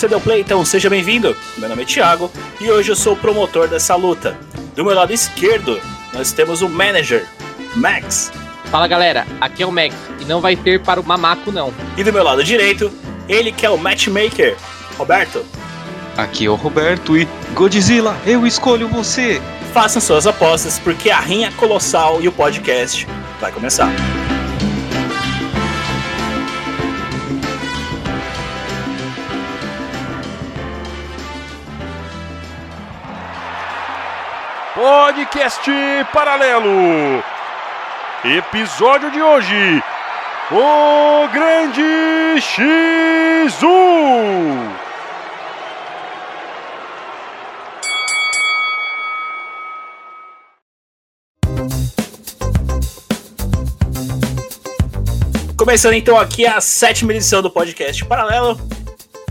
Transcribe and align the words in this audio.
você 0.00 0.08
deu 0.08 0.20
play, 0.20 0.40
então 0.40 0.64
seja 0.64 0.88
bem-vindo. 0.88 1.36
Meu 1.58 1.68
nome 1.68 1.82
é 1.82 1.84
Thiago 1.84 2.30
e 2.58 2.70
hoje 2.70 2.90
eu 2.90 2.96
sou 2.96 3.12
o 3.12 3.16
promotor 3.16 3.68
dessa 3.68 3.94
luta. 3.94 4.34
Do 4.74 4.82
meu 4.82 4.94
lado 4.94 5.12
esquerdo, 5.12 5.78
nós 6.14 6.32
temos 6.32 6.62
o 6.62 6.70
manager, 6.70 7.26
Max. 7.76 8.32
Fala 8.70 8.88
galera, 8.88 9.26
aqui 9.42 9.62
é 9.62 9.66
o 9.66 9.70
Max 9.70 9.94
e 10.18 10.24
não 10.24 10.40
vai 10.40 10.56
ter 10.56 10.80
para 10.80 10.98
o 10.98 11.04
mamaco 11.04 11.52
não. 11.52 11.70
E 11.98 12.02
do 12.02 12.10
meu 12.14 12.24
lado 12.24 12.42
direito, 12.42 12.90
ele 13.28 13.52
que 13.52 13.66
é 13.66 13.68
o 13.68 13.76
matchmaker, 13.76 14.56
Roberto. 14.96 15.44
Aqui 16.16 16.46
é 16.46 16.50
o 16.50 16.54
Roberto 16.54 17.14
e 17.14 17.28
Godzilla, 17.52 18.16
eu 18.24 18.46
escolho 18.46 18.88
você. 18.88 19.38
Façam 19.74 20.00
suas 20.00 20.26
apostas 20.26 20.78
porque 20.78 21.10
a 21.10 21.20
rinha 21.20 21.52
colossal 21.52 22.22
e 22.22 22.28
o 22.28 22.32
podcast 22.32 23.06
vai 23.38 23.52
começar. 23.52 23.92
Podcast 34.90 35.70
Paralelo. 36.12 37.22
Episódio 38.24 39.08
de 39.12 39.22
hoje: 39.22 39.80
O 40.50 41.28
Grande 41.28 41.80
X1. 42.40 43.60
Começando 55.56 55.94
então 55.94 56.18
aqui 56.18 56.44
a 56.44 56.60
sétima 56.60 57.12
edição 57.12 57.40
do 57.40 57.48
podcast 57.48 58.04
Paralelo. 58.06 58.60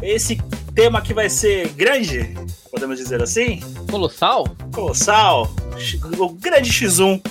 Esse 0.01 0.37
tema 0.79 0.99
aqui 0.99 1.13
vai 1.13 1.29
ser 1.29 1.67
grande, 1.73 2.33
podemos 2.71 2.97
dizer 2.97 3.21
assim? 3.21 3.59
Colossal? 3.91 4.47
Colossal, 4.73 5.53
o 6.17 6.29
grande 6.29 6.71
X1, 6.71 7.21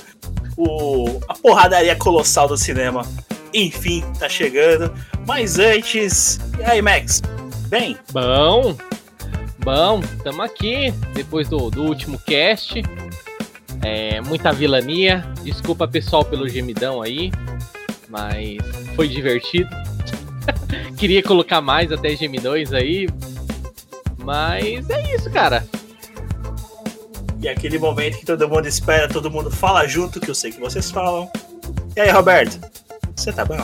o, 0.54 1.18
a 1.26 1.32
porradaria 1.32 1.96
colossal 1.96 2.46
do 2.46 2.58
cinema. 2.58 3.06
Enfim, 3.54 4.04
tá 4.18 4.28
chegando. 4.28 4.92
Mas 5.26 5.58
antes, 5.58 6.38
e 6.58 6.62
aí, 6.62 6.82
Max? 6.82 7.22
Bem? 7.68 7.96
Bom, 8.12 8.76
bom, 9.60 10.02
tamo 10.22 10.42
aqui 10.42 10.92
depois 11.14 11.48
do, 11.48 11.70
do 11.70 11.84
último 11.84 12.18
cast. 12.18 12.82
É, 13.82 14.20
muita 14.20 14.52
vilania. 14.52 15.26
Desculpa 15.42 15.88
pessoal 15.88 16.22
pelo 16.22 16.46
gemidão 16.46 17.00
aí, 17.00 17.32
mas 18.10 18.58
foi 18.94 19.08
divertido. 19.08 19.70
Queria 20.98 21.22
colocar 21.22 21.62
mais 21.62 21.90
até 21.90 22.14
gemidões 22.14 22.74
aí, 22.74 23.06
mas 24.28 24.90
é 24.90 25.14
isso, 25.14 25.30
cara. 25.30 25.66
E 27.40 27.48
aquele 27.48 27.78
momento 27.78 28.18
que 28.18 28.26
todo 28.26 28.46
mundo 28.46 28.66
espera, 28.66 29.08
todo 29.08 29.30
mundo 29.30 29.50
fala 29.50 29.88
junto, 29.88 30.20
que 30.20 30.30
eu 30.30 30.34
sei 30.34 30.52
que 30.52 30.60
vocês 30.60 30.90
falam. 30.90 31.30
E 31.96 32.00
aí, 32.02 32.10
Roberto? 32.10 32.60
Você 33.16 33.32
tá 33.32 33.42
bom? 33.42 33.56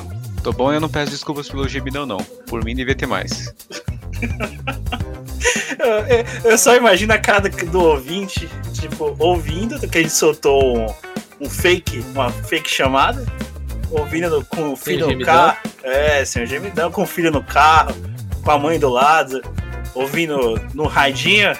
Tô 0.43 0.55
bom 0.55 0.73
e 0.73 0.77
eu 0.77 0.81
não 0.81 0.89
peço 0.89 1.11
desculpas 1.11 1.51
pelo 1.51 1.69
gemidão 1.69 2.07
não. 2.07 2.17
Por 2.49 2.65
mim 2.65 2.75
devia 2.75 2.95
ter 2.95 3.05
mais. 3.05 3.53
eu, 6.45 6.57
só 6.57 6.75
imagino 6.75 7.13
a 7.13 7.19
cara 7.19 7.51
do, 7.51 7.83
ouvinte, 7.83 8.49
tipo, 8.73 9.15
ouvindo 9.19 9.79
que 9.87 9.99
a 9.99 10.01
gente 10.01 10.15
soltou 10.15 10.79
um, 10.79 10.87
um 11.43 11.51
fake, 11.51 12.03
uma 12.15 12.31
fake 12.31 12.71
chamada, 12.71 13.23
ouvindo 13.91 14.31
no- 14.31 14.45
com 14.47 14.73
o 14.73 14.77
filho 14.77 15.15
no 15.15 15.27
carro. 15.27 15.59
É, 15.83 16.25
sem 16.25 16.45
o 16.45 16.47
gemidão, 16.47 16.91
com 16.91 17.03
o 17.03 17.07
filho 17.07 17.31
no 17.31 17.45
carro, 17.45 17.95
com 18.43 18.51
a 18.51 18.59
mãe 18.59 18.79
do 18.79 18.89
lado, 18.89 19.43
ouvindo 19.95 20.61
no 20.75 20.87
radinho. 20.87 21.53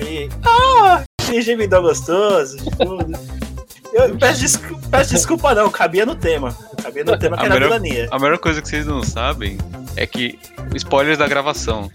E. 0.00 0.28
Ah! 0.44 1.02
Que 1.26 1.42
gemidão 1.42 1.82
gostoso, 1.82 2.56
de 2.56 2.70
tudo. 2.76 3.12
Eu 3.92 4.16
peço, 4.18 4.40
desculpa, 4.40 4.88
peço 4.90 5.10
desculpa, 5.14 5.54
não, 5.54 5.70
cabia 5.70 6.04
no 6.06 6.14
tema. 6.14 6.56
Cabia 6.82 7.04
no 7.04 7.18
tema 7.18 7.36
que 7.36 7.42
A 7.42 7.46
era 7.46 7.54
melhor- 7.54 7.68
vilania. 7.80 8.08
A 8.10 8.18
melhor 8.18 8.38
coisa 8.38 8.60
que 8.62 8.68
vocês 8.68 8.86
não 8.86 9.02
sabem 9.02 9.58
é 9.96 10.06
que 10.06 10.38
spoilers 10.74 11.18
da 11.18 11.26
gravação. 11.26 11.90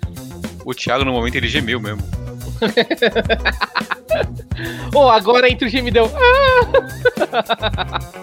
O 0.65 0.73
Thiago 0.73 1.03
no 1.05 1.11
momento 1.13 1.35
ele 1.35 1.47
gemeu 1.47 1.79
mesmo. 1.79 2.01
Oh, 4.93 5.09
agora 5.09 5.49
entra 5.49 5.67
o 5.67 5.69
gemidão. 5.71 6.09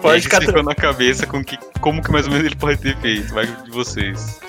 Pode 0.01 0.15
Ele 0.15 0.21
ficar 0.21 0.63
na 0.63 0.73
cabeça 0.73 1.27
com 1.27 1.43
que, 1.43 1.57
como 1.81 2.01
que 2.01 2.09
mais 2.11 2.25
ou 2.25 2.31
menos 2.31 2.45
ele 2.47 2.55
pode 2.55 2.77
ter 2.79 2.95
feito. 2.97 3.33
Vai 3.33 3.45
de 3.45 3.69
vocês. 3.71 4.39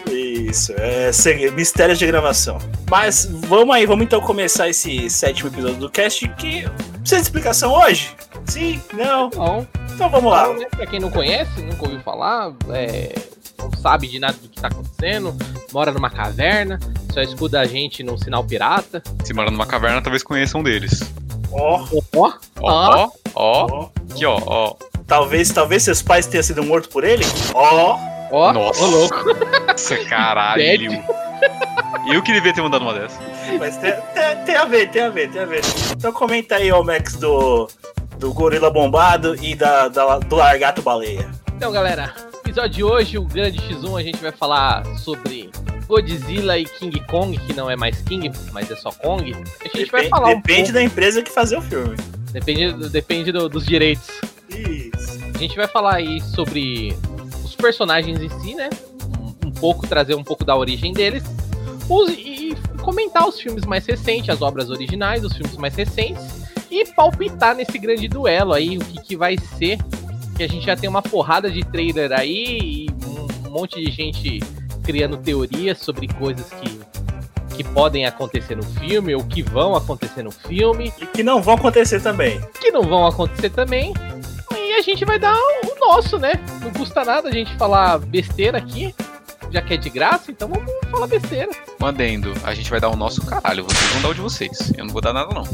Isso, 0.51 0.73
é 0.77 1.11
mistérios 1.53 1.99
de 1.99 2.07
gravação. 2.07 2.59
Mas 2.91 3.27
vamos 3.31 3.75
aí, 3.75 3.87
vamos 3.87 4.05
então 4.05 4.21
começar 4.21 4.69
esse 4.69 5.09
sétimo 5.11 5.49
episódio 5.49 5.77
do 5.77 5.91
cast 5.91 6.27
que 6.31 6.63
precisa 6.99 7.17
de 7.17 7.23
explicação 7.23 7.73
hoje? 7.73 8.15
Sim? 8.47 8.81
Não? 8.95 9.31
Não, 9.35 9.67
Então 9.95 10.09
vamos 10.11 10.31
lá. 10.33 10.49
não, 10.49 10.59
né? 10.59 10.67
Pra 10.71 10.87
quem 10.87 11.01
não 11.01 11.11
conhece, 11.11 11.61
nunca 11.63 11.85
ouviu 11.85 12.01
falar, 12.01 12.53
é, 12.71 13.15
não 13.59 13.71
sabe 13.81 14.09
de 14.09 14.19
nada 14.19 14.37
do 14.41 14.49
que 14.49 14.61
tá 14.61 14.69
acontecendo, 14.69 15.35
mora 15.73 15.93
numa 15.93 16.11
caverna, 16.11 16.79
só 17.13 17.21
escuta 17.21 17.61
a 17.61 17.65
gente 17.67 18.03
num 18.03 18.17
sinal 18.19 18.43
pirata. 18.45 19.03
Se 19.25 19.33
mora 19.33 19.51
numa 19.51 19.67
caverna, 19.67 20.03
talvez 20.03 20.23
conheçam 20.23 20.61
um 20.61 20.65
deles. 20.65 21.01
Ó, 21.53 21.85
Ó, 22.17 22.33
Ó, 22.61 22.63
ó, 22.63 23.09
ó. 23.35 23.67
ó. 23.71 23.89
Aqui, 24.11 24.25
ó, 24.27 24.39
ó. 24.45 24.77
Talvez, 25.07 25.51
talvez 25.51 25.83
seus 25.83 26.01
pais 26.01 26.27
tenham 26.27 26.43
sido 26.43 26.63
mortos 26.63 26.91
por 26.91 27.05
ele? 27.05 27.25
Ó, 27.55 27.99
ó, 28.33 28.53
Nossa. 28.53 28.85
louco. 28.85 29.17
Nossa, 29.69 29.97
caralho. 30.05 31.05
Eu 32.13 32.23
que 32.23 32.33
devia 32.33 32.53
ter 32.53 32.63
mandado 32.63 32.83
uma 32.83 32.95
dessa. 32.95 33.19
mas 33.59 33.77
tem, 33.77 33.93
tem- 33.93 34.45
tem 34.45 34.57
a 34.57 34.65
ver, 34.65 34.89
tem 34.91 35.03
a 35.03 35.11
ver, 35.11 35.31
tem 35.31 35.43
a 35.43 35.47
ver. 35.47 35.61
Então 35.97 36.13
comenta 36.13 36.57
aí, 36.57 36.71
ó, 36.73 36.83
Max, 36.83 37.15
do, 37.17 37.69
do 38.19 38.33
gorila 38.33 38.71
bombado 38.71 39.37
e 39.45 39.55
da, 39.55 39.89
da- 39.89 40.19
do 40.19 40.37
largato 40.37 40.83
baleia. 40.83 41.31
Então, 41.55 41.71
galera, 41.71 42.13
episódio 42.45 42.71
de 42.71 42.85
hoje, 42.85 43.19
o 43.19 43.25
grande 43.25 43.59
X1, 43.59 44.01
a 44.01 44.03
gente 44.03 44.21
vai 44.21 44.33
falar 44.33 44.85
sobre 44.99 45.51
Godzilla 45.87 46.59
e 46.59 46.65
King 46.65 46.99
Kong, 47.07 47.37
que 47.39 47.53
não 47.53 47.71
é 47.71 47.77
mais 47.77 48.01
King, 48.03 48.33
mas 48.53 48.69
é 48.71 48.75
só 48.77 48.91
Kong. 48.91 49.33
A 49.33 49.77
gente 49.79 49.91
vai 49.91 50.03
Depen- 50.03 50.09
falar 50.11 50.29
um 50.31 50.37
depende 50.37 50.59
pouco, 50.63 50.73
da 50.75 50.83
empresa 50.83 51.23
que 51.23 51.31
fazer 51.31 51.57
o 51.57 51.63
filme. 51.63 51.97
depende, 52.33 52.89
depende 52.89 53.31
do- 53.31 53.49
dos 53.49 53.65
direitos. 53.65 54.09
Isso. 54.49 55.21
A 55.35 55.39
gente 55.39 55.57
vai 55.57 55.67
falar 55.69 55.95
aí 55.97 56.21
sobre 56.21 56.97
personagens 57.63 58.21
em 58.21 58.29
si, 58.41 58.55
né? 58.55 58.69
Um, 59.19 59.49
um 59.49 59.51
pouco, 59.53 59.87
trazer 59.87 60.15
um 60.15 60.25
pouco 60.25 60.45
da 60.45 60.55
origem 60.57 60.93
deles. 60.93 61.23
Os- 61.89 62.11
e 62.13 62.55
comentar 62.83 63.27
os 63.27 63.41
filmes 63.41 63.65
mais 63.65 63.87
recentes, 63.87 64.29
as 64.29 64.43
obras 64.43 64.69
originais, 64.69 65.25
os 65.25 65.33
filmes 65.33 65.57
mais 65.57 65.75
recentes. 65.75 66.43
E 66.71 66.85
palpitar 66.87 67.55
nesse 67.55 67.79
grande 67.79 68.09
duelo 68.09 68.53
aí, 68.53 68.77
o 68.77 68.81
que, 68.81 69.01
que 69.01 69.17
vai 69.17 69.37
ser. 69.39 69.79
Que 70.37 70.43
a 70.43 70.49
gente 70.49 70.65
já 70.67 70.75
tem 70.77 70.89
uma 70.89 71.03
porrada 71.03 71.51
de 71.51 71.61
trailer 71.63 72.11
aí 72.13 72.59
e 72.61 72.87
um 73.47 73.51
monte 73.51 73.83
de 73.85 73.91
gente 73.91 74.41
criando 74.83 75.17
teorias 75.19 75.79
sobre 75.79 76.09
coisas 76.09 76.47
que, 76.55 76.81
que 77.57 77.63
podem 77.63 78.07
acontecer 78.07 78.57
no 78.57 78.63
filme 78.63 79.15
ou 79.15 79.23
que 79.23 79.43
vão 79.43 79.77
acontecer 79.77 80.23
no 80.23 80.31
filme 80.33 80.91
E 81.01 81.07
que 81.07 81.23
não 81.23 81.43
vão 81.43 81.55
acontecer 81.55 82.01
também. 82.01 82.41
que 82.61 82.73
não 82.73 82.83
vão 82.83 83.07
acontecer 83.07 83.51
também. 83.51 83.93
E 84.57 84.75
a 84.75 84.83
gente 84.83 85.05
vai 85.05 85.19
dar 85.19 85.35
o 85.35 85.79
nosso, 85.79 86.19
né? 86.19 86.33
Não 86.61 86.71
custa 86.73 87.05
nada 87.05 87.29
a 87.29 87.33
gente 87.33 87.55
falar 87.57 87.99
besteira 87.99 88.59
aqui, 88.59 88.95
já 89.51 89.61
que 89.61 89.75
é 89.75 89.77
de 89.77 89.91
graça, 89.91 90.31
então 90.31 90.49
vamos 90.49 90.71
falar 90.91 91.07
besteira. 91.07 91.51
Adendo. 91.81 92.33
A 92.45 92.55
gente 92.55 92.71
vai 92.71 92.81
dar 92.81 92.89
o 92.89 92.97
nosso 92.97 93.25
caralho. 93.25 93.65
Vocês 93.65 93.91
vão 93.93 94.03
dar 94.03 94.09
o 94.09 94.15
de 94.15 94.21
vocês. 94.21 94.73
Eu 94.77 94.85
não 94.85 94.93
vou 94.93 95.03
dar 95.03 95.13
nada, 95.13 95.35
não. 95.35 95.45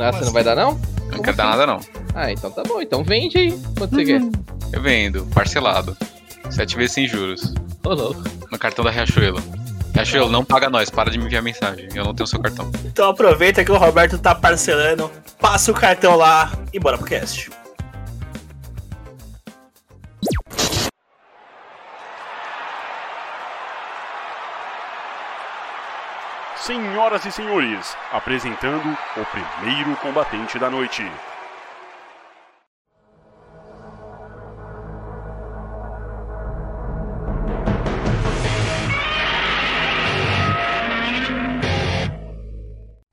Ah, 0.00 0.12
você 0.12 0.24
não 0.24 0.32
vai 0.32 0.44
dar, 0.44 0.54
não? 0.54 0.80
Eu 1.10 1.16
não 1.16 1.22
quero 1.22 1.36
dar 1.36 1.48
assim? 1.48 1.58
nada, 1.58 1.66
não. 1.66 1.80
Ah, 2.14 2.30
então 2.30 2.50
tá 2.50 2.62
bom. 2.62 2.80
Então 2.80 3.02
vende 3.02 3.38
aí. 3.38 3.58
Quanto 3.76 3.94
você 3.94 4.04
quer? 4.04 4.20
Eu 4.72 4.82
vendo, 4.82 5.26
parcelado. 5.34 5.96
Sete 6.50 6.76
vezes 6.76 6.92
sem 6.92 7.06
juros. 7.06 7.52
Ô, 7.84 7.94
louco. 7.94 8.22
No 8.50 8.58
cartão 8.58 8.84
da 8.84 8.90
Riachuelo. 8.90 9.42
Riachuelo, 9.94 10.30
não 10.30 10.44
paga 10.44 10.70
nós, 10.70 10.90
para 10.90 11.10
de 11.10 11.18
me 11.18 11.24
enviar 11.24 11.42
mensagem. 11.42 11.88
Eu 11.94 12.04
não 12.04 12.14
tenho 12.14 12.26
seu 12.26 12.38
cartão. 12.38 12.70
Então 12.84 13.10
aproveita 13.10 13.64
que 13.64 13.72
o 13.72 13.76
Roberto 13.76 14.18
tá 14.18 14.34
parcelando, 14.34 15.10
passa 15.40 15.72
o 15.72 15.74
cartão 15.74 16.16
lá 16.16 16.52
e 16.72 16.78
bora 16.78 16.96
pro 16.96 17.06
cast. 17.06 17.50
Senhoras 26.68 27.24
e 27.24 27.32
senhores, 27.32 27.96
apresentando 28.12 28.94
o 29.16 29.24
primeiro 29.24 29.96
combatente 30.02 30.58
da 30.58 30.68
noite. 30.68 31.02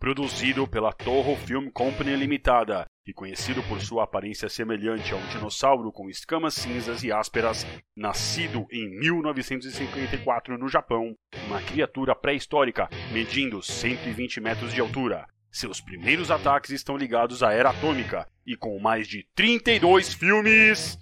Produzido 0.06 0.68
pela 0.68 0.94
Torro 0.94 1.36
Film 1.36 1.68
Company 1.72 2.16
Limitada 2.16 2.86
e 3.08 3.12
conhecido 3.12 3.64
por 3.64 3.82
sua 3.82 4.04
aparência 4.04 4.48
semelhante 4.48 5.12
a 5.12 5.16
um 5.16 5.28
dinossauro 5.30 5.92
com 5.92 6.08
escamas 6.08 6.54
cinzas 6.54 7.04
e 7.04 7.12
ásperas, 7.12 7.66
nascido 7.98 8.68
em 8.72 8.88
1954 9.00 10.60
no 10.60 10.70
Japão, 10.70 11.16
uma 11.48 11.60
criatura 11.60 12.14
pré-histórica 12.14 12.88
medindo 13.12 13.64
120 13.64 14.40
metros 14.42 14.76
de 14.76 14.80
altura. 14.80 15.26
Seus 15.52 15.82
primeiros 15.82 16.30
ataques 16.30 16.70
estão 16.70 16.96
ligados 16.96 17.42
à 17.42 17.52
era 17.52 17.72
atômica 17.72 18.30
e 18.46 18.56
com 18.56 18.80
mais 18.80 19.08
de 19.08 19.26
32 19.34 20.14
filmes. 20.14 21.00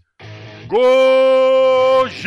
Gojira! 0.66 2.24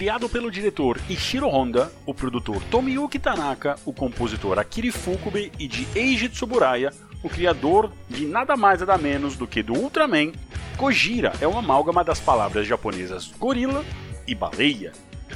Criado 0.00 0.30
pelo 0.30 0.50
diretor 0.50 0.98
Ishiro 1.10 1.46
Honda, 1.46 1.92
o 2.06 2.14
produtor 2.14 2.62
Tomiyuki 2.70 3.18
Tanaka, 3.18 3.76
o 3.84 3.92
compositor 3.92 4.58
Akiri 4.58 4.90
Fukube 4.90 5.52
e 5.58 5.68
de 5.68 5.86
Eiji 5.94 6.30
Tsuburaya, 6.30 6.90
o 7.22 7.28
criador 7.28 7.92
de 8.08 8.24
nada 8.24 8.56
mais 8.56 8.80
nada 8.80 8.96
menos 8.96 9.36
do 9.36 9.46
que 9.46 9.62
do 9.62 9.74
Ultraman, 9.74 10.32
Gojira 10.78 11.34
é 11.38 11.46
uma 11.46 11.58
amálgama 11.58 12.02
das 12.02 12.18
palavras 12.18 12.66
japonesas 12.66 13.30
gorila 13.38 13.84
e 14.26 14.34
baleia. 14.34 14.92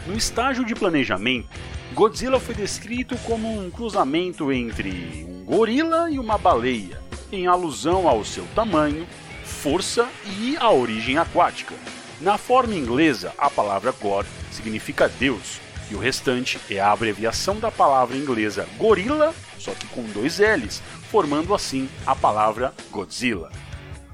No 0.07 0.17
estágio 0.17 0.65
de 0.65 0.75
planejamento, 0.75 1.47
Godzilla 1.93 2.41
foi 2.41 2.55
descrito 2.55 3.19
como 3.19 3.61
um 3.61 3.71
cruzamento 3.71 4.51
entre 4.51 5.27
um 5.29 5.45
gorila 5.45 6.11
e 6.11 6.19
uma 6.19 6.39
baleia, 6.39 6.99
em 7.31 7.47
alusão 7.47 8.09
ao 8.09 8.25
seu 8.25 8.47
tamanho, 8.55 9.07
força 9.45 10.09
e 10.41 10.57
a 10.57 10.71
origem 10.71 11.19
aquática. 11.19 11.75
Na 12.19 12.39
forma 12.39 12.75
inglesa, 12.75 13.35
a 13.37 13.51
palavra 13.51 13.93
God 14.01 14.25
significa 14.55 15.09
Deus, 15.09 15.61
e 15.91 15.95
o 15.95 15.99
restante 15.99 16.59
é 16.71 16.81
a 16.81 16.93
abreviação 16.93 17.59
da 17.59 17.71
palavra 17.71 18.17
inglesa 18.17 18.67
gorila, 18.79 19.35
só 19.59 19.73
que 19.73 19.87
com 19.89 20.03
dois 20.05 20.39
L's, 20.39 20.83
formando 21.11 21.55
assim 21.55 21.89
a 22.07 22.15
palavra 22.15 22.73
Godzilla. 22.91 23.51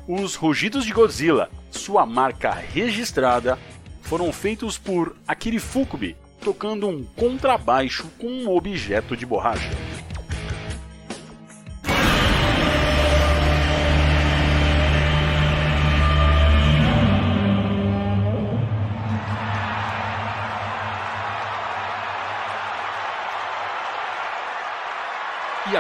Os 0.09 0.35
rugidos 0.35 0.85
de 0.85 0.93
Godzilla, 0.93 1.49
sua 1.71 2.05
marca 2.05 2.51
registrada, 2.51 3.59
foram 4.03 4.33
feitos 4.33 4.77
por 4.77 5.15
Akiri 5.27 5.61
Fukube, 5.61 6.17
tocando 6.41 6.89
um 6.89 7.05
contrabaixo 7.05 8.09
com 8.19 8.27
um 8.27 8.49
objeto 8.49 9.17
de 9.17 9.25
borracha. 9.25 9.71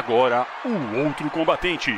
Agora, 0.00 0.46
o 0.64 1.04
outro 1.04 1.28
combatente. 1.28 1.92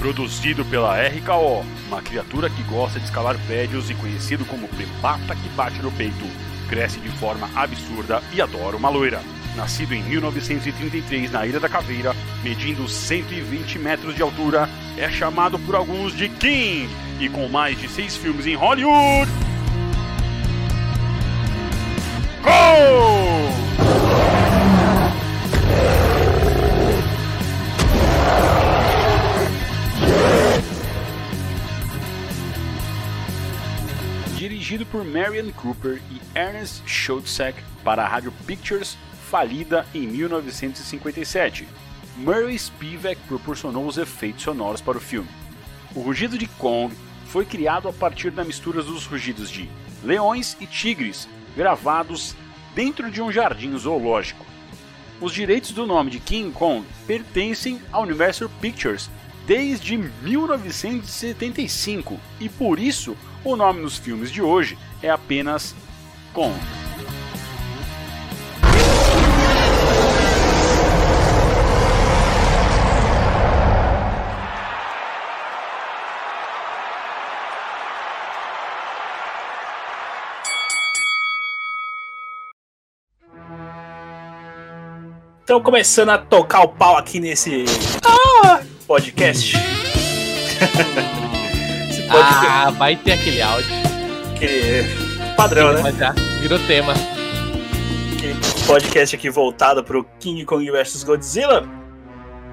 Produzido 0.00 0.64
pela 0.64 1.00
RKO, 1.00 1.64
uma 1.86 2.02
criatura 2.02 2.50
que 2.50 2.62
gosta 2.64 2.98
de 2.98 3.04
escalar 3.04 3.38
prédios 3.46 3.88
e 3.88 3.94
conhecido 3.94 4.44
como 4.44 4.66
Prepata 4.66 5.36
que 5.36 5.48
bate 5.50 5.80
no 5.80 5.92
peito, 5.92 6.24
cresce 6.68 6.98
de 6.98 7.08
forma 7.10 7.48
absurda 7.54 8.20
e 8.32 8.42
adora 8.42 8.76
uma 8.76 8.88
loira. 8.88 9.20
Nascido 9.56 9.94
em 9.94 10.02
1933 10.02 11.30
na 11.30 11.46
Ilha 11.46 11.60
da 11.60 11.68
Caveira, 11.68 12.14
medindo 12.42 12.88
120 12.88 13.78
metros 13.78 14.14
de 14.14 14.22
altura, 14.22 14.68
é 14.96 15.10
chamado 15.10 15.58
por 15.58 15.74
alguns 15.74 16.16
de 16.16 16.28
King 16.28 16.88
e 17.18 17.28
com 17.28 17.48
mais 17.48 17.78
de 17.78 17.88
seis 17.88 18.16
filmes 18.16 18.46
em 18.46 18.54
Hollywood. 18.54 19.30
Gol! 22.42 23.30
Dirigido 34.36 34.86
por 34.86 35.04
Marion 35.04 35.50
Cooper 35.50 36.00
e 36.10 36.38
Ernest 36.38 36.82
Schoedsack 36.86 37.62
para 37.84 38.04
a 38.04 38.08
Rádio 38.08 38.32
Pictures, 38.46 38.96
falida 39.30 39.86
em 39.94 40.06
1957. 40.08 41.68
Murray 42.16 42.58
Spivak 42.58 43.20
proporcionou 43.28 43.86
os 43.86 43.96
efeitos 43.96 44.42
sonoros 44.42 44.80
para 44.80 44.98
o 44.98 45.00
filme. 45.00 45.28
O 45.94 46.00
rugido 46.00 46.36
de 46.36 46.48
Kong 46.48 46.92
foi 47.26 47.44
criado 47.44 47.86
a 47.88 47.92
partir 47.92 48.32
da 48.32 48.42
mistura 48.42 48.82
dos 48.82 49.06
rugidos 49.06 49.48
de 49.48 49.70
leões 50.02 50.56
e 50.60 50.66
tigres, 50.66 51.28
gravados 51.56 52.34
dentro 52.74 53.08
de 53.08 53.22
um 53.22 53.30
jardim 53.30 53.78
zoológico. 53.78 54.44
Os 55.20 55.32
direitos 55.32 55.70
do 55.70 55.86
nome 55.86 56.10
de 56.10 56.18
King 56.18 56.50
Kong 56.50 56.84
pertencem 57.06 57.80
à 57.92 58.00
Universal 58.00 58.50
Pictures 58.60 59.08
desde 59.46 59.96
1975 59.96 62.18
e 62.40 62.48
por 62.48 62.80
isso 62.80 63.16
o 63.44 63.54
nome 63.54 63.80
nos 63.80 63.96
filmes 63.96 64.32
de 64.32 64.42
hoje 64.42 64.76
é 65.02 65.08
apenas 65.08 65.72
Kong. 66.32 66.79
Então, 85.50 85.60
começando 85.60 86.10
a 86.10 86.16
tocar 86.16 86.60
o 86.60 86.68
pau 86.68 86.96
aqui 86.96 87.18
nesse 87.18 87.64
ah, 88.06 88.60
podcast. 88.86 89.56
Ah, 92.12 92.70
vai 92.70 92.94
ter 92.94 93.12
aquele 93.12 93.42
áudio. 93.42 93.68
que 94.38 95.34
padrão, 95.36 95.72
né? 95.72 95.80
Mas 95.82 95.96
já 95.96 96.12
virou 96.40 96.56
tema. 96.68 96.92
Aquele 98.12 98.34
podcast 98.64 99.16
aqui 99.16 99.28
voltado 99.28 99.82
pro 99.82 100.04
King 100.20 100.44
Kong 100.44 100.70
vs 100.70 101.02
Godzilla. 101.02 101.68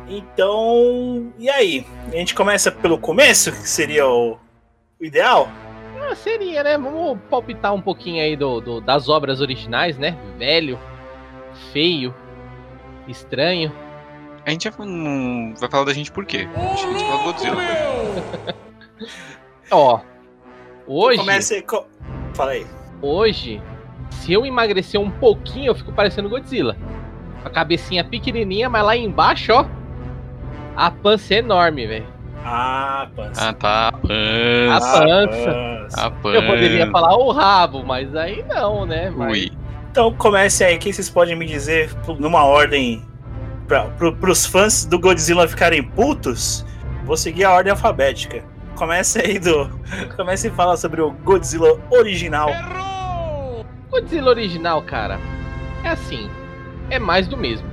Então, 0.07 1.31
e 1.37 1.51
aí? 1.51 1.85
A 2.07 2.15
gente 2.15 2.33
começa 2.33 2.71
pelo 2.71 2.97
começo, 2.97 3.51
que 3.51 3.69
seria 3.69 4.07
o, 4.07 4.39
o 4.99 5.05
ideal? 5.05 5.47
Ah, 6.01 6.15
seria, 6.15 6.63
né? 6.63 6.79
Vamos 6.79 7.19
palpitar 7.29 7.75
um 7.75 7.81
pouquinho 7.81 8.23
aí 8.23 8.35
do, 8.35 8.59
do- 8.59 8.81
das 8.81 9.07
obras 9.07 9.39
originais, 9.39 9.99
né? 9.99 10.17
Velho, 10.39 10.79
feio, 11.71 12.13
estranho. 13.07 13.71
A 14.45 14.49
gente 14.51 14.69
vai, 14.69 14.87
não 14.87 15.53
vai 15.59 15.69
falar 15.69 15.85
da 15.85 15.93
gente 15.93 16.11
por 16.11 16.25
quê? 16.25 16.47
A 16.55 16.75
gente 16.75 17.03
fala 17.03 17.17
do 17.17 17.23
Godzilla. 17.25 17.57
Ó, 19.71 19.99
hoje, 20.87 21.19
Começa 21.19 21.53
aí. 21.55 21.61
Co... 21.61 21.85
Fala 22.33 22.51
aí. 22.51 22.65
hoje, 23.01 23.61
se 24.11 24.31
eu 24.31 24.45
emagrecer 24.45 24.99
um 24.99 25.09
pouquinho, 25.11 25.67
eu 25.71 25.75
fico 25.75 25.91
parecendo 25.91 26.29
Godzilla. 26.29 26.77
A 27.43 27.49
cabecinha 27.49 28.03
pequenininha, 28.03 28.69
mas 28.69 28.83
lá 28.85 28.95
embaixo, 28.95 29.51
ó, 29.53 29.65
a 30.75 30.89
pança 30.91 31.35
é 31.35 31.37
enorme, 31.39 31.85
velho. 31.87 32.07
Ah, 32.45 33.09
pança. 33.15 33.49
Ah, 33.49 33.53
tá. 33.53 33.87
A 33.87 33.87
A 33.89 33.91
pança. 33.91 34.99
pança. 35.01 35.27
pança. 35.51 36.05
A 36.07 36.11
pança. 36.11 36.35
Eu 36.37 36.45
poderia 36.47 36.89
falar 36.91 37.17
o 37.17 37.31
rabo, 37.31 37.83
mas 37.83 38.15
aí 38.15 38.43
não, 38.47 38.85
né? 38.85 39.09
Mas- 39.09 39.31
Ui. 39.31 39.51
Então 39.97 40.13
comece 40.13 40.63
aí, 40.63 40.75
o 40.75 40.79
que 40.79 40.93
vocês 40.93 41.09
podem 41.09 41.35
me 41.35 41.43
dizer 41.43 41.89
numa 42.19 42.43
ordem 42.43 43.03
pra, 43.67 43.85
pro, 43.85 44.15
pros 44.15 44.45
fãs 44.45 44.85
do 44.85 44.99
Godzilla 44.99 45.47
ficarem 45.47 45.81
putos? 45.81 46.63
Vou 47.03 47.17
seguir 47.17 47.45
a 47.45 47.51
ordem 47.51 47.71
alfabética. 47.71 48.43
Comece 48.75 49.19
aí 49.19 49.39
do. 49.39 49.67
Comece 50.15 50.49
e 50.49 50.51
fala 50.51 50.77
sobre 50.77 51.01
o 51.01 51.09
Godzilla 51.09 51.81
original. 51.89 52.47
Godzilla 53.89 54.29
original, 54.29 54.83
cara, 54.83 55.19
é 55.83 55.89
assim, 55.89 56.29
é 56.91 56.99
mais 56.99 57.27
do 57.27 57.35
mesmo. 57.35 57.67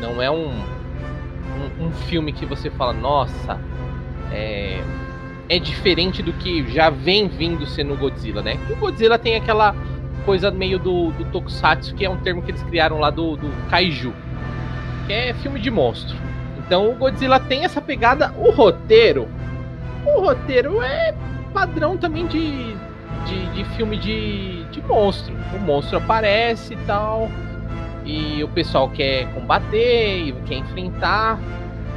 Não 0.00 0.22
é 0.22 0.30
um, 0.30 0.48
um, 0.48 1.88
um 1.88 1.92
filme 2.08 2.32
que 2.32 2.46
você 2.46 2.70
fala, 2.70 2.94
nossa, 2.94 3.60
é, 4.32 4.80
é 5.46 5.58
diferente 5.58 6.22
do 6.22 6.32
que 6.32 6.72
já 6.72 6.88
vem 6.88 7.28
vindo 7.28 7.66
sendo 7.66 7.92
o 7.92 7.98
Godzilla, 7.98 8.40
né? 8.40 8.58
E 8.66 8.72
o 8.72 8.76
Godzilla 8.76 9.18
tem 9.18 9.36
aquela 9.36 9.74
coisa 10.26 10.50
meio 10.50 10.78
do, 10.78 11.12
do 11.12 11.24
Tokusatsu, 11.26 11.94
que 11.94 12.04
é 12.04 12.10
um 12.10 12.18
termo 12.18 12.42
que 12.42 12.50
eles 12.50 12.62
criaram 12.64 12.98
lá 12.98 13.08
do, 13.08 13.36
do 13.36 13.48
Kaiju, 13.70 14.12
que 15.06 15.12
é 15.12 15.32
filme 15.34 15.58
de 15.58 15.70
monstro. 15.70 16.16
Então 16.58 16.90
o 16.90 16.94
Godzilla 16.94 17.40
tem 17.40 17.64
essa 17.64 17.80
pegada, 17.80 18.34
o 18.36 18.50
roteiro, 18.50 19.28
o 20.04 20.20
roteiro 20.20 20.82
é 20.82 21.14
padrão 21.52 21.96
também 21.96 22.26
de, 22.26 22.74
de, 23.26 23.46
de 23.54 23.64
filme 23.76 23.96
de, 23.96 24.64
de 24.64 24.82
monstro. 24.82 25.34
O 25.54 25.58
monstro 25.58 25.98
aparece 25.98 26.74
e 26.74 26.76
tal. 26.78 27.30
E 28.04 28.42
o 28.44 28.48
pessoal 28.48 28.88
quer 28.88 29.26
combater, 29.32 30.32
quer 30.46 30.56
enfrentar. 30.56 31.40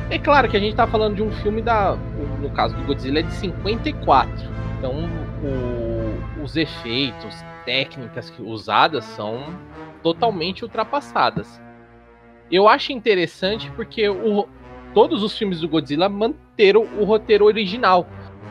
É 0.09 0.17
claro 0.17 0.49
que 0.49 0.57
a 0.57 0.59
gente 0.59 0.75
tá 0.75 0.87
falando 0.87 1.15
de 1.15 1.21
um 1.21 1.31
filme 1.31 1.61
da. 1.61 1.95
No 2.41 2.49
caso 2.49 2.75
do 2.75 2.83
Godzilla 2.83 3.19
é 3.19 3.21
de 3.21 3.33
54. 3.33 4.31
Então 4.77 4.91
o, 5.43 5.88
os 6.41 6.55
efeitos, 6.55 7.35
técnicas 7.65 8.33
usadas 8.39 9.05
são 9.05 9.43
totalmente 10.01 10.63
ultrapassadas. 10.63 11.61
Eu 12.51 12.67
acho 12.67 12.91
interessante 12.91 13.69
porque 13.71 14.09
o, 14.09 14.47
todos 14.93 15.21
os 15.21 15.37
filmes 15.37 15.61
do 15.61 15.69
Godzilla 15.69 16.09
manteram 16.09 16.81
o 16.99 17.03
roteiro 17.03 17.45
original, 17.45 18.07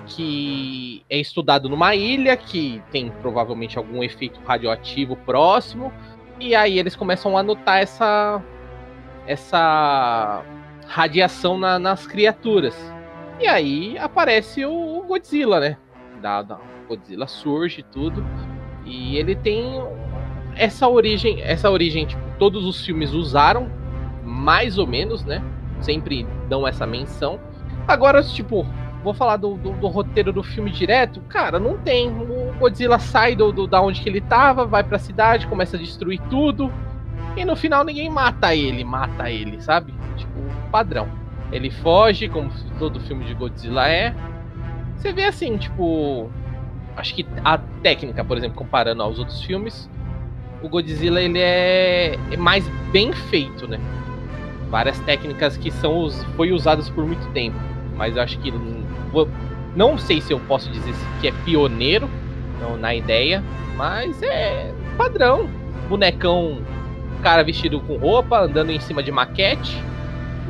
que 0.07 1.05
é 1.11 1.19
estudado 1.19 1.69
numa 1.69 1.95
ilha 1.95 2.37
que 2.37 2.83
tem 2.93 3.11
provavelmente 3.21 3.77
algum 3.77 4.03
efeito 4.03 4.41
radioativo 4.47 5.17
próximo, 5.17 5.93
e 6.39 6.55
aí 6.55 6.79
eles 6.79 6.95
começam 6.95 7.37
a 7.37 7.43
notar 7.43 7.83
essa 7.83 8.43
essa 9.27 10.43
radiação 10.87 11.59
na, 11.59 11.79
nas 11.79 12.07
criaturas. 12.07 12.75
E 13.39 13.47
aí 13.47 13.99
aparece 13.99 14.65
o 14.65 15.05
Godzilla, 15.07 15.61
né? 15.61 15.77
Da, 16.23 16.43
da 16.43 16.59
Godzilla 16.89 17.27
surge 17.27 17.83
tudo. 17.83 18.25
E 18.85 19.17
ele 19.17 19.37
tem 19.37 19.83
essa 20.57 20.89
origem, 20.89 21.41
essa 21.43 21.71
origem, 21.71 22.07
tipo, 22.07 22.23
todos 22.39 22.65
os 22.65 22.85
filmes 22.85 23.13
usaram 23.13 23.71
mais 24.25 24.79
ou 24.79 24.87
menos, 24.87 25.25
né? 25.25 25.43
Sempre 25.81 26.27
dão 26.49 26.67
essa 26.67 26.87
menção. 26.87 27.39
Agora, 27.87 28.23
tipo, 28.23 28.67
vou 29.03 29.15
falar 29.15 29.37
do, 29.37 29.55
do, 29.57 29.73
do, 29.73 29.89
roteiro 29.89 30.33
do 30.33 30.43
filme 30.43 30.71
direto. 30.71 31.21
Cara, 31.29 31.59
não 31.59 31.79
tem. 31.79 32.09
O 32.09 32.55
Godzilla 32.59 32.99
sai 32.99 33.37
do, 33.37 33.53
do, 33.53 33.67
da 33.67 33.81
onde 33.81 34.01
que 34.01 34.09
ele 34.09 34.21
tava, 34.21 34.67
vai 34.67 34.83
pra 34.83 34.99
cidade, 34.99 35.47
começa 35.47 35.77
a 35.77 35.81
destruir 35.81 36.21
tudo. 36.29 36.73
E 37.37 37.45
no 37.45 37.55
final 37.55 37.85
ninguém 37.85 38.11
mata 38.11 38.55
ele, 38.55 38.83
mata 38.85 39.31
ele, 39.31 39.61
sabe? 39.61 39.95
Tipo, 40.17 40.41
padrão. 40.71 41.09
Ele 41.53 41.71
foge, 41.71 42.29
como 42.29 42.51
todo 42.79 43.01
filme 43.01 43.25
de 43.25 43.35
Godzilla 43.35 43.89
é. 43.89 44.15
Você 44.97 45.13
vê 45.13 45.25
assim, 45.25 45.57
tipo. 45.57 46.31
Acho 46.99 47.15
que 47.15 47.25
a 47.45 47.59
técnica, 47.81 48.25
por 48.25 48.37
exemplo, 48.37 48.57
comparando 48.57 49.05
aos 49.05 49.21
outros 49.21 49.41
filmes, 49.43 49.89
o 50.61 50.69
Godzilla 50.69 51.23
ele 51.23 51.39
é, 51.39 52.19
é 52.33 52.37
mais 52.37 52.67
bem 52.91 53.13
feito, 53.13 53.69
né? 53.69 53.79
Várias 54.69 54.99
técnicas 55.01 55.57
que 55.57 55.71
são 55.71 56.11
foi 56.37 56.51
usadas 56.51 56.91
por 56.91 57.07
muito 57.07 57.25
tempo, 57.33 57.57
mas 57.97 58.17
eu 58.17 58.23
acho 58.23 58.37
que 58.41 58.53
não 59.77 59.97
sei 59.97 60.21
se 60.21 60.33
eu 60.33 60.41
posso 60.41 60.69
dizer 60.71 60.93
que 61.21 61.29
é 61.29 61.33
pioneiro 61.45 62.11
não, 62.61 62.77
na 62.77 62.93
ideia, 62.93 63.45
mas 63.77 64.21
é 64.21 64.75
padrão. 64.97 65.49
Bonecão, 65.89 66.61
cara 67.23 67.45
vestido 67.45 67.81
com 67.81 67.97
roupa, 67.97 68.41
andando 68.41 68.71
em 68.71 68.81
cima 68.81 69.05
de 69.05 69.13
maquete. 69.13 69.81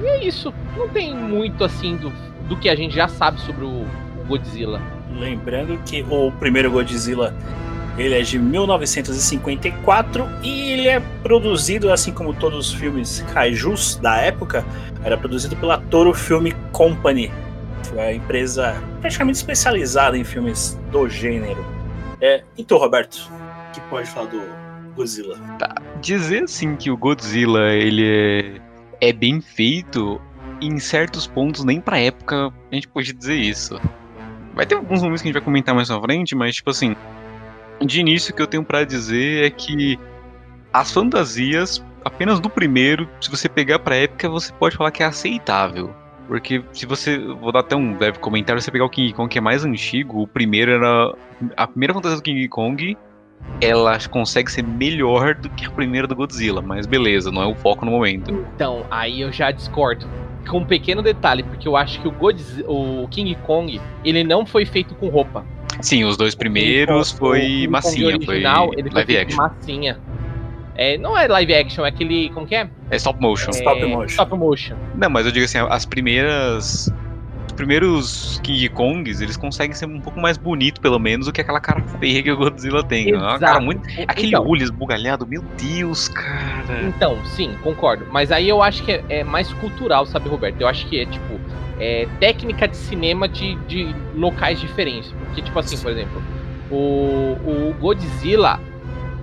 E 0.02 0.06
é 0.06 0.24
isso. 0.24 0.52
Não 0.76 0.88
tem 0.88 1.14
muito 1.14 1.62
assim 1.62 1.96
do, 1.96 2.10
do 2.48 2.56
que 2.56 2.70
a 2.70 2.74
gente 2.74 2.94
já 2.94 3.06
sabe 3.06 3.38
sobre 3.42 3.66
o, 3.66 3.82
o 3.82 4.24
Godzilla. 4.26 4.80
Lembrando 5.12 5.78
que 5.84 6.04
o 6.10 6.30
primeiro 6.32 6.70
Godzilla 6.70 7.34
ele 7.98 8.14
é 8.14 8.22
de 8.22 8.38
1954 8.38 10.28
e 10.42 10.70
ele 10.70 10.88
é 10.88 11.00
produzido, 11.22 11.92
assim 11.92 12.12
como 12.12 12.32
todos 12.32 12.68
os 12.68 12.74
filmes 12.74 13.24
kaijus 13.32 13.96
da 13.96 14.18
época, 14.18 14.64
era 15.02 15.16
produzido 15.16 15.56
pela 15.56 15.78
Toro 15.78 16.14
Film 16.14 16.46
Company, 16.70 17.30
a 17.98 18.12
empresa 18.12 18.80
praticamente 19.00 19.38
especializada 19.38 20.16
em 20.16 20.22
filmes 20.22 20.78
do 20.92 21.08
gênero. 21.08 21.64
É, 22.20 22.44
então, 22.56 22.78
Roberto, 22.78 23.30
que 23.72 23.80
pode 23.82 24.08
falar 24.08 24.26
do 24.26 24.42
Godzilla? 24.94 25.36
Tá, 25.58 25.74
dizer 26.00 26.44
assim 26.44 26.76
que 26.76 26.90
o 26.90 26.96
Godzilla 26.96 27.72
ele 27.72 28.60
é, 29.00 29.08
é 29.08 29.12
bem 29.12 29.40
feito, 29.40 30.20
em 30.60 30.78
certos 30.78 31.26
pontos, 31.26 31.64
nem 31.64 31.80
pra 31.80 31.98
época 31.98 32.52
a 32.70 32.74
gente 32.74 32.88
pode 32.88 33.12
dizer 33.12 33.36
isso. 33.36 33.80
Vai 34.58 34.66
ter 34.66 34.74
alguns 34.74 35.00
momentos 35.00 35.22
que 35.22 35.28
a 35.28 35.30
gente 35.30 35.38
vai 35.38 35.44
comentar 35.44 35.72
mais 35.72 35.88
na 35.88 36.00
frente, 36.00 36.34
mas 36.34 36.56
tipo 36.56 36.70
assim, 36.70 36.96
de 37.80 38.00
início 38.00 38.32
o 38.32 38.36
que 38.36 38.42
eu 38.42 38.46
tenho 38.48 38.64
para 38.64 38.82
dizer 38.82 39.44
é 39.44 39.50
que 39.50 39.96
as 40.72 40.92
fantasias, 40.92 41.80
apenas 42.04 42.40
do 42.40 42.50
primeiro, 42.50 43.08
se 43.20 43.30
você 43.30 43.48
pegar 43.48 43.78
pra 43.78 43.94
época, 43.94 44.28
você 44.28 44.52
pode 44.52 44.76
falar 44.76 44.90
que 44.90 45.00
é 45.00 45.06
aceitável. 45.06 45.94
Porque 46.26 46.60
se 46.72 46.86
você. 46.86 47.18
Vou 47.18 47.52
dar 47.52 47.60
até 47.60 47.76
um 47.76 47.94
breve 47.94 48.18
comentário, 48.18 48.60
se 48.60 48.64
você 48.64 48.72
pegar 48.72 48.84
o 48.84 48.90
King 48.90 49.12
Kong 49.12 49.28
que 49.30 49.38
é 49.38 49.40
mais 49.40 49.64
antigo, 49.64 50.22
o 50.22 50.26
primeiro 50.26 50.72
era. 50.72 51.14
A 51.56 51.68
primeira 51.68 51.94
fantasia 51.94 52.16
do 52.16 52.22
King 52.22 52.48
Kong, 52.48 52.98
ela 53.60 53.96
consegue 54.10 54.50
ser 54.50 54.64
melhor 54.64 55.36
do 55.36 55.48
que 55.50 55.66
a 55.66 55.70
primeira 55.70 56.08
do 56.08 56.16
Godzilla, 56.16 56.60
mas 56.60 56.84
beleza, 56.84 57.30
não 57.30 57.42
é 57.42 57.46
o 57.46 57.54
foco 57.54 57.84
no 57.84 57.92
momento. 57.92 58.32
Então, 58.56 58.84
aí 58.90 59.20
eu 59.20 59.30
já 59.30 59.52
discordo. 59.52 60.04
Com 60.48 60.58
um 60.58 60.64
pequeno 60.64 61.02
detalhe, 61.02 61.42
porque 61.42 61.66
eu 61.66 61.76
acho 61.76 62.00
que 62.00 62.08
o, 62.08 62.10
Godzilla, 62.10 62.70
o 62.70 63.06
King 63.08 63.34
Kong, 63.46 63.80
ele 64.04 64.24
não 64.24 64.46
foi 64.46 64.64
feito 64.64 64.94
com 64.94 65.08
roupa. 65.08 65.44
Sim, 65.80 66.04
os 66.04 66.16
dois 66.16 66.34
primeiros 66.34 67.12
foi 67.12 67.66
o 67.66 67.70
massinha, 67.70 68.06
original, 68.06 68.68
foi 68.68 68.78
ele 68.78 68.90
live 68.90 69.18
action. 69.18 69.36
massinha. 69.36 69.98
É, 70.74 70.96
não 70.96 71.18
é 71.18 71.26
live 71.26 71.54
action, 71.54 71.84
é 71.84 71.88
aquele. 71.88 72.30
Como 72.30 72.46
que 72.46 72.54
é? 72.54 72.70
É 72.90 72.96
stop 72.96 73.20
motion. 73.20 73.50
É, 73.50 73.58
stop 73.58 73.84
motion. 73.84 74.06
Stop 74.06 74.36
motion. 74.36 74.76
Não, 74.94 75.10
mas 75.10 75.26
eu 75.26 75.32
digo 75.32 75.44
assim, 75.44 75.58
as 75.58 75.84
primeiras. 75.84 76.92
Os 77.58 77.60
primeiros 77.60 78.40
King 78.44 78.68
Kongs, 78.68 79.20
eles 79.20 79.36
conseguem 79.36 79.74
ser 79.74 79.86
um 79.86 80.00
pouco 80.00 80.20
mais 80.20 80.36
bonito, 80.36 80.80
pelo 80.80 80.96
menos, 80.96 81.26
do 81.26 81.32
que 81.32 81.40
aquela 81.40 81.58
cara 81.58 81.82
feia 81.98 82.22
que 82.22 82.30
o 82.30 82.36
Godzilla 82.36 82.84
tem. 82.84 83.12
É 83.12 83.38
cara 83.40 83.58
muito. 83.58 83.82
Aquele 84.06 84.28
então, 84.28 84.46
olho 84.46 84.62
esbugalhado, 84.62 85.26
meu 85.26 85.42
Deus, 85.60 86.06
cara. 86.06 86.84
Então, 86.84 87.18
sim, 87.24 87.56
concordo. 87.60 88.06
Mas 88.12 88.30
aí 88.30 88.48
eu 88.48 88.62
acho 88.62 88.84
que 88.84 88.92
é, 88.92 89.04
é 89.08 89.24
mais 89.24 89.52
cultural, 89.54 90.06
sabe, 90.06 90.28
Roberto? 90.28 90.60
Eu 90.60 90.68
acho 90.68 90.86
que 90.86 91.00
é 91.00 91.06
tipo. 91.06 91.40
É, 91.80 92.06
técnica 92.20 92.68
de 92.68 92.76
cinema 92.76 93.28
de, 93.28 93.56
de 93.66 93.92
locais 94.14 94.60
diferentes. 94.60 95.10
Porque, 95.10 95.42
tipo 95.42 95.58
assim, 95.58 95.76
por 95.78 95.90
exemplo, 95.90 96.22
o, 96.70 97.36
o 97.44 97.74
Godzilla, 97.80 98.60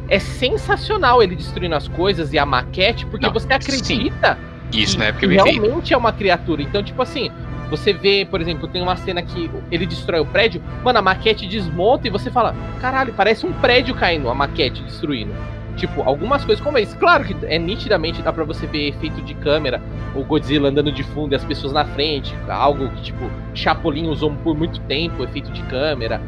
é 0.10 0.20
sensacional 0.20 1.24
ele 1.24 1.38
destruindo 1.38 1.76
as 1.76 1.88
coisas 1.88 2.34
e 2.34 2.38
a 2.38 2.46
maquete, 2.46 3.06
porque 3.06 3.26
Não, 3.26 3.34
você 3.34 3.52
acredita 3.54 4.36
sim. 4.36 4.82
Isso, 4.82 5.00
né? 5.00 5.12
Porque 5.12 5.28
realmente 5.28 5.94
é 5.94 5.98
uma 5.98 6.12
criatura. 6.12 6.62
Então, 6.62 6.84
tipo 6.84 7.02
assim, 7.02 7.32
você 7.70 7.94
vê, 7.94 8.26
por 8.30 8.42
exemplo, 8.42 8.68
tem 8.68 8.82
uma 8.82 8.96
cena 8.96 9.22
que 9.22 9.50
ele 9.72 9.86
destrói 9.86 10.20
o 10.20 10.26
prédio, 10.26 10.62
mano, 10.84 11.00
a 11.00 11.02
maquete 11.02 11.48
desmonta 11.48 12.08
e 12.08 12.12
você 12.12 12.30
fala, 12.30 12.56
caralho, 12.80 13.14
parece 13.14 13.46
um 13.46 13.54
prédio 13.54 13.96
caindo, 13.96 14.30
a 14.30 14.36
maquete 14.36 14.82
destruindo. 14.84 15.34
Tipo, 15.76 16.04
algumas 16.04 16.46
coisas 16.46 16.64
como 16.64 16.78
isso. 16.78 16.98
Claro 16.98 17.26
que 17.26 17.36
é 17.46 17.60
nitidamente 17.60 18.22
dá 18.22 18.32
para 18.32 18.46
você 18.46 18.66
ver 18.66 18.88
efeito 18.88 19.22
de 19.22 19.34
câmera, 19.34 19.82
o 20.16 20.24
Godzilla 20.24 20.70
andando 20.70 20.92
de 20.92 21.04
fundo 21.04 21.34
e 21.34 21.36
as 21.36 21.44
pessoas 21.44 21.74
na 21.74 21.84
frente, 21.84 22.34
algo 22.48 22.88
que, 22.90 23.02
tipo, 23.04 23.30
Chapolin 23.54 24.08
usou 24.08 24.32
por 24.44 24.56
muito 24.56 24.80
tempo, 24.82 25.24
efeito 25.24 25.52
de 25.52 25.62
câmera 25.64 26.22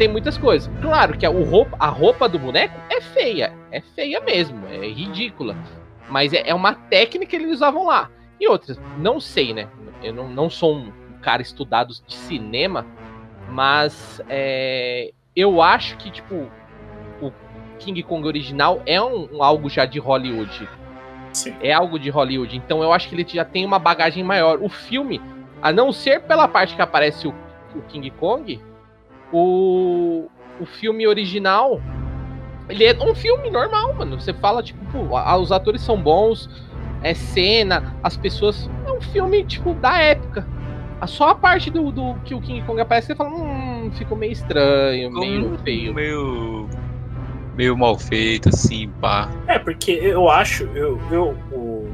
tem 0.00 0.08
muitas 0.08 0.38
coisas. 0.38 0.72
Claro 0.80 1.18
que 1.18 1.26
a, 1.26 1.28
roupa, 1.28 1.76
a 1.78 1.88
roupa 1.88 2.26
do 2.26 2.38
boneco 2.38 2.74
é 2.88 3.02
feia. 3.02 3.52
É 3.70 3.82
feia 3.82 4.18
mesmo. 4.22 4.66
É 4.66 4.88
ridícula. 4.88 5.54
Mas 6.08 6.32
é, 6.32 6.48
é 6.48 6.54
uma 6.54 6.72
técnica 6.72 7.26
que 7.26 7.36
eles 7.36 7.56
usavam 7.56 7.84
lá. 7.84 8.10
E 8.40 8.48
outras, 8.48 8.80
não 8.98 9.20
sei, 9.20 9.52
né? 9.52 9.68
Eu 10.02 10.14
não, 10.14 10.28
não 10.28 10.48
sou 10.48 10.74
um 10.74 10.90
cara 11.20 11.42
estudado 11.42 11.92
de 12.06 12.14
cinema, 12.14 12.86
mas 13.50 14.20
é, 14.28 15.12
eu 15.36 15.60
acho 15.60 15.96
que, 15.98 16.10
tipo, 16.10 16.50
o 17.20 17.30
King 17.78 18.02
Kong 18.02 18.26
original 18.26 18.82
é 18.86 19.00
um, 19.00 19.36
um, 19.36 19.42
algo 19.42 19.68
já 19.68 19.84
de 19.84 19.98
Hollywood. 19.98 20.68
Sim. 21.32 21.54
É 21.60 21.72
algo 21.72 21.98
de 21.98 22.10
Hollywood. 22.10 22.56
Então 22.56 22.82
eu 22.82 22.92
acho 22.92 23.08
que 23.08 23.14
ele 23.14 23.26
já 23.28 23.44
tem 23.44 23.64
uma 23.64 23.78
bagagem 23.78 24.24
maior. 24.24 24.58
O 24.62 24.68
filme, 24.68 25.20
a 25.60 25.70
não 25.70 25.92
ser 25.92 26.22
pela 26.22 26.48
parte 26.48 26.74
que 26.74 26.82
aparece 26.82 27.28
o, 27.28 27.34
o 27.74 27.82
King 27.82 28.10
Kong, 28.12 28.60
o, 29.32 30.28
o 30.58 30.66
filme 30.66 31.06
original, 31.06 31.80
ele 32.68 32.84
é 32.84 32.96
um 33.02 33.14
filme 33.14 33.50
normal, 33.50 33.94
mano. 33.94 34.20
Você 34.20 34.32
fala, 34.32 34.62
tipo, 34.62 34.78
pô, 34.90 35.18
os 35.40 35.52
atores 35.52 35.82
são 35.82 36.00
bons, 36.00 36.48
é 37.02 37.14
cena, 37.14 37.96
as 38.02 38.16
pessoas. 38.16 38.68
É 38.86 38.92
um 38.92 39.00
filme, 39.00 39.44
tipo, 39.44 39.74
da 39.74 39.98
época. 39.98 40.46
Só 41.06 41.30
a 41.30 41.34
parte 41.34 41.70
do, 41.70 41.90
do 41.90 42.14
que 42.24 42.34
o 42.34 42.40
King 42.40 42.62
Kong 42.66 42.78
aparece, 42.78 43.08
você 43.08 43.14
fala, 43.14 43.30
hum, 43.30 43.90
ficou 43.96 44.18
meio 44.18 44.32
estranho, 44.32 45.10
Como 45.10 45.20
meio 45.20 45.58
feio. 45.64 45.94
Meio. 45.94 46.68
meio 47.56 47.76
mal 47.76 47.98
feito, 47.98 48.50
assim, 48.50 48.88
pá. 49.00 49.30
É, 49.46 49.58
porque 49.58 49.92
eu 49.92 50.28
acho, 50.28 50.64
eu. 50.74 51.00
eu 51.10 51.28
o... 51.52 51.90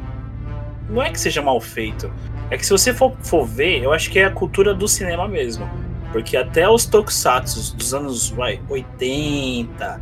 Não 0.88 1.02
é 1.02 1.10
que 1.10 1.20
seja 1.20 1.40
mal 1.40 1.60
feito. 1.60 2.12
É 2.50 2.56
que 2.56 2.64
se 2.64 2.72
você 2.72 2.92
for, 2.92 3.12
for 3.20 3.44
ver, 3.44 3.82
eu 3.82 3.92
acho 3.92 4.10
que 4.10 4.18
é 4.18 4.24
a 4.24 4.30
cultura 4.30 4.74
do 4.74 4.88
cinema 4.88 5.28
mesmo. 5.28 5.68
Porque 6.12 6.36
até 6.36 6.68
os 6.68 6.86
tokusatsu 6.86 7.76
dos 7.76 7.92
anos 7.92 8.30
vai, 8.30 8.60
80, 8.68 10.00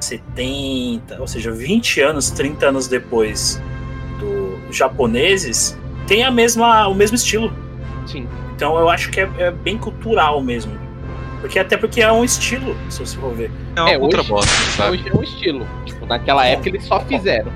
70, 0.00 1.20
ou 1.20 1.26
seja, 1.26 1.50
20 1.50 2.00
anos, 2.00 2.30
30 2.30 2.68
anos 2.68 2.88
depois 2.88 3.60
japoneses, 4.78 5.78
tem 6.06 6.22
a 6.24 6.30
mesma, 6.30 6.86
o 6.88 6.94
mesmo 6.94 7.14
estilo. 7.16 7.52
Sim. 8.06 8.26
Então 8.56 8.78
eu 8.78 8.88
acho 8.88 9.10
que 9.10 9.20
é, 9.20 9.28
é 9.38 9.50
bem 9.50 9.76
cultural 9.78 10.42
mesmo. 10.42 10.72
Porque 11.40 11.58
até 11.58 11.76
porque 11.76 12.00
é 12.00 12.12
um 12.12 12.22
estilo, 12.24 12.76
se 12.88 13.00
você 13.00 13.16
for 13.16 13.34
ver. 13.34 13.50
É 13.76 13.94
É, 13.94 13.98
hoje- 13.98 14.22
bosta, 14.28 14.52
sabe? 14.76 14.92
Hoje 14.98 15.08
é 15.08 15.16
um 15.16 15.22
estilo. 15.22 15.66
Tipo, 15.84 16.06
naquela 16.06 16.46
época 16.46 16.68
eles 16.68 16.84
só 16.84 17.00
fizeram. 17.00 17.50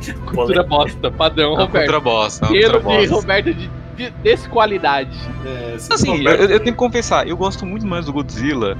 Cultura 0.26 0.62
bosta, 0.64 1.10
padrão, 1.10 1.52
É 1.52 1.62
Roberto. 1.62 1.72
cultura 1.72 2.00
bosta. 2.00 2.46
é 2.46 2.48
cultura 2.48 2.66
Erro 2.66 2.78
de 2.78 2.84
bosta. 3.08 3.14
Roberto 3.14 3.54
de, 3.54 3.70
de 3.96 4.10
desqualidade. 4.22 5.16
É, 5.46 5.76
Assim, 5.92 6.24
eu, 6.24 6.32
eu 6.32 6.58
tenho 6.60 6.72
que 6.72 6.78
confessar, 6.78 7.28
eu 7.28 7.36
gosto 7.36 7.64
muito 7.66 7.86
mais 7.86 8.06
do 8.06 8.12
Godzilla 8.12 8.76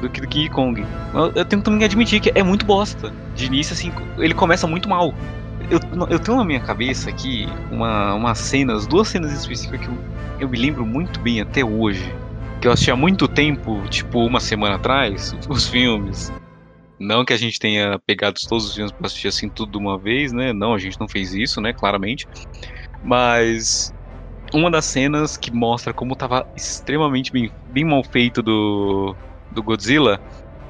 do 0.00 0.08
que 0.08 0.20
do 0.20 0.26
King 0.28 0.48
Kong. 0.48 0.84
Eu, 1.14 1.32
eu 1.34 1.44
tenho 1.44 1.60
também 1.62 1.80
que 1.80 1.84
admitir 1.84 2.20
que 2.20 2.32
é 2.34 2.42
muito 2.42 2.64
bosta. 2.64 3.12
De 3.34 3.44
início, 3.46 3.72
assim, 3.74 3.92
ele 4.18 4.34
começa 4.34 4.66
muito 4.66 4.88
mal. 4.88 5.12
Eu, 5.70 5.80
eu 6.08 6.18
tenho 6.18 6.36
na 6.36 6.44
minha 6.44 6.60
cabeça 6.60 7.10
aqui 7.10 7.46
uma, 7.70 8.14
umas 8.14 8.38
cenas, 8.38 8.86
duas 8.86 9.08
cenas 9.08 9.32
específicas 9.32 9.80
que 9.80 9.86
eu, 9.86 9.98
eu 10.40 10.48
me 10.48 10.58
lembro 10.58 10.84
muito 10.84 11.20
bem 11.20 11.40
até 11.40 11.64
hoje. 11.64 12.04
Que 12.60 12.68
eu 12.68 12.72
assisti 12.72 12.90
há 12.90 12.96
muito 12.96 13.26
tempo, 13.26 13.82
tipo 13.88 14.24
uma 14.24 14.38
semana 14.40 14.76
atrás, 14.76 15.34
os 15.48 15.68
filmes. 15.68 16.32
Não 16.98 17.24
que 17.24 17.32
a 17.32 17.36
gente 17.36 17.58
tenha 17.58 17.98
pegado 18.06 18.38
todos 18.48 18.66
os 18.68 18.74
filmes 18.74 18.92
pra 18.92 19.06
assistir 19.06 19.28
assim 19.28 19.48
tudo 19.48 19.72
de 19.72 19.78
uma 19.78 19.98
vez, 19.98 20.32
né? 20.32 20.52
Não, 20.52 20.72
a 20.72 20.78
gente 20.78 21.00
não 21.00 21.08
fez 21.08 21.32
isso, 21.32 21.60
né? 21.60 21.72
Claramente. 21.72 22.26
Mas 23.02 23.92
uma 24.54 24.70
das 24.70 24.84
cenas 24.84 25.36
que 25.36 25.50
mostra 25.50 25.92
como 25.92 26.14
tava 26.14 26.46
extremamente 26.56 27.32
bem, 27.32 27.50
bem 27.64 27.84
mal 27.84 28.04
feito 28.04 28.42
do, 28.42 29.16
do 29.50 29.62
Godzilla 29.62 30.20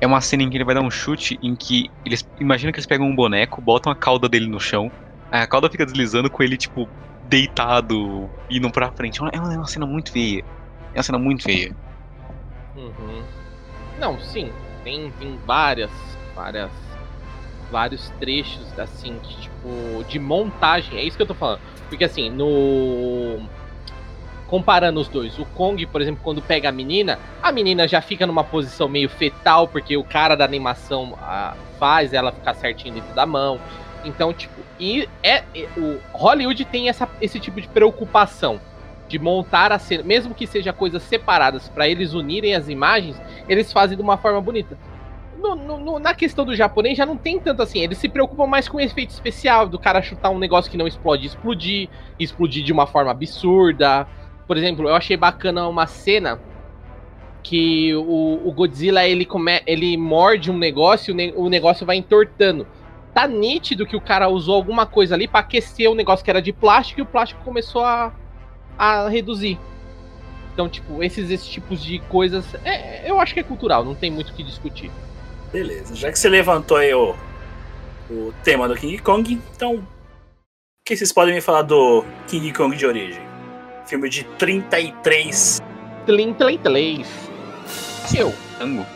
é 0.03 0.07
uma 0.07 0.21
cena 0.21 0.43
em 0.43 0.51
que 0.51 0.57
ele 0.57 0.65
vai 0.65 0.75
dar 0.75 0.83
um 0.83 0.91
chute 0.91 1.39
em 1.41 1.55
que 1.55 1.89
eles 2.05 2.27
imagina 2.41 2.73
que 2.73 2.81
eles 2.81 2.89
pegam 2.89 3.07
um 3.07 3.15
boneco, 3.15 3.63
botam 3.63 3.93
a 3.93 3.95
cauda 3.95 4.29
dele 4.29 4.49
no 4.49 4.59
chão, 4.59 4.91
a 5.31 5.47
cauda 5.47 5.71
fica 5.71 5.87
deslizando 5.87 6.29
com 6.29 6.43
ele 6.43 6.57
tipo 6.57 6.89
deitado 7.23 8.29
indo 8.51 8.69
pra 8.73 8.91
frente. 8.91 9.21
É 9.21 9.39
uma, 9.39 9.55
é 9.55 9.57
uma 9.57 9.69
cena 9.69 9.87
muito 9.87 10.11
feia. 10.11 10.43
É 10.93 10.99
uma 10.99 11.03
cena 11.05 11.19
muito 11.19 11.45
feia. 11.45 11.73
Uhum. 12.75 13.23
Não, 14.01 14.19
sim. 14.19 14.51
Tem, 14.83 15.09
tem 15.13 15.39
várias, 15.47 15.93
várias, 16.35 16.73
vários 17.71 18.11
trechos 18.19 18.77
assim, 18.77 19.21
tipo, 19.21 20.03
de 20.09 20.19
montagem. 20.19 20.99
É 20.99 21.05
isso 21.05 21.17
que 21.17 21.23
eu 21.23 21.29
tô 21.29 21.35
falando. 21.35 21.61
Porque 21.89 22.03
assim, 22.03 22.29
no. 22.29 23.49
Comparando 24.53 25.01
os 25.01 25.09
dois, 25.09 25.39
o 25.39 25.47
Kong, 25.47 25.87
por 25.87 26.03
exemplo, 26.03 26.21
quando 26.23 26.43
pega 26.43 26.69
a 26.69 26.73
menina, 26.73 27.19
a 27.43 27.51
menina 27.51 27.89
já 27.89 28.03
fica 28.03 28.27
numa 28.27 28.45
posição 28.45 28.87
meio 28.87 29.09
fetal, 29.09 29.67
porque 29.67 29.97
o 29.97 30.05
cara 30.05 30.35
da 30.35 30.45
animação 30.45 31.19
ah, 31.23 31.55
faz 31.79 32.13
ela 32.13 32.31
ficar 32.31 32.53
certinho 32.53 32.97
dentro 32.97 33.15
da 33.15 33.25
mão. 33.25 33.59
Então, 34.05 34.31
tipo, 34.31 34.53
e 34.79 35.09
é, 35.23 35.43
é- 35.55 35.69
o 35.75 35.99
Hollywood 36.13 36.67
tem 36.67 36.91
essa, 36.91 37.09
esse 37.19 37.41
tipo 37.41 37.63
de 37.63 37.67
preocupação 37.67 38.61
de 39.09 39.19
montar 39.19 39.73
a 39.73 39.79
cena, 39.79 40.03
mesmo 40.03 40.35
que 40.35 40.47
seja 40.47 40.71
coisas 40.71 41.03
separadas 41.03 41.71
para 41.71 41.89
eles 41.89 42.13
unirem 42.13 42.55
as 42.55 42.69
imagens, 42.69 43.19
eles 43.49 43.73
fazem 43.73 43.97
de 43.97 44.03
uma 44.03 44.19
forma 44.19 44.43
bonita. 44.43 44.77
No- 45.39 45.57
no- 45.57 45.99
na 45.99 46.13
questão 46.13 46.45
do 46.45 46.55
japonês 46.55 46.99
já 46.99 47.07
não 47.07 47.17
tem 47.17 47.41
tanto 47.41 47.63
assim, 47.63 47.81
eles 47.81 47.97
se 47.97 48.07
preocupam 48.07 48.47
mais 48.47 48.69
com 48.69 48.77
o 48.77 48.81
efeito 48.81 49.11
especial, 49.13 49.67
do 49.67 49.79
cara 49.79 50.03
chutar 50.03 50.29
um 50.29 50.39
negócio 50.39 50.71
que 50.71 50.77
não 50.77 50.87
explode, 50.87 51.27
explodir, 51.27 51.89
explodir 52.19 52.63
de 52.63 52.71
uma 52.71 52.87
forma 52.87 53.11
absurda. 53.11 54.07
Por 54.53 54.59
exemplo, 54.59 54.87
eu 54.87 54.95
achei 54.95 55.17
bacana 55.17 55.67
uma 55.67 55.87
cena 55.87 56.39
que 57.43 57.95
o, 57.95 58.47
o 58.47 58.53
Godzilla 58.53 59.03
ele, 59.03 59.25
come, 59.25 59.63
ele 59.67 59.97
morde 59.97 60.51
um 60.51 60.59
negócio 60.59 61.11
e 61.11 61.13
o, 61.13 61.17
ne- 61.17 61.33
o 61.35 61.49
negócio 61.49 61.87
vai 61.87 61.97
entortando. 61.97 62.67
Tá 63.15 63.27
nítido 63.27 63.87
que 63.87 63.97
o 63.97 64.01
cara 64.01 64.29
usou 64.29 64.55
alguma 64.55 64.85
coisa 64.85 65.15
ali 65.15 65.27
para 65.27 65.41
aquecer 65.41 65.91
o 65.91 65.95
negócio 65.95 66.23
que 66.23 66.31
era 66.31 66.43
de 66.43 66.53
plástico 66.53 67.01
e 67.01 67.03
o 67.03 67.07
plástico 67.07 67.43
começou 67.43 67.83
a, 67.83 68.13
a 68.77 69.09
reduzir. 69.09 69.59
Então, 70.53 70.69
tipo, 70.69 71.03
esses, 71.03 71.31
esses 71.31 71.49
tipos 71.49 71.83
de 71.83 71.99
coisas, 72.01 72.45
é, 72.63 73.11
eu 73.11 73.19
acho 73.19 73.33
que 73.33 73.41
é 73.41 73.43
cultural, 73.43 73.83
não 73.83 73.95
tem 73.95 74.11
muito 74.11 74.33
o 74.33 74.35
que 74.35 74.43
discutir. 74.43 74.91
Beleza, 75.51 75.97
já 75.97 76.13
que 76.13 76.19
você 76.19 76.29
levantou 76.29 76.77
aí 76.77 76.93
o, 76.93 77.15
o 78.11 78.35
tema 78.45 78.69
do 78.69 78.75
King 78.75 78.99
Kong, 78.99 79.41
então. 79.57 79.77
O 79.77 79.83
que 80.85 80.95
vocês 80.95 81.11
podem 81.11 81.35
me 81.35 81.41
falar 81.41 81.63
do 81.63 82.05
King 82.27 82.53
Kong 82.53 82.77
de 82.77 82.85
origem? 82.85 83.32
Filme 83.87 84.09
de 84.09 84.25
33. 84.25 85.63
Tlim, 86.07 86.33
tlim, 86.35 86.59
tlim. 86.59 87.05
Eu. 88.17 88.35
Tango. 88.59 88.87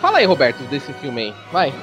Fala 0.00 0.18
aí, 0.18 0.24
Roberto, 0.24 0.62
desse 0.64 0.92
filme 0.94 1.22
aí. 1.22 1.34
Vai. 1.52 1.74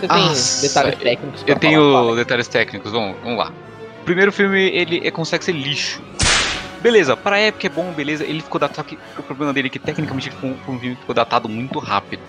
Você 0.00 0.08
tem 0.08 0.16
Nossa, 0.16 0.62
detalhes 0.66 0.98
técnicos 0.98 1.42
pra 1.42 1.52
Eu 1.52 1.58
tenho 1.58 1.92
falar? 1.92 2.16
Detalhes 2.16 2.48
técnicos, 2.48 2.92
vamos, 2.92 3.16
vamos 3.22 3.38
lá. 3.38 3.52
O 4.00 4.04
primeiro 4.04 4.32
filme, 4.32 4.58
ele 4.70 5.06
é, 5.06 5.10
consegue 5.10 5.44
ser 5.44 5.52
lixo. 5.52 6.00
Beleza, 6.80 7.14
pra 7.14 7.38
época 7.38 7.66
é 7.66 7.70
bom, 7.70 7.92
beleza, 7.92 8.24
ele 8.24 8.40
ficou 8.40 8.58
datado, 8.58 8.76
só 8.76 8.82
que 8.82 8.98
o 9.18 9.22
problema 9.22 9.52
dele 9.52 9.68
é 9.68 9.70
que 9.70 9.78
tecnicamente 9.78 10.30
ele 10.30 10.36
foi 10.36 10.50
um, 10.50 10.56
foi 10.56 10.74
um 10.74 10.78
filme 10.78 10.94
que 10.94 11.00
ficou 11.02 11.14
datado 11.14 11.46
muito 11.46 11.78
rápido. 11.78 12.22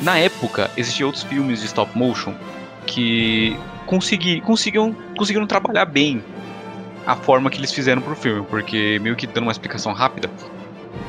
Na 0.00 0.18
época, 0.18 0.68
existiam 0.76 1.06
outros 1.06 1.22
filmes 1.22 1.60
de 1.60 1.66
stop 1.66 1.96
motion 1.96 2.34
que 2.86 3.56
consegui, 3.86 4.40
conseguiam, 4.40 4.92
conseguiram 5.16 5.46
trabalhar 5.46 5.84
bem 5.84 6.24
a 7.10 7.16
forma 7.16 7.50
que 7.50 7.58
eles 7.58 7.72
fizeram 7.72 8.00
pro 8.00 8.14
filme, 8.14 8.46
porque 8.48 9.00
meio 9.00 9.16
que 9.16 9.26
dando 9.26 9.42
uma 9.42 9.52
explicação 9.52 9.92
rápida, 9.92 10.30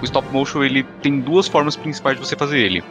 o 0.01 0.03
stop 0.03 0.27
motion 0.31 0.63
ele 0.63 0.81
tem 0.99 1.19
duas 1.19 1.47
formas 1.47 1.75
principais 1.75 2.19
de 2.19 2.25
você 2.25 2.35
fazer 2.35 2.57
ele. 2.57 2.83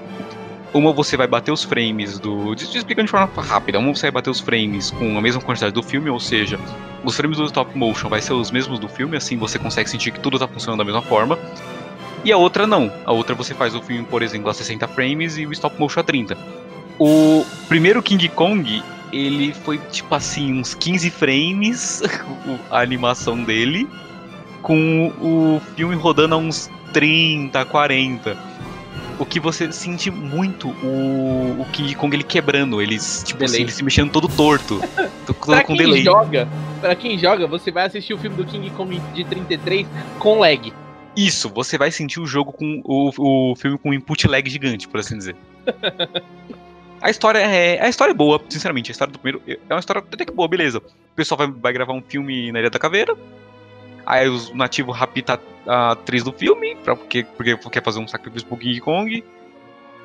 Uma 0.72 0.92
você 0.92 1.16
vai 1.16 1.26
bater 1.26 1.50
os 1.50 1.64
frames 1.64 2.20
do. 2.20 2.54
Explicando 2.54 3.06
de 3.06 3.10
forma 3.10 3.28
rápida, 3.42 3.80
uma 3.80 3.92
você 3.92 4.02
vai 4.02 4.12
bater 4.12 4.30
os 4.30 4.38
frames 4.38 4.92
com 4.92 5.18
a 5.18 5.20
mesma 5.20 5.42
quantidade 5.42 5.74
do 5.74 5.82
filme, 5.82 6.08
ou 6.08 6.20
seja, 6.20 6.56
os 7.02 7.16
frames 7.16 7.38
do 7.38 7.44
stop 7.46 7.76
motion 7.76 8.08
vai 8.08 8.20
ser 8.20 8.34
os 8.34 8.52
mesmos 8.52 8.78
do 8.78 8.88
filme, 8.88 9.16
assim 9.16 9.36
você 9.36 9.58
consegue 9.58 9.90
sentir 9.90 10.12
que 10.12 10.20
tudo 10.20 10.38
tá 10.38 10.46
funcionando 10.46 10.78
da 10.78 10.84
mesma 10.84 11.02
forma. 11.02 11.36
E 12.24 12.30
a 12.30 12.36
outra 12.36 12.64
não. 12.64 12.92
A 13.04 13.12
outra 13.12 13.34
você 13.34 13.54
faz 13.54 13.74
o 13.74 13.82
filme, 13.82 14.04
por 14.04 14.22
exemplo, 14.22 14.48
a 14.48 14.54
60 14.54 14.86
frames 14.86 15.36
e 15.36 15.46
o 15.46 15.52
stop 15.52 15.76
motion 15.80 15.98
a 15.98 16.04
30. 16.04 16.38
O 16.96 17.44
primeiro 17.66 18.00
King 18.00 18.28
Kong, 18.28 18.80
ele 19.12 19.52
foi 19.52 19.78
tipo 19.90 20.14
assim, 20.14 20.60
uns 20.60 20.74
15 20.74 21.10
frames 21.10 22.02
a 22.70 22.80
animação 22.80 23.42
dele, 23.42 23.88
com 24.62 25.08
o 25.20 25.60
filme 25.74 25.94
rodando 25.94 26.34
a 26.34 26.38
uns 26.38 26.70
30, 26.92 27.64
40. 27.64 28.50
O 29.18 29.26
que 29.26 29.38
você 29.38 29.70
sente 29.70 30.10
muito 30.10 30.68
o, 30.82 31.60
o 31.60 31.66
King 31.72 31.94
Kong 31.94 32.16
ele 32.16 32.24
quebrando, 32.24 32.80
eles, 32.80 33.22
tipo 33.26 33.44
assim, 33.44 33.62
ele 33.62 33.70
se 33.70 33.84
mexendo 33.84 34.10
todo 34.10 34.26
torto. 34.28 34.80
todo 35.26 35.36
Pra 35.36 35.62
com 35.62 35.76
quem 35.76 35.84
delay. 35.84 36.02
joga, 36.02 36.48
para 36.80 36.94
quem 36.94 37.18
joga, 37.18 37.46
você 37.46 37.70
vai 37.70 37.86
assistir 37.86 38.14
o 38.14 38.18
filme 38.18 38.36
do 38.36 38.46
King 38.46 38.70
Kong 38.70 38.98
de 39.12 39.24
33 39.24 39.86
com 40.18 40.38
lag. 40.38 40.72
Isso, 41.14 41.50
você 41.50 41.76
vai 41.76 41.90
sentir 41.90 42.18
o 42.18 42.26
jogo 42.26 42.50
com 42.50 42.80
o, 42.84 43.50
o 43.50 43.56
filme 43.56 43.76
com 43.76 43.92
input 43.92 44.26
lag 44.26 44.48
gigante, 44.48 44.88
por 44.88 45.00
assim 45.00 45.18
dizer. 45.18 45.36
a 47.00 47.10
história 47.10 47.38
é 47.38 47.80
a 47.82 47.88
história 47.88 48.12
é 48.12 48.14
boa, 48.14 48.40
sinceramente. 48.48 48.90
A 48.90 48.92
história 48.92 49.12
do 49.12 49.18
primeiro 49.18 49.42
é 49.46 49.72
uma 49.74 49.80
história 49.80 50.00
até 50.00 50.24
que 50.24 50.32
boa, 50.32 50.48
beleza. 50.48 50.78
O 50.78 51.14
pessoal 51.16 51.38
vai, 51.38 51.46
vai 51.50 51.72
gravar 51.72 51.92
um 51.92 52.02
filme 52.02 52.50
na 52.52 52.60
Ilha 52.60 52.70
da 52.70 52.78
Caveira. 52.78 53.16
Aí 54.06 54.28
os 54.28 54.52
nativos 54.54 54.96
raptam 54.96 55.38
a 55.66 55.92
atriz 55.92 56.24
do 56.24 56.32
filme, 56.32 56.74
pra, 56.76 56.96
porque, 56.96 57.24
porque 57.24 57.56
quer 57.56 57.82
fazer 57.82 58.00
um 58.00 58.08
sacrifício 58.08 58.48
pro 58.48 58.56
King 58.56 58.80
Kong. 58.80 59.24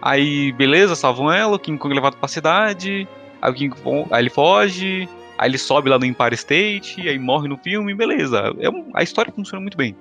Aí, 0.02 0.52
beleza, 0.52 0.96
salvam 0.96 1.32
ela, 1.32 1.56
o 1.56 1.60
King 1.60 1.78
Kong 1.78 1.94
é 1.94 1.96
levado 1.96 2.18
pra 2.18 2.28
cidade. 2.28 3.08
Aí, 3.42 3.52
o 3.52 3.54
King 3.54 3.76
Kong, 3.82 4.08
aí 4.12 4.22
ele 4.22 4.30
foge. 4.30 5.10
Aí 5.38 5.50
ele 5.50 5.58
sobe 5.58 5.90
lá 5.90 6.00
no 6.00 6.06
Empire 6.06 6.34
State, 6.36 7.10
aí 7.10 7.20
morre 7.20 7.48
no 7.50 7.58
filme, 7.58 7.94
beleza. 7.94 8.54
É 8.60 8.70
um- 8.70 8.90
a 8.94 9.04
história 9.04 9.34
funciona 9.34 9.62
muito 9.62 9.76
bem. 9.78 9.96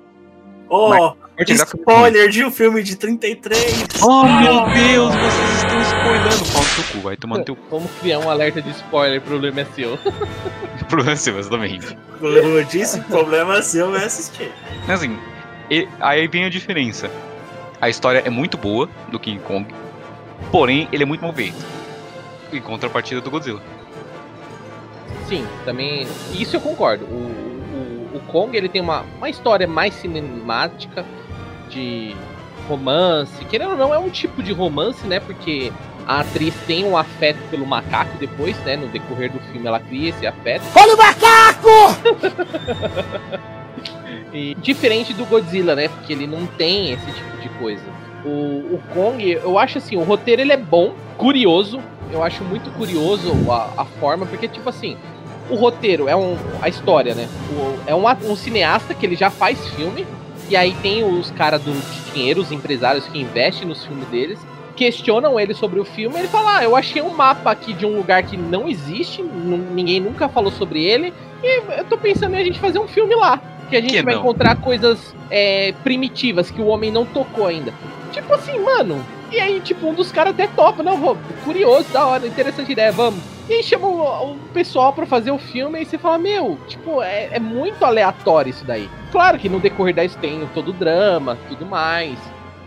Oh, 0.68 1.14
é 1.36 1.44
spoiler 1.52 2.28
de 2.30 2.44
um 2.44 2.50
filme 2.50 2.82
de 2.82 2.96
33. 2.96 3.86
Oh 4.02 4.24
meu 4.24 4.64
Deus, 4.72 5.14
vocês 5.14 5.56
estão 5.56 5.82
spoilando. 5.82 6.52
Pau 6.52 6.62
no 6.62 6.68
seu 6.68 6.84
cu, 6.92 7.00
vai 7.00 7.16
tomar 7.16 7.38
no 7.38 7.44
teu 7.44 7.56
cu. 7.56 7.62
Vamos 7.70 7.90
criar 8.00 8.18
um 8.20 8.30
alerta 8.30 8.62
de 8.62 8.70
spoiler, 8.70 9.18
o 9.18 9.22
problema 9.22 9.60
é 9.60 9.64
seu. 9.66 9.94
O 9.94 10.84
problema 10.86 11.12
é 11.12 11.16
seu, 11.16 11.38
exatamente. 11.38 11.96
Como 12.18 12.26
eu 12.36 12.64
disse, 12.64 12.98
o 12.98 13.04
problema 13.04 13.58
é 13.58 13.62
seu 13.62 13.94
é 13.96 14.04
assistir. 14.04 14.52
Mas 14.86 15.00
assim, 15.00 15.18
e- 15.70 15.88
aí 16.00 16.26
vem 16.28 16.44
a 16.44 16.48
diferença. 16.50 17.10
A 17.80 17.88
história 17.88 18.22
é 18.24 18.30
muito 18.30 18.56
boa 18.56 18.88
do 19.10 19.18
King 19.18 19.40
Kong, 19.40 19.66
porém 20.50 20.88
ele 20.92 21.02
é 21.02 21.06
muito 21.06 21.20
mal 21.22 21.32
feito. 21.32 21.56
Em 22.52 22.60
contrapartida 22.60 23.20
do 23.20 23.30
Godzilla. 23.30 23.60
Sim, 25.28 25.46
também. 25.64 26.06
Isso 26.32 26.56
eu 26.56 26.60
concordo. 26.60 27.04
O 27.06 27.43
Kong 28.34 28.56
ele 28.56 28.68
tem 28.68 28.82
uma, 28.82 29.04
uma 29.16 29.30
história 29.30 29.64
mais 29.64 29.94
cinemática 29.94 31.04
de 31.70 32.16
romance. 32.68 33.44
Querendo 33.44 33.70
ou 33.70 33.76
não, 33.76 33.94
é 33.94 33.98
um 33.98 34.10
tipo 34.10 34.42
de 34.42 34.52
romance, 34.52 35.06
né? 35.06 35.20
Porque 35.20 35.72
a 36.04 36.18
atriz 36.18 36.52
tem 36.66 36.84
um 36.84 36.96
afeto 36.96 37.38
pelo 37.48 37.64
macaco 37.64 38.18
depois, 38.18 38.58
né? 38.64 38.74
No 38.76 38.88
decorrer 38.88 39.30
do 39.30 39.38
filme 39.52 39.64
ela 39.64 39.78
cria 39.78 40.10
esse 40.10 40.26
afeto. 40.26 40.64
Olha 40.74 40.94
o 40.94 40.98
macaco! 40.98 41.68
E 44.32 44.56
diferente 44.56 45.14
do 45.14 45.24
Godzilla, 45.26 45.76
né? 45.76 45.86
Porque 45.86 46.12
ele 46.12 46.26
não 46.26 46.44
tem 46.44 46.90
esse 46.92 47.06
tipo 47.06 47.36
de 47.40 47.48
coisa. 47.50 47.84
O, 48.24 48.74
o 48.74 48.82
Kong, 48.92 49.30
eu 49.30 49.56
acho 49.56 49.78
assim, 49.78 49.96
o 49.96 50.02
roteiro 50.02 50.42
ele 50.42 50.52
é 50.52 50.56
bom, 50.56 50.92
curioso. 51.16 51.80
Eu 52.10 52.20
acho 52.20 52.42
muito 52.42 52.68
curioso 52.72 53.32
a, 53.48 53.82
a 53.82 53.84
forma, 53.84 54.26
porque, 54.26 54.48
tipo 54.48 54.68
assim, 54.68 54.96
o 55.50 55.54
roteiro 55.56 56.08
é 56.08 56.16
um. 56.16 56.36
A 56.62 56.68
história, 56.68 57.14
né? 57.14 57.28
O- 57.52 57.78
é 57.86 57.94
um, 57.94 58.04
um 58.30 58.36
cineasta 58.36 58.94
que 58.94 59.04
ele 59.06 59.16
já 59.16 59.30
faz 59.30 59.58
filme. 59.68 60.06
E 60.48 60.56
aí 60.56 60.74
tem 60.82 61.02
os 61.02 61.30
caras 61.30 61.62
do 61.62 61.72
de 61.72 62.12
dinheiro, 62.12 62.40
os 62.42 62.52
empresários 62.52 63.06
que 63.08 63.18
investem 63.18 63.66
nos 63.66 63.84
filmes 63.84 64.06
deles. 64.08 64.38
questionam 64.76 65.38
ele 65.38 65.54
sobre 65.54 65.78
o 65.80 65.84
filme, 65.84 66.18
ele 66.18 66.28
fala: 66.28 66.58
ah, 66.58 66.64
eu 66.64 66.74
achei 66.76 67.00
um 67.00 67.10
mapa 67.14 67.50
aqui 67.50 67.72
de 67.72 67.86
um 67.86 67.96
lugar 67.96 68.22
que 68.24 68.36
não 68.36 68.68
existe, 68.68 69.22
ninguém 69.22 70.00
nunca 70.00 70.28
falou 70.28 70.50
sobre 70.50 70.84
ele, 70.84 71.14
e 71.42 71.62
eu 71.78 71.84
tô 71.84 71.96
pensando 71.96 72.34
em 72.34 72.40
a 72.40 72.44
gente 72.44 72.58
fazer 72.58 72.78
um 72.80 72.88
filme 72.88 73.14
lá. 73.14 73.40
Que 73.70 73.76
a 73.76 73.80
gente 73.80 73.94
Que 73.94 74.02
vai 74.02 74.14
não? 74.14 74.20
encontrar 74.20 74.56
coisas 74.56 75.14
é, 75.30 75.72
primitivas 75.84 76.50
que 76.50 76.60
o 76.60 76.66
homem 76.66 76.90
não 76.90 77.06
tocou 77.06 77.46
ainda. 77.46 77.72
Tipo 78.12 78.34
assim, 78.34 78.58
mano. 78.58 79.02
E 79.34 79.40
aí, 79.40 79.60
tipo, 79.60 79.88
um 79.88 79.94
dos 79.94 80.12
caras 80.12 80.32
até 80.32 80.46
topa, 80.46 80.80
não, 80.80 80.96
vou, 80.96 81.18
curioso, 81.44 81.92
da 81.92 82.06
hora, 82.06 82.24
interessante 82.24 82.70
ideia, 82.70 82.92
vamos. 82.92 83.20
E 83.48 83.54
aí 83.54 83.64
chama 83.64 83.88
o, 83.88 84.34
o 84.34 84.38
pessoal 84.52 84.92
pra 84.92 85.04
fazer 85.04 85.32
o 85.32 85.38
filme 85.38 85.82
e 85.82 85.84
você 85.84 85.98
fala, 85.98 86.18
meu, 86.18 86.56
tipo, 86.68 87.02
é, 87.02 87.30
é 87.32 87.40
muito 87.40 87.84
aleatório 87.84 88.50
isso 88.50 88.64
daí. 88.64 88.88
Claro 89.10 89.36
que 89.36 89.48
no 89.48 89.58
decorrer 89.58 89.92
da 89.92 90.08
tem 90.08 90.48
todo 90.54 90.68
o 90.68 90.72
drama, 90.72 91.36
tudo 91.48 91.66
mais. 91.66 92.16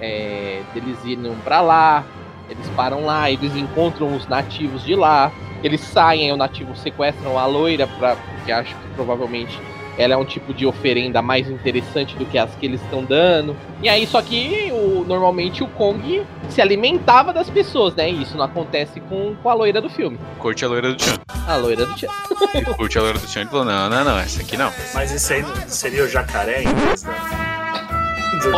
É, 0.01 0.61
deles 0.73 0.97
indo 1.05 1.33
pra 1.45 1.61
lá, 1.61 2.03
eles 2.49 2.67
param 2.71 3.05
lá, 3.05 3.31
eles 3.31 3.55
encontram 3.55 4.13
os 4.13 4.27
nativos 4.27 4.83
de 4.83 4.93
lá. 4.93 5.31
Eles 5.63 5.79
saem, 5.79 6.25
aí 6.25 6.31
os 6.33 6.37
nativos 6.37 6.81
sequestram 6.81 7.39
a 7.39 7.45
loira, 7.45 7.87
pra, 7.87 8.17
porque 8.17 8.51
acho 8.51 8.75
que 8.75 8.87
provavelmente 8.93 9.57
ela 9.97 10.13
é 10.13 10.17
um 10.17 10.25
tipo 10.25 10.53
de 10.53 10.65
oferenda 10.65 11.21
mais 11.21 11.49
interessante 11.49 12.15
do 12.15 12.25
que 12.25 12.37
as 12.37 12.53
que 12.55 12.65
eles 12.65 12.81
estão 12.81 13.03
dando. 13.03 13.55
E 13.81 13.89
aí, 13.89 14.05
só 14.05 14.21
que 14.21 14.71
o, 14.71 15.03
normalmente 15.05 15.63
o 15.63 15.67
Kong 15.67 16.23
se 16.49 16.61
alimentava 16.61 17.33
das 17.33 17.49
pessoas, 17.49 17.95
né? 17.95 18.09
E 18.09 18.21
isso 18.21 18.37
não 18.37 18.45
acontece 18.45 18.99
com, 19.01 19.35
com 19.41 19.49
a 19.49 19.53
loira 19.53 19.81
do 19.81 19.89
filme. 19.89 20.19
Curte 20.39 20.63
a 20.63 20.67
loira 20.67 20.93
do 20.93 21.01
Chan. 21.01 21.17
A 21.47 21.55
loira 21.55 21.85
do 21.85 21.95
Tchan. 21.95 22.07
Ele 22.53 22.65
curte 22.65 22.97
a 22.97 23.01
loira 23.01 23.19
do 23.19 23.27
Chan 23.27 23.43
e 23.43 23.45
falou: 23.47 23.65
não, 23.65 23.89
não, 23.89 24.03
não, 24.03 24.19
essa 24.19 24.41
aqui 24.41 24.55
não. 24.55 24.71
Mas 24.93 25.11
isso 25.11 25.33
aí 25.33 25.43
seria 25.67 26.03
o 26.03 26.07
jacaré 26.07 26.63
em 26.63 26.73
vez 26.73 27.03
da. 27.03 27.15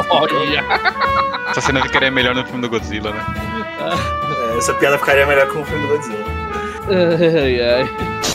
Olha! 0.09 0.63
Essa 1.49 1.61
cena 1.61 1.81
ficaria 1.81 2.11
melhor 2.11 2.35
no 2.35 2.45
filme 2.45 2.61
do 2.61 2.69
Godzilla, 2.69 3.11
né? 3.11 3.25
É, 3.79 4.57
essa 4.57 4.73
piada 4.73 4.97
ficaria 4.97 5.25
melhor 5.25 5.47
com 5.47 5.61
o 5.61 5.65
filme 5.65 5.87
do 5.87 5.93
Godzilla. 5.93 6.25
Ai, 6.89 7.61
ai. 7.61 7.89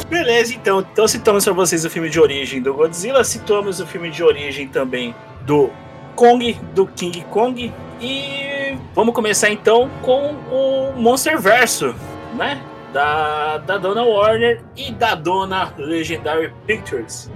Beleza, 0.08 0.54
então. 0.54 0.80
Então 0.80 1.08
citamos 1.08 1.44
pra 1.44 1.52
vocês 1.52 1.84
o 1.84 1.90
filme 1.90 2.08
de 2.08 2.20
origem 2.20 2.62
do 2.62 2.72
Godzilla, 2.72 3.24
citamos 3.24 3.80
o 3.80 3.86
filme 3.86 4.10
de 4.10 4.22
origem 4.22 4.68
também 4.68 5.14
do 5.42 5.70
Kong, 6.14 6.56
do 6.74 6.86
King 6.86 7.24
Kong. 7.30 7.72
E 8.00 8.76
vamos 8.94 9.14
começar 9.14 9.50
então 9.50 9.90
com 10.02 10.34
o 10.50 10.92
Monster 10.96 11.40
Verso, 11.40 11.94
né? 12.36 12.60
Da, 12.92 13.58
da 13.58 13.76
dona 13.76 14.04
Warner 14.04 14.62
e 14.76 14.92
da 14.92 15.14
dona 15.16 15.72
Legendary 15.76 16.52
Pictures. 16.66 17.28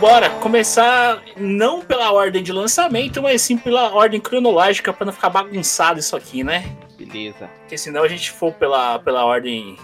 Bora 0.00 0.28
começar 0.40 1.22
não 1.36 1.80
pela 1.80 2.12
ordem 2.12 2.42
de 2.42 2.52
lançamento, 2.52 3.22
mas 3.22 3.42
sim 3.42 3.56
pela 3.56 3.92
ordem 3.92 4.20
cronológica 4.20 4.92
para 4.92 5.06
não 5.06 5.12
ficar 5.12 5.30
bagunçado 5.30 5.98
isso 5.98 6.16
aqui, 6.16 6.42
né? 6.42 6.64
Beleza. 6.98 7.48
Porque 7.60 7.78
senão 7.78 8.02
a 8.02 8.08
gente 8.08 8.30
for 8.30 8.52
pela, 8.52 8.98
pela 8.98 9.24
ordem 9.24 9.76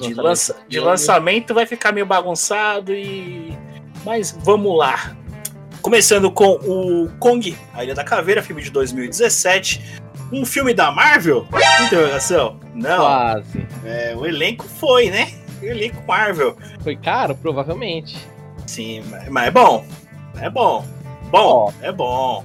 de, 0.00 0.14
lança, 0.14 0.56
de 0.68 0.78
lançamento 0.80 1.52
vai 1.52 1.66
ficar 1.66 1.92
meio 1.92 2.06
bagunçado 2.06 2.92
e. 2.92 3.56
Mas 4.04 4.36
vamos 4.42 4.76
lá. 4.76 5.16
Começando 5.82 6.30
com 6.30 6.52
o 6.52 7.10
Kong, 7.18 7.56
a 7.74 7.84
Ilha 7.84 7.94
da 7.94 8.04
Caveira, 8.04 8.42
filme 8.42 8.62
de 8.62 8.70
2017. 8.70 10.00
Um 10.32 10.44
filme 10.44 10.74
da 10.74 10.90
Marvel? 10.90 11.46
Interrogação? 11.86 12.58
Não. 12.74 12.98
Quase. 12.98 13.66
É, 13.84 14.14
o 14.16 14.26
elenco 14.26 14.64
foi, 14.64 15.10
né? 15.10 15.32
O 15.62 15.64
elenco 15.64 16.02
Marvel. 16.06 16.56
Foi 16.82 16.96
caro? 16.96 17.36
Provavelmente. 17.36 18.16
Sim, 18.66 19.02
mas- 19.30 19.46
é 19.46 19.50
bom. 19.50 19.84
É 20.40 20.50
bom. 20.50 20.84
Bom, 21.30 21.72
é 21.82 21.90
bom. 21.92 22.44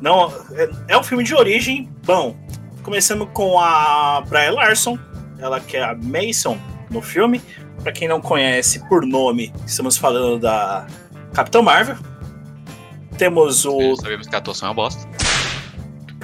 Não, 0.00 0.32
é, 0.52 0.70
é 0.88 0.98
um 0.98 1.02
filme 1.02 1.22
de 1.24 1.34
origem 1.34 1.88
bom. 2.04 2.34
Começando 2.82 3.26
com 3.26 3.58
a 3.60 4.22
Bria 4.26 4.50
Larson, 4.52 4.98
ela 5.38 5.60
que 5.60 5.76
é 5.76 5.82
a 5.84 5.94
Mason 5.94 6.58
no 6.90 7.02
filme. 7.02 7.40
Pra 7.82 7.92
quem 7.92 8.08
não 8.08 8.20
conhece 8.20 8.80
por 8.88 9.06
nome, 9.06 9.52
estamos 9.66 9.96
falando 9.96 10.38
da 10.38 10.86
Capitão 11.32 11.62
Marvel. 11.62 11.96
Temos 13.16 13.64
o. 13.64 13.96
Sabemos 13.96 14.26
que 14.26 14.34
a 14.34 14.38
atuação 14.38 14.68
é 14.68 14.70
uma 14.70 14.74
bosta. 14.74 15.08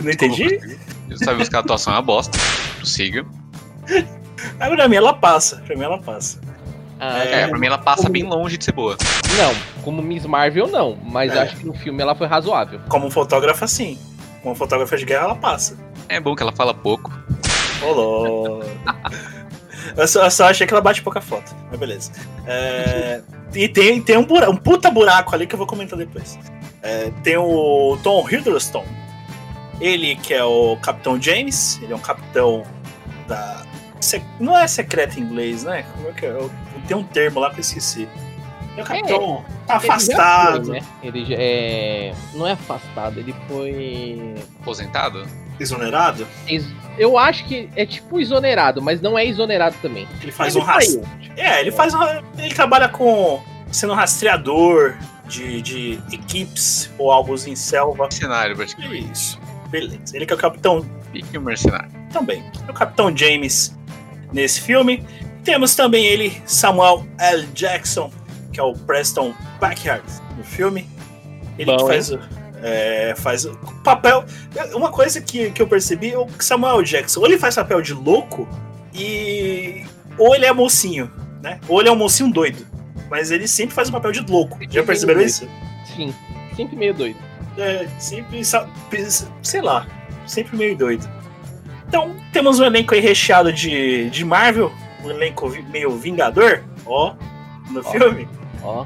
Não 0.02 0.10
entendi? 0.10 0.58
Sabemos 1.16 1.48
que 1.48 1.56
a 1.56 1.60
atuação 1.60 1.92
é 1.92 1.96
uma 1.96 2.02
bosta. 2.02 2.38
Prossiga. 2.78 3.24
Agora 4.60 4.76
pra 4.76 4.88
mim 4.88 4.96
ela 4.96 5.14
passa. 5.14 5.56
Pra 5.66 5.76
mim 5.76 5.82
ela 5.82 5.98
passa. 5.98 6.40
Ah, 6.98 7.18
É, 7.24 7.42
É, 7.42 7.48
pra 7.48 7.58
mim 7.58 7.66
ela 7.66 7.78
passa 7.78 8.08
bem 8.08 8.22
longe 8.24 8.56
de 8.56 8.64
ser 8.64 8.72
boa. 8.72 8.96
Não, 9.36 9.82
como 9.82 10.00
Miss 10.02 10.24
Marvel 10.24 10.66
não, 10.68 10.96
mas 11.04 11.32
É. 11.34 11.40
acho 11.42 11.56
que 11.56 11.66
no 11.66 11.74
filme 11.74 12.00
ela 12.02 12.14
foi 12.14 12.26
razoável. 12.26 12.80
Como 12.88 13.10
fotógrafa, 13.10 13.66
sim. 13.66 13.98
Como 14.42 14.54
fotógrafa 14.54 14.96
de 14.96 15.04
guerra, 15.04 15.24
ela 15.24 15.36
passa. 15.36 15.76
É 16.08 16.18
bom 16.20 16.34
que 16.34 16.42
ela 16.42 16.52
fala 16.52 16.72
pouco. 16.72 17.10
Olô. 17.82 18.62
Eu 19.96 20.06
só, 20.08 20.24
eu 20.24 20.30
só 20.30 20.48
achei 20.48 20.66
que 20.66 20.74
ela 20.74 20.80
bate 20.82 21.00
pouca 21.00 21.20
foto, 21.20 21.54
mas 21.70 21.78
beleza. 21.78 22.10
É, 22.46 23.20
e 23.54 23.68
tem, 23.68 24.02
tem 24.02 24.16
um, 24.18 24.24
bura- 24.24 24.50
um 24.50 24.56
puta 24.56 24.90
buraco 24.90 25.34
ali 25.34 25.46
que 25.46 25.54
eu 25.54 25.58
vou 25.58 25.66
comentar 25.66 25.96
depois. 25.98 26.38
É, 26.82 27.10
tem 27.22 27.36
o 27.36 27.96
Tom 28.02 28.26
Hiddleston, 28.28 28.84
ele 29.80 30.16
que 30.16 30.34
é 30.34 30.44
o 30.44 30.76
Capitão 30.82 31.20
James, 31.22 31.78
ele 31.82 31.92
é 31.92 31.96
um 31.96 32.00
capitão 32.00 32.64
da. 33.28 33.62
se- 34.00 34.22
Não 34.40 34.58
é 34.58 34.66
secreto 34.66 35.18
em 35.18 35.22
inglês, 35.22 35.62
né? 35.64 35.84
Como 35.94 36.08
é 36.08 36.12
que 36.12 36.26
é? 36.26 36.30
Eu- 36.30 36.50
Tem 36.86 36.96
um 36.96 37.04
termo 37.04 37.40
lá 37.40 37.50
que 37.50 37.56
eu 37.56 37.60
esqueci. 37.60 38.08
É 38.76 38.82
o 38.82 38.84
capitão 38.84 39.44
tá 39.66 39.76
Ele 39.76 39.86
já 39.86 39.94
afastado, 39.94 40.64
foi, 40.66 40.74
né? 40.80 40.86
Ele 41.02 41.24
já 41.24 41.36
é. 41.38 42.14
Não 42.34 42.46
é 42.46 42.52
afastado, 42.52 43.18
ele 43.20 43.34
foi. 43.48 44.34
Aposentado? 44.60 45.26
exonerado. 45.58 46.26
ex- 46.46 46.66
Eu 46.98 47.16
acho 47.16 47.46
que 47.46 47.70
é 47.74 47.86
tipo 47.86 48.20
exonerado, 48.20 48.82
mas 48.82 49.00
não 49.00 49.18
é 49.18 49.24
exonerado 49.24 49.74
também. 49.80 50.06
Ele 50.22 50.30
faz 50.30 50.54
Ele 50.54 50.62
um 50.62 50.66
rastro. 50.66 51.02
saiu. 51.02 51.32
É, 51.36 51.60
ele 51.62 51.70
faz. 51.72 51.94
um- 51.94 52.02
Ele 52.38 52.54
trabalha 52.54 52.88
com. 52.90 53.40
sendo 53.72 53.94
um 53.94 53.96
rastreador 53.96 54.94
de, 55.26 55.62
de 55.62 55.98
equipes 56.12 56.90
ou 56.98 57.10
algo 57.10 57.34
em 57.46 57.56
selva. 57.56 58.02
Mercenário, 58.02 58.54
praticamente. 58.54 59.10
Isso. 59.10 59.40
Beleza. 59.70 60.14
Ele 60.14 60.26
que 60.26 60.32
é 60.34 60.36
o 60.36 60.38
capitão 60.38 60.84
Pique 61.12 61.38
mercenário. 61.38 61.90
também. 62.12 62.44
É 62.68 62.70
o 62.70 62.74
capitão 62.74 63.16
James 63.16 63.74
nesse 64.32 64.60
filme. 64.60 65.02
Temos 65.46 65.76
também 65.76 66.04
ele, 66.04 66.42
Samuel 66.44 67.06
L. 67.20 67.46
Jackson, 67.54 68.10
que 68.52 68.58
é 68.58 68.62
o 68.64 68.72
Preston 68.72 69.32
Backyard 69.60 70.04
no 70.36 70.42
filme. 70.42 70.88
Ele 71.56 71.70
Bom, 71.70 71.86
faz 71.86 72.10
o. 72.10 72.18
é, 72.60 73.14
faz 73.16 73.44
o 73.44 73.56
papel. 73.84 74.24
Uma 74.74 74.90
coisa 74.90 75.20
que, 75.20 75.52
que 75.52 75.62
eu 75.62 75.68
percebi 75.68 76.10
é 76.10 76.18
o 76.18 76.26
Samuel 76.40 76.82
Jackson. 76.82 77.20
Ou 77.20 77.26
ele 77.26 77.38
faz 77.38 77.54
papel 77.54 77.80
de 77.80 77.94
louco 77.94 78.48
e. 78.92 79.84
Ou 80.18 80.34
ele 80.34 80.46
é 80.46 80.52
mocinho, 80.52 81.08
né? 81.40 81.60
Ou 81.68 81.78
ele 81.78 81.90
é 81.90 81.92
um 81.92 81.96
mocinho 81.96 82.32
doido. 82.32 82.66
Mas 83.08 83.30
ele 83.30 83.46
sempre 83.46 83.72
faz 83.72 83.88
o 83.88 83.92
papel 83.92 84.10
de 84.10 84.22
louco. 84.22 84.58
Já 84.68 84.82
perceberam 84.82 85.20
isso? 85.20 85.48
Sim, 85.94 86.12
sempre 86.56 86.74
meio 86.74 86.92
doido. 86.92 87.18
É, 87.56 87.86
sempre, 88.00 88.42
sei 89.42 89.62
lá, 89.62 89.86
sempre 90.26 90.56
meio 90.56 90.76
doido. 90.76 91.08
Então, 91.86 92.16
temos 92.32 92.58
um 92.58 92.64
elenco 92.64 92.94
aí 92.94 93.00
recheado 93.00 93.52
de, 93.52 94.10
de 94.10 94.24
Marvel, 94.24 94.72
um 95.06 95.10
elenco 95.10 95.48
meio 95.70 95.90
vingador, 95.96 96.62
ó, 96.84 97.14
no 97.70 97.80
Ó. 97.80 97.82
filme. 97.90 98.28
Ó. 98.62 98.84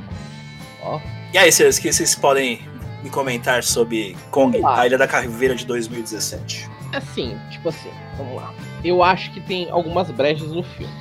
Ó. 0.83 1.01
E 1.33 1.39
aí, 1.39 1.51
vocês, 1.51 1.79
o 1.79 1.83
que 1.83 1.93
vocês 1.93 2.15
podem 2.15 2.61
me 3.03 3.11
comentar 3.11 3.63
sobre 3.63 4.17
Kong, 4.31 4.61
a 4.65 4.87
Ilha 4.87 4.99
da 4.99 5.07
Caveira 5.07 5.55
de 5.55 5.65
2017? 5.67 6.69
Assim, 6.93 7.39
tipo 7.51 7.69
assim, 7.69 7.91
vamos 8.17 8.35
lá. 8.37 8.53
Eu 8.85 9.03
acho 9.03 9.31
que 9.33 9.41
tem 9.41 9.71
algumas 9.71 10.11
brechas 10.11 10.51
no 10.51 10.63
filme. 10.63 10.93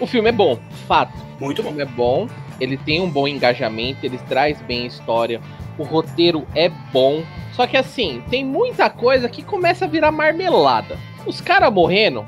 O 0.00 0.06
filme 0.06 0.28
é 0.28 0.32
bom, 0.32 0.58
fato. 0.86 1.12
Muito 1.40 1.60
O 1.60 1.62
bom. 1.64 1.68
filme 1.70 1.82
é 1.82 1.86
bom, 1.86 2.28
ele 2.60 2.76
tem 2.76 3.00
um 3.00 3.08
bom 3.10 3.26
engajamento, 3.26 4.04
ele 4.04 4.18
traz 4.28 4.60
bem 4.62 4.82
a 4.84 4.86
história, 4.86 5.40
o 5.78 5.84
roteiro 5.84 6.46
é 6.54 6.68
bom. 6.92 7.24
Só 7.54 7.66
que 7.66 7.76
assim, 7.76 8.22
tem 8.28 8.44
muita 8.44 8.90
coisa 8.90 9.28
que 9.28 9.42
começa 9.42 9.84
a 9.86 9.88
virar 9.88 10.12
marmelada. 10.12 10.98
Os 11.26 11.40
caras 11.40 11.72
morrendo, 11.72 12.24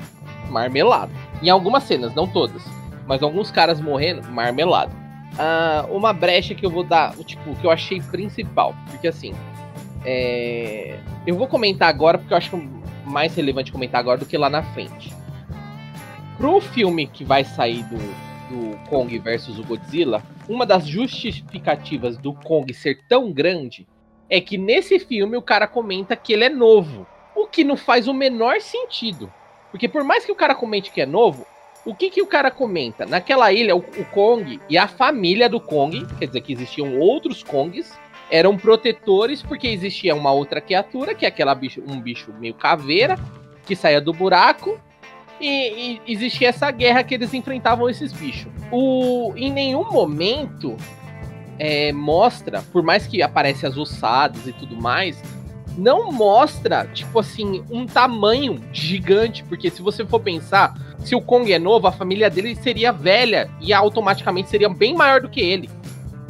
marmelada. 0.49 1.11
Em 1.41 1.49
algumas 1.49 1.83
cenas, 1.83 2.13
não 2.13 2.27
todas, 2.27 2.63
mas 3.07 3.23
alguns 3.23 3.49
caras 3.51 3.79
morrendo, 3.81 4.29
marmelada. 4.31 4.91
Ah, 5.37 5.85
uma 5.89 6.13
brecha 6.13 6.53
que 6.53 6.65
eu 6.65 6.69
vou 6.69 6.83
dar, 6.83 7.15
tipo, 7.17 7.55
que 7.55 7.65
eu 7.65 7.71
achei 7.71 8.01
principal, 8.01 8.75
porque 8.89 9.07
assim, 9.07 9.33
é, 10.05 10.99
eu 11.25 11.35
vou 11.35 11.47
comentar 11.47 11.89
agora 11.89 12.17
porque 12.17 12.33
eu 12.33 12.37
acho 12.37 12.57
mais 13.05 13.35
relevante 13.35 13.71
comentar 13.71 13.99
agora 13.99 14.19
do 14.19 14.25
que 14.25 14.37
lá 14.37 14.49
na 14.49 14.63
frente. 14.63 15.13
Pro 16.37 16.59
filme 16.59 17.07
que 17.07 17.23
vai 17.23 17.43
sair 17.43 17.83
do, 17.83 17.97
do 17.97 18.89
Kong 18.89 19.17
versus 19.19 19.59
o 19.59 19.63
Godzilla, 19.63 20.23
uma 20.49 20.65
das 20.65 20.87
justificativas 20.87 22.17
do 22.17 22.33
Kong 22.33 22.73
ser 22.73 22.99
tão 23.07 23.31
grande 23.31 23.87
é 24.29 24.39
que 24.41 24.57
nesse 24.57 24.99
filme 24.99 25.37
o 25.37 25.41
cara 25.41 25.67
comenta 25.67 26.15
que 26.15 26.33
ele 26.33 26.45
é 26.45 26.49
novo. 26.49 27.05
O 27.35 27.47
que 27.47 27.63
não 27.63 27.77
faz 27.77 28.07
o 28.07 28.13
menor 28.13 28.59
sentido. 28.61 29.31
Porque 29.71 29.87
por 29.87 30.03
mais 30.03 30.25
que 30.25 30.31
o 30.31 30.35
cara 30.35 30.53
comente 30.53 30.91
que 30.91 31.01
é 31.01 31.05
novo, 31.05 31.47
O 31.83 31.95
que 31.95 32.11
que 32.11 32.21
o 32.21 32.27
cara 32.27 32.51
comenta? 32.51 33.05
Naquela 33.05 33.51
ilha, 33.51 33.75
o, 33.75 33.79
o 33.79 34.05
Kong 34.05 34.59
e 34.69 34.77
a 34.77 34.87
família 34.87 35.49
do 35.49 35.59
Kong, 35.59 36.05
quer 36.19 36.27
dizer 36.27 36.41
que 36.41 36.53
existiam 36.53 36.99
outros 36.99 37.41
Kongs, 37.41 37.91
eram 38.29 38.55
protetores 38.55 39.41
porque 39.41 39.67
existia 39.67 40.15
uma 40.15 40.31
outra 40.31 40.61
criatura, 40.61 41.15
que 41.15 41.25
é 41.25 41.27
aquela 41.27 41.55
bicho, 41.55 41.83
um 41.87 41.99
bicho 41.99 42.31
meio 42.39 42.53
caveira, 42.53 43.17
que 43.65 43.75
saía 43.75 43.99
do 43.99 44.13
buraco, 44.13 44.79
e, 45.39 45.99
e 46.05 46.13
existia 46.13 46.49
essa 46.49 46.69
guerra 46.69 47.03
que 47.03 47.15
eles 47.15 47.33
enfrentavam 47.33 47.89
esses 47.89 48.13
bichos. 48.13 48.51
O, 48.71 49.33
em 49.35 49.51
nenhum 49.51 49.91
momento 49.91 50.77
é, 51.57 51.91
mostra, 51.91 52.61
por 52.71 52.83
mais 52.83 53.07
que 53.07 53.23
aparece 53.23 53.65
as 53.65 53.75
ossadas 53.75 54.45
e 54.45 54.53
tudo 54.53 54.79
mais, 54.79 55.19
não 55.77 56.11
mostra, 56.11 56.87
tipo 56.93 57.19
assim, 57.19 57.63
um 57.69 57.85
tamanho 57.85 58.61
gigante, 58.71 59.43
porque 59.43 59.69
se 59.69 59.81
você 59.81 60.05
for 60.05 60.19
pensar, 60.19 60.75
se 60.99 61.15
o 61.15 61.21
Kong 61.21 61.51
é 61.51 61.59
novo, 61.59 61.87
a 61.87 61.91
família 61.91 62.29
dele 62.29 62.55
seria 62.55 62.91
velha 62.91 63.49
e 63.59 63.73
automaticamente 63.73 64.49
seria 64.49 64.69
bem 64.69 64.95
maior 64.95 65.21
do 65.21 65.29
que 65.29 65.41
ele. 65.41 65.69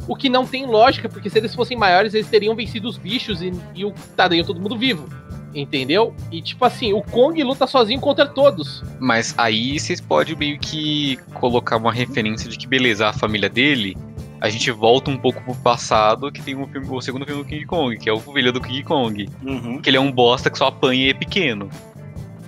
O 0.08 0.16
que 0.16 0.28
não 0.28 0.46
tem 0.46 0.66
lógica, 0.66 1.08
porque 1.08 1.30
se 1.30 1.38
eles 1.38 1.54
fossem 1.54 1.76
maiores, 1.76 2.14
eles 2.14 2.28
teriam 2.28 2.54
vencido 2.54 2.88
os 2.88 2.98
bichos 2.98 3.40
e, 3.42 3.52
e 3.74 3.84
o 3.84 3.90
estariam 3.90 4.44
todo 4.44 4.60
mundo 4.60 4.76
vivo. 4.76 5.08
Entendeu? 5.54 6.14
E 6.30 6.40
tipo 6.40 6.64
assim, 6.64 6.94
o 6.94 7.02
Kong 7.02 7.42
luta 7.44 7.66
sozinho 7.66 8.00
contra 8.00 8.26
todos. 8.26 8.82
Mas 8.98 9.34
aí 9.36 9.78
vocês 9.78 10.00
podem 10.00 10.34
meio 10.34 10.58
que 10.58 11.18
colocar 11.34 11.76
uma 11.76 11.92
referência 11.92 12.48
de 12.48 12.56
que, 12.56 12.66
beleza, 12.66 13.08
a 13.08 13.12
família 13.12 13.50
dele, 13.50 13.96
a 14.42 14.50
gente 14.50 14.72
volta 14.72 15.08
um 15.08 15.16
pouco 15.16 15.40
pro 15.40 15.54
passado, 15.54 16.32
que 16.32 16.42
tem 16.42 16.56
um 16.56 16.66
filme, 16.66 16.88
o 16.90 17.00
segundo 17.00 17.24
filme 17.24 17.44
do 17.44 17.48
King 17.48 17.64
Kong, 17.64 17.96
que 17.96 18.10
é 18.10 18.12
o 18.12 18.18
Filho 18.18 18.52
do 18.52 18.60
King 18.60 18.82
Kong. 18.82 19.28
Uhum. 19.40 19.80
Que 19.80 19.88
ele 19.88 19.96
é 19.96 20.00
um 20.00 20.10
bosta 20.10 20.50
que 20.50 20.58
só 20.58 20.66
apanha 20.66 21.06
e 21.06 21.10
é 21.10 21.14
pequeno. 21.14 21.70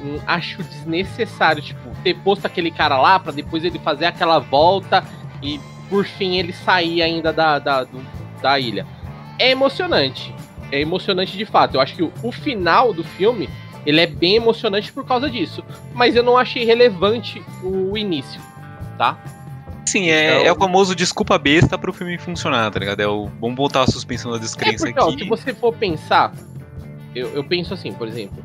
hum, 0.00 0.20
acho 0.24 0.62
desnecessário, 0.62 1.60
tipo, 1.60 1.80
ter 2.04 2.14
posto 2.14 2.46
aquele 2.46 2.70
cara 2.70 2.96
lá 2.96 3.18
pra 3.18 3.32
depois 3.32 3.64
ele 3.64 3.80
fazer 3.80 4.06
aquela 4.06 4.38
volta 4.38 5.04
e 5.42 5.60
por 5.88 6.04
fim 6.04 6.36
ele 6.36 6.52
sair 6.52 7.02
ainda 7.02 7.32
da, 7.32 7.58
da, 7.58 7.84
do- 7.84 8.04
da 8.42 8.58
ilha. 8.58 8.86
É 9.38 9.50
emocionante. 9.50 10.34
É 10.70 10.80
emocionante 10.80 11.36
de 11.36 11.44
fato. 11.46 11.74
Eu 11.76 11.80
acho 11.80 11.94
que 11.94 12.02
o, 12.02 12.12
o 12.22 12.30
final 12.32 12.92
do 12.92 13.02
filme 13.04 13.48
ele 13.86 14.00
é 14.00 14.06
bem 14.06 14.34
emocionante 14.36 14.92
por 14.92 15.06
causa 15.06 15.30
disso. 15.30 15.64
Mas 15.94 16.14
eu 16.16 16.22
não 16.22 16.36
achei 16.36 16.64
relevante 16.64 17.42
o 17.62 17.96
início, 17.96 18.40
tá? 18.98 19.16
Sim, 19.86 20.10
é, 20.10 20.34
Então- 20.34 20.46
é 20.46 20.52
o 20.52 20.56
famoso 20.56 20.94
desculpa 20.94 21.38
besta 21.38 21.78
pro 21.78 21.92
filme 21.92 22.18
funcionar, 22.18 22.70
tá 22.70 22.78
ligado? 22.78 23.00
É 23.00 23.06
o 23.08 23.26
vamos 23.40 23.56
botar 23.56 23.82
a 23.82 23.86
suspensão 23.86 24.30
da 24.32 24.36
É 24.36 24.40
descrença 24.40 24.84
porque, 24.84 25.00
ó, 25.00 25.08
aqui. 25.08 25.22
se 25.22 25.28
você 25.28 25.54
for 25.54 25.72
pensar, 25.72 26.32
eu, 27.14 27.28
eu 27.28 27.42
penso 27.44 27.72
assim, 27.72 27.92
por 27.94 28.06
exemplo, 28.06 28.44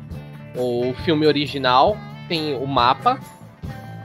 o 0.56 0.94
filme 1.04 1.26
original 1.26 1.98
tem 2.28 2.54
o 2.54 2.66
mapa 2.66 3.18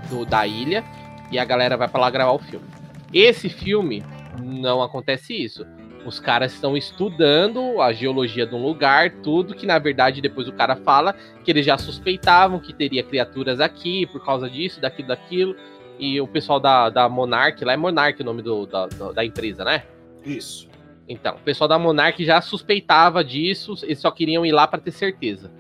do- 0.10 0.26
da 0.26 0.46
ilha 0.46 0.84
e 1.32 1.40
a 1.40 1.46
galera 1.46 1.78
vai 1.78 1.88
pra 1.88 2.02
lá 2.02 2.10
gravar 2.10 2.34
o 2.34 2.40
filme. 2.40 2.66
Esse 3.14 3.50
filme 3.50 4.04
não 4.42 4.82
acontece 4.82 5.34
isso. 5.34 5.66
Os 6.06 6.20
caras 6.20 6.54
estão 6.54 6.78
estudando 6.78 7.82
a 7.82 7.92
geologia 7.92 8.46
de 8.48 8.56
um 8.56 8.62
lugar, 8.62 9.12
tudo 9.22 9.54
que 9.54 9.66
na 9.66 9.78
verdade 9.78 10.22
depois 10.22 10.48
o 10.48 10.54
cara 10.54 10.76
fala 10.78 11.14
que 11.44 11.52
eles 11.52 11.66
já 11.66 11.78
suspeitavam 11.78 12.60
que 12.60 12.74
teria 12.74 13.04
criaturas 13.04 13.60
aqui 13.60 14.06
por 14.08 14.24
causa 14.24 14.50
disso, 14.50 14.80
daquilo, 14.80 15.08
daquilo. 15.10 15.56
E 16.00 16.22
o 16.22 16.28
pessoal 16.28 16.60
da, 16.60 16.90
da 16.90 17.10
Monarch, 17.10 17.64
lá 17.66 17.74
é 17.74 17.78
Monarch 17.78 18.22
o 18.22 18.26
nome 18.26 18.42
do, 18.42 18.66
da, 18.66 18.86
da- 19.14 19.26
empresa, 19.26 19.66
né? 19.66 19.84
Isso. 20.26 20.70
Então, 21.10 21.36
o 21.36 21.40
pessoal 21.40 21.68
da 21.68 21.78
Monarch 21.78 22.24
já 22.24 22.40
suspeitava 22.40 23.22
disso, 23.22 23.74
eles 23.84 24.00
só 24.00 24.10
queriam 24.10 24.46
ir 24.46 24.54
lá 24.54 24.66
pra 24.66 24.80
ter 24.80 24.92
certeza. 24.92 25.52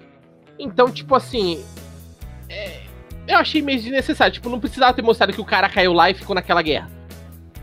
Então, 0.58 0.90
tipo 0.90 1.14
assim. 1.16 1.62
é, 2.48 2.84
eu 3.28 3.38
achei 3.38 3.62
meio 3.62 3.82
desnecessário. 3.82 4.34
Tipo, 4.34 4.48
não 4.50 4.60
precisava 4.62 4.94
ter 4.94 5.02
mostrado 5.02 5.34
que 5.34 5.42
o 5.42 5.46
cara 5.46 5.68
caiu 5.68 5.92
lá 5.92 6.10
e 6.10 6.14
ficou 6.14 6.34
naquela 6.34 6.62
guerra. 6.62 6.90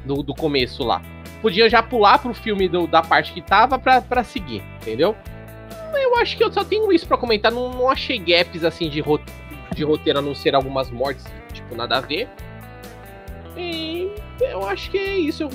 Do, 0.07 0.23
do 0.23 0.35
começo 0.35 0.85
lá. 0.85 1.03
Podia 1.42 1.69
já 1.69 1.83
pular 1.83 2.19
pro 2.19 2.33
filme 2.33 2.69
do- 2.69 2.87
da 2.87 3.03
parte 3.03 3.33
que 3.33 3.42
tava 3.42 3.79
pra, 3.79 4.01
pra 4.01 4.23
seguir, 4.25 4.62
entendeu? 4.81 5.14
Eu 5.95 6.16
acho 6.16 6.37
que 6.37 6.45
eu 6.45 6.53
só 6.53 6.64
tenho 6.64 6.90
isso 6.92 7.07
pra 7.07 7.16
comentar. 7.19 7.51
Não, 7.53 7.71
não 7.71 7.90
achei 7.90 8.19
gaps 8.19 8.64
assim 8.64 8.88
de, 8.88 9.01
ro- 9.01 9.21
de 9.75 9.83
roteiro 9.85 10.19
a 10.19 10.23
não 10.23 10.35
ser 10.35 10.55
algumas 10.55 10.90
mortes, 10.90 11.25
tipo, 11.53 11.75
nada 11.75 11.99
a 11.99 12.01
ver. 12.01 12.29
E 13.57 14.11
eu 14.40 14.66
acho 14.69 14.90
que 14.90 14.99
é 14.99 15.16
isso. 15.19 15.49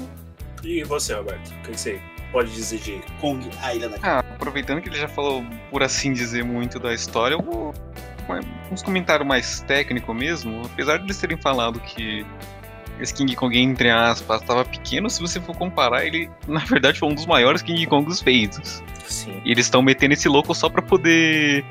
E 0.64 0.84
você, 0.84 1.14
Roberto? 1.14 1.50
O 1.52 1.62
que 1.64 1.78
você 1.78 2.00
pode 2.32 2.52
dizer 2.52 2.80
de 2.80 3.02
Kong, 3.20 3.48
a 3.62 3.74
Ilha 3.74 3.90
da 3.90 3.98
Ah, 4.02 4.20
aproveitando 4.20 4.82
que 4.82 4.90
ele 4.90 4.98
já 4.98 5.08
falou, 5.08 5.44
por 5.70 5.84
assim 5.84 6.14
dizer, 6.14 6.44
muito 6.44 6.80
da 6.80 6.94
história, 6.94 7.36
eu 7.36 7.42
vou. 7.42 7.74
Uns 8.72 8.82
comentários 8.82 9.28
mais 9.28 9.62
técnicos 9.62 10.16
mesmo. 10.16 10.62
Apesar 10.66 10.98
de 10.98 11.04
eles 11.06 11.18
terem 11.20 11.36
falado 11.38 11.80
que 11.82 12.26
esse 13.02 13.14
King 13.14 13.36
Kong, 13.36 13.58
entre 13.58 13.90
aspas, 13.90 14.42
estava 14.42 14.64
pequeno, 14.64 15.10
se 15.10 15.20
você 15.20 15.40
for 15.40 15.56
comparar, 15.56 16.06
ele, 16.06 16.30
na 16.48 16.60
verdade, 16.60 17.00
foi 17.00 17.10
um 17.10 17.16
dos 17.16 17.26
maiores 17.26 17.62
King 17.62 17.86
Kongs 17.88 18.22
feitos. 18.22 18.84
Sim. 19.06 19.42
E 19.44 19.52
eles 19.52 19.66
estão 19.66 19.82
metendo 19.82 20.14
esse 20.14 20.30
louco 20.30 20.54
só 20.54 20.70
pra 20.70 20.82
poder 20.82 21.66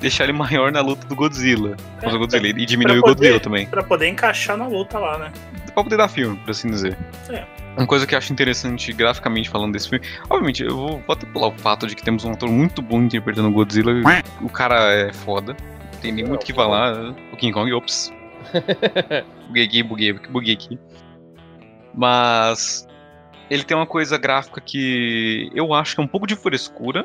deixar 0.00 0.24
ele 0.24 0.32
maior 0.36 0.72
na 0.72 0.80
luta 0.80 1.06
do 1.06 1.14
Godzilla. 1.14 1.76
Contra 2.00 2.16
o 2.16 2.18
Godzilla. 2.18 2.48
E 2.48 2.66
diminuir 2.66 2.98
o 2.98 3.02
Godzilla 3.02 3.38
também. 3.38 3.66
Pra 3.66 3.82
poder 3.82 4.08
encaixar 4.08 4.56
na 4.56 4.66
luta 4.66 4.98
lá, 4.98 5.18
né? 5.18 5.32
Pra 5.72 5.84
poder 5.84 5.96
dar 5.96 6.08
filme, 6.08 6.36
por 6.38 6.50
assim 6.50 6.68
dizer. 6.68 6.96
É. 7.28 7.44
Uma 7.76 7.86
coisa 7.86 8.06
que 8.06 8.14
eu 8.14 8.18
acho 8.18 8.32
interessante 8.32 8.92
graficamente 8.92 9.48
falando 9.48 9.72
desse 9.72 9.88
filme. 9.88 10.04
Obviamente, 10.28 10.64
eu 10.64 10.76
vou, 10.76 11.02
vou 11.06 11.14
até 11.14 11.26
pular 11.26 11.48
o 11.48 11.58
fato 11.58 11.86
de 11.86 11.94
que 11.94 12.02
temos 12.02 12.24
um 12.24 12.32
ator 12.32 12.48
muito 12.48 12.82
bom 12.82 13.02
interpretando 13.02 13.48
o 13.48 13.52
Godzilla. 13.52 13.92
O 14.40 14.48
cara 14.48 14.92
é 14.92 15.12
foda. 15.12 15.56
Não 15.92 16.00
tem 16.00 16.12
nem 16.12 16.24
muito 16.24 16.42
o 16.42 16.46
que 16.46 16.52
falar. 16.52 17.14
O 17.32 17.36
King 17.36 17.52
Kong, 17.52 17.72
ops. 17.72 18.12
buguei 19.46 19.64
aqui, 19.64 19.82
buguei, 19.82 20.12
buguei 20.12 20.54
aqui. 20.54 20.78
Mas. 21.94 22.86
Ele 23.48 23.64
tem 23.64 23.76
uma 23.76 23.86
coisa 23.86 24.16
gráfica 24.16 24.60
que 24.60 25.50
eu 25.54 25.74
acho 25.74 25.94
que 25.94 26.00
é 26.00 26.04
um 26.04 26.08
pouco 26.08 26.26
de 26.26 26.36
frescura. 26.36 27.04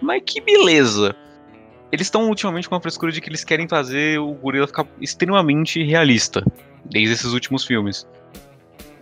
Mas 0.00 0.22
que 0.26 0.40
beleza. 0.40 1.14
Eles 1.92 2.08
estão 2.08 2.28
ultimamente 2.28 2.68
com 2.68 2.74
a 2.74 2.80
frescura 2.80 3.12
de 3.12 3.20
que 3.20 3.28
eles 3.28 3.44
querem 3.44 3.68
fazer 3.68 4.18
o 4.18 4.32
gorila 4.34 4.66
ficar 4.66 4.86
extremamente 5.00 5.82
realista. 5.84 6.44
Desde 6.84 7.14
esses 7.14 7.32
últimos 7.32 7.64
filmes. 7.64 8.06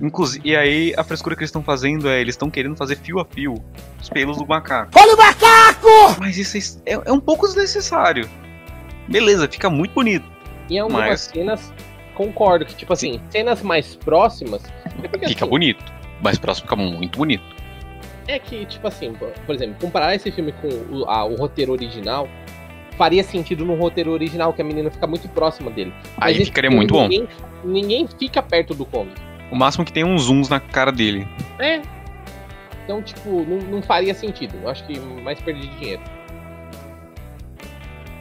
Inclusive, 0.00 0.48
e 0.48 0.56
aí 0.56 0.94
a 0.96 1.04
frescura 1.04 1.36
que 1.36 1.42
eles 1.42 1.48
estão 1.48 1.62
fazendo 1.62 2.08
é, 2.08 2.20
eles 2.20 2.34
estão 2.34 2.50
querendo 2.50 2.76
fazer 2.76 2.96
fio 2.96 3.20
a 3.20 3.24
fio 3.24 3.54
os 4.00 4.08
pelos 4.08 4.36
do 4.36 4.46
macaco. 4.46 4.90
Olha 4.98 5.14
o 5.14 5.16
macaco! 5.16 6.20
Mas 6.20 6.36
isso 6.36 6.82
é, 6.84 6.92
é 6.92 7.12
um 7.12 7.20
pouco 7.20 7.46
desnecessário. 7.46 8.28
Beleza, 9.08 9.48
fica 9.48 9.70
muito 9.70 9.92
bonito. 9.92 10.33
Em 10.70 10.78
algumas 10.78 11.08
Mas- 11.08 11.20
cenas, 11.20 11.72
concordo 12.14 12.64
que, 12.64 12.74
tipo 12.74 12.92
assim, 12.92 13.20
cenas 13.30 13.62
mais 13.62 13.96
próximas. 13.96 14.62
É 15.02 15.08
porque, 15.08 15.26
Fica 15.28 15.44
assim, 15.44 15.50
bonito. 15.50 15.84
Mais 16.22 16.38
próximo 16.38 16.66
fica 16.68 16.76
muito 16.76 17.18
bonito. 17.18 17.44
É 18.26 18.38
que, 18.38 18.64
tipo 18.66 18.86
assim, 18.88 19.12
por 19.44 19.54
exemplo, 19.54 19.76
comparar 19.80 20.14
esse 20.14 20.30
filme 20.30 20.52
com 20.52 20.68
o, 20.68 21.04
a- 21.10 21.24
o 21.24 21.36
roteiro 21.36 21.72
original, 21.72 22.26
faria 22.96 23.22
sentido 23.22 23.64
no 23.64 23.74
roteiro 23.74 24.12
original, 24.12 24.52
que 24.52 24.62
a 24.62 24.64
menina 24.64 24.90
fica 24.90 25.06
muito 25.06 25.28
próxima 25.28 25.70
dele. 25.70 25.92
Mas 26.16 26.38
Aí 26.38 26.44
ficaria 26.44 26.70
filme, 26.70 26.76
muito 26.86 26.94
bom. 26.94 27.02
ninguém, 27.08 27.28
Ninguém 27.64 28.06
fica 28.18 28.42
perto 28.42 28.74
do 28.74 28.84
Kong. 28.86 29.10
O 29.50 29.56
máximo 29.56 29.84
que 29.84 29.92
tem 29.92 30.02
é 30.02 30.06
uns 30.06 30.22
zooms 30.24 30.48
na 30.48 30.60
cara 30.60 30.90
dele. 30.92 31.26
É. 31.58 31.82
Então, 32.84 33.02
tipo, 33.02 33.30
não, 33.42 33.58
não 33.58 33.82
faria 33.82 34.14
sentido. 34.14 34.54
Eu 34.62 34.68
acho 34.68 34.86
que 34.86 34.98
mais 35.00 35.40
perda 35.40 35.60
de 35.60 35.68
dinheiro. 35.78 36.02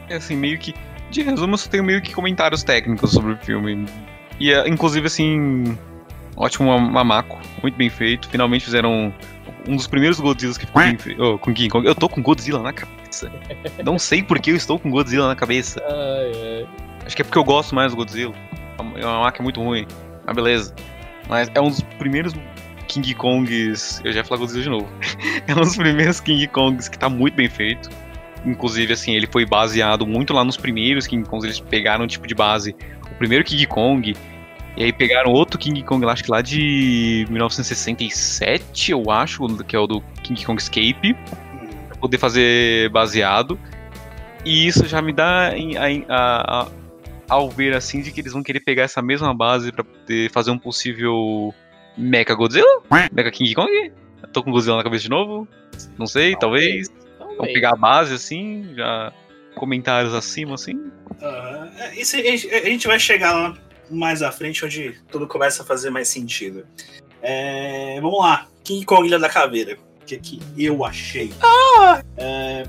É 0.08 0.16
assim, 0.16 0.36
meio 0.36 0.58
que. 0.58 0.74
De 1.14 1.22
resumo, 1.22 1.54
eu 1.54 1.58
só 1.58 1.70
tenho 1.70 1.84
meio 1.84 2.02
que 2.02 2.12
comentários 2.12 2.64
técnicos 2.64 3.12
sobre 3.12 3.34
o 3.34 3.36
filme. 3.38 3.86
E, 4.40 4.52
é, 4.52 4.68
inclusive, 4.68 5.06
assim. 5.06 5.78
Ótimo 6.36 6.66
ma- 6.68 6.80
mamaco. 6.90 7.38
Muito 7.62 7.76
bem 7.76 7.88
feito. 7.88 8.28
Finalmente 8.28 8.64
fizeram 8.64 9.14
um 9.68 9.76
dos 9.76 9.86
primeiros 9.86 10.18
Godzillas 10.18 10.58
que 10.58 10.66
ficou 10.66 10.82
bem 10.82 10.98
feito. 10.98 11.22
Oh, 11.22 11.38
com 11.38 11.54
King 11.54 11.68
Kong. 11.68 11.86
Eu 11.86 11.94
tô 11.94 12.08
com 12.08 12.20
Godzilla 12.20 12.60
na 12.60 12.72
cabeça. 12.72 13.30
Não 13.84 13.96
sei 13.96 14.24
por 14.24 14.40
que 14.40 14.50
eu 14.50 14.56
estou 14.56 14.76
com 14.76 14.90
Godzilla 14.90 15.28
na 15.28 15.36
cabeça. 15.36 15.80
Ai, 15.88 16.32
ai. 16.34 16.66
Acho 17.06 17.14
que 17.14 17.22
é 17.22 17.24
porque 17.24 17.38
eu 17.38 17.44
gosto 17.44 17.76
mais 17.76 17.92
do 17.92 17.96
Godzilla. 17.96 18.34
É 18.96 19.06
uma 19.06 19.20
máquina 19.20 19.44
muito 19.44 19.62
ruim. 19.62 19.86
Mas 20.26 20.34
beleza. 20.34 20.74
Mas 21.28 21.48
é 21.54 21.60
um 21.60 21.68
dos 21.68 21.80
primeiros 21.96 22.34
King 22.88 23.14
Kongs. 23.14 24.00
Eu 24.04 24.12
já 24.12 24.18
ia 24.18 24.24
falar 24.24 24.40
Godzilla 24.40 24.64
de 24.64 24.70
novo. 24.70 24.88
é 25.46 25.52
um 25.52 25.60
dos 25.60 25.76
primeiros 25.76 26.18
King 26.18 26.48
Kongs 26.48 26.88
que 26.88 26.98
tá 26.98 27.08
muito 27.08 27.34
bem 27.36 27.48
feito. 27.48 27.88
Inclusive, 28.44 28.92
assim, 28.92 29.14
ele 29.14 29.26
foi 29.26 29.46
baseado 29.46 30.06
muito 30.06 30.32
lá 30.34 30.44
nos 30.44 30.56
primeiros 30.56 31.06
King 31.06 31.26
Kongs. 31.28 31.44
Eles 31.46 31.60
pegaram 31.60 32.06
tipo 32.06 32.26
de 32.26 32.34
base 32.34 32.76
o 33.10 33.14
primeiro 33.16 33.44
King 33.44 33.66
Kong. 33.66 34.14
E 34.76 34.82
aí 34.82 34.92
pegaram 34.92 35.30
outro 35.30 35.58
King 35.58 35.82
Kong, 35.82 36.04
lá, 36.04 36.12
acho 36.12 36.24
que 36.24 36.30
lá 36.30 36.42
de 36.42 37.26
1967, 37.30 38.90
eu 38.90 39.10
acho, 39.10 39.46
que 39.64 39.76
é 39.76 39.78
o 39.78 39.86
do 39.86 40.00
King 40.22 40.44
Kong 40.44 40.60
Escape 40.60 41.14
pra 41.88 41.96
poder 41.98 42.18
fazer 42.18 42.90
baseado. 42.90 43.58
E 44.44 44.66
isso 44.66 44.86
já 44.86 45.00
me 45.00 45.12
dá 45.12 45.50
a- 45.50 45.54
a- 46.08 46.62
a- 46.62 46.68
ao 47.28 47.48
ver 47.48 47.74
assim 47.74 48.02
de 48.02 48.10
que 48.12 48.20
eles 48.20 48.32
vão 48.32 48.42
querer 48.42 48.60
pegar 48.60 48.82
essa 48.82 49.00
mesma 49.00 49.32
base 49.34 49.72
pra 49.72 49.84
poder 49.84 50.30
fazer 50.30 50.50
um 50.50 50.58
possível 50.58 51.54
Mecha 51.96 52.34
Godzilla? 52.34 52.82
Mecha 53.12 53.30
King 53.30 53.54
Kong? 53.54 53.70
Eu 54.22 54.28
tô 54.32 54.42
com 54.42 54.50
Godzilla 54.50 54.76
na 54.76 54.82
cabeça 54.82 55.04
de 55.04 55.10
novo? 55.10 55.48
Não 55.96 56.06
sei, 56.06 56.34
talvez. 56.36 56.88
Vamos 56.88 57.03
Talvez. 57.36 57.54
pegar 57.54 57.70
a 57.72 57.76
base 57.76 58.14
assim, 58.14 58.72
já 58.76 59.12
comentários 59.54 60.12
acima 60.14 60.54
assim. 60.54 60.90
É, 61.20 61.94
Isso 62.00 62.16
a 62.16 62.20
gente, 62.20 62.48
a 62.50 62.64
gente 62.64 62.86
vai 62.86 62.98
chegar 62.98 63.32
lá 63.32 63.56
mais 63.90 64.22
à 64.22 64.32
frente, 64.32 64.64
onde 64.64 64.94
tudo 65.10 65.26
começa 65.26 65.62
a 65.62 65.66
fazer 65.66 65.90
mais 65.90 66.08
sentido. 66.08 66.66
É, 67.22 67.98
vamos 68.00 68.18
lá. 68.20 68.46
King 68.62 68.84
Kong 68.84 69.06
Ilha 69.06 69.18
da 69.18 69.28
Caveira. 69.28 69.76
O 70.02 70.04
que, 70.04 70.16
que 70.18 70.40
eu 70.58 70.84
achei? 70.84 71.32
É, 72.16 72.64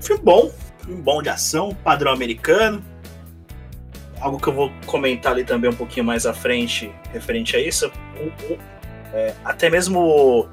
filme 0.00 0.22
bom. 0.22 0.52
Filme 0.84 1.00
bom 1.02 1.22
de 1.22 1.28
ação, 1.30 1.74
padrão 1.82 2.12
americano. 2.12 2.84
Algo 4.20 4.38
que 4.38 4.46
eu 4.48 4.52
vou 4.52 4.72
comentar 4.86 5.32
ali 5.32 5.44
também 5.44 5.70
um 5.70 5.74
pouquinho 5.74 6.04
mais 6.04 6.24
à 6.26 6.32
frente, 6.34 6.90
referente 7.12 7.56
a 7.56 7.60
isso. 7.60 7.90
O- 8.18 8.52
o- 8.52 8.58
é, 9.12 9.34
até 9.44 9.70
mesmo 9.70 10.48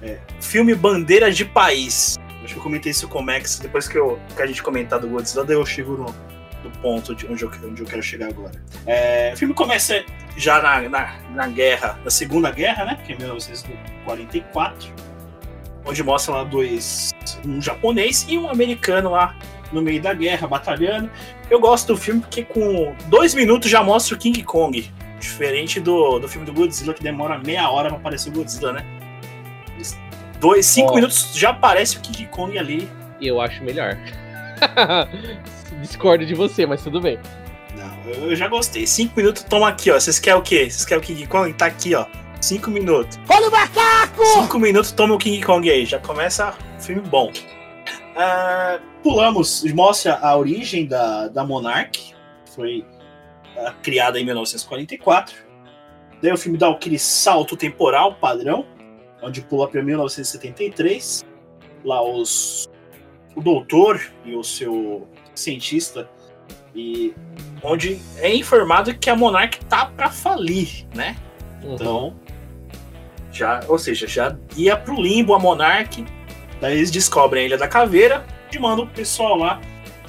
é, 0.00 0.18
filme 0.40 0.74
bandeira 0.74 1.30
de 1.30 1.44
país. 1.44 2.16
Acho 2.44 2.54
que 2.54 2.58
eu 2.58 2.62
comentei 2.62 2.90
isso 2.90 3.08
com 3.08 3.20
o 3.20 3.22
Max 3.22 3.58
depois 3.58 3.86
que, 3.86 3.96
eu, 3.96 4.18
que 4.34 4.42
a 4.42 4.46
gente 4.46 4.62
comentar 4.62 4.98
do 4.98 5.08
Godzilla, 5.08 5.44
daí 5.44 5.56
eu 5.56 5.64
chego 5.64 5.96
no, 5.96 6.06
no 6.64 6.70
ponto 6.80 7.14
de 7.14 7.26
onde 7.26 7.44
eu, 7.44 7.50
onde 7.64 7.82
eu 7.82 7.86
quero 7.86 8.02
chegar 8.02 8.28
agora. 8.28 8.52
É, 8.86 9.32
o 9.32 9.36
filme 9.36 9.54
começa 9.54 10.04
já 10.36 10.60
na, 10.60 10.88
na, 10.88 11.14
na 11.30 11.46
guerra, 11.46 11.98
na 12.04 12.10
Segunda 12.10 12.50
Guerra, 12.50 12.84
né? 12.84 12.98
Que 13.06 13.12
é 13.12 13.16
1944, 13.16 14.92
onde 15.84 16.02
mostra 16.02 16.34
lá 16.34 16.44
dois, 16.44 17.12
um 17.46 17.60
japonês 17.60 18.26
e 18.28 18.38
um 18.38 18.48
americano 18.48 19.10
lá 19.10 19.36
no 19.72 19.80
meio 19.80 20.02
da 20.02 20.12
guerra, 20.12 20.46
batalhando. 20.46 21.10
Eu 21.50 21.60
gosto 21.60 21.88
do 21.88 21.96
filme 21.96 22.20
porque 22.20 22.44
com 22.44 22.94
dois 23.06 23.34
minutos 23.34 23.70
já 23.70 23.82
mostra 23.82 24.14
o 24.14 24.18
King 24.18 24.42
Kong. 24.42 24.90
Diferente 25.18 25.78
do, 25.78 26.18
do 26.18 26.28
filme 26.28 26.44
do 26.44 26.52
Godzilla, 26.52 26.92
que 26.92 27.02
demora 27.02 27.38
meia 27.38 27.70
hora 27.70 27.88
pra 27.88 27.98
aparecer 27.98 28.30
o 28.30 28.32
Godzilla, 28.32 28.72
né? 28.72 28.84
Dois, 30.42 30.66
cinco 30.66 30.90
Ó. 30.90 30.94
minutos 30.96 31.30
já 31.32 31.50
aparece 31.50 31.98
o 31.98 32.00
King 32.00 32.26
Kong 32.26 32.58
ali. 32.58 32.88
Eu 33.20 33.40
acho 33.40 33.62
melhor. 33.62 33.96
Discordo 35.80 36.26
de 36.26 36.34
você, 36.34 36.66
mas 36.66 36.82
tudo 36.82 37.00
bem. 37.00 37.16
Não, 37.76 38.10
eu 38.10 38.34
já 38.34 38.48
gostei. 38.48 38.84
Cinco 38.84 39.16
minutos, 39.16 39.44
toma 39.44 39.68
aqui, 39.68 39.88
ó. 39.92 39.94
Vocês 39.94 40.18
querem 40.18 40.40
o 40.40 40.42
quê? 40.42 40.68
Vocês 40.68 40.84
querem 40.84 41.00
o 41.00 41.06
King 41.06 41.28
Kong? 41.28 41.52
Tá 41.52 41.66
aqui, 41.66 41.94
ó. 41.94 42.06
Cinco 42.40 42.72
minutos. 42.72 43.20
Olha 43.28 43.48
o 43.48 43.52
macaco! 43.52 44.24
Cinco 44.34 44.58
minutos, 44.58 44.90
toma 44.90 45.14
o 45.14 45.18
King 45.18 45.40
Kong 45.46 45.70
aí. 45.70 45.86
Já 45.86 46.00
começa 46.00 46.52
filme 46.80 47.02
bom. 47.02 47.32
Ah, 48.16 48.80
pulamos, 49.00 49.62
mostra 49.72 50.18
a 50.18 50.36
origem 50.36 50.86
da, 50.86 51.28
da 51.28 51.44
Monarch. 51.44 52.16
Foi 52.52 52.84
ah, 53.56 53.72
criada 53.80 54.18
em 54.18 54.24
1944. 54.24 55.36
Daí 56.20 56.32
o 56.32 56.36
filme 56.36 56.58
dá 56.58 56.68
aquele 56.68 56.98
salto 56.98 57.56
temporal 57.56 58.14
padrão, 58.14 58.66
onde 59.22 59.40
pula 59.42 59.68
para 59.68 59.82
1973. 59.82 61.24
Lá 61.84 62.02
os 62.02 62.68
o 63.34 63.40
doutor 63.40 64.00
e 64.26 64.34
o 64.36 64.42
seu 64.44 65.08
cientista 65.34 66.08
e 66.74 67.14
onde 67.62 67.98
é 68.18 68.34
informado 68.34 68.94
que 68.94 69.08
a 69.08 69.16
Monarch 69.16 69.58
tá 69.66 69.86
para 69.86 70.10
falir, 70.10 70.86
né? 70.94 71.16
Uhum. 71.62 71.74
Então, 71.74 72.16
já, 73.30 73.60
ou 73.68 73.78
seja, 73.78 74.06
já 74.06 74.36
ia 74.56 74.76
pro 74.76 75.00
limbo 75.00 75.34
a 75.34 75.38
Monarch. 75.38 76.04
Daí 76.60 76.76
eles 76.76 76.90
descobrem 76.90 77.44
a 77.44 77.46
Ilha 77.46 77.58
da 77.58 77.66
Caveira 77.68 78.26
e 78.52 78.58
mandam 78.58 78.84
o 78.84 78.88
pessoal 78.88 79.36
lá. 79.36 79.60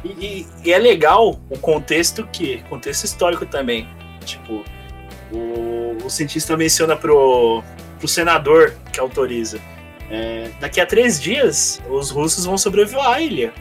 E, 0.03 0.09
e- 0.09 0.47
e 0.65 0.73
é 0.73 0.77
legal 0.77 1.39
o 1.49 1.57
contexto 1.57 2.27
que. 2.27 2.61
Contexto 2.63 3.05
histórico 3.05 3.45
também. 3.45 3.87
Tipo, 4.25 4.63
o, 5.31 6.05
o 6.05 6.09
cientista 6.09 6.55
menciona 6.57 6.95
pro, 6.95 7.63
pro 8.03 8.07
senador 8.09 8.73
que 8.91 8.99
autoriza. 8.99 9.59
é, 10.11 10.49
daqui 10.59 10.81
a 10.81 10.85
três 10.85 11.19
dias, 11.19 11.81
os 11.89 12.11
russos 12.11 12.43
vão 12.45 12.57
sobrevoar 12.57 13.13
a 13.13 13.21
ilha. 13.21 13.53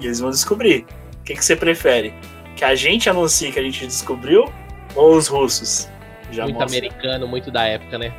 E 0.00 0.06
eles 0.06 0.20
vão 0.20 0.30
descobrir. 0.30 0.86
O 1.20 1.24
que, 1.24 1.34
que 1.34 1.44
você 1.44 1.56
prefere? 1.56 2.14
Que 2.56 2.64
a 2.64 2.74
gente 2.76 3.10
anuncie 3.10 3.50
que 3.52 3.58
a 3.58 3.62
gente 3.62 3.84
descobriu 3.86 4.50
ou 4.94 5.16
os 5.16 5.26
russos? 5.26 5.88
Já 6.30 6.44
muito 6.44 6.60
mostra. 6.60 6.78
americano, 6.78 7.26
muito 7.26 7.50
da 7.50 7.64
época, 7.64 7.98
né? 7.98 8.12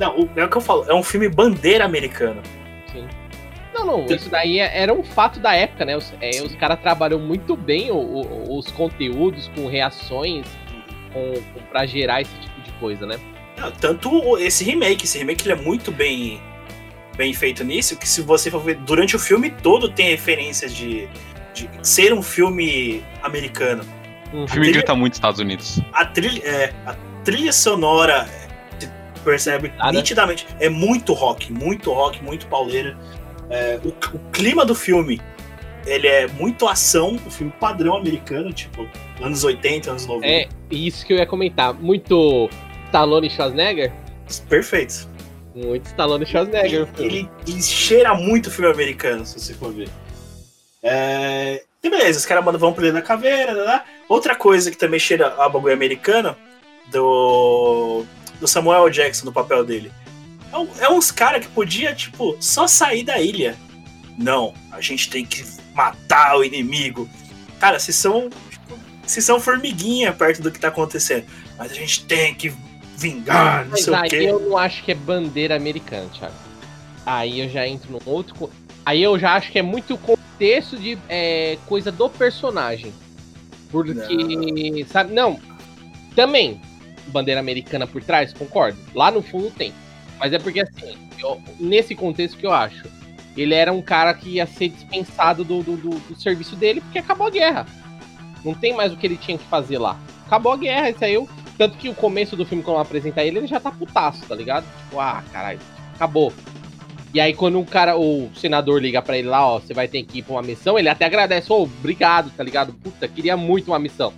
Não, 0.00 0.18
o- 0.22 0.30
é 0.34 0.44
o 0.44 0.48
que 0.48 0.56
eu 0.56 0.60
falo, 0.62 0.86
é 0.90 0.94
um 0.94 1.02
filme 1.02 1.28
bandeira 1.28 1.84
americana. 1.84 2.40
Sim. 2.90 3.06
Não, 3.74 3.84
não, 3.86 4.06
isso 4.06 4.28
daí 4.30 4.58
é- 4.58 4.80
era 4.82 4.92
um 4.92 5.04
fato 5.04 5.38
da 5.38 5.54
época, 5.54 5.84
né? 5.84 5.96
Os, 5.96 6.12
é, 6.20 6.42
os 6.42 6.54
caras 6.56 6.80
trabalham 6.80 7.18
muito 7.20 7.54
bem 7.54 7.90
o- 7.92 7.96
o- 7.96 8.58
os 8.58 8.70
conteúdos 8.72 9.48
com 9.54 9.66
reações, 9.68 10.46
com, 11.12 11.34
com, 11.34 11.60
pra 11.70 11.84
gerar 11.86 12.22
esse 12.22 12.34
tipo 12.40 12.60
de 12.62 12.72
coisa, 12.72 13.06
né? 13.06 13.18
Não, 13.58 13.70
tanto 13.72 14.38
esse 14.38 14.62
remake, 14.64 15.04
esse 15.04 15.18
remake 15.18 15.44
ele 15.44 15.52
é 15.52 15.62
muito 15.62 15.90
bem, 15.90 16.40
bem 17.16 17.32
feito 17.32 17.64
nisso, 17.64 17.96
que 17.96 18.08
se 18.08 18.22
você 18.22 18.50
for 18.50 18.60
ver, 18.60 18.76
durante 18.76 19.16
o 19.16 19.18
filme 19.18 19.50
todo 19.50 19.88
tem 19.88 20.10
referências 20.10 20.74
de, 20.74 21.08
de 21.54 21.68
ser 21.82 22.12
um 22.12 22.22
filme 22.22 23.02
americano. 23.22 23.82
Uhum. 24.32 24.44
O 24.44 24.48
filme 24.48 24.66
trilha- 24.66 24.72
grita 24.78 24.94
muito 24.94 25.14
Estados 25.14 25.40
Unidos. 25.40 25.80
A 25.92 26.04
trilha, 26.04 26.42
é, 26.46 26.72
a 26.86 26.94
trilha 27.24 27.52
sonora, 27.52 28.28
você 28.78 28.88
percebe 29.24 29.72
Nada. 29.76 29.92
nitidamente, 29.92 30.46
é 30.60 30.68
muito 30.68 31.12
rock, 31.12 31.52
muito 31.52 31.92
rock, 31.92 32.22
muito 32.22 32.46
pauleira. 32.46 32.96
É, 33.50 33.80
o, 33.82 33.88
o 33.88 34.18
clima 34.30 34.64
do 34.64 34.74
filme, 34.74 35.20
ele 35.86 36.06
é 36.06 36.26
muito 36.28 36.68
ação, 36.68 37.16
o 37.26 37.30
filme 37.30 37.52
padrão 37.58 37.96
americano, 37.96 38.52
tipo, 38.52 38.86
anos 39.22 39.42
80, 39.42 39.90
anos 39.90 40.06
90. 40.06 40.26
É, 40.26 40.48
isso 40.70 41.06
que 41.06 41.14
eu 41.14 41.16
ia 41.16 41.26
comentar. 41.26 41.72
Muito 41.72 42.50
Stallone 42.88 43.26
e 43.26 43.30
Schwarzenegger? 43.30 43.92
Perfeito. 44.48 45.08
Muito 45.54 45.86
Stallone 45.86 46.24
e 46.24 46.26
Schwarzenegger. 46.26 46.86
filme. 46.86 47.04
Ele, 47.04 47.30
ele 47.46 47.62
cheira 47.62 48.14
muito 48.14 48.50
filme 48.50 48.70
americano, 48.72 49.24
se 49.24 49.38
você 49.38 49.54
for 49.54 49.72
ver. 49.72 49.88
É... 50.82 51.62
E 51.82 51.88
beleza, 51.90 52.18
os 52.18 52.26
caras 52.26 52.44
mandam 52.44 52.58
vão 52.60 52.72
pro 52.72 52.84
Ilha 52.84 52.92
da 52.92 53.02
Caveira, 53.02 53.54
né, 53.54 53.64
né? 53.64 53.82
Outra 54.08 54.34
coisa 54.34 54.70
que 54.70 54.76
também 54.76 54.98
cheira 54.98 55.28
a 55.38 55.48
bagulho 55.48 55.72
americano, 55.72 56.34
do, 56.90 58.04
do 58.40 58.48
Samuel 58.48 58.88
Jackson, 58.90 59.26
no 59.26 59.32
papel 59.32 59.64
dele. 59.64 59.92
É, 60.52 60.56
um- 60.56 60.68
é 60.80 60.88
uns 60.90 61.10
caras 61.10 61.44
que 61.46 61.52
podia, 61.52 61.94
tipo, 61.94 62.36
só 62.40 62.66
sair 62.66 63.04
da 63.04 63.20
ilha. 63.20 63.56
Não, 64.16 64.54
a 64.72 64.80
gente 64.80 65.08
tem 65.10 65.24
que 65.24 65.44
matar 65.74 66.36
o 66.36 66.42
inimigo. 66.42 67.08
Cara, 67.60 67.78
vocês 67.78 67.96
são, 67.96 68.28
tipo, 68.50 68.76
vocês 69.06 69.24
são 69.24 69.38
formiguinha 69.38 70.12
perto 70.12 70.42
do 70.42 70.50
que 70.50 70.58
tá 70.58 70.68
acontecendo. 70.68 71.26
Mas 71.56 71.70
a 71.70 71.74
gente 71.74 72.04
tem 72.06 72.34
que 72.34 72.52
vingar, 72.98 73.64
não 73.64 73.70
Mas 73.72 73.84
sei 73.84 73.92
o 73.92 73.96
aí 73.96 74.10
quê. 74.10 74.16
eu 74.24 74.40
não 74.40 74.58
acho 74.58 74.82
que 74.82 74.90
é 74.92 74.94
bandeira 74.94 75.54
americana, 75.54 76.08
Thiago. 76.12 76.34
Aí 77.06 77.40
eu 77.40 77.48
já 77.48 77.66
entro 77.66 77.92
num 77.92 78.00
outro. 78.04 78.50
Aí 78.84 79.02
eu 79.02 79.18
já 79.18 79.34
acho 79.34 79.52
que 79.52 79.58
é 79.58 79.62
muito 79.62 79.96
contexto 79.96 80.76
de 80.76 80.98
é, 81.08 81.56
coisa 81.66 81.92
do 81.92 82.08
personagem. 82.10 82.92
Porque, 83.70 84.84
sabe, 84.88 85.12
não. 85.14 85.38
Também, 86.16 86.60
bandeira 87.08 87.38
americana 87.40 87.86
por 87.86 88.02
trás, 88.02 88.32
concordo. 88.32 88.78
Lá 88.94 89.10
no 89.10 89.22
fundo 89.22 89.50
tem. 89.50 89.72
Mas 90.18 90.32
é 90.32 90.38
porque 90.38 90.60
assim, 90.60 90.96
eu- 91.18 91.40
nesse 91.60 91.94
contexto 91.94 92.36
que 92.36 92.46
eu 92.46 92.52
acho, 92.52 92.84
ele 93.36 93.54
era 93.54 93.72
um 93.72 93.80
cara 93.80 94.12
que 94.12 94.30
ia 94.30 94.46
ser 94.46 94.68
dispensado 94.70 95.44
do, 95.44 95.62
do, 95.62 95.76
do- 95.76 95.98
do 96.00 96.20
serviço 96.20 96.56
dele 96.56 96.80
porque 96.80 96.98
acabou 96.98 97.28
a 97.28 97.30
guerra. 97.30 97.66
Não 98.44 98.54
tem 98.54 98.74
mais 98.74 98.92
o 98.92 98.96
que 98.96 99.06
ele 99.06 99.16
tinha 99.16 99.38
que 99.38 99.44
fazer 99.44 99.78
lá. 99.78 99.96
Acabou 100.26 100.52
a 100.52 100.56
guerra, 100.56 100.90
isso 100.90 101.04
aí 101.04 101.14
eu. 101.14 101.28
Tanto 101.58 101.76
que 101.76 101.88
o 101.88 101.94
começo 101.94 102.36
do 102.36 102.46
filme, 102.46 102.62
quando 102.62 102.78
apresenta 102.78 103.22
ele, 103.22 103.38
ele 103.38 103.46
já 103.48 103.58
tá 103.58 103.72
putaço, 103.72 104.24
tá 104.26 104.34
ligado? 104.34 104.64
Tipo, 104.84 105.00
ah, 105.00 105.24
caralho, 105.32 105.58
acabou. 105.92 106.32
E 107.12 107.20
aí, 107.20 107.34
quando 107.34 107.58
o 107.58 107.66
cara, 107.66 107.98
o 107.98 108.30
senador 108.36 108.80
liga 108.80 109.02
pra 109.02 109.18
ele 109.18 109.28
lá, 109.28 109.44
ó, 109.44 109.58
você 109.58 109.74
vai 109.74 109.88
ter 109.88 110.04
que 110.04 110.18
ir 110.18 110.22
pra 110.22 110.34
uma 110.34 110.42
missão, 110.42 110.78
ele 110.78 110.88
até 110.88 111.04
agradece, 111.04 111.52
ô, 111.52 111.62
obrigado, 111.62 112.30
tá 112.30 112.44
ligado? 112.44 112.72
Puta, 112.74 113.08
queria 113.08 113.36
muito 113.36 113.68
uma 113.68 113.78
missão. 113.78 114.12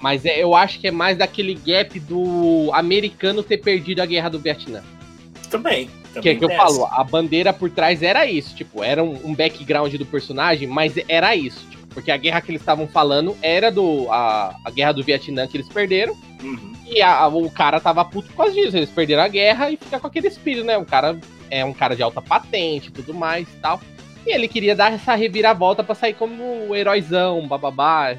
Mas 0.00 0.26
é, 0.26 0.42
eu 0.42 0.54
acho 0.54 0.78
que 0.78 0.88
é 0.88 0.90
mais 0.90 1.16
daquele 1.16 1.54
gap 1.54 1.98
do 2.00 2.70
americano 2.74 3.42
ter 3.42 3.58
perdido 3.58 4.00
a 4.00 4.06
guerra 4.06 4.28
do 4.28 4.38
Vietnã. 4.38 4.82
Também. 5.48 5.88
Que 6.12 6.18
é 6.28 6.34
também 6.34 6.38
que 6.38 6.44
eu 6.44 6.50
falo, 6.50 6.86
a 6.86 7.02
bandeira 7.02 7.52
por 7.52 7.70
trás 7.70 8.02
era 8.02 8.26
isso, 8.26 8.54
tipo, 8.54 8.82
era 8.82 9.02
um, 9.02 9.18
um 9.24 9.34
background 9.34 9.94
do 9.94 10.04
personagem, 10.04 10.68
mas 10.68 10.94
era 11.08 11.34
isso, 11.34 11.64
tipo, 11.70 11.86
porque 11.88 12.10
a 12.10 12.16
guerra 12.16 12.40
que 12.40 12.50
eles 12.50 12.60
estavam 12.60 12.86
falando 12.88 13.36
era 13.40 13.70
do 13.70 14.10
a, 14.10 14.54
a 14.64 14.70
guerra 14.70 14.92
do 14.92 15.02
Vietnã 15.02 15.46
que 15.46 15.56
eles 15.56 15.68
perderam, 15.68 16.16
Uhum. 16.44 16.72
e 16.86 17.00
a- 17.00 17.26
o 17.26 17.50
cara 17.50 17.80
tava 17.80 18.04
puto 18.04 18.28
por 18.28 18.36
causa 18.36 18.52
disso, 18.52 18.76
eles 18.76 18.90
perderam 18.90 19.22
a 19.22 19.28
guerra 19.28 19.70
e 19.70 19.76
fica 19.76 19.98
com 19.98 20.06
aquele 20.06 20.28
espírito, 20.28 20.64
né? 20.64 20.76
O 20.76 20.84
cara 20.84 21.18
é 21.50 21.64
um 21.64 21.72
cara 21.72 21.96
de 21.96 22.02
alta 22.02 22.20
patente 22.20 22.88
e 22.88 22.92
tudo 22.92 23.14
mais 23.14 23.48
e 23.48 23.56
tal. 23.60 23.80
E 24.26 24.32
ele 24.34 24.46
queria 24.48 24.74
dar 24.76 24.92
essa 24.92 25.14
reviravolta 25.14 25.82
pra 25.82 25.94
sair 25.94 26.14
como 26.14 26.42
o 26.68 26.74
heróizão, 26.76 27.46
bababá, 27.48 28.14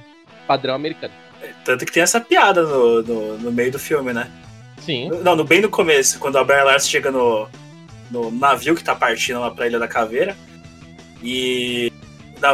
padrão 0.47 0.73
americano. 0.75 1.13
Tanto 1.63 1.85
que 1.85 1.91
tem 1.91 2.01
essa 2.03 2.19
piada 2.19 2.63
no, 2.63 3.01
no, 3.03 3.37
no 3.37 3.51
meio 3.51 3.71
do 3.71 3.79
filme, 3.79 4.11
né? 4.13 4.29
Sim. 4.79 5.09
Não, 5.23 5.35
no, 5.35 5.43
bem 5.43 5.61
no 5.61 5.69
começo, 5.69 6.19
quando 6.19 6.37
a 6.37 6.43
Bern 6.43 6.63
Lars 6.65 6.87
chega 6.87 7.11
no, 7.11 7.47
no 8.11 8.29
navio 8.31 8.75
que 8.75 8.83
tá 8.83 8.95
partindo 8.95 9.39
lá 9.39 9.49
pra 9.51 9.67
Ilha 9.67 9.79
da 9.79 9.87
Caveira. 9.87 10.35
E. 11.23 11.91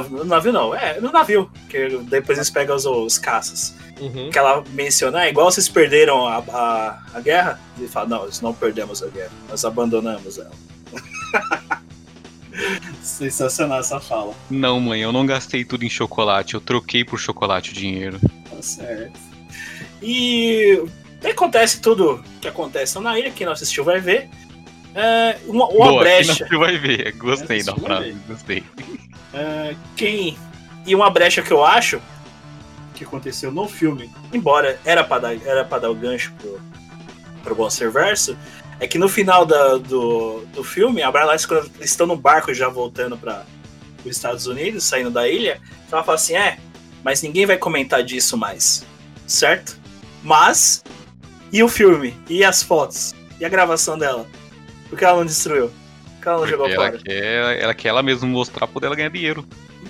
No 0.10 0.24
navio 0.24 0.52
não, 0.52 0.76
é, 0.76 1.00
no 1.00 1.12
navio. 1.12 1.52
Que 1.70 1.90
depois 1.98 2.38
eles 2.38 2.50
pegam 2.50 2.76
os, 2.76 2.86
os 2.86 3.18
caças. 3.18 3.76
Uhum. 4.00 4.30
Que 4.32 4.40
ela 4.40 4.64
menciona, 4.72 5.26
é 5.26 5.30
igual 5.30 5.52
vocês 5.52 5.70
perderam 5.70 6.28
a, 6.28 6.38
a, 6.38 7.04
a 7.14 7.22
guerra. 7.22 7.60
Ele 7.78 7.88
fala, 7.88 8.08
não, 8.08 8.26
nós 8.26 8.42
não 8.42 8.54
perdemos 8.54 9.04
a 9.04 9.08
guerra, 9.08 9.32
nós 9.48 9.64
abandonamos 9.64 10.40
ela. 10.40 10.52
Sensacional 13.02 13.80
essa 13.80 14.00
fala. 14.00 14.34
Não, 14.50 14.80
mãe, 14.80 15.02
eu 15.02 15.12
não 15.12 15.26
gastei 15.26 15.64
tudo 15.64 15.86
em 15.86 15.90
chocolate, 15.90 16.56
eu 16.56 16.62
troquei 16.62 17.04
por 17.04 17.20
chocolate 17.20 17.72
o 17.72 17.74
dinheiro. 17.74 18.20
Tá 18.50 18.62
certo. 18.62 19.20
E 20.02 20.84
acontece 21.24 21.80
tudo 21.80 22.24
que 22.42 22.48
acontece 22.48 23.00
na 23.00 23.18
ilha, 23.18 23.32
quem 23.32 23.46
não 23.46 23.54
assistiu 23.54 23.84
vai 23.84 24.00
ver. 24.00 24.30
É, 24.94 25.38
uma, 25.46 25.68
uma 25.68 25.90
Boa, 25.90 26.04
brecha. 26.04 26.46
Você 26.48 26.58
vai 26.58 26.78
ver. 26.78 27.14
Gostei 27.14 27.64
da 27.64 27.76
frase, 27.76 28.16
gostei. 28.28 28.64
É, 29.34 29.76
quem 29.96 30.38
e 30.86 30.94
uma 30.96 31.10
brecha 31.10 31.42
que 31.42 31.52
eu 31.52 31.64
acho 31.64 32.02
que 32.96 33.04
aconteceu 33.04 33.52
no 33.52 33.68
filme, 33.68 34.12
embora 34.34 34.80
era 34.84 35.04
para 35.04 35.22
dar 35.22 35.48
era 35.48 35.64
para 35.66 35.80
dar 35.84 35.90
o 35.92 35.96
gancho 35.96 36.34
pro 36.40 36.60
pro 37.44 37.56
bom 37.56 37.70
ser 37.72 37.90
verso, 37.90 38.38
é 38.80 38.88
que 38.88 39.00
no 39.00 39.10
final 39.10 39.46
da- 39.48 39.78
do, 39.78 40.46
do 40.54 40.64
filme, 40.64 41.02
a 41.02 41.10
Lars, 41.10 41.44
quando 41.46 41.66
eles 41.78 41.90
estão 41.92 42.06
no 42.06 42.16
barco 42.16 42.54
já 42.54 42.70
voltando 42.70 43.18
para 43.18 43.46
os 44.06 44.12
Estados 44.12 44.46
Unidos, 44.46 44.84
saindo 44.84 45.10
da 45.10 45.28
ilha, 45.28 45.60
ela 45.92 46.04
fala 46.04 46.16
assim: 46.16 46.36
"É, 46.36 46.58
mas 47.04 47.22
ninguém 47.24 47.46
vai 47.48 47.58
comentar 47.58 48.04
disso 48.04 48.38
mais". 48.38 48.86
Certo? 49.26 49.80
Mas 50.22 50.84
e 51.52 51.64
o 51.64 51.68
filme? 51.70 52.16
E 52.30 52.44
as 52.44 52.62
fotos? 52.62 53.16
E 53.40 53.46
a 53.46 53.50
gravação 53.50 53.98
dela? 53.98 54.28
Por 54.90 55.00
que 55.00 55.04
ela 55.06 55.18
não 55.18 55.26
destruiu? 55.26 55.72
Jogou 56.48 56.68
ela 56.68 56.76
fora? 56.76 56.98
quer, 56.98 57.60
ela 57.62 57.74
quer 57.74 57.90
ela 57.90 58.04
mesma 58.04 58.28
mostrar 58.28 58.60
pra 58.60 58.68
poder 58.68 58.88
ela 58.88 58.96
ganhar 58.96 59.10
dinheiro. 59.10 59.46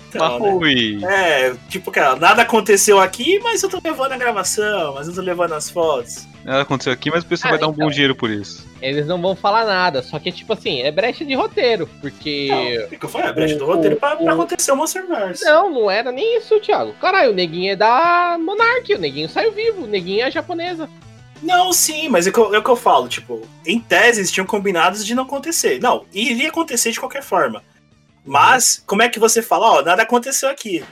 Então, 0.10 0.40
Mas 0.40 1.02
né? 1.02 1.48
É, 1.50 1.54
tipo, 1.70 1.90
cara, 1.92 2.16
nada 2.18 2.42
aconteceu 2.42 3.00
aqui, 3.00 3.40
mas 3.40 3.64
eu 3.64 3.70
tô 3.70 3.80
levando 3.84 4.12
a 4.12 4.18
gravação, 4.18 4.94
mas 4.94 5.08
eu 5.08 5.14
tô 5.14 5.22
levando 5.22 5.54
as 5.54 5.70
fotos. 5.70 6.28
Nada 6.44 6.62
aconteceu 6.64 6.92
aqui, 6.92 7.10
mas 7.10 7.24
o 7.24 7.28
pessoal 7.28 7.50
Ah, 7.50 7.52
vai 7.52 7.60
dar 7.60 7.68
um 7.68 7.72
então. 7.72 7.86
bom 7.86 7.92
dinheiro 7.92 8.16
por 8.16 8.30
isso. 8.30 8.66
Eles 8.82 9.06
não 9.06 9.22
vão 9.22 9.36
falar 9.36 9.64
nada, 9.64 10.02
só 10.02 10.18
que 10.20 10.30
é 10.30 10.32
tipo 10.32 10.52
assim, 10.54 10.82
é 10.82 10.92
brecha 10.92 11.24
de 11.24 11.34
roteiro, 11.36 11.88
porque. 12.02 12.48
Não, 12.50 12.86
o 12.88 13.00
que 13.00 13.06
eu 13.06 13.10
falei, 13.10 13.28
a 13.30 13.34
brecha 13.34 13.56
do 13.56 13.64
o- 13.64 13.68
roteiro 13.68 13.96
pra, 13.96 14.16
o- 14.16 14.24
pra 14.24 14.34
acontecer 14.34 14.72
o 14.72 14.76
Monsterverse. 14.76 15.46
Não, 15.46 15.70
não 15.72 15.90
era 15.92 16.12
nem 16.12 16.38
isso, 16.38 16.60
Thiago. 16.60 16.94
Caralho, 16.94 17.32
o 17.32 17.36
neguinho 17.36 17.72
é 17.72 17.76
da 17.76 18.38
Monarch, 18.40 18.94
o 18.94 19.00
neguinho 19.00 19.30
saiu 19.30 19.52
vivo, 19.52 19.84
o 19.84 19.88
neguinho 19.88 20.26
é 20.26 20.32
japonesa. 20.32 20.90
Não, 21.42 21.74
sim, 21.74 22.08
mas 22.08 22.28
é 22.28 22.30
o 22.30 22.34
que, 22.34 22.40
eu- 22.40 22.56
é 22.56 22.62
que 22.62 22.70
eu 22.70 22.76
falo, 22.76 23.08
tipo, 23.08 23.42
em 23.66 23.80
tese 23.80 24.20
eles 24.20 24.32
tinham 24.32 24.46
combinados 24.46 25.06
de 25.06 25.16
não 25.16 25.24
acontecer. 25.24 25.80
Não, 25.82 26.06
iria 26.14 26.50
acontecer 26.50 26.92
de 26.92 27.00
qualquer 27.00 27.24
forma. 27.24 27.64
Mas, 28.24 28.84
como 28.86 29.02
é 29.02 29.10
que 29.10 29.20
você 29.20 29.42
fala, 29.42 29.80
ó, 29.80 29.82
nada 29.82 30.04
aconteceu 30.04 30.50
aqui. 30.50 30.84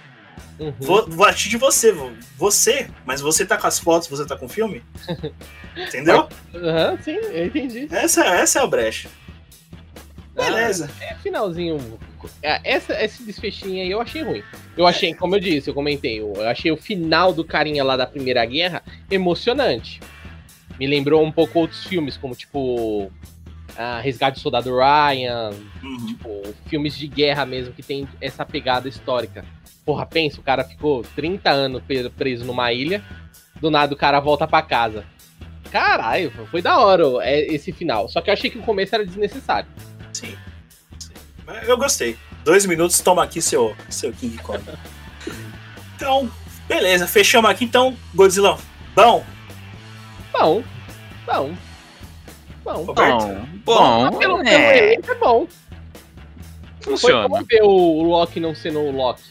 Uhum. 0.60 0.74
Vou, 0.80 1.06
vou 1.08 1.32
de 1.32 1.56
você, 1.58 1.92
vou- 1.92 2.12
você, 2.38 2.90
mas 3.06 3.22
você 3.22 3.46
tá 3.46 3.56
com 3.58 3.68
as 3.68 3.80
fotos, 3.80 4.08
você 4.10 4.26
tá 4.26 4.36
com 4.36 4.48
o 4.48 4.50
filme? 4.50 4.84
Entendeu? 5.78 6.28
Aham, 6.56 6.98
sim, 7.04 7.12
eu 7.16 7.46
entendi. 7.46 7.88
Essa, 7.92 8.26
essa 8.26 8.60
é 8.60 8.64
a 8.64 8.68
brecha. 8.68 9.08
Beleza. 10.36 10.90
Ah, 11.00 11.04
é 11.06 11.16
finalzinho. 11.16 12.00
é, 12.42 12.60
Essa, 12.64 13.02
esse 13.04 13.24
desfechinho 13.24 13.84
aí 13.84 13.92
eu 13.92 14.02
achei 14.02 14.22
ruim. 14.24 14.44
Eu 14.78 14.88
achei, 14.88 15.14
como 15.14 15.36
eu 15.36 15.40
disse, 15.40 15.70
eu 15.70 15.74
comentei, 15.74 16.20
eu 16.20 16.34
achei 16.48 16.72
o 16.72 16.78
final 16.78 17.34
do 17.34 17.44
carinha 17.44 17.84
lá 17.84 17.96
da 17.98 18.08
Primeira 18.08 18.44
Guerra 18.46 18.82
emocionante. 19.12 20.00
Me 20.80 20.88
lembrou 20.88 21.24
um 21.24 21.32
pouco 21.32 21.60
outros 21.60 21.84
filmes, 21.86 22.16
como 22.18 22.34
tipo. 22.36 23.12
ah, 23.78 24.00
Resgate 24.02 24.38
do 24.40 24.42
Soldado 24.42 24.72
Ryan, 24.76 25.52
Uhum. 25.84 26.06
tipo, 26.08 26.42
filmes 26.68 26.98
de 26.98 27.08
guerra 27.08 27.46
mesmo 27.46 27.74
que 27.74 27.84
tem 27.84 28.08
essa 28.22 28.46
pegada 28.46 28.88
histórica. 28.88 29.44
Porra, 29.86 30.06
pensa, 30.06 30.40
o 30.40 30.44
cara 30.44 30.64
ficou 30.64 31.04
30 31.16 31.50
anos 31.50 31.82
pre- 31.84 32.10
preso 32.10 32.46
numa 32.46 32.72
ilha, 32.72 33.04
do 33.60 33.70
nada 33.72 33.94
o 33.94 33.98
cara 33.98 34.20
volta 34.20 34.48
pra 34.48 34.62
casa. 34.62 35.04
Caralho, 35.72 36.32
foi 36.50 36.62
da 36.62 36.80
hora 36.80 37.04
é, 37.22 37.42
esse 37.54 37.72
final. 37.72 38.08
Só 38.10 38.22
que 38.22 38.30
eu 38.30 38.34
achei 38.34 38.50
que 38.50 38.58
o 38.58 38.64
começo 38.64 38.96
era 38.96 39.06
desnecessário. 39.06 39.70
Sim. 40.14 40.36
Sim. 40.98 41.14
Eu 41.68 41.78
gostei. 41.78 42.18
Dois 42.44 42.66
minutos, 42.66 43.00
toma 43.02 43.24
aqui 43.24 43.42
seu, 43.42 43.76
seu 43.90 44.12
King 44.14 44.38
Kong. 44.40 44.64
Então, 45.96 46.32
beleza, 46.68 47.06
fechamos 47.08 47.52
aqui. 47.52 47.66
Então, 47.66 47.94
Godzilla, 48.16 48.58
bom, 48.96 49.22
Bom, 50.32 50.64
bom, 51.26 51.54
bom. 52.64 52.84
Roberto? 52.84 53.48
Bom, 53.66 54.10
Pelo, 54.18 54.20
pelo 54.20 54.48
é, 54.48 54.94
é 54.94 55.16
bom. 55.16 55.48
Foi 56.82 56.94
funciona. 56.98 57.28
bom 57.28 57.44
ver 57.44 57.62
o 57.64 58.04
Loki 58.04 58.40
não 58.40 58.56
sendo 58.56 58.80
o 58.80 58.92
Loki. 58.92 59.24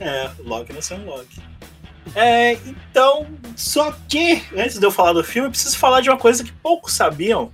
É, 0.00 0.30
Loki 0.38 0.72
não 0.72 0.82
sendo 0.82 1.04
Loki. 1.06 1.40
É, 2.14 2.52
então, 2.52 3.26
só 3.56 3.92
que, 4.08 4.42
antes 4.56 4.78
de 4.78 4.86
eu 4.86 4.90
falar 4.90 5.12
do 5.12 5.24
filme, 5.24 5.48
eu 5.48 5.50
preciso 5.50 5.76
falar 5.76 6.00
de 6.00 6.08
uma 6.08 6.18
coisa 6.18 6.42
que 6.42 6.52
poucos 6.52 6.92
sabiam. 6.94 7.52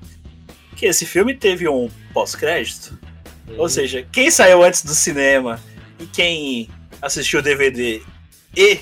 Que 0.77 0.87
esse 0.87 1.07
filme 1.07 1.35
teve 1.35 1.69
um 1.69 1.89
pós-crédito. 2.13 2.99
Ou 3.57 3.69
seja, 3.69 4.07
quem 4.13 4.31
saiu 4.31 4.63
antes 4.63 4.85
do 4.85 4.95
cinema 4.95 5.61
e 5.99 6.07
quem 6.07 6.69
assistiu 7.01 7.41
o 7.41 7.43
DVD 7.43 8.03
e 8.57 8.81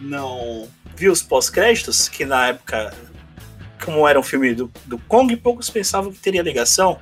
não 0.00 0.68
viu 0.96 1.12
os 1.12 1.22
pós-créditos, 1.22 2.08
que 2.08 2.24
na 2.24 2.48
época, 2.48 2.94
como 3.84 4.06
era 4.06 4.18
um 4.18 4.22
filme 4.22 4.54
do, 4.54 4.70
do 4.86 4.98
Kong, 4.98 5.34
poucos 5.36 5.68
pensavam 5.70 6.12
que 6.12 6.18
teria 6.18 6.42
ligação. 6.42 7.00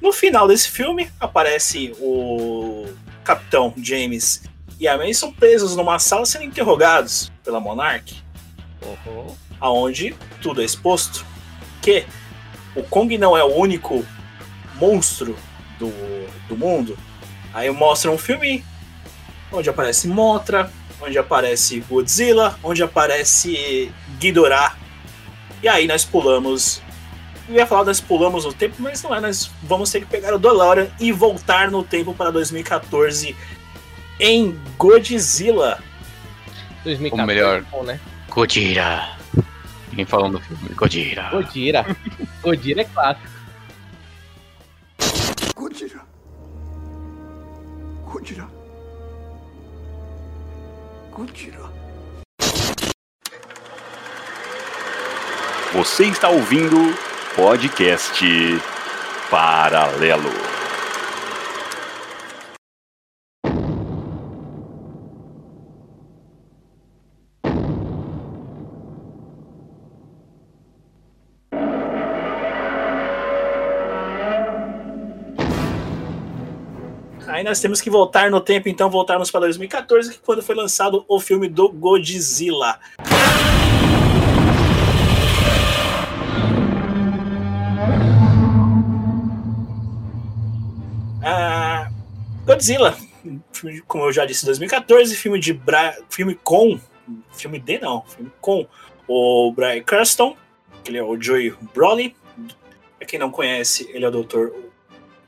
No 0.00 0.12
final 0.12 0.46
desse 0.46 0.70
filme, 0.70 1.10
aparece 1.18 1.92
o 1.98 2.86
Capitão 3.22 3.72
James 3.76 4.42
e 4.78 4.86
a 4.86 4.98
May 4.98 5.14
são 5.14 5.32
presos 5.32 5.76
numa 5.76 5.98
sala 5.98 6.26
sendo 6.26 6.44
interrogados 6.44 7.32
pela 7.42 7.60
Monarch 7.60 8.22
Uhum. 8.82 9.34
aonde 9.58 10.14
tudo 10.42 10.60
é 10.60 10.64
exposto 10.64 11.24
que 11.80 12.04
o 12.76 12.82
Kong 12.82 13.16
não 13.16 13.34
é 13.34 13.42
o 13.42 13.54
único 13.56 14.04
monstro 14.74 15.36
do, 15.78 15.90
do 16.48 16.56
mundo. 16.56 16.98
Aí 17.52 17.70
mostra 17.70 18.10
um 18.10 18.18
filme 18.18 18.64
onde 19.52 19.70
aparece 19.70 20.08
Mothra, 20.08 20.70
onde 21.00 21.16
aparece 21.16 21.80
Godzilla, 21.80 22.58
onde 22.62 22.82
aparece 22.82 23.90
Ghidorah. 24.18 24.76
E 25.64 25.68
aí 25.68 25.86
nós 25.86 26.04
pulamos. 26.04 26.82
Eu 27.48 27.54
ia 27.54 27.66
falar 27.66 27.84
nós 27.84 27.98
pulamos 27.98 28.44
no 28.44 28.52
tempo, 28.52 28.74
mas 28.80 29.02
não 29.02 29.14
é. 29.14 29.18
Nós 29.18 29.50
vamos 29.62 29.90
ter 29.90 30.00
que 30.00 30.06
pegar 30.06 30.34
o 30.34 30.38
DeLorean 30.38 30.90
e 31.00 31.10
voltar 31.10 31.70
no 31.70 31.82
tempo 31.82 32.12
para 32.12 32.30
2014 32.30 33.34
em 34.20 34.60
Godzilla. 34.76 35.82
2014, 36.84 37.22
O 37.22 37.26
melhor. 37.26 37.62
bom, 37.70 37.82
né? 37.82 37.98
Gojira. 38.28 39.16
Ninguém 39.88 40.04
falando 40.04 40.32
do 40.38 40.44
filme. 40.44 40.68
Godira. 40.74 41.30
Godira. 41.30 41.96
Godira 42.42 42.82
é 42.82 42.84
clássico. 42.84 43.28
Gojira. 45.56 46.00
Gojira. 48.04 48.46
Gojira. 51.10 51.63
Você 55.74 56.04
está 56.04 56.28
ouvindo 56.28 56.76
podcast 57.34 58.24
Paralelo. 59.28 60.30
Aí 77.26 77.42
nós 77.42 77.58
temos 77.58 77.80
que 77.80 77.90
voltar 77.90 78.30
no 78.30 78.40
tempo, 78.40 78.68
então 78.68 78.88
voltarmos 78.88 79.28
para 79.28 79.40
2014, 79.40 80.12
que 80.12 80.18
quando 80.20 80.40
foi 80.40 80.54
lançado 80.54 81.04
o 81.08 81.18
filme 81.18 81.48
do 81.48 81.68
Godzilla. 81.68 82.78
Ah, 91.26 91.90
Godzilla, 92.44 92.94
como 93.86 94.04
eu 94.04 94.12
já 94.12 94.26
disse, 94.26 94.44
2014, 94.44 95.16
filme 95.16 95.40
de 95.40 95.54
Bra... 95.54 95.96
filme 96.10 96.34
com, 96.34 96.78
filme 97.32 97.58
de 97.58 97.78
não, 97.78 98.02
filme 98.02 98.30
com 98.42 98.66
o 99.08 99.50
Brian 99.52 99.82
Cranston, 99.82 100.36
que 100.82 100.90
ele 100.90 100.98
é 100.98 101.02
o 101.02 101.18
Joey 101.18 101.54
Brolin. 101.72 102.14
Pra 102.98 103.06
quem 103.06 103.18
não 103.18 103.30
conhece, 103.30 103.88
ele 103.94 104.04
é 104.04 104.08
o 104.08 104.10
Dr. 104.10 104.48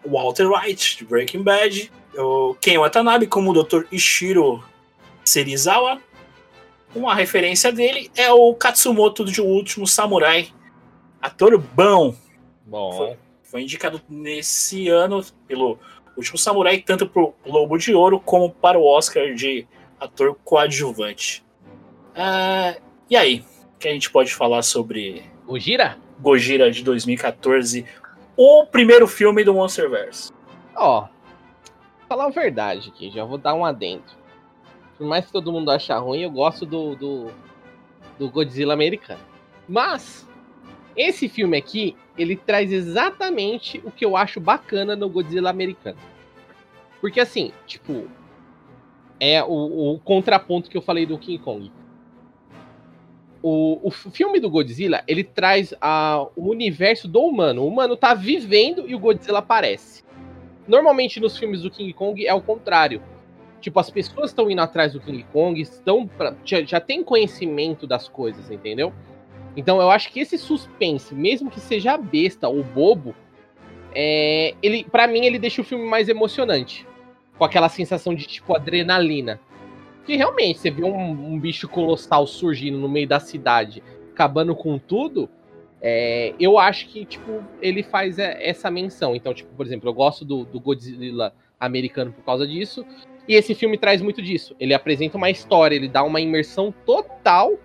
Walter 0.05 0.47
White, 0.51 0.99
de 0.99 1.05
Breaking 1.07 1.43
Bad. 1.43 1.91
O 2.15 2.55
Ken 2.61 2.79
Watanabe 2.79 3.27
como 3.27 3.51
o 3.51 3.63
Dr. 3.63 3.85
Ishiro 3.91 4.63
Serizawa. 5.25 6.01
Uma 6.95 7.15
referência 7.15 7.73
dele 7.73 8.11
é 8.15 8.31
o 8.31 8.55
Katsumoto 8.55 9.25
de 9.25 9.41
O 9.41 9.47
Último 9.47 9.87
Samurai. 9.87 10.49
Ator 11.21 11.59
bom. 11.59 12.15
Bom. 12.67 12.93
Foi 12.93 13.26
indicado 13.59 14.01
nesse 14.09 14.89
ano 14.89 15.25
pelo 15.47 15.79
Último 16.17 16.39
Samurai, 16.39 16.79
tanto 16.79 17.07
para 17.07 17.23
o 17.23 17.35
Globo 17.45 17.77
de 17.77 17.95
Ouro 17.95 18.19
como 18.19 18.51
para 18.51 18.79
o 18.79 18.85
Oscar 18.85 19.35
de 19.35 19.67
ator 20.01 20.37
coadjuvante. 20.45 21.45
Ah, 22.15 22.77
e 23.11 23.17
aí? 23.17 23.45
O 23.75 23.79
que 23.79 23.89
a 23.89 23.93
gente 23.93 24.11
pode 24.11 24.35
falar 24.35 24.63
sobre 24.63 25.23
Gojira? 25.47 25.99
Gojira 26.19 26.71
de 26.71 26.83
2014, 26.83 27.85
o 28.37 28.65
primeiro 28.67 29.07
filme 29.07 29.45
do 29.45 29.53
Monsterverse? 29.53 30.33
Ó, 30.75 31.07
falar 32.09 32.27
a 32.27 32.31
verdade 32.31 32.89
aqui, 32.89 33.11
já 33.11 33.25
vou 33.25 33.37
dar 33.37 33.55
um 33.55 33.65
adendo. 33.65 34.05
Por 34.97 35.07
mais 35.07 35.27
que 35.27 35.33
todo 35.33 35.53
mundo 35.53 35.71
ache 35.71 35.93
ruim, 35.93 36.23
eu 36.23 36.31
gosto 36.31 36.65
do, 36.65 36.97
do, 36.97 37.31
do 38.19 38.31
Godzilla 38.31 38.73
americano. 38.73 39.21
Mas, 39.69 40.27
esse 40.97 41.29
filme 41.29 41.57
aqui, 41.57 41.95
ele 42.17 42.37
traz 42.37 42.73
exatamente 42.73 43.83
o 43.85 43.91
que 43.91 44.05
eu 44.05 44.17
acho 44.17 44.41
bacana 44.41 44.97
no 44.97 45.09
Godzilla 45.09 45.51
americano. 45.51 45.99
Porque 47.01 47.21
assim, 47.21 47.53
tipo, 47.67 48.09
é 49.21 49.43
o, 49.43 49.95
o 49.95 49.99
contraponto 50.01 50.71
que 50.71 50.77
eu 50.77 50.83
falei 50.83 51.07
do 51.07 51.19
King 51.19 51.43
Kong. 51.43 51.71
O, 53.43 53.81
o 53.87 53.91
filme 53.91 54.41
do 54.41 54.51
Godzilla, 54.51 55.05
ele 55.07 55.23
traz 55.23 55.73
a, 55.81 56.27
o 56.35 56.51
universo 56.51 57.07
do 57.07 57.21
humano. 57.21 57.63
O 57.63 57.69
humano 57.69 57.97
tá 57.97 58.15
vivendo 58.15 58.89
e 58.89 58.95
o 58.95 58.99
Godzilla 58.99 59.39
aparece. 59.39 60.05
Normalmente 60.67 61.21
nos 61.21 61.39
filmes 61.39 61.63
do 61.63 61.71
King 61.71 61.93
Kong 61.93 62.27
é 62.27 62.35
o 62.35 62.41
contrário. 62.41 63.03
Tipo, 63.61 63.79
as 63.79 63.91
pessoas 63.91 64.31
estão 64.31 64.51
indo 64.51 64.61
atrás 64.61 64.93
do 64.93 65.01
King 65.01 65.25
Kong, 65.33 65.61
estão 65.61 66.07
pra, 66.07 66.35
já, 66.45 66.63
já 66.63 66.81
tem 66.81 67.03
conhecimento 67.03 67.87
das 67.87 68.09
coisas, 68.09 68.51
entendeu? 68.51 68.93
Então 69.57 69.81
eu 69.81 69.91
acho 69.91 70.13
que 70.13 70.21
esse 70.21 70.37
suspense, 70.37 71.15
mesmo 71.15 71.51
que 71.51 71.59
seja 71.59 71.97
besta 71.97 72.49
ou 72.49 72.63
bobo, 72.63 73.15
é, 73.95 74.55
ele, 74.63 74.85
para 74.85 75.07
mim 75.07 75.25
ele 75.25 75.39
deixa 75.39 75.63
o 75.63 75.65
filme 75.65 75.89
mais 75.89 76.09
emocionante, 76.09 76.87
com 77.39 77.45
aquela 77.45 77.69
sensação 77.69 78.15
de 78.15 78.27
tipo 78.27 78.55
adrenalina. 78.55 79.41
Que 80.05 80.15
realmente 80.17 80.59
você 80.59 80.71
vê 80.71 80.85
um, 80.85 81.11
um 81.11 81.41
bicho 81.41 81.67
colossal 81.67 82.27
surgindo 82.27 82.79
no 82.79 82.89
meio 82.89 83.09
da 83.09 83.19
cidade, 83.19 83.83
acabando 84.13 84.55
com 84.55 84.79
tudo. 84.79 85.29
É, 85.81 86.35
eu 86.39 86.59
acho 86.59 86.89
que 86.89 87.05
tipo 87.07 87.43
ele 87.63 87.83
faz 87.83 88.19
essa 88.19 88.71
menção. 88.71 89.17
Então, 89.17 89.33
tipo, 89.33 89.55
por 89.55 89.65
exemplo, 89.65 89.89
eu 89.89 89.95
gosto 89.95 90.25
do, 90.25 90.45
do 90.45 90.61
Godzilla 90.61 91.33
americano 91.59 92.13
por 92.13 92.23
causa 92.23 92.47
disso. 92.47 92.85
E 93.27 93.35
esse 93.35 93.55
filme 93.55 93.77
traz 93.77 94.01
muito 94.01 94.23
disso. 94.23 94.55
Ele 94.61 94.75
apresenta 94.75 95.17
uma 95.17 95.31
história, 95.31 95.75
ele 95.75 95.89
dá 95.89 96.05
uma 96.05 96.21
imersão 96.21 96.73
total 96.85 97.59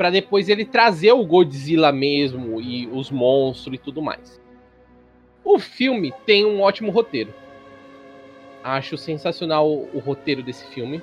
para 0.00 0.08
depois 0.08 0.48
ele 0.48 0.64
trazer 0.64 1.12
o 1.12 1.22
Godzilla 1.26 1.92
mesmo 1.92 2.58
e 2.58 2.86
os 2.86 3.10
monstros 3.10 3.74
e 3.74 3.76
tudo 3.78 4.00
mais. 4.00 4.40
O 5.44 5.58
filme 5.58 6.10
tem 6.24 6.42
um 6.46 6.62
ótimo 6.62 6.90
roteiro. 6.90 7.34
Acho 8.64 8.96
sensacional 8.96 9.70
o, 9.70 9.90
o 9.92 9.98
roteiro 9.98 10.42
desse 10.42 10.64
filme. 10.68 11.02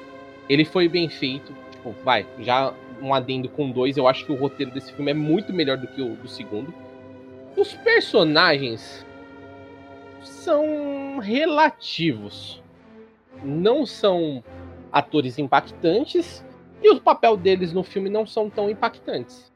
Ele 0.50 0.66
foi 0.66 0.90
bem 0.90 1.08
feito. 1.10 1.54
Tipo, 1.70 1.94
vai, 2.04 2.26
já 2.40 2.74
um 3.00 3.14
adendo 3.14 3.48
com 3.50 3.70
dois. 3.70 3.98
Eu 3.98 4.08
acho 4.08 4.26
que 4.26 4.32
o 4.32 4.36
roteiro 4.36 4.72
desse 4.72 4.92
filme 4.92 5.12
é 5.12 5.14
muito 5.14 5.54
melhor 5.54 5.78
do 5.78 5.86
que 5.86 6.02
o 6.02 6.16
do 6.16 6.28
segundo. 6.28 6.74
Os 7.56 7.76
personagens 7.76 9.06
são 10.24 11.20
relativos. 11.20 12.64
Não 13.44 13.86
são 13.86 14.44
atores 14.92 15.38
impactantes 15.38 16.44
e 16.82 16.90
o 16.90 17.00
papel 17.02 17.36
deles 17.36 17.74
no 17.74 17.84
filme 17.84 18.10
não 18.10 18.26
são 18.26 18.50
tão 18.50 18.70
impactantes. 18.70 19.52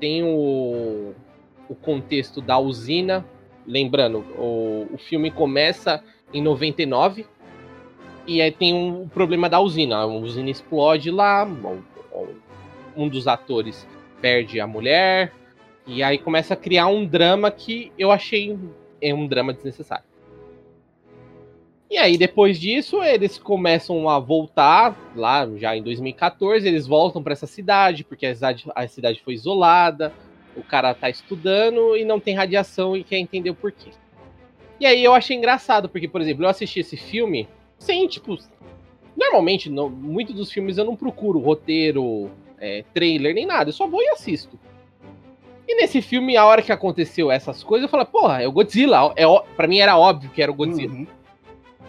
Tem 0.00 0.22
o, 0.22 1.14
o 1.68 1.74
contexto 1.74 2.40
da 2.40 2.58
usina. 2.58 3.24
Lembrando, 3.66 4.18
o, 4.38 4.88
o 4.92 4.98
filme 4.98 5.30
começa 5.30 6.02
em 6.32 6.42
99 6.42 7.26
e 8.26 8.42
aí 8.42 8.50
tem 8.50 8.74
um 8.74 9.08
problema 9.08 9.48
da 9.48 9.60
usina. 9.60 9.96
A 9.96 10.06
usina 10.06 10.50
explode 10.50 11.10
lá, 11.10 11.48
um 12.96 13.08
dos 13.08 13.26
atores 13.26 13.86
perde 14.20 14.60
a 14.60 14.66
mulher, 14.66 15.32
e 15.86 16.02
aí 16.02 16.18
começa 16.18 16.54
a 16.54 16.56
criar 16.56 16.86
um 16.86 17.04
drama 17.04 17.50
que 17.50 17.92
eu 17.98 18.10
achei 18.10 18.58
é 19.00 19.12
um 19.12 19.26
drama 19.26 19.52
desnecessário. 19.52 20.04
E 21.90 21.98
aí, 21.98 22.16
depois 22.16 22.58
disso, 22.58 23.02
eles 23.02 23.38
começam 23.38 24.08
a 24.08 24.18
voltar, 24.18 24.96
lá 25.14 25.48
já 25.56 25.76
em 25.76 25.82
2014, 25.82 26.66
eles 26.66 26.86
voltam 26.86 27.22
para 27.22 27.34
essa 27.34 27.46
cidade, 27.46 28.02
porque 28.02 28.26
a 28.26 28.34
cidade, 28.34 28.64
a 28.74 28.88
cidade 28.88 29.22
foi 29.22 29.34
isolada, 29.34 30.12
o 30.56 30.62
cara 30.62 30.94
tá 30.94 31.10
estudando 31.10 31.96
e 31.96 32.04
não 32.04 32.18
tem 32.18 32.34
radiação 32.34 32.96
e 32.96 33.04
quer 33.04 33.18
entender 33.18 33.50
o 33.50 33.54
porquê. 33.54 33.90
E 34.80 34.86
aí 34.86 35.04
eu 35.04 35.14
achei 35.14 35.36
engraçado, 35.36 35.88
porque, 35.88 36.08
por 36.08 36.20
exemplo, 36.20 36.44
eu 36.44 36.48
assisti 36.48 36.80
esse 36.80 36.96
filme 36.96 37.48
sem, 37.78 38.06
tipo. 38.08 38.36
Normalmente, 39.16 39.70
no, 39.70 39.88
muitos 39.88 40.34
dos 40.34 40.50
filmes 40.50 40.76
eu 40.76 40.84
não 40.84 40.96
procuro 40.96 41.38
roteiro, 41.38 42.30
é, 42.58 42.84
trailer, 42.92 43.34
nem 43.34 43.46
nada, 43.46 43.68
eu 43.68 43.72
só 43.72 43.86
vou 43.86 44.02
e 44.02 44.08
assisto. 44.08 44.58
E 45.66 45.76
nesse 45.76 46.02
filme, 46.02 46.36
a 46.36 46.44
hora 46.44 46.60
que 46.60 46.72
aconteceu 46.72 47.30
essas 47.30 47.62
coisas, 47.62 47.84
eu 47.84 47.88
falei, 47.88 48.06
porra, 48.06 48.42
é 48.42 48.48
o 48.48 48.52
Godzilla. 48.52 49.14
É, 49.16 49.24
pra 49.56 49.66
mim 49.66 49.78
era 49.78 49.96
óbvio 49.96 50.30
que 50.30 50.42
era 50.42 50.50
o 50.50 50.54
Godzilla. 50.54 50.92
Uhum. 50.92 51.06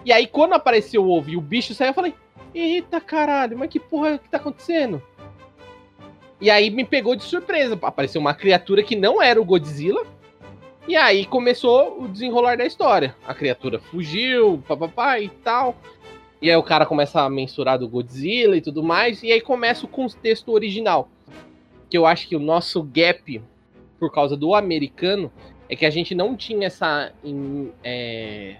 E 0.05 0.13
aí, 0.13 0.27
quando 0.27 0.53
apareceu 0.53 1.03
o 1.03 1.09
ovo 1.09 1.31
e 1.31 1.35
o 1.35 1.41
bicho 1.41 1.73
saiu, 1.73 1.89
eu 1.89 1.93
falei: 1.93 2.13
Eita 2.53 3.01
caralho, 3.01 3.57
mas 3.57 3.69
que 3.69 3.79
porra 3.79 4.19
que 4.19 4.29
tá 4.29 4.37
acontecendo? 4.37 5.01
E 6.39 6.49
aí 6.49 6.69
me 6.69 6.85
pegou 6.85 7.15
de 7.15 7.23
surpresa. 7.23 7.77
Apareceu 7.81 8.21
uma 8.21 8.33
criatura 8.33 8.83
que 8.83 8.95
não 8.95 9.21
era 9.21 9.41
o 9.41 9.45
Godzilla. 9.45 10.05
E 10.87 10.95
aí 10.95 11.25
começou 11.25 12.03
o 12.03 12.07
desenrolar 12.07 12.55
da 12.57 12.65
história. 12.65 13.15
A 13.27 13.33
criatura 13.33 13.79
fugiu, 13.79 14.63
papapá 14.67 15.19
e 15.19 15.29
tal. 15.29 15.75
E 16.41 16.49
aí 16.49 16.55
o 16.55 16.61
cara 16.61 16.85
começa 16.85 17.21
a 17.21 17.29
mensurar 17.29 17.79
do 17.79 17.87
Godzilla 17.87 18.55
e 18.55 18.61
tudo 18.61 18.83
mais. 18.83 19.23
E 19.23 19.31
aí 19.31 19.41
começa 19.41 19.85
o 19.85 19.89
contexto 19.89 20.51
original. 20.51 21.09
Que 21.89 21.97
eu 21.97 22.05
acho 22.05 22.27
que 22.27 22.35
o 22.35 22.39
nosso 22.39 22.83
gap, 22.83 23.41
por 23.99 24.11
causa 24.11 24.37
do 24.37 24.53
americano, 24.53 25.31
é 25.67 25.75
que 25.75 25.85
a 25.85 25.89
gente 25.89 26.13
não 26.13 26.35
tinha 26.35 26.67
essa. 26.67 27.11
É, 27.83 28.57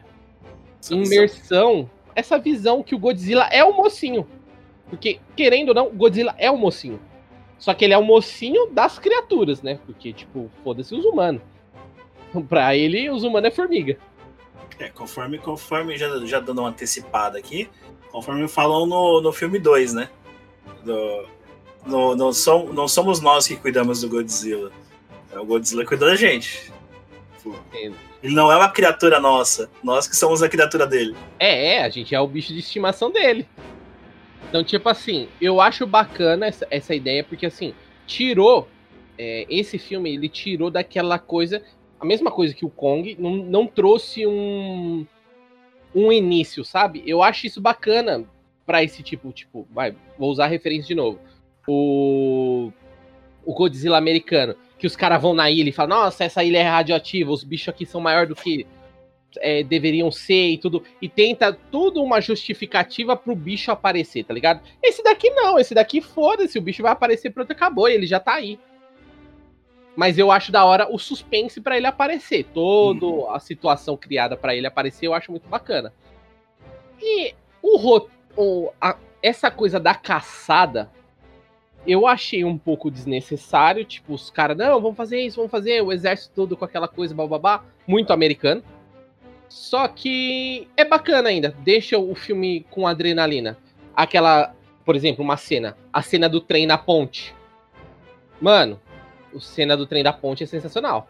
imersão, 0.93 1.89
essa 2.15 2.37
visão 2.37 2.83
que 2.83 2.95
o 2.95 2.99
Godzilla 2.99 3.47
é 3.51 3.63
o 3.63 3.73
mocinho. 3.73 4.27
Porque, 4.89 5.19
querendo 5.35 5.69
ou 5.69 5.75
não, 5.75 5.87
o 5.87 5.93
Godzilla 5.93 6.35
é 6.37 6.49
o 6.49 6.57
mocinho. 6.57 6.99
Só 7.57 7.73
que 7.73 7.85
ele 7.85 7.93
é 7.93 7.97
o 7.97 8.03
mocinho 8.03 8.67
das 8.67 8.99
criaturas, 8.99 9.61
né? 9.61 9.79
Porque, 9.85 10.13
tipo, 10.13 10.49
foda-se 10.63 10.93
os 10.93 11.05
humanos. 11.05 11.41
Pra 12.49 12.75
ele, 12.75 13.09
os 13.09 13.23
humanos 13.23 13.49
é 13.49 13.51
formiga. 13.51 13.97
É, 14.77 14.89
conforme, 14.89 15.37
conforme 15.37 15.97
já, 15.97 16.25
já 16.25 16.39
dando 16.39 16.59
uma 16.59 16.69
antecipada 16.69 17.37
aqui, 17.37 17.69
conforme 18.11 18.47
falam 18.47 18.85
no, 18.85 19.21
no 19.21 19.31
filme 19.31 19.57
2, 19.57 19.93
né? 19.93 20.09
Do, 20.83 21.25
não, 21.85 22.15
não, 22.15 22.33
som, 22.33 22.65
não 22.73 22.87
somos 22.87 23.21
nós 23.21 23.47
que 23.47 23.55
cuidamos 23.55 24.01
do 24.01 24.09
Godzilla. 24.09 24.71
É 25.31 25.39
o 25.39 25.45
Godzilla 25.45 25.83
que 25.83 25.89
cuida 25.89 26.07
da 26.07 26.15
gente. 26.15 26.71
Tipo, 27.37 27.55
Ele 28.25 28.33
não 28.33 28.51
é 28.51 28.57
uma 28.57 28.69
criatura 28.69 29.19
nossa. 29.19 29.69
Nós 29.83 30.07
que 30.07 30.15
somos 30.15 30.41
a 30.41 30.49
criatura 30.49 30.87
dele. 30.87 31.15
É, 31.37 31.75
é, 31.75 31.83
a 31.83 31.89
gente 31.89 32.15
é 32.15 32.19
o 32.19 32.27
bicho 32.27 32.51
de 32.51 32.57
estimação 32.57 33.11
dele. 33.11 33.47
Então, 34.49 34.63
tipo 34.63 34.89
assim, 34.89 35.29
eu 35.39 35.61
acho 35.61 35.85
bacana 35.85 36.47
essa, 36.47 36.65
essa 36.71 36.95
ideia, 36.95 37.23
porque 37.23 37.45
assim, 37.45 37.75
tirou. 38.07 38.67
é, 39.15 39.45
esse 39.47 39.77
filme, 39.77 40.11
ele 40.11 40.27
tirou 40.27 40.71
daquela 40.71 41.19
coisa. 41.19 41.61
A 41.99 42.05
mesma 42.05 42.31
coisa 42.31 42.51
que 42.55 42.65
o 42.65 42.69
Kong, 42.69 43.15
não, 43.19 43.35
não 43.35 43.67
trouxe 43.67 44.25
um. 44.25 45.05
Um 45.93 46.11
início, 46.11 46.65
sabe? 46.65 47.03
Eu 47.05 47.21
acho 47.21 47.45
isso 47.45 47.61
bacana 47.61 48.25
pra 48.65 48.83
esse 48.83 49.03
tipo, 49.03 49.31
tipo, 49.31 49.67
vai, 49.71 49.95
vou 50.17 50.31
usar 50.31 50.45
a 50.45 50.47
referência 50.47 50.87
de 50.87 50.95
novo. 50.95 51.19
O. 51.67 52.71
O 53.45 53.53
Godzilla 53.53 53.99
americano. 53.99 54.55
Que 54.77 54.85
os 54.87 54.95
caras 54.95 55.21
vão 55.21 55.33
na 55.33 55.49
ilha 55.49 55.69
e 55.69 55.71
falam, 55.71 55.97
nossa, 55.97 56.23
essa 56.23 56.43
ilha 56.43 56.57
é 56.59 56.63
radioativa, 56.63 57.31
os 57.31 57.43
bichos 57.43 57.69
aqui 57.69 57.85
são 57.85 58.01
maior 58.01 58.27
do 58.27 58.35
que 58.35 58.65
é, 59.37 59.63
deveriam 59.63 60.11
ser 60.11 60.49
e 60.49 60.57
tudo. 60.57 60.83
E 61.01 61.07
tenta 61.09 61.53
tudo 61.71 62.03
uma 62.03 62.19
justificativa 62.21 63.15
pro 63.15 63.35
bicho 63.35 63.71
aparecer, 63.71 64.23
tá 64.25 64.33
ligado? 64.33 64.61
Esse 64.83 65.01
daqui 65.03 65.29
não, 65.29 65.57
esse 65.57 65.73
daqui 65.73 66.01
foda-se, 66.01 66.57
o 66.57 66.61
bicho 66.61 66.83
vai 66.83 66.91
aparecer 66.91 67.29
pronto, 67.31 67.51
acabou, 67.51 67.87
ele 67.87 68.05
já 68.05 68.19
tá 68.19 68.33
aí. 68.33 68.59
Mas 69.95 70.17
eu 70.17 70.29
acho 70.29 70.51
da 70.51 70.65
hora 70.65 70.93
o 70.93 70.99
suspense 70.99 71.61
pra 71.61 71.77
ele 71.77 71.87
aparecer. 71.87 72.45
Toda 72.53 73.31
a 73.33 73.39
situação 73.39 73.95
criada 73.95 74.35
pra 74.35 74.53
ele 74.53 74.67
aparecer, 74.67 75.05
eu 75.07 75.13
acho 75.13 75.31
muito 75.31 75.47
bacana. 75.47 75.93
E 77.01 77.33
o, 77.61 78.01
o 78.35 78.71
a- 78.79 78.97
essa 79.23 79.49
coisa 79.49 79.79
da 79.79 79.95
caçada, 79.95 80.91
eu 81.87 82.07
achei 82.07 82.43
um 82.43 82.57
pouco 82.57 82.89
desnecessário. 82.89 83.85
Tipo, 83.85 84.13
os 84.13 84.29
caras, 84.29 84.57
não, 84.57 84.81
vamos 84.81 84.97
fazer 84.97 85.21
isso, 85.21 85.37
vamos 85.37 85.51
fazer 85.51 85.81
o 85.81 85.91
exército 85.91 86.33
todo 86.35 86.57
com 86.57 86.65
aquela 86.65 86.87
coisa, 86.87 87.13
bababá. 87.13 87.63
Muito 87.87 88.11
americano. 88.11 88.63
Só 89.47 89.87
que 89.87 90.67
é 90.75 90.83
bacana 90.83 91.29
ainda. 91.29 91.55
Deixa 91.59 91.97
o 91.97 92.15
filme 92.15 92.65
com 92.69 92.87
adrenalina. 92.87 93.57
Aquela, 93.95 94.53
por 94.83 94.95
exemplo, 94.95 95.23
uma 95.23 95.37
cena. 95.37 95.77
A 95.93 96.01
cena 96.01 96.27
do 96.27 96.41
trem 96.41 96.65
na 96.65 96.77
ponte. 96.77 97.33
Mano, 98.41 98.79
a 99.33 99.39
cena 99.39 99.77
do 99.77 99.85
trem 99.85 100.03
da 100.03 100.11
ponte 100.11 100.43
é 100.43 100.47
sensacional. 100.47 101.07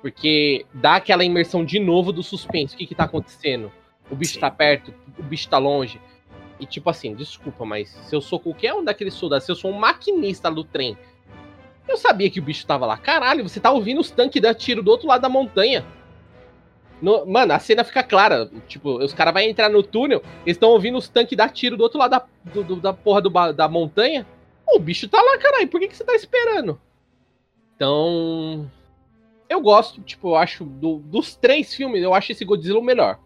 Porque 0.00 0.64
dá 0.72 0.96
aquela 0.96 1.24
imersão 1.24 1.64
de 1.64 1.78
novo 1.78 2.12
do 2.12 2.22
suspense. 2.22 2.74
O 2.74 2.78
que 2.78 2.86
que 2.86 2.94
tá 2.94 3.04
acontecendo? 3.04 3.72
O 4.10 4.14
bicho 4.14 4.34
Sim. 4.34 4.40
tá 4.40 4.50
perto, 4.50 4.94
o 5.18 5.22
bicho 5.22 5.48
tá 5.48 5.58
longe. 5.58 6.00
E 6.58 6.66
tipo 6.66 6.88
assim, 6.88 7.14
desculpa, 7.14 7.64
mas 7.64 7.88
se 7.90 8.14
eu 8.14 8.20
sou 8.20 8.40
qualquer 8.40 8.72
um 8.74 8.82
daqueles 8.82 9.14
soldados, 9.14 9.44
se 9.44 9.52
eu 9.52 9.56
sou 9.56 9.70
um 9.70 9.78
maquinista 9.78 10.50
do 10.50 10.64
trem, 10.64 10.96
eu 11.86 11.96
sabia 11.96 12.30
que 12.30 12.40
o 12.40 12.42
bicho 12.42 12.66
tava 12.66 12.86
lá. 12.86 12.96
Caralho, 12.96 13.46
você 13.48 13.60
tá 13.60 13.70
ouvindo 13.70 14.00
os 14.00 14.10
tanques 14.10 14.40
dar 14.40 14.54
tiro 14.54 14.82
do 14.82 14.90
outro 14.90 15.06
lado 15.06 15.20
da 15.22 15.28
montanha. 15.28 15.84
No- 17.00 17.26
mano, 17.26 17.52
a 17.52 17.58
cena 17.58 17.84
fica 17.84 18.02
clara. 18.02 18.50
Tipo, 18.66 18.96
os 19.04 19.12
caras 19.12 19.34
vão 19.34 19.42
entrar 19.42 19.68
no 19.68 19.82
túnel, 19.82 20.22
eles 20.46 20.56
estão 20.56 20.70
ouvindo 20.70 20.96
os 20.96 21.08
tanques 21.08 21.36
dar 21.36 21.50
tiro 21.50 21.76
do 21.76 21.82
outro 21.82 21.98
lado 21.98 22.10
da, 22.12 22.24
do- 22.44 22.64
do- 22.64 22.76
da 22.76 22.92
porra 22.92 23.20
do 23.20 23.30
da 23.52 23.68
montanha. 23.68 24.26
O 24.68 24.78
bicho 24.78 25.08
tá 25.08 25.20
lá, 25.20 25.38
caralho. 25.38 25.68
Por 25.68 25.78
que, 25.78 25.88
que 25.88 25.96
você 25.96 26.04
tá 26.04 26.14
esperando? 26.14 26.80
Então. 27.74 28.70
Eu 29.48 29.60
gosto, 29.60 30.00
tipo, 30.00 30.30
eu 30.30 30.36
acho. 30.36 30.64
do- 30.64 30.98
dos 30.98 31.36
três 31.36 31.72
filmes, 31.74 32.02
eu 32.02 32.14
acho 32.14 32.32
esse 32.32 32.44
Godzilla 32.44 32.80
o 32.80 32.82
melhor. 32.82 33.20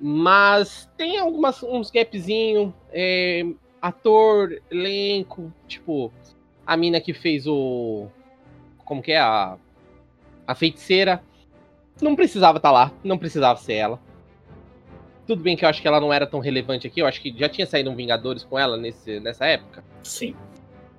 Mas 0.00 0.88
tem 0.96 1.18
algumas 1.18 1.62
uns 1.62 1.90
gapzinho. 1.90 2.74
é, 2.92 3.44
ator, 3.82 4.60
elenco, 4.70 5.52
tipo, 5.66 6.12
a 6.66 6.76
mina 6.76 7.00
que 7.00 7.12
fez 7.14 7.46
o. 7.46 8.06
Como 8.84 9.02
que 9.02 9.12
é? 9.12 9.18
A, 9.18 9.56
a 10.46 10.54
feiticeira. 10.54 11.22
Não 12.00 12.16
precisava 12.16 12.56
estar 12.56 12.70
lá, 12.70 12.90
não 13.04 13.18
precisava 13.18 13.58
ser 13.60 13.74
ela. 13.74 14.00
Tudo 15.26 15.42
bem 15.42 15.54
que 15.56 15.64
eu 15.64 15.68
acho 15.68 15.82
que 15.82 15.86
ela 15.86 16.00
não 16.00 16.12
era 16.12 16.26
tão 16.26 16.40
relevante 16.40 16.86
aqui, 16.86 17.00
eu 17.00 17.06
acho 17.06 17.20
que 17.20 17.32
já 17.38 17.48
tinha 17.48 17.66
saído 17.66 17.90
um 17.90 17.94
Vingadores 17.94 18.42
com 18.42 18.58
ela 18.58 18.76
nesse, 18.76 19.20
nessa 19.20 19.44
época. 19.46 19.84
Sim. 20.02 20.34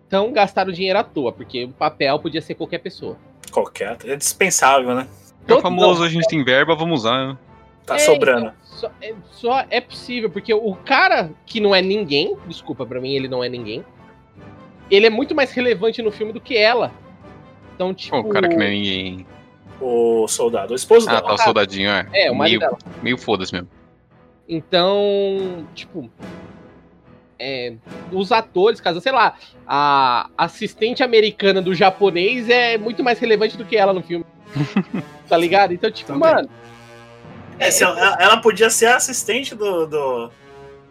Então 0.08 0.32
gastaram 0.32 0.72
dinheiro 0.72 1.00
à 1.00 1.04
toa, 1.04 1.34
porque 1.34 1.66
o 1.66 1.70
papel 1.72 2.18
podia 2.20 2.42
ser 2.42 2.54
qualquer 2.56 2.78
pessoa. 2.78 3.18
Qualquer. 3.52 3.98
É 4.06 4.16
dispensável, 4.16 4.94
né? 4.96 5.08
É 5.42 5.44
o 5.46 5.48
Todo- 5.56 5.62
famoso, 5.64 6.04
a 6.04 6.08
gente 6.10 6.28
tem 6.28 6.44
verba, 6.44 6.76
vamos 6.76 7.02
usar. 7.02 7.30
né? 7.30 7.38
Tá 7.86 7.96
É, 7.96 8.00
sobrando. 8.00 8.48
então, 8.48 8.54
só, 8.64 8.92
é, 9.02 9.14
só 9.32 9.66
é 9.70 9.82
possível, 9.82 10.30
porque 10.30 10.54
o 10.54 10.76
cara 10.76 11.32
que 11.46 11.60
não 11.60 11.74
é 11.76 11.82
ninguém, 11.82 12.38
desculpa, 12.48 12.86
pra 12.86 13.00
mim 13.02 13.14
ele 13.14 13.28
não 13.28 13.44
é 13.44 13.50
ninguém, 13.50 13.84
ele 14.90 15.08
é 15.08 15.10
muito 15.10 15.34
mais 15.36 15.52
relevante 15.52 16.02
no 16.02 16.12
filme 16.12 16.32
do 16.34 16.40
que 16.42 16.58
ela. 16.58 16.92
Então, 17.76 17.94
tipo. 17.94 18.16
O 18.18 18.30
cara 18.30 18.48
que 18.48 18.56
não 18.56 18.64
é 18.66 18.70
ninguém. 18.70 19.26
O 19.80 20.28
soldado, 20.28 20.74
o 20.74 20.76
esposo 20.76 21.10
Ah, 21.10 21.14
dela. 21.16 21.28
tá, 21.28 21.34
o 21.34 21.38
soldadinho, 21.40 21.90
é. 21.90 22.08
É, 22.14 22.32
o 22.32 22.36
marido 22.36 22.60
meio, 22.60 22.60
dela. 22.60 22.78
meio 23.02 23.18
foda-se 23.18 23.52
mesmo. 23.54 23.68
Então, 24.48 25.66
tipo. 25.74 26.10
é, 27.40 27.74
os 28.12 28.32
atores, 28.32 28.80
caso, 28.80 29.02
sei 29.02 29.12
lá, 29.12 29.36
a 29.66 30.30
assistente 30.38 31.02
americana 31.02 31.62
do 31.62 31.74
japonês 31.74 32.48
é 32.50 32.78
muito 32.78 33.04
mais 33.04 33.18
relevante 33.18 33.58
do 33.58 33.66
que 33.66 33.76
ela 33.78 33.94
no 33.94 34.04
filme. 34.04 34.26
tá 35.28 35.38
ligado? 35.38 35.74
Então, 35.74 35.90
tipo, 35.90 36.14
Também. 36.14 36.30
mano, 36.34 36.50
ela, 37.70 38.18
ela 38.20 38.38
podia 38.38 38.70
ser 38.70 38.88
a 38.88 38.96
assistente 38.98 39.54
do, 39.56 39.86
do, 39.86 40.32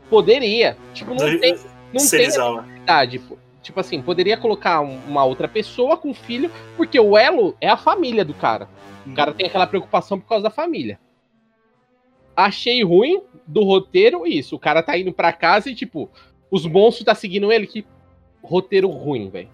poderia. 0.08 0.76
Tipo, 0.94 1.10
não 1.14 1.30
do 1.30 1.38
tem, 1.40 1.54
não 1.54 1.60
tem 1.92 2.00
Serizawa. 2.00 2.62
necessidade. 2.62 3.18
pô. 3.18 3.36
Tipo 3.62 3.78
assim, 3.80 4.00
poderia 4.00 4.36
colocar 4.36 4.80
um- 4.80 4.98
uma 5.06 5.24
outra 5.24 5.46
pessoa 5.46 5.96
com 5.96 6.14
filho, 6.14 6.50
porque 6.76 6.98
o 6.98 7.16
elo 7.16 7.54
é 7.60 7.68
a 7.68 7.76
família 7.76 8.24
do 8.24 8.32
cara. 8.34 8.68
O 9.06 9.12
cara 9.14 9.32
tem 9.32 9.46
aquela 9.46 9.66
preocupação 9.66 10.18
por 10.18 10.28
causa 10.28 10.44
da 10.44 10.50
família. 10.50 10.98
Achei 12.36 12.82
ruim 12.82 13.22
do 13.46 13.62
roteiro 13.64 14.26
isso. 14.26 14.56
O 14.56 14.58
cara 14.58 14.82
tá 14.82 14.96
indo 14.96 15.12
pra 15.12 15.32
casa 15.32 15.68
e, 15.70 15.74
tipo, 15.74 16.10
os 16.50 16.64
monstros 16.64 17.04
tá 17.04 17.14
seguindo 17.14 17.52
ele. 17.52 17.66
Que 17.66 17.84
roteiro 18.42 18.88
ruim, 18.88 19.28
velho. 19.28 19.48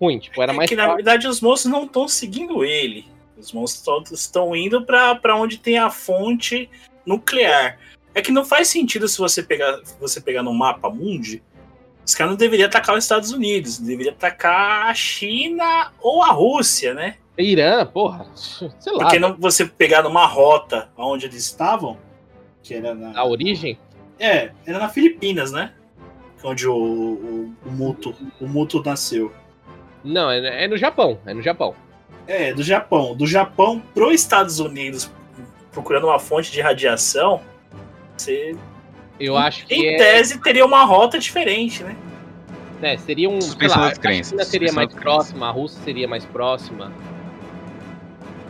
Ruim, 0.00 0.18
tipo, 0.18 0.40
era 0.42 0.52
É 0.52 0.56
mais 0.56 0.68
que 0.68 0.76
na 0.76 0.94
verdade 0.94 1.26
os 1.26 1.40
monstros 1.40 1.70
não 1.72 1.84
estão 1.84 2.08
seguindo 2.08 2.64
ele. 2.64 3.06
Os 3.38 3.52
monstros 3.52 3.84
todos 3.84 4.10
estão 4.12 4.54
indo 4.54 4.84
pra 4.84 5.36
onde 5.36 5.58
tem 5.58 5.78
a 5.78 5.90
fonte 5.90 6.68
nuclear. 7.06 7.78
É 8.14 8.20
que 8.20 8.32
não 8.32 8.44
faz 8.44 8.68
sentido 8.68 9.06
se 9.06 9.18
você 9.18 9.42
pegar, 9.42 9.80
você 10.00 10.20
pegar 10.20 10.42
no 10.42 10.52
mapa 10.52 10.90
mundi, 10.90 11.42
os 12.04 12.14
caras 12.14 12.30
não 12.32 12.38
deveriam 12.38 12.66
atacar 12.66 12.96
os 12.96 13.04
Estados 13.04 13.32
Unidos, 13.32 13.78
deveriam 13.78 14.14
atacar 14.14 14.88
a 14.88 14.94
China 14.94 15.92
ou 16.00 16.22
a 16.22 16.32
Rússia, 16.32 16.94
né? 16.94 17.16
Irã, 17.36 17.84
porra. 17.86 18.26
Sei 18.34 18.92
lá. 18.92 19.00
Porque 19.00 19.18
não 19.18 19.36
você 19.36 19.66
pegar 19.66 20.02
numa 20.02 20.26
rota 20.26 20.88
onde 20.96 21.26
eles 21.26 21.44
estavam, 21.44 21.98
que 22.62 22.74
era 22.74 22.94
na 22.94 23.18
A 23.18 23.24
origem. 23.24 23.78
É, 24.18 24.50
era 24.66 24.78
na 24.78 24.88
Filipinas, 24.88 25.52
né? 25.52 25.74
Onde 26.42 26.66
o, 26.66 26.74
o, 26.74 27.54
o 27.66 27.70
Muto, 27.70 28.14
o 28.40 28.46
Muto 28.48 28.82
nasceu. 28.82 29.32
Não, 30.02 30.30
é, 30.30 30.64
é 30.64 30.66
no 30.66 30.76
Japão. 30.76 31.20
É 31.26 31.34
no 31.34 31.42
Japão. 31.42 31.74
É, 32.28 32.52
do 32.52 32.62
Japão. 32.62 33.16
Do 33.16 33.26
Japão 33.26 33.82
pro 33.94 34.12
Estados 34.12 34.60
Unidos, 34.60 35.10
procurando 35.72 36.06
uma 36.06 36.18
fonte 36.20 36.52
de 36.52 36.60
radiação, 36.60 37.40
você, 38.16 38.54
Eu 39.18 39.36
acho 39.36 39.66
que 39.66 39.74
em 39.74 39.94
é, 39.94 39.96
tese, 39.96 40.38
teria 40.40 40.64
uma 40.66 40.84
rota 40.84 41.18
diferente, 41.18 41.82
né? 41.82 41.96
né, 42.80 42.96
seria 42.98 43.28
um. 43.28 43.40
sei 43.40 43.50
Suspensão 43.50 43.80
lá, 43.82 43.88
das 43.88 43.98
a 43.98 44.22
China 44.22 44.44
seria 44.44 44.72
mais 44.72 44.92
próxima, 44.94 45.48
a 45.48 45.50
Rússia 45.50 45.80
seria 45.82 46.06
mais 46.06 46.24
próxima. 46.26 46.92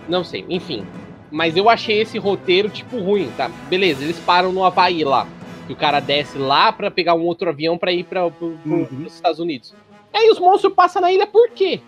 Não 0.08 0.24
sei, 0.24 0.44
enfim. 0.48 0.84
Mas 1.30 1.56
eu 1.56 1.68
achei 1.68 2.00
esse 2.00 2.18
roteiro, 2.18 2.68
tipo, 2.68 2.98
ruim, 2.98 3.30
tá? 3.36 3.50
Beleza, 3.68 4.02
eles 4.02 4.18
param 4.18 4.50
no 4.52 4.64
Havaí 4.64 5.04
lá. 5.04 5.26
Que 5.66 5.72
o 5.74 5.76
cara 5.76 6.00
desce 6.00 6.38
lá 6.38 6.72
pra 6.72 6.90
pegar 6.90 7.14
um 7.14 7.20
outro 7.22 7.50
avião 7.50 7.76
pra 7.76 7.92
ir 7.92 8.04
pro- 8.04 8.32
Uhum. 8.64 8.86
pros 8.86 9.14
Estados 9.14 9.38
Unidos. 9.38 9.74
Aí 10.12 10.30
os 10.30 10.38
monstros 10.38 10.72
passam 10.72 11.02
na 11.02 11.12
ilha 11.12 11.26
por 11.26 11.50
quê? 11.50 11.80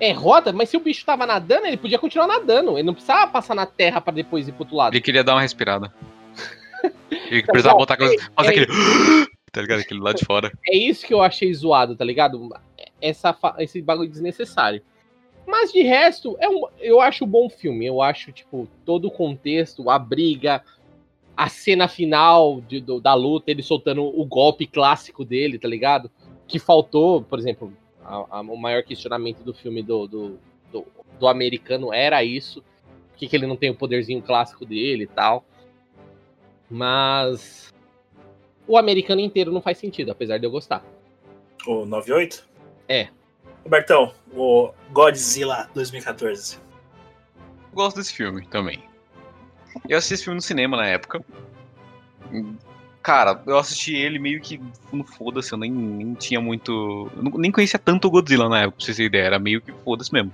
É 0.00 0.12
roda, 0.12 0.52
mas 0.52 0.68
se 0.68 0.76
o 0.76 0.80
bicho 0.80 1.04
tava 1.04 1.24
nadando, 1.26 1.66
ele 1.66 1.76
podia 1.76 1.98
continuar 1.98 2.26
nadando. 2.26 2.72
Ele 2.76 2.82
não 2.82 2.94
precisava 2.94 3.30
passar 3.30 3.54
na 3.54 3.64
terra 3.66 4.00
pra 4.00 4.12
depois 4.12 4.48
ir 4.48 4.52
pro 4.52 4.62
outro 4.62 4.76
lado. 4.76 4.92
Ele 4.94 5.00
queria 5.00 5.22
dar 5.24 5.34
uma 5.34 5.40
respirada. 5.42 5.92
Ele 7.30 7.42
precisava 7.42 7.74
bom, 7.74 7.78
botar 7.80 7.94
aquelas. 7.94 8.16
Fazer 8.34 8.48
é- 8.48 8.62
aquele. 8.62 8.66
Tá 9.54 9.62
ligado? 9.62 9.80
Aquele 9.82 10.00
lá 10.00 10.12
de 10.12 10.24
fora. 10.24 10.50
É 10.68 10.76
isso 10.76 11.06
que 11.06 11.14
eu 11.14 11.22
achei 11.22 11.54
zoado, 11.54 11.94
tá 11.94 12.04
ligado? 12.04 12.50
Essa, 13.00 13.32
esse 13.60 13.80
bagulho 13.80 14.10
desnecessário. 14.10 14.82
Mas 15.46 15.70
de 15.72 15.80
resto, 15.82 16.36
é 16.40 16.48
um, 16.48 16.62
eu 16.80 17.00
acho 17.00 17.24
um 17.24 17.28
bom 17.28 17.48
filme. 17.48 17.86
Eu 17.86 18.02
acho, 18.02 18.32
tipo, 18.32 18.66
todo 18.84 19.06
o 19.06 19.10
contexto, 19.12 19.88
a 19.88 19.96
briga, 19.96 20.60
a 21.36 21.48
cena 21.48 21.86
final 21.86 22.60
de- 22.62 22.80
do- 22.80 23.00
da 23.00 23.14
luta, 23.14 23.48
ele 23.52 23.62
soltando 23.62 24.02
o 24.02 24.24
golpe 24.24 24.66
clássico 24.66 25.24
dele, 25.24 25.56
tá 25.56 25.68
ligado? 25.68 26.10
Que 26.48 26.58
faltou, 26.58 27.22
por 27.22 27.38
exemplo, 27.38 27.72
a- 28.04 28.26
a- 28.38 28.40
o 28.40 28.56
maior 28.56 28.82
questionamento 28.82 29.42
do 29.42 29.54
filme 29.54 29.82
do, 29.82 30.06
do, 30.06 30.38
do- 30.72 30.86
do 31.18 31.26
americano 31.28 31.92
era 31.92 32.22
isso. 32.24 32.62
Por 33.10 33.18
que, 33.18 33.28
que 33.28 33.36
ele 33.36 33.46
não 33.46 33.56
tem 33.56 33.70
o 33.70 33.74
poderzinho 33.76 34.20
clássico 34.20 34.64
dele 34.66 35.04
e 35.04 35.06
tal. 35.06 35.44
Mas 36.70 37.72
o 38.66 38.76
americano 38.76 39.20
inteiro 39.20 39.52
não 39.52 39.60
faz 39.62 39.78
sentido, 39.78 40.10
apesar 40.10 40.38
de 40.38 40.46
eu 40.46 40.50
gostar. 40.50 40.84
O 41.66 41.84
98? 41.86 42.46
É. 42.88 43.08
Robertão, 43.62 44.12
o 44.34 44.72
Godzilla 44.90 45.70
2014. 45.74 46.58
Gosto 47.72 47.96
desse 47.96 48.12
filme 48.14 48.46
também. 48.46 48.82
Eu 49.88 49.98
assisti 49.98 50.14
esse 50.14 50.24
filme 50.24 50.36
no 50.36 50.42
cinema 50.42 50.76
na 50.76 50.86
época. 50.86 51.24
Cara, 53.04 53.38
eu 53.46 53.58
assisti 53.58 53.94
ele 53.94 54.18
meio 54.18 54.40
que 54.40 54.58
no 54.90 55.04
foda-se, 55.04 55.52
eu 55.52 55.58
nem, 55.58 55.70
nem 55.70 56.14
tinha 56.14 56.40
muito. 56.40 57.10
nem 57.36 57.52
conhecia 57.52 57.78
tanto 57.78 58.08
o 58.08 58.10
Godzilla 58.10 58.48
na 58.48 58.60
época, 58.60 58.78
pra 58.78 58.86
vocês 58.86 58.96
terem 58.96 59.08
ideia. 59.08 59.24
Era 59.24 59.38
meio 59.38 59.60
que 59.60 59.72
foda-se 59.84 60.10
mesmo. 60.10 60.32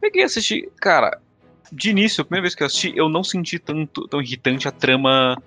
Peguei 0.00 0.22
e 0.22 0.24
assisti. 0.24 0.68
Cara, 0.80 1.20
de 1.70 1.90
início, 1.90 2.22
a 2.22 2.24
primeira 2.24 2.42
vez 2.42 2.56
que 2.56 2.64
eu 2.64 2.66
assisti, 2.66 2.92
eu 2.96 3.08
não 3.08 3.22
senti 3.22 3.56
tanto, 3.60 4.08
tão 4.08 4.20
irritante 4.20 4.66
a 4.66 4.72
trama 4.72 5.40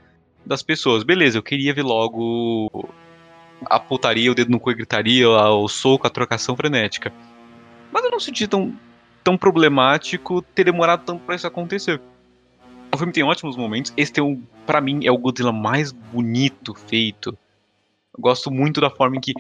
das 0.46 0.64
pessoas. 0.64 1.04
Beleza, 1.04 1.38
eu 1.38 1.44
queria 1.44 1.74
ver 1.74 1.84
logo 1.84 2.88
a 3.66 3.78
putaria, 3.78 4.32
o 4.32 4.36
dedo 4.36 4.50
no 4.50 4.62
cu 4.62 4.72
e 4.72 4.76
gritaria, 4.76 5.28
o 5.30 5.68
soco, 5.68 6.08
a 6.08 6.10
trocação 6.10 6.56
frenética. 6.56 7.12
Mas 7.92 8.02
eu 8.02 8.12
não 8.12 8.20
senti 8.22 8.48
tão, 8.48 8.74
tão 9.26 9.38
problemático 9.38 10.42
ter 10.42 10.64
demorado 10.64 11.04
tanto 11.04 11.22
pra 11.26 11.36
isso 11.36 11.46
acontecer. 11.46 12.00
O 12.94 12.98
filme 12.98 13.12
tem 13.12 13.24
ótimos 13.24 13.58
momentos. 13.58 13.92
Esse 13.98 14.14
tem 14.14 14.24
um, 14.24 14.40
para 14.68 14.80
mim, 14.80 15.04
é 15.04 15.12
o 15.12 15.18
Godzilla 15.18 15.52
mais 15.52 15.92
bonito 15.92 16.76
feito. 16.76 17.36
Eu 18.16 18.22
gosto 18.22 18.52
muito 18.52 18.80
da 18.80 18.90
forma 18.92 19.16
em 19.16 19.20
que 19.20 19.34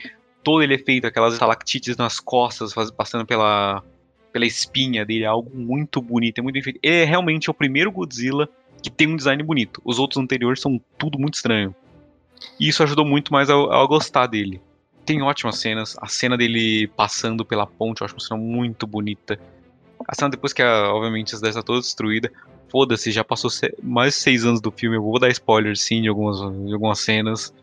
todo 0.44 0.64
ele 0.64 0.74
é 0.74 0.80
feito, 0.80 1.06
aquelas 1.06 1.34
estalactites 1.34 1.96
nas 1.96 2.20
costas, 2.20 2.74
passando 2.98 3.28
pela, 3.28 3.84
pela 4.32 4.46
espinha 4.46 5.06
dele, 5.06 5.24
é 5.24 5.28
algo 5.28 5.56
muito 5.56 6.02
bonito, 6.02 6.40
é 6.40 6.42
muito 6.42 6.56
bem 6.56 6.64
feito. 6.64 6.80
Ele 6.82 6.96
é 6.96 7.06
realmente 7.06 7.52
o 7.52 7.54
primeiro 7.54 7.92
Godzilla 7.92 8.50
que 8.82 8.90
tem 8.90 9.08
um 9.08 9.16
design 9.16 9.44
bonito. 9.44 9.80
Os 9.86 10.00
outros 10.00 10.22
anteriores 10.22 10.60
são 10.60 10.82
tudo 10.98 11.20
muito 11.20 11.36
estranho. 11.36 11.76
E 12.60 12.68
isso 12.68 12.82
ajudou 12.82 13.06
muito 13.06 13.32
mais 13.32 13.52
a, 13.52 13.54
a 13.54 13.86
gostar 13.86 14.26
dele. 14.26 14.60
Tem 15.06 15.22
ótimas 15.22 15.60
cenas. 15.60 15.96
A 16.02 16.08
cena 16.08 16.36
dele 16.36 16.88
passando 16.88 17.46
pela 17.46 17.68
ponte, 17.68 18.02
eu 18.02 18.06
acho 18.06 18.16
uma 18.16 18.20
cena 18.20 18.40
muito 18.40 18.88
bonita. 18.88 19.40
A 20.08 20.16
cena 20.16 20.32
depois 20.32 20.52
que, 20.54 20.64
a, 20.64 20.92
obviamente, 20.92 21.36
a 21.36 21.38
cidade 21.38 21.52
está 21.52 21.62
toda 21.62 21.80
destruída. 21.80 22.32
Foda-se, 22.74 23.12
já 23.12 23.24
passou 23.24 23.52
mais 23.82 24.16
de 24.16 24.20
seis 24.20 24.44
anos 24.44 24.60
do 24.60 24.72
filme. 24.72 24.98
Eu 24.98 25.04
vou 25.04 25.20
dar 25.20 25.30
spoiler 25.30 25.78
sim 25.78 26.02
de 26.02 26.10
algumas, 26.10 26.40
de 26.40 26.74
algumas 26.74 27.00
cenas. 27.00 27.54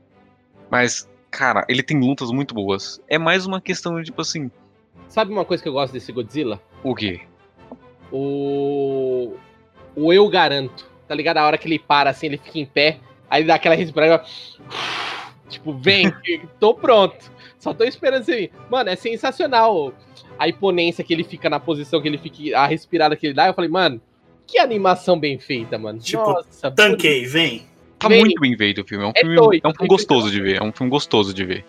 Mas, 0.71 1.07
cara, 1.31 1.67
ele 1.69 1.83
tem 1.83 1.99
lutas 1.99 2.31
muito 2.31 2.55
boas. 2.55 3.03
É 3.09 3.19
mais 3.19 3.45
uma 3.45 3.61
questão 3.61 3.99
de, 3.99 4.05
tipo 4.05 4.23
assim, 4.23 4.51
Sabe 5.11 5.33
uma 5.33 5.45
coisa 5.45 5.61
que 5.61 5.69
eu 5.69 5.73
gosto 5.73 5.93
desse 5.93 6.13
Godzilla? 6.13 6.63
o 6.85 6.95
quê? 6.95 7.21
O. 8.13 9.35
O 9.97 10.13
eu 10.13 10.29
garanto. 10.29 10.89
Tá 11.09 11.17
ligado? 11.17 11.39
A 11.39 11.47
hora 11.47 11.59
que 11.59 11.67
ele 11.67 11.81
para 11.81 12.11
assim, 12.11 12.27
ele 12.27 12.39
fica 12.39 12.61
em 12.61 12.65
pé. 12.65 13.01
Aí 13.29 13.43
ele 13.43 13.49
dá 13.49 13.57
aquela 13.57 13.75
respirada. 13.75 14.25
Tipo, 15.51 15.73
vem, 15.73 16.13
tô 16.61 16.73
pronto. 16.73 17.29
Só 17.59 17.75
tô 17.75 17.83
esperando 17.83 18.23
você 18.23 18.37
vir. 18.37 18.53
Mano, 18.71 18.89
é 18.89 18.95
sensacional 18.95 19.93
a 20.39 20.49
imponência 20.49 21.03
que 21.03 21.13
ele 21.13 21.25
fica 21.25 21.51
na 21.51 21.59
posição 21.59 22.01
que 22.01 22.07
ele 22.07 22.19
fica, 22.19 22.57
a 22.57 22.69
respirada 22.69 23.17
que 23.17 23.27
ele 23.27 23.35
dá. 23.35 23.49
Eu 23.49 23.55
falei, 23.55 23.69
mano, 23.69 24.01
que 24.51 24.59
animação 24.59 25.19
bem 25.19 25.39
feita, 25.39 25.79
mano. 25.79 25.99
Tipo, 25.99 26.23
Nossa, 26.33 26.71
Tanquei, 26.71 27.25
vem. 27.27 27.67
Tá 27.99 28.09
Vem. 28.09 28.21
muito 28.21 28.41
bem 28.41 28.57
feito 28.57 28.81
o 28.81 28.85
filme. 28.85 29.05
É 29.05 29.07
um 29.09 29.13
É 29.15 29.21
filme, 29.21 29.37
doido, 29.37 29.61
é 29.65 29.69
um 29.69 29.71
filme 29.73 29.79
tem 29.79 29.89
gostoso 29.89 30.31
de 30.31 30.41
ver. 30.41 30.57
É 30.57 30.63
um 30.63 30.73
filme 30.73 30.91
gostoso 30.91 31.35
de 31.35 31.45
ver. 31.45 31.65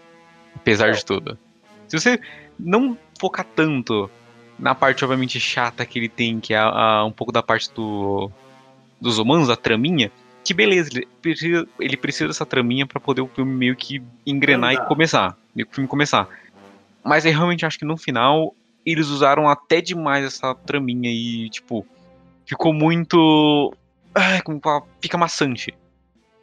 Apesar 0.56 0.92
de 0.92 1.04
tudo. 1.06 1.38
Se 1.88 2.00
você 2.00 2.20
não 2.58 2.98
focar 3.20 3.46
tanto 3.56 4.10
na 4.58 4.74
parte, 4.74 5.04
obviamente, 5.04 5.40
chata 5.40 5.86
que 5.86 6.00
ele 6.00 6.08
tem, 6.10 6.40
que 6.40 6.54
é 6.54 6.58
a- 6.58 6.70
a- 6.70 7.06
um 7.06 7.12
pouco 7.12 7.34
da 7.34 7.44
parte 7.44 7.70
do, 7.74 8.32
dos 9.00 9.18
humanos, 9.18 9.50
a 9.50 9.56
traminha, 9.58 10.10
que 10.44 10.54
beleza, 10.54 10.90
ele 10.94 11.08
precisa, 11.22 11.68
ele 11.80 11.98
precisa 11.98 12.28
dessa 12.28 12.46
traminha 12.46 12.86
pra 12.88 13.00
poder 13.00 13.22
o 13.22 13.28
filme 13.28 13.54
meio 13.54 13.76
que 13.76 14.02
engrenar 14.26 14.72
Andar. 14.74 14.86
e 14.86 14.88
começar. 14.88 15.38
Meio 15.54 15.66
que 15.68 15.72
o 15.74 15.76
filme 15.76 15.88
começar. 15.88 16.28
Mas 17.04 17.26
eu 17.26 17.32
realmente 17.34 17.66
acho 17.66 17.78
que 17.78 17.86
no 17.86 17.98
final 17.98 18.56
eles 18.86 19.08
usaram 19.10 19.50
até 19.50 19.82
demais 19.82 20.24
essa 20.24 20.56
traminha 20.56 21.10
e, 21.12 21.50
tipo, 21.50 21.86
ficou 22.46 22.74
muito. 22.74 23.74
Ai, 24.14 24.42
como 24.42 24.60
fala? 24.62 24.84
Fica 25.02 25.18
maçante. 25.18 25.74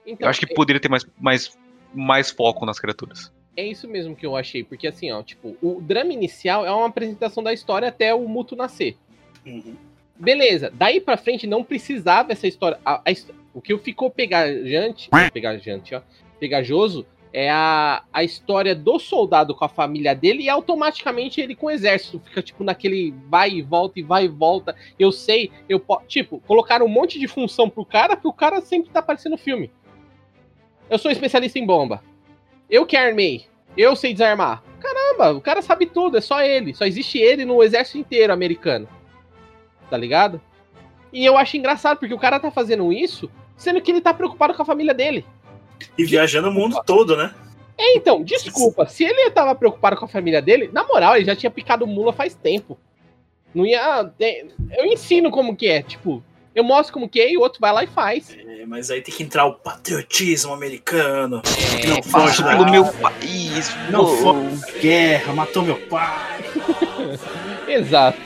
Então, 0.06 0.26
Eu 0.26 0.30
acho 0.30 0.40
que 0.40 0.54
poderia 0.54 0.80
ter 0.80 0.88
mais, 0.88 1.06
mais, 1.20 1.58
mais 1.94 2.30
foco 2.30 2.64
nas 2.64 2.78
criaturas. 2.80 3.32
É 3.56 3.66
isso 3.66 3.86
mesmo 3.88 4.14
que 4.16 4.24
eu 4.24 4.36
achei, 4.36 4.62
porque 4.64 4.86
assim, 4.86 5.10
ó, 5.10 5.22
tipo, 5.22 5.56
o 5.60 5.80
drama 5.80 6.12
inicial 6.12 6.64
é 6.64 6.70
uma 6.70 6.86
apresentação 6.86 7.42
da 7.42 7.52
história 7.52 7.88
até 7.88 8.14
o 8.14 8.26
Muto 8.28 8.54
nascer. 8.56 8.96
Uhum. 9.44 9.74
Beleza, 10.16 10.72
daí 10.74 11.00
pra 11.00 11.16
frente 11.16 11.46
não 11.46 11.62
precisava 11.62 12.32
essa 12.32 12.46
história. 12.46 12.78
a- 12.84 13.02
a 13.04 13.12
o 13.54 13.60
que 13.60 13.76
ficou 13.78 14.10
pegajante, 14.10 15.10
pegajante, 15.32 15.94
ó, 15.94 16.00
pegajoso, 16.38 17.04
é 17.40 17.50
a, 17.50 18.02
a 18.12 18.24
história 18.24 18.74
do 18.74 18.98
soldado 18.98 19.54
com 19.54 19.64
a 19.64 19.68
família 19.68 20.12
dele 20.12 20.42
e 20.42 20.48
automaticamente 20.48 21.40
ele 21.40 21.54
com 21.54 21.66
o 21.66 21.70
exército. 21.70 22.20
Fica, 22.24 22.42
tipo, 22.42 22.64
naquele 22.64 23.14
vai 23.28 23.50
e 23.50 23.62
volta 23.62 24.00
e 24.00 24.02
vai 24.02 24.24
e 24.24 24.28
volta. 24.28 24.74
Eu 24.98 25.12
sei, 25.12 25.52
eu 25.68 25.78
posso. 25.78 26.04
Tipo, 26.08 26.40
colocaram 26.40 26.84
um 26.84 26.88
monte 26.88 27.16
de 27.16 27.28
função 27.28 27.70
pro 27.70 27.84
cara, 27.84 28.16
que 28.16 28.26
o 28.26 28.32
cara 28.32 28.60
sempre 28.60 28.90
tá 28.90 28.98
aparecendo 28.98 29.32
no 29.32 29.38
filme. 29.38 29.70
Eu 30.90 30.98
sou 30.98 31.12
especialista 31.12 31.60
em 31.60 31.64
bomba. 31.64 32.02
Eu 32.68 32.84
que 32.84 32.96
armei. 32.96 33.46
Eu 33.76 33.94
sei 33.94 34.12
desarmar. 34.12 34.64
Caramba, 34.80 35.32
o 35.38 35.40
cara 35.40 35.62
sabe 35.62 35.86
tudo, 35.86 36.18
é 36.18 36.20
só 36.20 36.42
ele. 36.42 36.74
Só 36.74 36.86
existe 36.86 37.18
ele 37.18 37.44
no 37.44 37.62
exército 37.62 37.98
inteiro 37.98 38.32
americano. 38.32 38.88
Tá 39.88 39.96
ligado? 39.96 40.40
E 41.12 41.24
eu 41.24 41.38
acho 41.38 41.56
engraçado, 41.56 41.98
porque 41.98 42.14
o 42.14 42.18
cara 42.18 42.40
tá 42.40 42.50
fazendo 42.50 42.92
isso, 42.92 43.30
sendo 43.56 43.80
que 43.80 43.92
ele 43.92 44.00
tá 44.00 44.12
preocupado 44.12 44.54
com 44.54 44.62
a 44.62 44.66
família 44.66 44.92
dele. 44.92 45.24
E 45.96 46.04
viajando 46.04 46.48
o 46.48 46.52
mundo 46.52 46.80
todo, 46.84 47.16
né? 47.16 47.34
É, 47.76 47.96
então, 47.96 48.22
desculpa, 48.24 48.86
se 48.86 49.04
ele 49.04 49.30
tava 49.30 49.54
preocupado 49.54 49.96
com 49.96 50.04
a 50.04 50.08
família 50.08 50.42
dele, 50.42 50.68
na 50.72 50.84
moral, 50.84 51.14
ele 51.16 51.24
já 51.24 51.36
tinha 51.36 51.50
picado 51.50 51.86
mula 51.86 52.12
faz 52.12 52.34
tempo. 52.34 52.76
Não 53.54 53.64
ia. 53.64 54.04
tem- 54.18 54.50
Eu 54.76 54.84
ensino 54.86 55.30
como 55.30 55.56
que 55.56 55.68
é, 55.68 55.80
tipo, 55.82 56.22
eu 56.54 56.64
mostro 56.64 56.92
como 56.92 57.08
que 57.08 57.20
é 57.20 57.32
e 57.32 57.36
o 57.36 57.40
outro 57.40 57.60
vai 57.60 57.72
lá 57.72 57.84
e 57.84 57.86
faz. 57.86 58.36
É, 58.36 58.66
mas 58.66 58.90
aí 58.90 59.00
tem 59.00 59.14
que 59.14 59.22
entrar 59.22 59.46
o 59.46 59.54
patriotismo 59.54 60.52
americano. 60.52 61.40
É, 61.82 61.86
não 61.86 62.02
foge 62.02 62.42
Pelo 62.42 62.68
meu 62.68 62.84
país, 62.84 63.70
Não 63.90 64.60
da 64.60 64.72
guerra, 64.80 65.32
matou 65.32 65.62
meu 65.62 65.76
pai. 65.86 66.40
Exato. 67.68 68.18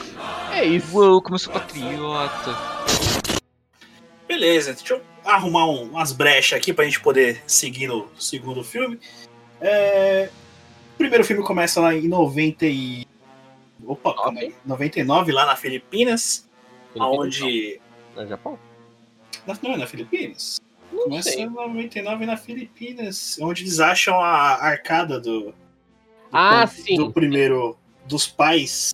É 0.51 0.65
isso. 0.65 0.97
Uou, 0.99 1.21
como 1.21 1.35
eu 1.35 1.39
sou 1.39 1.53
patriota. 1.53 2.57
Beleza, 4.27 4.73
deixa 4.73 4.95
eu 4.95 5.12
arrumar 5.25 5.67
um- 5.67 5.85
umas 5.91 6.13
brechas 6.13 6.59
aqui 6.59 6.73
pra 6.73 6.85
gente 6.85 7.01
poder 7.01 7.43
seguir 7.47 7.87
no 7.87 8.09
segundo 8.19 8.63
filme. 8.65 8.99
É, 9.61 10.29
O 10.95 10.99
primeiro 10.99 11.25
filme 11.25 11.43
começa 11.43 11.81
lá 11.81 11.95
em 11.95 12.07
90 12.09 12.67
e... 12.67 13.07
Opa, 13.85 14.15
calma 14.15 14.41
aí. 14.41 14.55
99, 14.65 15.33
lá 15.33 15.47
na 15.47 15.57
Filipinas, 15.57 16.49
aonde... 16.99 17.81
No 18.15 18.27
Japão? 18.27 18.59
Na- 19.47 19.59
Não 19.63 19.73
é 19.73 19.77
na 19.79 19.87
Filipinas? 19.87 20.61
Não 20.93 21.05
Começa 21.05 21.31
sei. 21.31 21.43
em 21.43 21.49
99 21.51 22.27
na 22.27 22.37
Filipinas, 22.37 23.37
onde 23.41 23.63
eles 23.63 23.81
acham 23.81 24.21
a 24.21 24.63
arcada 24.63 25.19
do, 25.19 25.47
do, 25.47 25.55
Ah, 26.33 26.65
do 26.67 26.71
sim. 26.71 27.11
primeiro 27.11 27.77
dos 28.07 28.27
pais, 28.29 28.93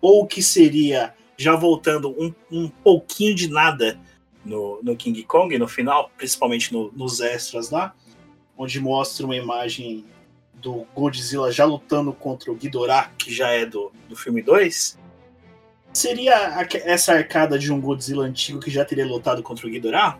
ou 0.00 0.26
que 0.26 0.42
seria 0.42 1.14
já 1.36 1.56
voltando 1.56 2.10
um, 2.22 2.32
um 2.52 2.68
pouquinho 2.68 3.34
de 3.34 3.48
nada 3.48 3.98
no, 4.44 4.80
no 4.82 4.96
King 4.96 5.22
Kong 5.24 5.56
no 5.58 5.68
final, 5.68 6.10
principalmente 6.16 6.72
no- 6.72 6.90
nos 6.92 7.20
extras 7.20 7.70
lá, 7.70 7.94
onde 8.56 8.80
mostra 8.80 9.24
uma 9.24 9.36
imagem 9.36 10.04
do 10.54 10.86
Godzilla 10.94 11.50
já 11.50 11.64
lutando 11.64 12.12
contra 12.12 12.52
o 12.52 12.54
Ghidorah, 12.54 13.10
que 13.16 13.32
já 13.32 13.48
é 13.48 13.64
do, 13.64 13.90
do 14.08 14.14
filme 14.16 14.42
2. 14.42 14.98
Seria 15.92 16.34
essa 16.84 17.14
arcada 17.14 17.58
de 17.58 17.72
um 17.72 17.80
Godzilla 17.80 18.24
antigo 18.24 18.60
que 18.60 18.70
já 18.70 18.84
teria 18.84 19.06
lutado 19.06 19.42
contra 19.42 19.66
o 19.66 19.70
Ghidorah? 19.70 20.18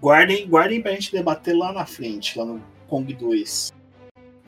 Guardem, 0.00 0.46
guardem 0.48 0.80
pra 0.80 0.92
gente 0.92 1.12
debater 1.12 1.56
lá 1.56 1.72
na 1.72 1.84
frente, 1.84 2.38
lá 2.38 2.44
no 2.44 2.62
Kong 2.88 3.12
2. 3.12 3.72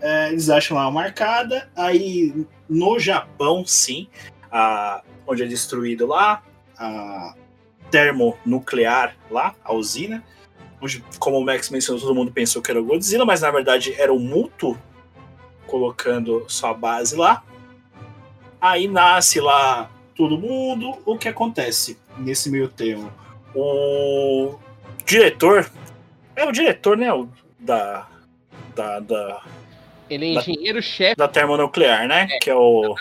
É, 0.01 0.29
eles 0.31 0.49
acham 0.51 0.77
lá 0.77 0.89
uma 0.89 1.03
arcada, 1.05 1.71
aí 1.77 2.47
no 2.69 2.99
Japão, 2.99 3.65
sim, 3.65 4.09
a, 4.51 5.03
onde 5.27 5.43
é 5.43 5.47
destruído 5.47 6.07
lá, 6.07 6.43
a 6.77 7.35
termonuclear 7.93 9.15
lá, 9.31 9.55
a 9.63 9.73
usina, 9.73 10.25
onde, 10.81 11.05
como 11.21 11.39
o 11.39 11.45
Max 11.45 11.71
mencionou, 11.71 12.01
todo 12.03 12.15
mundo 12.15 12.33
pensou 12.33 12.61
que 12.63 12.71
era 12.71 12.81
o 12.81 12.85
Godzilla, 12.85 13.25
mas 13.25 13.43
na 13.43 13.51
verdade 13.53 13.95
era 14.01 14.13
o 14.13 14.19
Muto 14.19 14.77
colocando 15.67 16.45
sua 16.49 16.75
base 16.75 17.15
lá. 17.15 17.45
Aí 18.61 18.89
nasce 18.89 19.41
lá 19.41 19.91
todo 20.17 20.39
mundo. 20.39 20.99
O 21.05 21.17
que 21.19 21.29
acontece 21.29 21.99
nesse 22.19 22.51
meio 22.51 22.69
termo? 22.69 23.13
O 23.55 24.55
diretor. 25.05 25.71
É 26.35 26.45
o 26.45 26.53
diretor, 26.53 26.97
né? 26.97 27.13
O, 27.13 27.29
da, 27.59 28.09
da, 28.75 29.01
da, 29.01 29.43
Ele 30.09 30.31
é 30.31 30.35
Da- 30.35 30.41
engenheiro-chefe. 30.41 31.17
da 31.17 31.29
termonuclear, 31.29 32.07
né? 32.09 32.27
Que 32.41 32.51
é 32.51 32.55
o, 32.55 32.95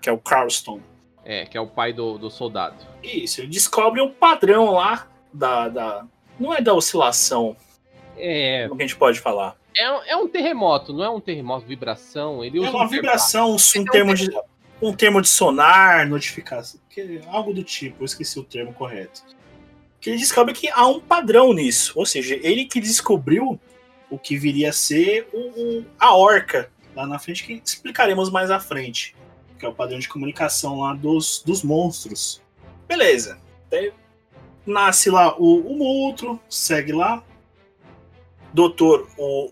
que 0.00 0.08
é 0.08 0.12
o 0.12 0.18
Carlston. 0.18 0.80
É, 1.24 1.46
que 1.46 1.56
é 1.56 1.60
o 1.60 1.66
pai 1.66 1.92
do, 1.92 2.18
do 2.18 2.30
soldado. 2.30 2.76
Isso, 3.02 3.40
ele 3.40 3.48
descobre 3.48 4.00
um 4.00 4.10
padrão 4.10 4.72
lá 4.72 5.08
da, 5.32 5.68
da. 5.68 6.06
Não 6.38 6.52
é 6.52 6.60
da 6.60 6.74
oscilação, 6.74 7.56
É. 8.16 8.64
como 8.68 8.76
que 8.76 8.84
a 8.84 8.86
gente 8.86 8.98
pode 8.98 9.20
falar? 9.20 9.56
É, 9.76 9.90
um- 9.90 10.02
é 10.04 10.16
um 10.16 10.28
terremoto, 10.28 10.92
não 10.92 11.02
é 11.04 11.10
um 11.10 11.20
terremoto, 11.20 11.66
vibração. 11.66 12.44
Ele 12.44 12.58
É 12.64 12.68
uma 12.70 12.84
um 12.84 12.88
vibração, 12.88 13.52
um, 13.52 13.56
Então, 13.76 13.92
termo 13.92 14.14
de, 14.14 14.30
um 14.82 14.92
termo 14.92 15.20
de 15.22 15.28
sonar, 15.28 16.06
notificação, 16.08 16.78
que- 16.90 17.20
algo 17.28 17.52
do 17.54 17.64
tipo, 17.64 18.02
eu 18.02 18.04
esqueci 18.04 18.38
o 18.38 18.44
termo 18.44 18.72
correto. 18.74 19.22
Que 20.00 20.10
ele 20.10 20.18
descobre 20.18 20.52
que 20.52 20.68
há 20.68 20.86
um 20.86 21.00
padrão 21.00 21.52
nisso. 21.54 21.92
Ou 21.96 22.04
seja, 22.04 22.38
ele 22.42 22.66
que 22.66 22.78
descobriu 22.80 23.58
o 24.10 24.18
que 24.18 24.36
viria 24.36 24.68
a 24.68 24.72
ser 24.72 25.26
o, 25.32 25.38
o- 25.80 25.86
a 25.98 26.14
orca 26.14 26.70
lá 26.94 27.06
na 27.06 27.18
frente, 27.18 27.44
que 27.44 27.60
explicaremos 27.64 28.30
mais 28.30 28.50
à 28.50 28.60
frente. 28.60 29.13
Que 29.58 29.66
é 29.66 29.68
o 29.68 29.74
padrão 29.74 29.98
de 29.98 30.08
comunicação 30.08 30.80
lá 30.80 30.94
dos, 30.94 31.42
dos 31.44 31.62
monstros. 31.62 32.42
Beleza. 32.86 33.38
Daí 33.70 33.92
nasce 34.66 35.10
lá 35.10 35.38
o, 35.38 35.60
o 35.60 35.76
Multro, 35.76 36.40
segue 36.48 36.92
lá. 36.92 37.22
Doutor, 38.52 39.08
o. 39.18 39.50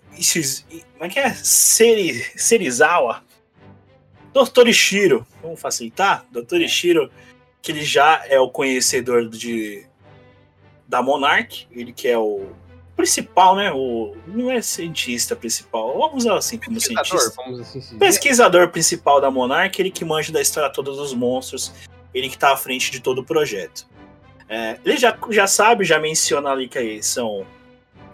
Como 0.93 1.05
é 1.05 1.09
que 1.09 1.19
é? 1.19 1.35
Seri, 1.35 2.15
Serizawa. 2.39 3.25
Doutor 4.33 4.69
Ishiro. 4.69 5.27
Vamos 5.43 5.61
facilitar? 5.61 6.25
Doutor 6.31 6.61
Ishiro, 6.61 7.11
que 7.61 7.73
ele 7.73 7.85
já 7.85 8.25
é 8.27 8.39
o 8.39 8.49
conhecedor 8.49 9.29
de 9.29 9.87
da 10.87 11.03
Monarch. 11.03 11.67
Ele 11.73 11.93
que 11.93 12.09
é 12.09 12.17
o 12.17 12.53
principal, 13.03 13.57
né? 13.57 13.73
O, 13.73 14.15
não 14.29 14.49
é 14.49 14.63
cientista 14.63 15.35
principal. 15.35 15.99
Vamos 15.99 16.25
usar 16.25 16.37
assim 16.37 16.57
como 16.57 16.81
cientista. 16.81 17.33
vamos 17.37 17.61
assim. 17.61 17.99
Pesquisador 17.99 18.69
principal 18.69 19.21
da 19.21 19.29
Monarch, 19.29 19.81
ele 19.83 19.91
que 19.91 20.05
manja 20.05 20.33
da 20.33 20.41
história 20.41 20.71
toda 20.71 20.93
dos 20.93 21.13
monstros, 21.13 21.73
ele 22.15 22.29
que 22.29 22.39
tá 22.39 22.53
à 22.53 22.57
frente 22.57 22.93
de 22.93 23.01
todo 23.01 23.19
o 23.21 23.25
projeto. 23.25 23.87
É, 24.49 24.79
ele 24.85 24.97
já, 24.97 25.19
já 25.31 25.49
sabe, 25.49 25.85
já 25.85 25.99
menciona 25.99 26.51
ali 26.51 26.69
que 26.69 27.03
são. 27.03 27.45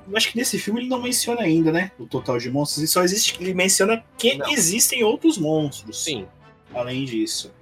eu 0.09 0.17
Acho 0.17 0.31
que 0.31 0.39
nesse 0.39 0.59
filme 0.59 0.81
ele 0.81 0.89
não 0.89 1.03
menciona 1.03 1.43
ainda, 1.43 1.71
né? 1.71 1.91
O 1.99 2.07
total 2.07 2.39
de 2.39 2.51
monstros. 2.51 2.79
Ele 2.79 2.87
só 2.87 3.03
existe. 3.03 3.37
Ele 3.43 3.53
menciona 3.53 4.03
que 4.17 4.37
Não. 4.37 4.49
existem 4.49 5.05
outros 5.05 5.37
monstros. 5.37 6.03
Sim. 6.03 6.27
Além 6.75 7.05
disso. 7.05 7.53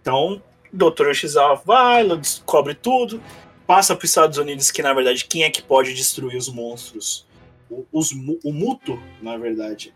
Então, 0.00 0.42
Dr. 0.72 1.12
Shizawa 1.12 1.60
vai, 1.64 2.06
descobre 2.16 2.74
tudo, 2.74 3.22
passa 3.66 3.94
para 3.94 4.04
os 4.04 4.10
Estados 4.10 4.38
Unidos, 4.38 4.70
que 4.70 4.82
na 4.82 4.92
verdade 4.92 5.24
quem 5.24 5.44
é 5.44 5.50
que 5.50 5.62
pode 5.62 5.94
destruir 5.94 6.36
os 6.36 6.48
monstros? 6.48 7.26
O, 7.70 7.84
os, 7.92 8.12
o 8.12 8.52
Muto, 8.52 9.00
na 9.22 9.36
verdade, 9.36 9.94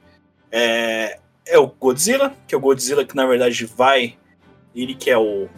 é, 0.51 1.19
é 1.47 1.59
o 1.59 1.67
Godzilla, 1.67 2.35
que 2.47 2.55
é 2.55 2.59
o 2.59 2.61
Godzilla 2.61 3.05
que 3.05 3.17
na 3.17 3.27
verdade 3.27 3.65
vai. 3.67 4.17
Ele 4.75 4.95
que 4.95 5.11
é 5.11 5.19
o. 5.19 5.49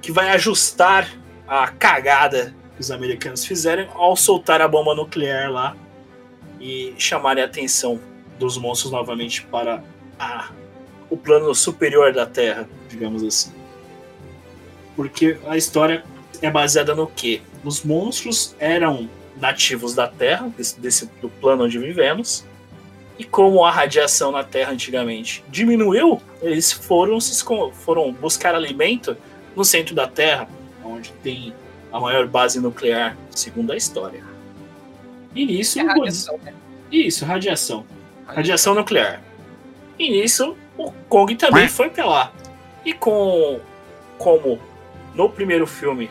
que 0.00 0.10
vai 0.12 0.30
ajustar 0.30 1.08
a 1.46 1.68
cagada 1.68 2.54
que 2.74 2.80
os 2.80 2.90
americanos 2.90 3.44
fizeram 3.44 3.88
ao 3.94 4.16
soltar 4.16 4.60
a 4.60 4.68
bomba 4.68 4.94
nuclear 4.94 5.50
lá 5.50 5.76
e 6.60 6.94
chamarem 6.98 7.42
a 7.42 7.46
atenção 7.46 8.00
dos 8.38 8.56
monstros 8.56 8.90
novamente 8.90 9.44
para 9.46 9.82
a 10.18 10.50
o 11.10 11.16
plano 11.16 11.54
superior 11.54 12.12
da 12.12 12.26
Terra, 12.26 12.68
digamos 12.88 13.22
assim. 13.22 13.52
Porque 14.96 15.38
a 15.46 15.56
história 15.56 16.04
é 16.42 16.50
baseada 16.50 16.94
no 16.94 17.06
quê? 17.06 17.40
Os 17.64 17.82
monstros 17.82 18.54
eram 18.58 19.08
nativos 19.36 19.94
da 19.94 20.06
Terra, 20.06 20.48
desse, 20.56 20.80
desse 20.80 21.06
do 21.20 21.28
plano 21.28 21.64
onde 21.64 21.78
vivemos, 21.78 22.44
e 23.18 23.24
como 23.24 23.64
a 23.64 23.70
radiação 23.70 24.32
na 24.32 24.42
Terra 24.42 24.72
antigamente 24.72 25.44
diminuiu, 25.48 26.20
eles 26.42 26.72
foram 26.72 27.20
se 27.20 27.44
foram 27.72 28.12
buscar 28.12 28.54
alimento 28.54 29.16
no 29.54 29.64
centro 29.64 29.94
da 29.94 30.06
Terra, 30.06 30.48
onde 30.84 31.12
tem 31.22 31.54
a 31.92 32.00
maior 32.00 32.26
base 32.26 32.58
nuclear, 32.60 33.16
segundo 33.30 33.72
a 33.72 33.76
história. 33.76 34.24
E 35.34 35.46
nisso, 35.46 35.78
É 35.78 35.82
radiação, 35.82 36.38
né? 36.38 36.54
isso, 36.90 37.24
radiação. 37.24 37.84
Radiação 38.26 38.74
nuclear. 38.74 39.22
E 39.98 40.10
nisso, 40.10 40.56
o 40.76 40.90
Kong 41.08 41.34
também 41.36 41.68
foi 41.68 41.90
pra 41.90 42.06
lá. 42.06 42.32
E 42.84 42.92
com. 42.92 43.60
Como 44.18 44.60
no 45.14 45.28
primeiro 45.28 45.66
filme, 45.66 46.10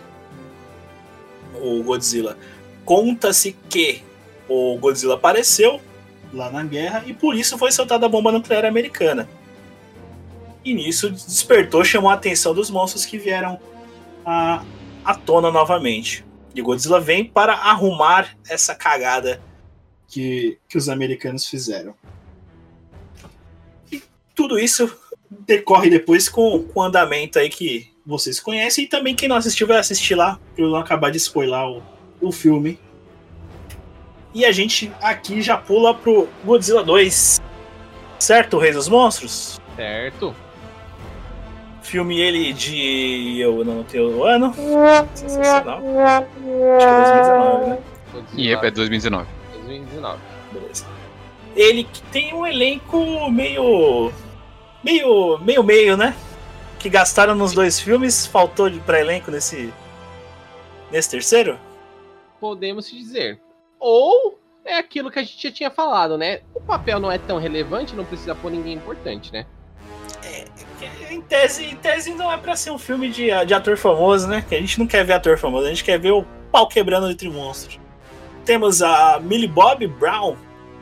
o 1.61 1.83
Godzilla, 1.83 2.37
conta-se 2.85 3.55
que 3.69 4.03
o 4.47 4.77
Godzilla 4.77 5.15
apareceu 5.15 5.79
lá 6.33 6.49
na 6.49 6.63
guerra 6.63 7.03
e 7.05 7.13
por 7.13 7.35
isso 7.35 7.57
foi 7.57 7.71
soltada 7.71 8.05
a 8.05 8.09
bomba 8.09 8.31
nuclear 8.31 8.65
americana. 8.65 9.29
E 10.65 10.73
nisso 10.73 11.09
despertou, 11.09 11.83
chamou 11.83 12.09
a 12.09 12.13
atenção 12.13 12.53
dos 12.53 12.69
monstros 12.69 13.05
que 13.05 13.17
vieram 13.17 13.59
à, 14.25 14.63
à 15.03 15.13
tona 15.13 15.51
novamente. 15.51 16.25
E 16.55 16.61
Godzilla 16.61 16.99
vem 16.99 17.25
para 17.25 17.53
arrumar 17.53 18.35
essa 18.47 18.73
cagada 18.73 19.41
que, 20.07 20.57
que 20.69 20.77
os 20.77 20.87
americanos 20.87 21.47
fizeram. 21.47 21.93
E 23.91 24.01
tudo 24.33 24.57
isso 24.57 24.95
decorre 25.29 25.89
depois 25.89 26.29
com, 26.29 26.63
com 26.63 26.79
o 26.79 26.83
andamento 26.83 27.39
aí 27.39 27.49
que 27.49 27.92
vocês 28.05 28.39
conhecem 28.39 28.83
e 28.83 28.87
também 28.87 29.15
quem 29.15 29.29
não 29.29 29.35
assistiu 29.35 29.67
vai 29.67 29.77
assistir 29.77 30.15
lá, 30.15 30.39
para 30.55 30.63
eu 30.63 30.69
não 30.69 30.77
acabar 30.77 31.09
de 31.09 31.17
spoiler 31.17 31.67
o, 31.67 31.81
o 32.21 32.31
filme. 32.31 32.79
E 34.33 34.45
a 34.45 34.51
gente 34.51 34.91
aqui 35.01 35.41
já 35.41 35.57
pula 35.57 35.93
pro 35.93 36.27
Godzilla 36.43 36.83
2. 36.83 37.41
Certo, 38.19 38.57
Rei 38.57 38.71
dos 38.71 38.89
Monstros? 38.89 39.61
Certo. 39.75 40.35
Filme 41.83 42.19
ele 42.19 42.53
de. 42.53 43.39
Eu 43.39 43.63
não 43.63 43.83
tenho 43.83 44.17
o 44.17 44.23
ano. 44.23 44.53
Sensacional. 45.13 45.81
Acho 46.77 46.87
que 46.87 46.95
é 46.95 47.11
2019, 47.51 47.67
né? 47.67 47.77
E 48.35 48.53
é 48.53 48.71
2019. 48.71 49.27
2019. 49.51 50.19
Beleza. 50.51 50.85
Ele 51.55 51.87
tem 52.11 52.33
um 52.33 52.47
elenco 52.47 53.29
meio. 53.29 54.11
meio. 54.83 55.37
meio 55.39 55.63
meio, 55.63 55.97
né? 55.97 56.15
Que 56.83 56.89
gastaram 56.89 57.33
nos 57.33 57.53
dois 57.53 57.79
filmes, 57.79 58.27
faltou 58.27 58.69
de 58.69 58.77
pra 58.81 58.99
elenco 58.99 59.31
nesse. 59.31 59.73
nesse 60.91 61.09
terceiro? 61.09 61.57
Podemos 62.41 62.91
dizer. 62.91 63.39
Ou 63.79 64.37
é 64.65 64.79
aquilo 64.79 65.09
que 65.09 65.17
a 65.17 65.23
gente 65.23 65.41
já 65.41 65.49
tinha 65.49 65.71
falado, 65.71 66.17
né? 66.17 66.41
O 66.53 66.59
papel 66.59 66.99
não 66.99 67.09
é 67.09 67.17
tão 67.17 67.37
relevante, 67.37 67.95
não 67.95 68.03
precisa 68.03 68.35
pôr 68.35 68.51
ninguém 68.51 68.73
importante, 68.73 69.31
né? 69.31 69.45
Em 71.09 71.21
tese, 71.21 71.63
em 71.63 71.77
tese 71.77 72.13
não 72.15 72.29
é 72.29 72.35
pra 72.35 72.53
ser 72.53 72.71
um 72.71 72.77
filme 72.77 73.09
de, 73.09 73.29
de 73.45 73.53
ator 73.53 73.77
famoso, 73.77 74.27
né? 74.27 74.43
Que 74.45 74.55
a 74.55 74.59
gente 74.59 74.77
não 74.77 74.85
quer 74.85 75.05
ver 75.05 75.13
ator 75.13 75.37
famoso, 75.37 75.67
a 75.67 75.69
gente 75.69 75.85
quer 75.85 75.97
ver 75.97 76.11
o 76.11 76.25
pau 76.51 76.67
quebrando 76.67 77.09
entre 77.09 77.29
monstros. 77.29 77.79
Temos 78.43 78.81
a 78.81 79.21
Millie 79.21 79.47
Bob 79.47 79.87
Brown, 79.87 80.35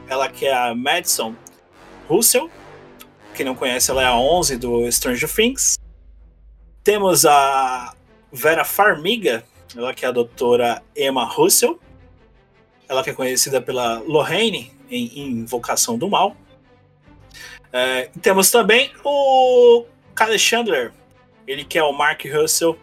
ela 0.10 0.28
que 0.28 0.48
é 0.48 0.54
a 0.54 0.74
Madison 0.74 1.36
Russell. 2.10 2.50
Quem 3.36 3.46
não 3.46 3.54
conhece, 3.54 3.92
ela 3.92 4.02
é 4.02 4.08
a 4.08 4.16
11 4.16 4.58
do 4.58 4.92
Stranger 4.92 5.32
Things. 5.32 5.80
Temos 6.84 7.26
a 7.26 7.94
Vera 8.32 8.64
Farmiga, 8.64 9.44
ela 9.76 9.94
que 9.94 10.06
é 10.06 10.08
a 10.08 10.12
doutora 10.12 10.82
Emma 10.96 11.26
Russell. 11.26 11.80
Ela 12.90 13.04
que 13.04 13.10
é 13.10 13.14
conhecida 13.14 13.62
pela 13.62 14.00
Lorraine 14.00 14.72
em 14.90 15.20
Invocação 15.20 15.98
do 15.98 16.10
Mal. 16.10 16.36
É, 17.72 18.10
temos 18.22 18.52
também 18.52 18.92
o 19.04 19.86
Kyle 20.16 20.38
Chandler, 20.38 20.92
ele 21.48 21.64
que 21.64 21.78
é 21.78 21.84
o 21.84 21.94
Mark 21.94 22.22
Russell, 22.26 22.78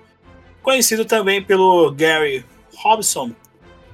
conhecido 0.62 1.04
também 1.04 1.42
pelo 1.42 1.90
Gary 1.92 2.44
Robson, 2.76 3.32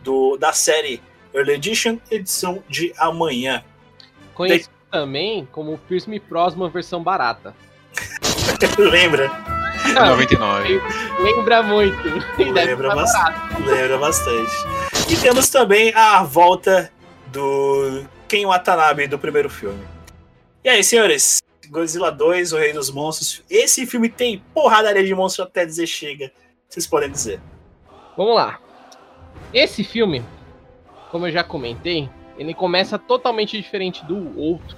do, 0.04 0.36
da 0.36 0.52
série 0.52 1.02
Early 1.34 1.54
Edition, 1.54 1.98
edição 2.10 2.62
de 2.68 2.92
amanhã. 2.96 3.64
Conhecido 4.34 4.70
também 4.90 5.48
como 5.50 5.78
Pierce 5.78 6.20
Prosman 6.20 6.70
versão 6.70 7.02
barata. 7.02 7.56
Lembra? 8.78 9.53
99. 9.92 10.80
Lembra 11.20 11.62
muito. 11.62 12.08
E 12.38 12.44
Lembra 12.44 12.94
bastante. 12.94 13.62
Lembra 13.66 13.98
bastante. 13.98 14.52
E 15.10 15.16
temos 15.16 15.48
também 15.48 15.92
a 15.94 16.22
volta 16.22 16.90
do 17.28 18.04
Ken 18.28 18.46
Watanabe 18.46 19.06
do 19.06 19.18
primeiro 19.18 19.50
filme. 19.50 19.82
E 20.64 20.68
aí, 20.68 20.82
senhores? 20.82 21.42
Godzilla 21.68 22.10
2, 22.10 22.52
O 22.52 22.58
Rei 22.58 22.72
dos 22.72 22.90
Monstros. 22.90 23.42
Esse 23.50 23.86
filme 23.86 24.08
tem 24.08 24.42
porradaria 24.54 25.04
de 25.04 25.14
monstro 25.14 25.44
até 25.44 25.64
dizer 25.66 25.86
chega. 25.86 26.32
Vocês 26.68 26.86
podem 26.86 27.10
dizer. 27.10 27.40
Vamos 28.16 28.34
lá. 28.34 28.58
Esse 29.52 29.82
filme, 29.84 30.24
como 31.10 31.26
eu 31.26 31.32
já 31.32 31.42
comentei, 31.44 32.08
ele 32.38 32.54
começa 32.54 32.98
totalmente 32.98 33.56
diferente 33.60 34.04
do 34.04 34.38
outro. 34.38 34.76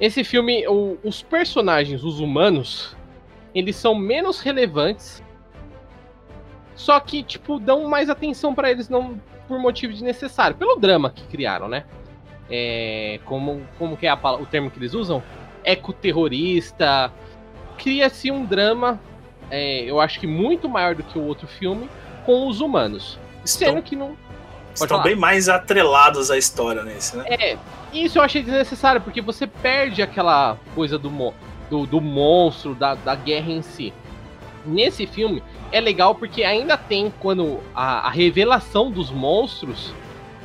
Esse 0.00 0.24
filme, 0.24 0.66
o- 0.66 0.98
os 1.04 1.22
personagens, 1.22 2.02
os 2.02 2.18
humanos, 2.20 2.96
eles 3.54 3.76
são 3.76 3.94
menos 3.94 4.40
relevantes. 4.40 5.22
Só 6.74 6.98
que, 6.98 7.22
tipo, 7.22 7.58
dão 7.60 7.88
mais 7.88 8.10
atenção 8.10 8.54
pra 8.54 8.70
eles, 8.70 8.88
não 8.88 9.20
por 9.46 9.58
motivo 9.58 9.92
desnecessário, 9.92 10.56
pelo 10.56 10.76
drama 10.76 11.10
que 11.10 11.22
criaram, 11.24 11.68
né? 11.68 11.84
É, 12.50 13.20
como, 13.24 13.62
como 13.78 13.96
que 13.96 14.06
é 14.06 14.10
a 14.10 14.32
o 14.34 14.46
termo 14.46 14.70
que 14.70 14.78
eles 14.78 14.94
usam? 14.94 15.22
Ecoterrorista. 15.62 17.12
Cria-se 17.78 18.30
um 18.30 18.44
drama, 18.44 19.00
é, 19.50 19.82
eu 19.82 20.00
acho 20.00 20.20
que 20.20 20.26
muito 20.26 20.68
maior 20.68 20.94
do 20.94 21.02
que 21.02 21.18
o 21.18 21.22
outro 21.22 21.46
filme, 21.46 21.88
com 22.24 22.48
os 22.48 22.60
humanos. 22.60 23.18
Sendo 23.44 23.78
Estão, 23.78 23.82
que 23.82 23.96
não. 23.96 24.16
Estão 24.72 24.88
falar. 24.88 25.02
bem 25.02 25.16
mais 25.16 25.48
atrelados 25.48 26.30
à 26.30 26.38
história 26.38 26.82
nesse, 26.82 27.16
né? 27.16 27.24
É, 27.28 27.58
isso 27.92 28.18
eu 28.18 28.22
achei 28.22 28.42
desnecessário, 28.42 29.00
porque 29.00 29.20
você 29.20 29.46
perde 29.46 30.02
aquela 30.02 30.56
coisa 30.74 30.98
do, 30.98 31.10
do, 31.70 31.86
do 31.86 32.00
monstro, 32.00 32.74
da, 32.74 32.94
da 32.94 33.14
guerra 33.14 33.50
em 33.50 33.62
si. 33.62 33.92
Nesse 34.64 35.06
filme, 35.06 35.42
é 35.70 35.80
legal 35.80 36.14
porque 36.14 36.42
ainda 36.42 36.76
tem 36.76 37.12
quando 37.20 37.60
a, 37.74 38.06
a 38.06 38.10
revelação 38.10 38.90
dos 38.90 39.10
monstros, 39.10 39.92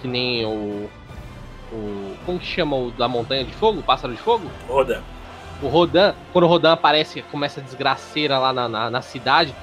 que 0.01 0.07
nem 0.07 0.45
o. 0.45 0.89
o 1.71 2.15
como 2.25 2.39
que 2.39 2.45
chama 2.45 2.75
o 2.75 2.91
da 2.91 3.07
Montanha 3.07 3.43
de 3.43 3.53
Fogo? 3.53 3.79
O 3.79 3.83
Pássaro 3.83 4.13
de 4.13 4.19
Fogo? 4.19 4.49
Roda. 4.67 5.03
O 5.61 5.67
Rodan, 5.67 6.13
quando 6.31 6.45
o 6.45 6.47
Rodan 6.47 6.73
aparece, 6.73 7.21
começa 7.23 7.59
a 7.59 7.63
desgraceira 7.63 8.37
lá 8.37 8.53
na, 8.53 8.69
na, 8.69 8.89
na 8.89 9.01
cidade, 9.01 9.53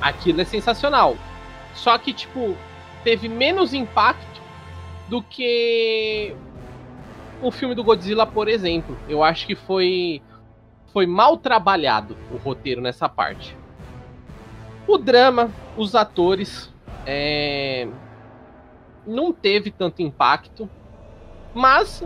aquilo 0.00 0.40
é 0.40 0.44
sensacional. 0.44 1.16
Só 1.74 1.96
que, 1.96 2.12
tipo, 2.12 2.54
teve 3.02 3.28
menos 3.28 3.72
impacto 3.72 4.42
do 5.08 5.22
que 5.22 6.34
o 7.40 7.50
filme 7.50 7.74
do 7.74 7.82
Godzilla, 7.82 8.26
por 8.26 8.48
exemplo. 8.48 8.96
Eu 9.08 9.22
acho 9.22 9.46
que 9.46 9.54
foi 9.54 10.20
foi 10.98 11.06
mal 11.06 11.36
trabalhado 11.36 12.16
o 12.32 12.36
roteiro 12.38 12.80
nessa 12.80 13.08
parte. 13.08 13.56
O 14.84 14.98
drama, 14.98 15.48
os 15.76 15.94
atores, 15.94 16.74
é, 17.06 17.86
não 19.06 19.32
teve 19.32 19.70
tanto 19.70 20.02
impacto, 20.02 20.68
mas 21.54 22.02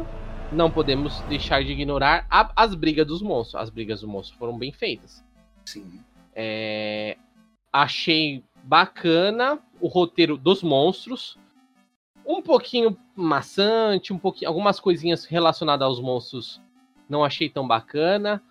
não 0.53 0.71
podemos 0.71 1.23
deixar 1.23 1.65
de 1.65 1.73
ignorar 1.73 2.27
a- 2.31 2.53
as 2.55 2.75
brigas 2.75 3.07
dos 3.07 3.23
monstros. 3.23 3.63
As 3.63 3.71
brigas 3.71 4.03
dos 4.03 4.11
monstros 4.11 4.39
foram 4.39 4.59
bem 4.59 4.71
feitas. 4.73 5.25
Sim. 5.65 6.05
É, 6.35 7.17
achei 7.73 8.45
bacana 8.63 9.59
o 9.81 9.89
roteiro 9.89 10.37
dos 10.37 10.63
monstros. 10.63 11.39
Um 12.27 12.43
pouquinho 12.43 12.95
maçante, 13.17 14.13
um 14.13 14.19
pouquinho, 14.19 14.51
algumas 14.51 14.79
coisinhas 14.79 15.25
relacionadas 15.25 15.87
aos 15.87 15.99
monstros 15.99 16.61
não 17.09 17.25
achei 17.25 17.49
tão 17.49 17.67
bacana. 17.67 18.43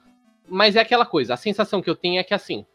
Mas 0.48 0.76
é 0.76 0.80
aquela 0.80 1.06
coisa, 1.06 1.34
a 1.34 1.38
sensação 1.38 1.82
que 1.82 1.90
eu 1.90 1.96
tenho 1.96 2.20
é 2.20 2.24
que 2.24 2.34
assim, 2.34 2.66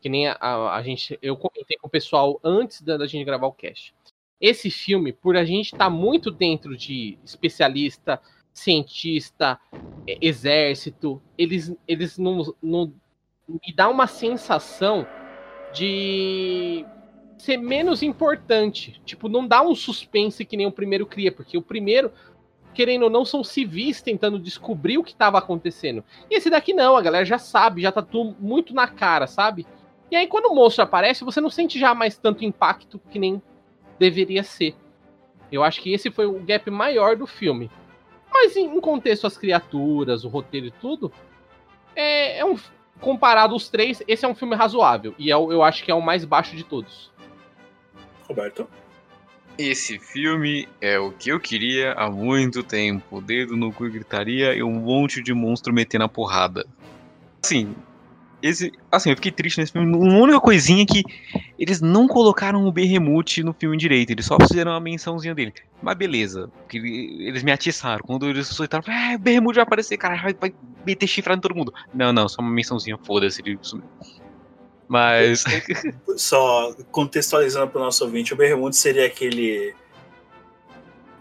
que 0.00 0.08
nem 0.08 0.28
a, 0.28 0.36
a- 0.40 0.76
a 0.76 0.82
gente, 0.82 1.18
eu 1.22 1.36
comentei 1.36 1.76
com 1.78 1.86
o 1.86 1.90
pessoal 1.90 2.38
antes 2.44 2.82
da, 2.82 2.96
da 2.96 3.06
gente 3.06 3.24
gravar 3.24 3.46
o 3.46 3.52
cast. 3.52 3.94
Esse 4.40 4.70
filme, 4.70 5.12
por 5.12 5.36
a 5.36 5.44
gente 5.44 5.72
estar 5.72 5.88
muito 5.88 6.30
dentro 6.30 6.76
de 6.76 7.18
especialista, 7.24 8.20
cientista, 8.52 9.58
é, 10.06 10.18
exército, 10.20 11.22
eles, 11.38 11.74
eles 11.88 12.18
não, 12.18 12.54
não 12.62 12.92
me 13.48 13.72
dá 13.74 13.88
uma 13.88 14.06
sensação 14.06 15.06
de 15.72 16.84
ser 17.38 17.56
menos 17.56 18.02
importante. 18.02 19.00
Tipo, 19.04 19.28
não 19.28 19.46
dá 19.46 19.62
um 19.62 19.74
suspense 19.74 20.44
que 20.44 20.56
nem 20.56 20.66
o 20.66 20.72
primeiro 20.72 21.06
cria, 21.06 21.32
porque 21.32 21.56
o 21.56 21.62
primeiro, 21.62 22.12
querendo 22.74 23.04
ou 23.04 23.10
não, 23.10 23.24
são 23.24 23.44
civis 23.44 24.02
tentando 24.02 24.38
descobrir 24.38 24.98
o 24.98 25.04
que 25.04 25.12
estava 25.12 25.38
acontecendo. 25.38 26.04
E 26.30 26.36
esse 26.36 26.50
daqui 26.50 26.74
não, 26.74 26.96
a 26.96 27.02
galera 27.02 27.24
já 27.24 27.38
sabe, 27.38 27.82
já 27.82 27.92
tá 27.92 28.02
tudo 28.02 28.36
muito 28.38 28.74
na 28.74 28.86
cara, 28.86 29.26
sabe? 29.26 29.66
E 30.10 30.16
aí 30.16 30.26
quando 30.26 30.46
o 30.46 30.54
monstro 30.54 30.84
aparece, 30.84 31.24
você 31.24 31.40
não 31.40 31.50
sente 31.50 31.78
já 31.78 31.94
mais 31.94 32.18
tanto 32.18 32.44
impacto 32.44 33.00
que 33.10 33.18
nem 33.18 33.40
deveria 33.98 34.42
ser. 34.42 34.74
Eu 35.50 35.62
acho 35.62 35.80
que 35.80 35.92
esse 35.92 36.10
foi 36.10 36.26
o 36.26 36.40
gap 36.40 36.70
maior 36.70 37.16
do 37.16 37.26
filme. 37.26 37.70
Mas 38.32 38.56
em 38.56 38.66
em 38.66 38.80
contexto 38.80 39.26
as 39.26 39.38
criaturas, 39.38 40.24
o 40.24 40.28
roteiro 40.28 40.66
e 40.66 40.70
tudo, 40.72 41.12
é, 41.94 42.38
é 42.38 42.44
um 42.44 42.58
comparado 43.00 43.54
os 43.54 43.68
três, 43.68 44.02
esse 44.08 44.24
é 44.24 44.28
um 44.28 44.34
filme 44.34 44.54
razoável 44.54 45.14
e 45.18 45.30
é 45.30 45.34
eu 45.34 45.62
acho 45.62 45.84
que 45.84 45.90
é 45.90 45.94
o 45.94 46.00
mais 46.00 46.24
baixo 46.24 46.56
de 46.56 46.64
todos. 46.64 47.12
Roberto? 48.28 48.68
Esse 49.56 49.98
filme 50.00 50.66
é 50.80 50.98
o 50.98 51.12
que 51.12 51.30
eu 51.30 51.38
queria 51.38 51.92
há 51.92 52.10
muito 52.10 52.62
tempo. 52.62 53.20
Dedo 53.20 53.56
no 53.56 53.72
cu 53.72 53.86
e 53.86 53.90
gritaria 53.90 54.54
e 54.54 54.62
um 54.62 54.72
monte 54.80 55.22
de 55.22 55.32
monstro 55.32 55.72
metendo 55.72 56.04
a 56.04 56.08
porrada. 56.08 56.64
Assim, 57.44 57.72
esse, 58.42 58.70
assim, 58.90 59.10
eu 59.10 59.16
fiquei 59.16 59.30
triste 59.30 59.58
nesse 59.58 59.72
filme. 59.72 59.96
Uma 59.96 60.18
única 60.18 60.40
coisinha 60.40 60.84
que 60.84 61.02
eles 61.58 61.80
não 61.80 62.08
colocaram 62.08 62.66
o 62.66 62.72
Behemoth 62.72 63.38
no 63.44 63.54
filme 63.54 63.76
direito. 63.76 64.10
Eles 64.10 64.26
só 64.26 64.36
fizeram 64.40 64.72
uma 64.72 64.80
mençãozinha 64.80 65.34
dele. 65.34 65.52
Mas 65.80 65.96
beleza, 65.96 66.48
porque 66.58 66.78
ele- 66.78 67.28
eles 67.28 67.42
me 67.42 67.52
atiçaram. 67.52 68.00
Quando 68.04 68.28
eles 68.28 68.48
soltaram, 68.48 68.84
ah, 68.88 69.14
o 69.14 69.18
Behemoth 69.18 69.54
vai 69.54 69.62
aparecer, 69.62 69.96
cara, 69.96 70.20
vai, 70.20 70.34
vai 70.34 70.52
meter 70.84 71.06
chifrado 71.06 71.38
em 71.38 71.40
todo 71.40 71.54
mundo. 71.54 71.72
Não, 71.94 72.12
não, 72.12 72.28
só 72.28 72.42
uma 72.42 72.50
mençãozinha, 72.50 72.98
foda-se. 73.06 73.40
ele 73.44 73.56
sumiu. 73.62 73.86
Mas. 74.94 75.42
Só 76.16 76.72
contextualizando 76.92 77.66
para 77.66 77.80
o 77.80 77.84
nosso 77.84 78.04
ouvinte, 78.04 78.32
o 78.32 78.36
Bermudo 78.36 78.76
seria 78.76 79.06
aquele. 79.06 79.74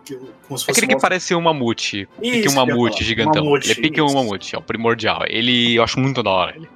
Aquele 0.03 0.87
que 0.87 0.95
um- 0.95 0.99
parece 0.99 1.33
um 1.33 1.41
mamute. 1.41 2.07
Pique 2.21 2.39
Isso 2.41 2.49
um 2.49 2.53
que 2.53 2.59
eu 2.59 2.65
ia 2.67 2.73
mamute 2.75 3.03
gigantão. 3.03 3.43
Mamute, 3.43 3.71
ele 3.71 3.79
é 3.79 3.81
pique 3.81 3.99
um 4.01 4.05
isso. 4.05 4.15
mamute, 4.15 4.55
é 4.55 4.59
o 4.59 4.61
primordial. 4.61 5.23
Ele 5.27 5.73
eu 5.75 5.83
acho 5.83 5.99
muito 5.99 6.21
da 6.21 6.29
hora 6.29 6.55
ele. 6.55 6.69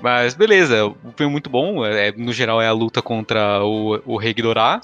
Mas 0.00 0.34
beleza, 0.34 0.86
o 0.86 1.12
filme 1.16 1.24
é 1.24 1.32
muito 1.32 1.50
bom. 1.50 1.84
É, 1.84 2.12
no 2.12 2.32
geral 2.32 2.62
é 2.62 2.68
a 2.68 2.72
luta 2.72 3.02
contra 3.02 3.64
o, 3.64 4.00
o 4.06 4.16
Rei 4.16 4.32
Ghidorah. 4.32 4.80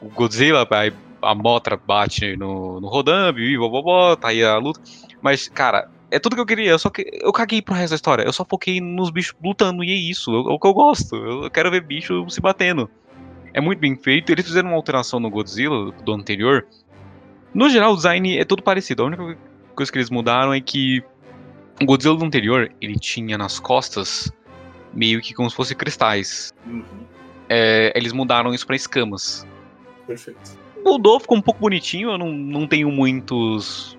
O 0.00 0.08
Godzilla, 0.08 0.68
aí 0.70 0.92
a 1.20 1.34
Motra 1.34 1.76
bate 1.76 2.36
no, 2.36 2.80
no 2.80 2.86
Rodan, 2.86 3.32
bobobó, 3.58 4.14
tá 4.14 4.28
aí 4.28 4.44
a 4.44 4.56
luta. 4.56 4.80
Mas, 5.20 5.48
cara, 5.48 5.90
é 6.10 6.18
tudo 6.18 6.34
que 6.34 6.40
eu 6.42 6.46
queria. 6.46 6.70
Eu 6.70 6.78
só 6.78 6.90
que 6.90 7.06
eu 7.20 7.32
caguei 7.32 7.60
pro 7.62 7.74
resto 7.74 7.90
da 7.90 7.96
história. 7.96 8.22
Eu 8.22 8.32
só 8.32 8.44
foquei 8.44 8.80
nos 8.80 9.10
bichos 9.10 9.34
lutando 9.42 9.82
e 9.84 9.90
é 9.90 9.94
isso. 9.94 10.30
É 10.30 10.52
o 10.52 10.58
que 10.58 10.66
eu 10.66 10.72
gosto. 10.74 11.14
Eu 11.16 11.50
quero 11.50 11.70
ver 11.70 11.82
bicho 11.82 12.28
se 12.30 12.40
batendo. 12.40 12.88
É 13.54 13.60
muito 13.60 13.78
bem 13.78 13.96
feito. 13.96 14.30
Eles 14.30 14.46
fizeram 14.46 14.70
uma 14.70 14.76
alteração 14.76 15.18
no 15.20 15.30
Godzilla 15.30 15.90
do 15.92 16.12
anterior. 16.12 16.66
No 17.54 17.68
geral, 17.68 17.92
o 17.92 17.96
design 17.96 18.38
é 18.38 18.44
todo 18.44 18.62
parecido. 18.62 19.02
A 19.02 19.06
única 19.06 19.38
coisa 19.74 19.90
que 19.90 19.98
eles 19.98 20.10
mudaram 20.10 20.52
é 20.52 20.60
que 20.60 21.02
o 21.80 21.84
Godzilla 21.84 22.16
do 22.16 22.24
anterior, 22.24 22.70
ele 22.80 22.98
tinha 22.98 23.36
nas 23.38 23.58
costas 23.58 24.30
meio 24.92 25.20
que 25.20 25.34
como 25.34 25.48
se 25.48 25.56
fosse 25.56 25.74
cristais. 25.74 26.52
Uhum, 26.66 26.82
É, 27.48 27.92
eles 27.96 28.12
mudaram 28.12 28.52
isso 28.54 28.66
pra 28.66 28.76
escamas. 28.76 29.46
perfeito. 30.06 30.58
Mudou, 30.84 31.18
ficou 31.18 31.36
um 31.36 31.42
pouco 31.42 31.60
bonitinho. 31.60 32.10
Eu 32.12 32.18
não, 32.18 32.32
não 32.32 32.66
tenho 32.66 32.90
muitos. 32.90 33.97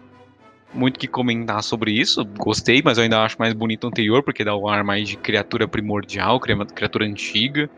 Muito 0.73 0.97
o 0.97 0.99
que 0.99 1.07
comentar 1.07 1.63
sobre 1.63 1.91
isso. 1.91 2.23
Gostei, 2.37 2.81
mas 2.83 2.97
eu 2.97 3.03
ainda 3.03 3.23
acho 3.23 3.35
mais 3.39 3.53
bonito 3.53 3.85
o 3.85 3.87
anterior, 3.87 4.23
porque 4.23 4.43
dá 4.43 4.55
um 4.55 4.67
ar 4.67 4.83
mais 4.83 5.07
de 5.09 5.17
criatura 5.17 5.67
primordial, 5.67 6.39
cria- 6.39 6.65
criatura 6.65 7.05
antiga. 7.05 7.69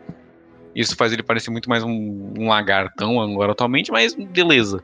Isso 0.74 0.96
faz 0.96 1.12
ele 1.12 1.22
parecer 1.22 1.50
muito 1.50 1.68
mais 1.68 1.82
um, 1.82 2.32
um 2.38 2.48
lagartão 2.48 3.20
agora 3.20 3.52
atualmente, 3.52 3.90
mas 3.90 4.14
beleza. 4.14 4.82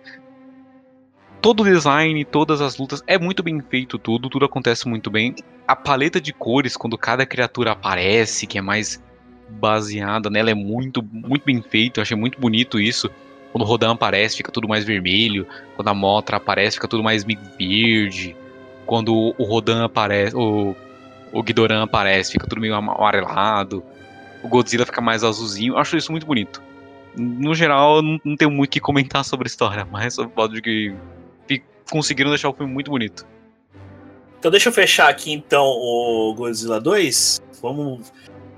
Todo 1.41 1.61
o 1.63 1.65
design, 1.65 2.25
todas 2.25 2.61
as 2.61 2.77
lutas, 2.77 3.03
é 3.07 3.19
muito 3.19 3.43
bem 3.43 3.61
feito 3.61 3.99
tudo, 3.99 4.29
tudo 4.29 4.45
acontece 4.45 4.89
muito 4.89 5.11
bem. 5.11 5.35
A 5.67 5.77
paleta 5.77 6.21
de 6.21 6.33
cores, 6.33 6.77
quando 6.77 6.99
cada 6.99 7.25
criatura 7.25 7.73
aparece, 7.73 8.47
que 8.47 8.59
é 8.59 8.61
mais 8.63 9.01
baseada 9.49 10.29
nela, 10.29 10.51
é 10.51 10.55
muito, 10.55 11.03
muito 11.03 11.45
bem 11.45 11.63
feito. 11.63 11.99
Eu 11.99 12.03
achei 12.03 12.17
muito 12.17 12.41
bonito 12.41 12.81
isso. 12.81 13.09
Quando 13.53 13.63
o 13.63 13.67
Rodan 13.67 13.93
aparece, 13.93 14.37
fica 14.37 14.53
tudo 14.53 14.69
mais 14.69 14.85
vermelho. 14.85 15.47
Quando 15.77 15.89
a 15.89 15.95
Motra 15.95 16.37
aparece, 16.37 16.77
fica 16.77 16.89
tudo 16.89 17.03
mais 17.03 17.25
verde. 17.25 18.37
Quando 18.87 19.35
o 19.37 19.45
Rodan 19.45 19.85
aparece, 19.85 20.37
o, 20.37 20.75
o 21.33 21.43
Ghidorah 21.43 21.83
aparece, 21.83 22.33
fica 22.33 22.47
tudo 22.47 22.61
meio 22.61 22.75
amarelado. 22.75 23.83
O 24.43 24.49
Godzilla 24.49 24.87
fica 24.87 25.01
mais 25.01 25.25
azulzinho. 25.25 25.75
Eu 25.75 25.79
acho 25.79 25.97
isso 25.97 26.13
muito 26.13 26.27
bonito. 26.27 26.63
No 27.17 27.55
geral, 27.55 28.03
não, 28.03 28.21
não 28.25 28.37
tenho 28.37 28.51
muito 28.51 28.71
o 28.71 28.73
que 28.73 28.81
comentar 28.81 29.25
sobre 29.25 29.47
a 29.47 29.51
história, 29.51 29.85
mas 29.91 30.15
só 30.15 30.27
pode 30.27 30.55
de 30.55 30.63
que 30.63 30.95
conseguiram 31.91 32.31
deixar 32.31 32.49
o 32.49 32.53
filme 32.53 32.73
muito 32.73 32.91
bonito. 32.91 33.27
Então 34.39 34.51
deixa 34.51 34.69
eu 34.69 34.73
fechar 34.73 35.09
aqui 35.09 35.33
então 35.33 35.65
o 35.65 36.35
Godzilla 36.37 36.81
2. 36.81 37.41
Vamos 37.61 38.13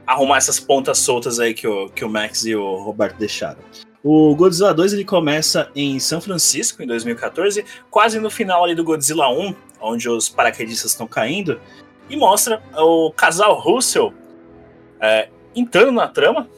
arrumar 0.07 0.38
essas 0.38 0.61
pontas 0.61 0.99
soltas 0.99 1.41
aí 1.41 1.55
que 1.55 1.66
o, 1.66 1.88
que 1.88 2.05
o 2.05 2.09
Max 2.09 2.45
e 2.45 2.55
o 2.55 2.76
Roberto 2.82 3.16
deixaram. 3.16 3.61
O 4.03 4.34
Godzilla 4.34 4.72
2 4.72 4.94
ele 4.94 5.05
começa 5.05 5.70
em 5.74 5.98
São 5.98 6.20
Francisco 6.20 6.82
em 6.82 6.86
2014, 6.86 7.64
quase 7.90 8.18
no 8.18 8.30
final 8.30 8.64
ali 8.64 8.74
do 8.74 8.82
Godzilla 8.84 9.28
1, 9.28 9.55
onde 9.80 10.09
os 10.09 10.28
paraquedistas 10.28 10.92
estão 10.92 11.07
caindo, 11.07 11.61
e 12.09 12.16
mostra 12.16 12.62
o 12.78 13.12
casal 13.12 13.59
Russell 13.61 14.12
é, 15.01 15.28
entrando 15.55 15.92
na 15.92 16.09
trama, 16.09 16.48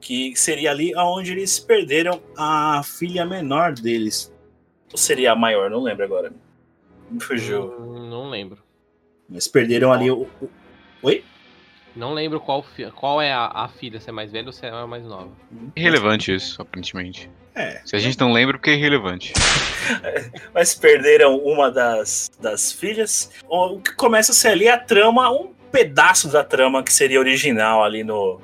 que 0.00 0.34
seria 0.34 0.70
ali 0.70 0.92
onde 0.96 1.32
eles 1.32 1.58
perderam 1.60 2.20
a 2.36 2.82
filha 2.82 3.24
menor 3.26 3.72
deles. 3.72 4.32
Ou 4.90 4.98
seria 4.98 5.32
a 5.32 5.36
maior, 5.36 5.70
não 5.70 5.80
lembro 5.82 6.04
agora. 6.04 6.32
Me 7.10 7.20
fugiu. 7.22 7.72
Hum, 7.78 8.08
Não 8.10 8.28
lembro. 8.30 8.58
Mas 9.28 9.46
perderam 9.46 9.92
ali 9.92 10.10
o. 10.10 10.22
o- 10.40 10.48
Oi? 11.02 11.24
Não 11.94 12.14
lembro 12.14 12.40
qual, 12.40 12.64
qual 12.94 13.20
é 13.20 13.32
a, 13.32 13.46
a 13.46 13.68
filha, 13.68 14.00
se 14.00 14.08
é 14.08 14.12
mais 14.12 14.32
velha 14.32 14.46
ou 14.46 14.52
se 14.52 14.64
é 14.64 14.70
a 14.70 14.86
mais 14.86 15.04
nova. 15.04 15.28
Irrelevante 15.76 16.34
isso, 16.34 16.60
aparentemente. 16.60 17.30
É. 17.54 17.82
Se 17.84 17.94
a 17.94 17.98
gente 17.98 18.18
não 18.18 18.32
lembra, 18.32 18.56
porque 18.56 18.70
é 18.70 18.74
irrelevante. 18.74 19.34
Mas 20.54 20.74
perderam 20.74 21.36
uma 21.38 21.70
das, 21.70 22.30
das 22.40 22.72
filhas. 22.72 23.30
O 23.46 23.78
que 23.78 23.92
começa 23.92 24.32
a 24.32 24.34
ser 24.34 24.48
ali 24.48 24.68
a 24.68 24.78
trama, 24.78 25.30
um 25.30 25.52
pedaço 25.70 26.28
da 26.28 26.42
trama 26.42 26.82
que 26.82 26.92
seria 26.92 27.18
original 27.18 27.84
ali 27.84 28.02
no, 28.02 28.40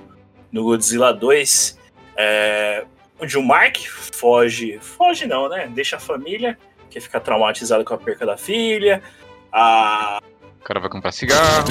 no 0.52 0.64
Godzilla 0.64 1.12
2. 1.12 1.78
É, 2.16 2.84
onde 3.18 3.38
o 3.38 3.42
Mark 3.42 3.78
foge. 3.78 4.78
Foge 4.80 5.26
não, 5.26 5.48
né? 5.48 5.70
Deixa 5.74 5.96
a 5.96 6.00
família, 6.00 6.58
que 6.90 7.00
fica 7.00 7.18
traumatizado 7.18 7.84
com 7.84 7.94
a 7.94 7.98
perca 7.98 8.26
da 8.26 8.36
filha. 8.36 9.02
A... 9.50 10.20
O 10.60 10.64
cara 10.64 10.80
vai 10.80 10.90
comprar 10.90 11.12
cigarro. 11.12 11.64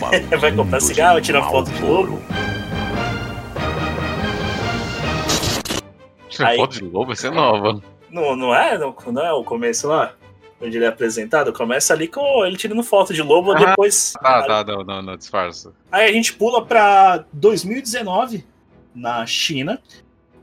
vai 0.40 0.54
comprar 0.54 0.80
cigarro, 0.80 1.20
tira 1.20 1.42
foto 1.42 1.70
de 1.70 1.82
lobo. 1.82 2.20
Tira 6.28 6.48
Aí- 6.48 6.56
foto 6.56 6.72
de 6.74 6.84
lobo, 6.84 7.12
essa 7.12 7.28
é 7.28 7.30
nova. 7.30 7.82
Não, 8.10 8.34
não, 8.34 8.54
é, 8.54 8.76
não, 8.78 8.94
não 9.12 9.22
é 9.24 9.32
o 9.32 9.44
começo 9.44 9.86
lá? 9.88 10.14
Onde 10.60 10.76
ele 10.76 10.84
é 10.84 10.88
apresentado? 10.88 11.52
Começa 11.52 11.94
ali 11.94 12.06
com 12.06 12.44
ele 12.44 12.56
tirando 12.56 12.82
foto 12.82 13.14
de 13.14 13.22
lobo, 13.22 13.52
Ah, 13.52 13.54
depois. 13.70 14.12
Tá, 14.20 14.42
tá, 14.42 14.64
não, 14.64 14.84
não, 14.84 15.00
não, 15.02 15.16
disfarça. 15.16 15.72
Aí 15.90 16.08
a 16.08 16.12
gente 16.12 16.34
pula 16.34 16.64
pra 16.64 17.24
2019, 17.32 18.44
na 18.94 19.24
China, 19.26 19.80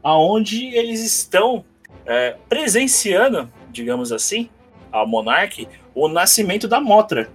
aonde 0.02 0.66
eles 0.76 1.04
estão 1.04 1.64
é, 2.06 2.36
presenciando, 2.50 3.48
digamos 3.70 4.12
assim, 4.12 4.50
a 4.92 5.06
Monarch, 5.06 5.68
o 5.94 6.08
nascimento 6.08 6.68
da 6.68 6.80
Motra. 6.80 7.30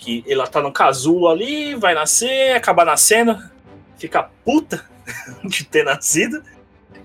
Que 0.00 0.24
ela 0.26 0.46
tá 0.46 0.62
no 0.62 0.72
casulo 0.72 1.28
ali, 1.28 1.74
vai 1.74 1.94
nascer, 1.94 2.54
acaba 2.56 2.84
nascendo, 2.86 3.38
fica 3.98 4.30
puta 4.44 4.88
de 5.44 5.62
ter 5.64 5.84
nascido. 5.84 6.42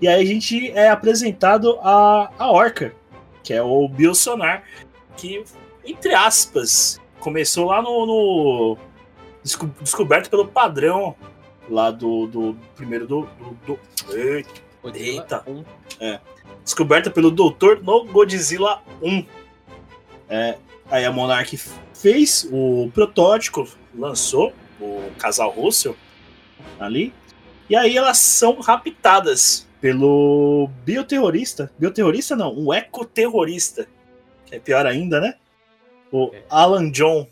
E 0.00 0.08
aí 0.08 0.22
a 0.22 0.26
gente 0.26 0.70
é 0.72 0.88
apresentado 0.88 1.78
a, 1.82 2.30
a 2.38 2.50
Orca, 2.50 2.94
que 3.42 3.52
é 3.52 3.62
o 3.62 3.86
Biosonar, 3.86 4.62
que, 5.16 5.44
entre 5.84 6.14
aspas, 6.14 6.98
começou 7.20 7.66
lá 7.66 7.82
no- 7.82 8.06
no 8.06 8.78
desco- 9.42 9.70
descoberto 9.80 10.30
pelo 10.30 10.46
padrão 10.48 11.14
lá 11.68 11.90
do, 11.90 12.26
do 12.26 12.56
primeiro 12.76 13.06
do, 13.06 13.28
do, 13.66 13.78
do- 14.82 14.96
eita, 14.96 15.42
um. 15.46 15.64
descoberta 16.64 17.10
pelo 17.10 17.30
doutor 17.30 17.82
no 17.82 18.04
Godzilla 18.06 18.82
1. 19.02 19.24
É, 20.28 20.56
aí 20.90 21.04
a 21.04 21.12
Monarch 21.12 21.58
fez 21.94 22.48
o 22.50 22.90
protótipo, 22.92 23.68
lançou 23.94 24.52
o 24.80 25.10
casal 25.18 25.50
Russell 25.50 25.96
ali, 26.78 27.12
e 27.68 27.76
aí 27.76 27.96
elas 27.96 28.18
são 28.18 28.60
raptadas 28.60 29.66
pelo 29.80 30.70
bioterrorista, 30.84 31.70
bioterrorista 31.78 32.34
não, 32.36 32.54
um 32.54 32.72
ecoterrorista, 32.72 33.86
que 34.44 34.54
é 34.54 34.58
pior 34.58 34.86
ainda, 34.86 35.20
né? 35.20 35.34
O 36.12 36.30
É. 36.32 36.42
Alan 36.48 36.90
John, 36.90 37.26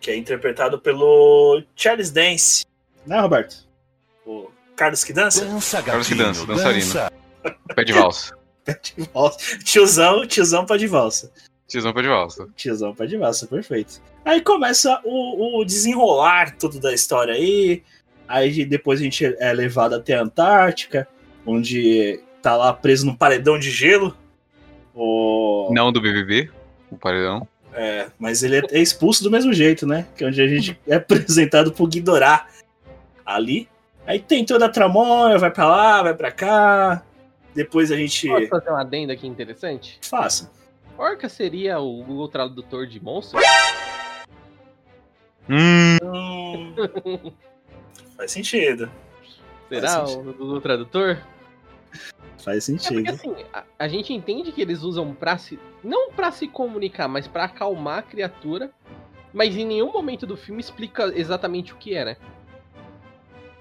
que 0.00 0.10
é 0.10 0.16
interpretado 0.16 0.78
pelo 0.78 1.62
Charles 1.74 2.10
Dance, 2.10 2.64
né, 3.06 3.18
Roberto? 3.20 3.66
O 4.26 4.50
Carlos 4.76 5.04
que 5.04 5.12
dança? 5.12 5.44
Dança, 5.44 5.82
Carlos 5.82 6.08
que 6.08 6.14
dança, 6.14 6.46
dançarina. 6.46 7.10
Pé 7.74 7.84
de 7.84 7.92
valsa. 7.92 8.36
De 8.82 9.08
valsa. 9.12 9.58
Tiozão, 9.64 10.24
tiozão 10.24 10.64
pra 10.64 10.76
de 10.76 10.86
valsa. 10.86 11.32
Tiozão 11.72 11.94
pé 11.94 12.02
de 12.02 12.08
valsa. 12.08 12.48
Tiozão 12.54 12.94
pra 12.94 13.06
de 13.06 13.16
valsa, 13.16 13.46
perfeito. 13.46 14.02
Aí 14.26 14.42
começa 14.42 15.00
o, 15.04 15.58
o 15.58 15.64
desenrolar 15.64 16.54
tudo 16.58 16.78
da 16.78 16.92
história 16.92 17.32
aí. 17.32 17.82
Aí 18.28 18.62
depois 18.66 19.00
a 19.00 19.04
gente 19.04 19.24
é 19.24 19.52
levado 19.54 19.94
até 19.94 20.14
a 20.14 20.22
Antártica, 20.22 21.08
onde 21.46 22.20
tá 22.42 22.56
lá 22.56 22.74
preso 22.74 23.06
num 23.06 23.16
paredão 23.16 23.58
de 23.58 23.70
gelo. 23.70 24.14
O... 24.94 25.70
Não 25.72 25.90
do 25.90 25.98
BBB, 25.98 26.50
o 26.90 26.98
paredão. 26.98 27.48
É, 27.72 28.10
mas 28.18 28.42
ele 28.42 28.58
é 28.58 28.62
é 28.70 28.78
expulso 28.78 29.24
do 29.24 29.30
mesmo 29.30 29.54
jeito, 29.54 29.86
né? 29.86 30.06
Que 30.14 30.24
é 30.24 30.26
onde 30.26 30.42
a 30.42 30.46
gente 30.46 30.78
é 30.86 30.96
apresentado 30.96 31.72
pro 31.72 31.86
Guidorá 31.86 32.48
ali. 33.24 33.66
Aí 34.06 34.18
tem 34.18 34.44
toda 34.44 34.66
a 34.66 34.68
tramóia, 34.68 35.38
vai 35.38 35.50
pra 35.50 35.66
lá, 35.66 36.02
vai 36.02 36.14
pra 36.14 36.30
cá. 36.30 37.02
Depois 37.54 37.90
a 37.90 37.96
gente. 37.96 38.28
Posso 38.28 38.48
fazer 38.48 38.68
uma 38.68 38.82
adenda 38.82 39.14
aqui 39.14 39.26
interessante? 39.26 39.98
Faça. 40.02 40.50
Orca 40.96 41.28
seria 41.28 41.78
o 41.80 42.02
Google 42.02 42.28
Tradutor 42.28 42.86
de 42.86 43.02
monstros? 43.02 43.42
Hum, 45.48 45.98
faz 48.16 48.30
sentido. 48.30 48.90
Será 49.68 49.88
Faz 49.88 50.14
o 50.14 50.22
Google 50.22 50.60
Tradutor? 50.60 51.18
Faz 52.38 52.68
É 52.68 52.72
porque 52.72 52.88
sentido. 52.88 53.10
assim, 53.10 53.34
a, 53.52 53.64
a 53.78 53.88
gente 53.88 54.12
entende 54.12 54.52
que 54.52 54.60
eles 54.60 54.82
usam 54.82 55.14
pra 55.14 55.38
se. 55.38 55.58
Não 55.82 56.10
pra 56.12 56.30
se 56.30 56.46
comunicar, 56.46 57.08
mas 57.08 57.26
pra 57.26 57.44
acalmar 57.44 57.98
a 57.98 58.02
criatura. 58.02 58.70
Mas 59.32 59.56
em 59.56 59.64
nenhum 59.64 59.90
momento 59.90 60.26
do 60.26 60.36
filme 60.36 60.60
explica 60.60 61.04
exatamente 61.18 61.72
o 61.72 61.76
que 61.76 61.94
é, 61.94 62.04
né? 62.04 62.16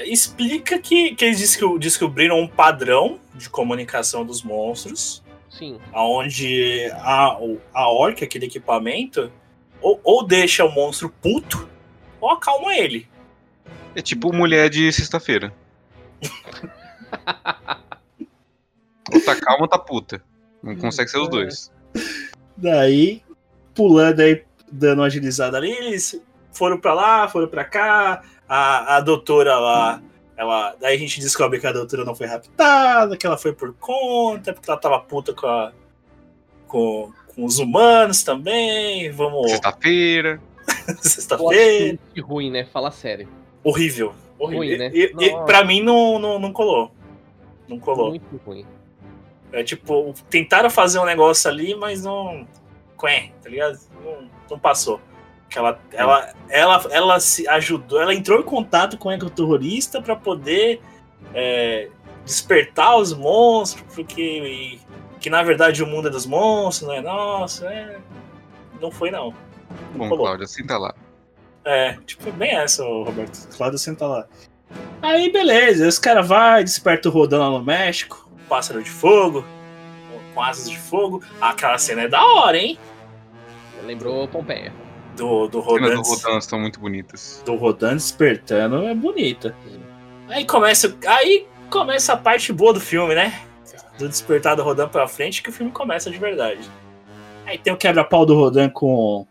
Explica 0.02 0.78
que, 0.80 1.16
que 1.16 1.24
eles 1.24 1.40
desco- 1.40 1.80
descobriram 1.80 2.40
um 2.42 2.48
padrão 2.48 3.20
de 3.36 3.50
comunicação 3.50 4.26
dos 4.26 4.44
monstros, 4.44 5.21
Sim. 5.52 5.80
onde 5.94 6.90
a, 6.94 7.38
a 7.74 7.92
orca, 7.92 8.24
aquele 8.24 8.46
equipamento, 8.46 9.30
ou, 9.82 10.00
ou 10.02 10.26
deixa 10.26 10.64
o 10.64 10.72
monstro 10.72 11.10
puto, 11.22 11.68
ou 12.22 12.32
acalma 12.32 12.74
ele. 12.74 13.08
é 13.94 14.02
tipo 14.02 14.34
mulher 14.34 14.70
de 14.70 14.92
sexta-feira. 14.92 15.54
ou 19.12 19.22
tá 19.26 19.36
calma 19.36 19.64
ou 19.64 19.68
tá 19.68 19.78
puta. 19.78 20.24
Não 20.64 20.76
consegue 20.76 21.10
ser 21.10 21.18
os 21.18 21.30
dois. 21.30 21.72
Daí, 22.56 23.22
pulando 23.76 24.22
aí, 24.22 24.44
dando 24.72 25.00
uma 25.00 25.08
agilizada 25.08 25.58
ali, 25.58 25.72
eles 25.72 26.22
foram 26.54 26.80
pra 26.80 26.94
lá, 26.94 27.28
foram 27.28 27.48
pra 27.48 27.66
cá, 27.66 28.24
a, 28.48 28.98
a 28.98 29.02
doutora 29.02 29.58
lá. 29.58 30.02
Ela, 30.42 30.76
daí 30.82 30.96
a 30.96 30.98
gente 30.98 31.20
descobre 31.20 31.60
que 31.60 31.68
a 31.68 31.72
doutora 31.72 32.04
não 32.04 32.16
foi 32.16 32.26
raptada, 32.26 33.16
que 33.16 33.28
ela 33.28 33.38
foi 33.38 33.54
por 33.54 33.72
conta, 33.76 34.52
porque 34.52 34.72
ela 34.72 34.80
tava 34.80 35.00
puta 35.00 35.36
com, 35.36 35.46
a- 35.46 35.72
com, 36.68 37.12
com 37.36 37.46
os 37.46 37.60
humanos 37.60 38.24
também. 38.24 39.12
Vamos. 39.12 39.52
Sexta-feira. 39.52 40.42
Sexta-feira. 41.00 42.00
Que 42.12 42.20
ruim, 42.22 42.50
né? 42.50 42.66
Fala 42.66 42.90
sério. 42.90 43.28
Horrível. 43.64 44.16
horrível. 44.40 44.58
Ruim, 44.66 44.78
né? 44.80 44.90
E, 44.92 45.14
e, 45.20 45.32
Nossa. 45.32 45.44
pra 45.46 45.64
mim 45.64 45.80
não, 45.84 46.18
não, 46.18 46.40
não 46.40 46.52
colou. 46.52 46.92
Não 47.68 47.78
colou. 47.78 48.10
Muito 48.10 48.42
ruim. 48.44 48.66
É 49.52 49.64
tipo, 49.64 50.12
tentaram 50.28 50.72
fazer 50.72 50.98
um 50.98 51.06
negócio 51.06 51.52
ali, 51.52 51.76
mas 51.76 52.04
não. 52.04 52.48
Quém, 53.00 53.32
tá 53.44 53.48
ligado? 53.48 53.78
Não, 54.04 54.28
não 54.50 54.58
passou. 54.58 55.00
Que 55.52 55.60
ela, 55.60 55.78
ela, 55.92 56.34
ela, 56.48 56.84
ela 56.90 57.20
se 57.20 57.46
ajudou, 57.46 58.02
ela 58.02 58.16
entrou 58.16 58.40
em 58.40 58.44
contato 58.44 58.98
com 58.98 59.10
o 59.10 59.12
ecoterrorista 59.12 60.02
pra 60.02 60.16
poder 60.16 60.82
é, 61.34 61.90
despertar 62.24 62.96
os 62.96 63.14
monstros, 63.14 63.84
porque 63.94 64.80
que 65.20 65.30
na 65.30 65.44
verdade 65.44 65.84
o 65.84 65.88
mundo 65.88 66.08
é 66.08 66.12
dos 66.12 66.26
monstros, 66.26 66.88
não 66.88 66.96
é 66.96 67.02
nosso, 67.02 67.66
é... 67.66 68.00
não 68.80 68.90
foi 68.90 69.12
não. 69.12 69.34
Não 69.92 70.00
Bom, 70.00 70.10
colou. 70.10 70.26
Cláudia, 70.26 70.48
senta 70.48 70.78
lá. 70.78 70.96
É, 71.66 71.94
tipo, 72.06 72.32
bem 72.32 72.56
essa, 72.56 72.84
Roberto. 72.84 73.48
Cláudio 73.56 73.78
senta 73.78 74.08
lá. 74.08 74.28
Aí, 75.02 75.30
beleza, 75.32 75.86
os 75.86 76.00
caras 76.00 76.26
vai, 76.26 76.64
desperta 76.64 77.10
o 77.10 77.12
Rodão 77.12 77.40
lá 77.40 77.60
no 77.60 77.64
México, 77.64 78.30
pássaro 78.48 78.82
de 78.82 78.90
fogo, 78.90 79.46
com 80.34 80.42
asas 80.42 80.70
de 80.70 80.80
fogo. 80.80 81.22
Aquela 81.42 81.78
cena 81.78 82.04
é 82.04 82.08
da 82.08 82.24
hora, 82.24 82.58
hein? 82.58 82.80
Lembrou 83.84 84.28
Pompeia. 84.30 84.74
Do, 85.16 85.48
do 85.48 85.60
As 85.60 85.66
Rodan, 85.66 85.96
do 85.96 86.02
Rodan 86.02 86.38
estão 86.38 86.60
muito 86.60 86.80
bonitas. 86.80 87.42
do 87.46 87.56
Rodan 87.56 87.94
despertando 87.96 88.84
é 88.88 88.94
bonita. 88.96 89.56
Aí 90.30 90.46
começa, 90.46 90.96
aí 91.06 91.46
começa 91.70 92.14
a 92.14 92.18
parte 92.18 92.54
boa 92.54 92.74
do 92.74 92.80
filme, 92.80 93.14
né? 93.14 93.42
Do 94.00 94.08
despertar 94.08 94.56
do 94.56 94.64
Rodan 94.64 94.88
pra 94.88 95.08
frente, 95.08 95.44
que 95.44 95.50
o 95.50 95.54
filme 95.54 95.72
começa 95.72 96.10
de 96.10 96.18
verdade. 96.18 96.62
Aí 97.46 97.58
tem 97.58 97.74
o 97.74 97.78
quebra-pau 97.78 98.26
do 98.26 98.36
Rodan 98.36 98.70
com, 98.70 99.28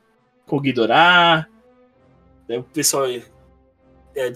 com 0.47 0.57
o 0.57 0.61
Ghidorah. 0.61 1.47
Daí 2.47 2.59
o 2.59 2.63
pessoal 2.63 3.07
é, 3.09 4.33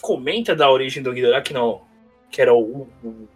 comenta 0.00 0.54
da 0.54 0.70
origem 0.70 1.02
do 1.02 1.12
Ghidorah, 1.12 1.40
que, 1.40 1.54
não, 1.54 1.80
que 2.30 2.42
era 2.42 2.52
o, 2.52 2.88
o- 3.02 3.28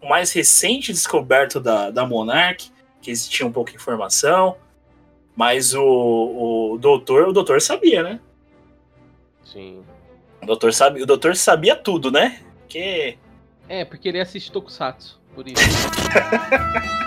o 0.00 0.08
mais 0.08 0.32
recente 0.32 0.92
descoberto 0.92 1.60
da, 1.60 1.90
da 1.90 2.06
Monarch, 2.06 2.72
que 3.00 3.10
existia 3.10 3.46
um 3.46 3.52
pouco 3.52 3.70
de 3.70 3.76
informação. 3.76 4.56
Mas 5.36 5.74
o, 5.74 5.82
o 6.74 6.78
doutor, 6.78 7.28
o 7.28 7.32
doutor 7.32 7.60
sabia, 7.60 8.02
né? 8.02 8.20
Sim. 9.44 9.82
O 10.42 10.46
doutor, 10.46 10.72
sabe, 10.72 11.02
o 11.02 11.06
doutor 11.06 11.34
sabia 11.36 11.74
tudo, 11.74 12.10
né? 12.10 12.40
Que 12.68 13.18
É, 13.68 13.84
porque 13.84 14.08
ele 14.08 14.20
assiste 14.20 14.52
Tokusatsu. 14.52 15.20
Por 15.34 15.48
isso. 15.48 15.58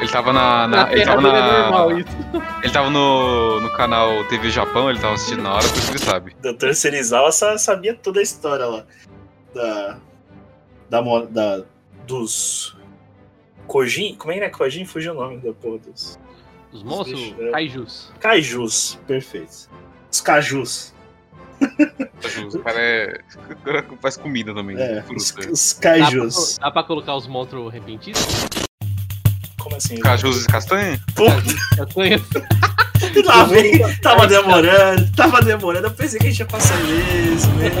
Ele 0.00 0.08
tava 0.12 0.32
na. 0.32 0.68
na- 0.68 0.86
Na 0.86 0.92
ele 0.92 1.04
tava 1.04 1.28
é 1.28 1.32
na. 1.32 1.62
normal 1.62 1.98
isso. 1.98 2.08
Ele 2.62 2.72
tava 2.72 2.90
no, 2.90 3.60
no 3.60 3.70
canal 3.72 4.22
TV 4.28 4.50
Japão, 4.50 4.88
ele 4.90 5.00
tava 5.00 5.14
assistindo 5.14 5.42
na 5.42 5.54
hora, 5.54 5.66
por 5.68 5.76
isso 5.78 5.90
ele 5.90 5.98
sabe. 5.98 6.36
o 6.38 6.42
doutor 6.42 6.74
Serizawa 6.74 7.32
sa- 7.32 7.58
sabia 7.58 7.94
toda 7.94 8.20
a 8.20 8.22
história 8.22 8.66
lá. 8.66 8.84
Da. 9.54 9.98
Da. 10.90 11.02
mo- 11.02 11.26
da 11.26 11.62
dos. 12.06 12.76
Kojin? 13.66 14.14
Como 14.16 14.32
é 14.32 14.38
que 14.38 14.44
é 14.44 14.50
Kojin? 14.50 14.84
Fugiu 14.84 15.12
o 15.12 15.16
nome 15.16 15.38
da 15.38 15.52
porra 15.52 15.78
dos. 15.78 16.18
Os 16.72 16.82
monstros, 16.82 17.18
bichos, 17.20 17.40
é. 17.40 17.50
kaijus. 17.50 18.12
Kaijus. 18.20 18.98
Perfeito. 19.06 19.68
Os 20.10 20.20
cajus. 20.20 20.94
O 22.54 22.58
cara 22.60 22.80
é. 22.80 23.20
o 23.50 23.56
cara 23.64 23.84
faz 24.00 24.16
comida 24.16 24.54
também. 24.54 24.76
É, 24.78 25.02
os, 25.14 25.30
fruta. 25.30 25.50
os 25.50 25.72
Dá 25.74 25.80
pra, 25.90 25.98
cajus. 25.98 26.58
dá 26.58 26.70
pra 26.70 26.82
colocar 26.84 27.16
os 27.16 27.26
monstros 27.26 27.72
repentinos? 27.72 28.20
Como 29.58 29.76
assim? 29.76 29.98
Cajus 29.98 30.44
e 30.44 30.46
castanha? 30.46 31.00
Puta, 31.14 31.42
Castanhas? 31.76 32.22
lá 33.24 33.44
vem. 33.44 33.78
Tava 34.00 34.26
demorando, 34.26 35.12
tava 35.12 35.42
demorando. 35.42 35.86
Eu 35.88 35.90
pensei 35.90 36.18
que 36.20 36.26
a 36.26 36.30
gente 36.30 36.38
ia 36.40 36.46
passar 36.46 36.78
ileso 36.80 37.50
mesmo. 37.52 37.78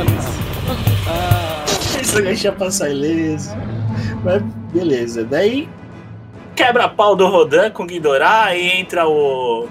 Ah, 1.08 1.64
Pensei 1.96 2.22
que 2.22 2.28
a 2.28 2.34
gente 2.34 2.44
ia 2.44 2.52
passar 2.52 2.90
ileso. 2.90 3.50
Mas 4.24 4.42
beleza. 4.72 5.24
Daí 5.24 5.68
quebra 6.58 6.88
pau 6.88 7.14
do 7.14 7.24
Rodan 7.28 7.70
com 7.70 7.86
Ghidorah 7.86 8.56
e 8.56 8.80
entra 8.80 9.06
o 9.06 9.68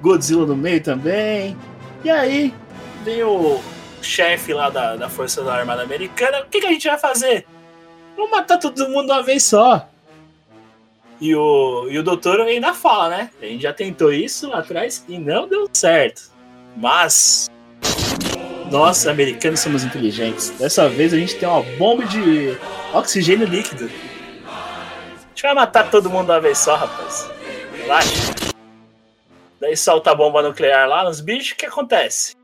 Godzilla 0.00 0.46
no 0.46 0.56
meio 0.56 0.82
também. 0.82 1.54
E 2.02 2.08
aí 2.08 2.54
vem 3.04 3.22
o 3.22 3.60
chefe 4.00 4.54
lá 4.54 4.70
da, 4.70 4.96
da 4.96 5.10
Força 5.10 5.42
da 5.42 5.54
Armada 5.54 5.82
Americana. 5.82 6.40
O 6.40 6.46
que, 6.46 6.60
que 6.60 6.66
a 6.66 6.72
gente 6.72 6.88
vai 6.88 6.96
fazer? 6.96 7.46
Vamos 8.16 8.30
matar 8.30 8.56
todo 8.56 8.88
mundo 8.88 9.12
uma 9.12 9.22
vez 9.22 9.42
só. 9.42 9.86
E 11.20 11.36
o, 11.36 11.88
e 11.90 11.98
o 11.98 12.02
doutor 12.02 12.40
ainda 12.40 12.72
fala, 12.72 13.10
né? 13.10 13.30
A 13.42 13.44
gente 13.44 13.62
já 13.62 13.74
tentou 13.74 14.10
isso 14.10 14.48
lá 14.48 14.60
atrás 14.60 15.04
e 15.06 15.18
não 15.18 15.46
deu 15.46 15.68
certo. 15.74 16.32
Mas 16.74 17.50
nós, 18.70 19.06
americanos, 19.06 19.60
somos 19.60 19.84
inteligentes. 19.84 20.48
Dessa 20.58 20.88
vez 20.88 21.12
a 21.12 21.18
gente 21.18 21.36
tem 21.36 21.46
uma 21.46 21.62
bomba 21.76 22.06
de 22.06 22.56
oxigênio 22.94 23.46
líquido. 23.46 23.90
A 25.34 25.36
gente 25.36 25.42
vai 25.42 25.54
matar 25.54 25.90
todo 25.90 26.08
mundo 26.08 26.26
de 26.26 26.30
uma 26.30 26.40
vez 26.40 26.58
só, 26.58 26.76
rapaz. 26.76 27.28
Relaxa. 27.72 28.32
Daí 29.60 29.76
solta 29.76 30.12
a 30.12 30.14
bomba 30.14 30.40
nuclear 30.40 30.88
lá 30.88 31.02
nos 31.02 31.20
bichos, 31.20 31.50
o 31.50 31.56
que 31.56 31.66
acontece? 31.66 32.36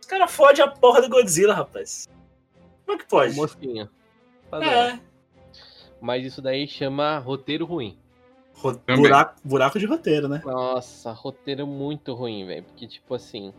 Os 0.00 0.06
caras 0.06 0.32
fodem 0.32 0.64
a 0.64 0.68
porra 0.68 1.02
do 1.02 1.10
Godzilla, 1.10 1.52
rapaz. 1.52 2.08
Como 2.86 2.96
é 2.96 3.02
que 3.02 3.06
pode? 3.06 3.36
mosquinha. 3.36 3.90
Tá 4.50 4.64
É. 4.64 4.98
Mas 6.00 6.24
isso 6.24 6.40
daí 6.40 6.66
chama 6.66 7.18
roteiro 7.18 7.66
ruim. 7.66 7.98
buraco, 8.96 9.34
buraco 9.44 9.78
de 9.78 9.84
roteiro, 9.84 10.28
né? 10.28 10.40
Nossa, 10.46 11.12
roteiro 11.12 11.66
muito 11.66 12.14
ruim, 12.14 12.46
velho. 12.46 12.62
Porque, 12.62 12.86
tipo 12.86 13.14
assim, 13.14 13.52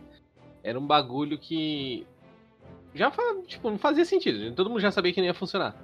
era 0.64 0.76
um 0.76 0.84
bagulho 0.84 1.38
que. 1.38 2.04
Já 2.96 3.12
tipo, 3.46 3.70
não 3.70 3.78
fazia 3.78 4.04
sentido. 4.04 4.52
Todo 4.56 4.68
mundo 4.68 4.80
já 4.80 4.90
sabia 4.90 5.12
que 5.12 5.20
não 5.20 5.28
ia 5.28 5.34
funcionar. 5.34 5.76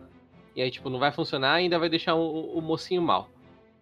E 0.57 0.62
aí, 0.62 0.70
tipo, 0.70 0.89
não 0.89 0.99
vai 0.99 1.12
funcionar 1.12 1.61
e 1.61 1.65
ainda 1.65 1.78
vai 1.78 1.91
deixar 1.91 2.15
o, 2.15 2.59
o 2.59 2.62
mocinho 2.62 3.03
mal. 3.03 3.28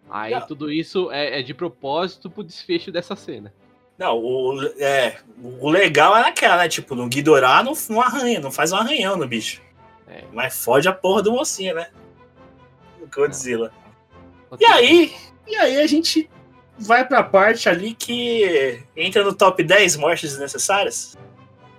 Aí 0.09 0.33
Não. 0.33 0.45
tudo 0.45 0.69
isso 0.69 1.09
é, 1.09 1.39
é 1.39 1.41
de 1.41 1.53
propósito 1.53 2.29
pro 2.29 2.43
desfecho 2.43 2.91
dessa 2.91 3.15
cena. 3.15 3.53
Não, 3.97 4.17
o, 4.17 4.61
é, 4.77 5.17
o 5.41 5.69
legal 5.69 6.15
é 6.17 6.21
naquela, 6.21 6.57
né? 6.57 6.67
Tipo, 6.67 6.93
no 6.93 7.07
Ghidorah 7.07 7.63
não, 7.63 7.71
não 7.89 8.01
arranha, 8.01 8.41
não 8.41 8.51
faz 8.51 8.73
um 8.73 8.75
arranhão 8.75 9.15
no 9.15 9.25
bicho. 9.25 9.61
É. 10.05 10.25
Mas 10.33 10.63
fode 10.63 10.87
a 10.89 10.93
porra 10.93 11.23
do 11.23 11.31
mocinho, 11.31 11.75
né? 11.75 11.87
O 13.01 13.07
Godzilla. 13.07 13.71
E 14.11 14.49
Roteiro 14.51 14.73
aí, 14.73 15.15
e 15.47 15.55
aí 15.55 15.77
a 15.77 15.87
gente 15.87 16.29
vai 16.77 17.07
pra 17.07 17.23
parte 17.23 17.69
ali 17.69 17.93
que 17.93 18.83
entra 18.97 19.23
no 19.23 19.33
top 19.33 19.63
10 19.63 19.95
mortes 19.95 20.31
desnecessárias. 20.31 21.17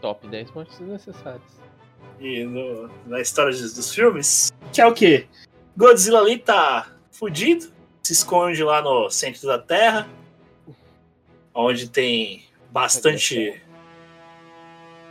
Top 0.00 0.26
10 0.26 0.50
mortes 0.52 0.78
desnecessárias. 0.78 1.60
E 2.20 2.44
no- 2.44 2.90
na 3.06 3.20
história 3.20 3.52
dos, 3.52 3.74
dos 3.74 3.92
filmes. 3.94 4.52
Que 4.72 4.80
é 4.80 4.86
o 4.86 4.94
quê? 4.94 5.26
Godzilla 5.76 6.20
ali 6.20 6.38
tá 6.38 6.90
fudido, 7.10 7.66
se 8.02 8.12
esconde 8.12 8.62
lá 8.64 8.80
no 8.80 9.10
centro 9.10 9.46
da 9.46 9.58
Terra, 9.58 10.08
onde 11.54 11.88
tem 11.88 12.44
bastante 12.70 13.60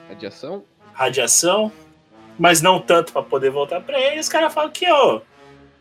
Radiação? 0.08 0.64
radiação, 0.94 1.72
mas 2.40 2.62
não 2.62 2.80
tanto 2.80 3.12
pra 3.14 3.22
poder 3.24 3.50
voltar 3.50 3.82
pra 3.82 4.00
ele. 4.00 4.20
Os 4.20 4.30
caras 4.30 4.54
falam 4.54 4.72
que, 4.72 4.90
ó, 4.92 5.22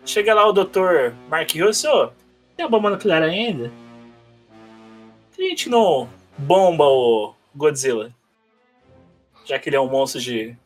chega 0.05 0.35
lá 0.35 0.47
o 0.47 0.53
Dr. 0.53 1.13
Mark 1.29 1.51
ó, 1.87 2.11
tem 2.57 2.65
a 2.67 2.69
bomba 2.69 2.91
nuclear 2.91 3.23
ainda? 3.23 3.71
Por 5.31 5.37
que 5.37 5.43
a 5.47 5.49
gente 5.51 5.69
não 5.69 6.09
bomba 6.39 6.85
o 6.85 7.35
Godzilla? 7.55 8.15
Já 9.45 9.59
que 9.59 9.69
ele 9.69 9.77
é 9.77 9.81
um 9.81 9.89
monstro 9.91 10.21
de 10.21 10.57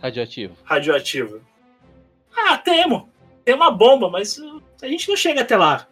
Radioativo. 0.00 0.56
radioativo. 0.64 1.40
Ah, 2.36 2.56
temos. 2.58 3.02
Tem 3.44 3.54
uma 3.54 3.70
bomba, 3.70 4.08
mas 4.08 4.38
a 4.82 4.86
gente 4.86 5.08
não 5.08 5.16
chega 5.16 5.40
até 5.42 5.56
lá. 5.56 5.86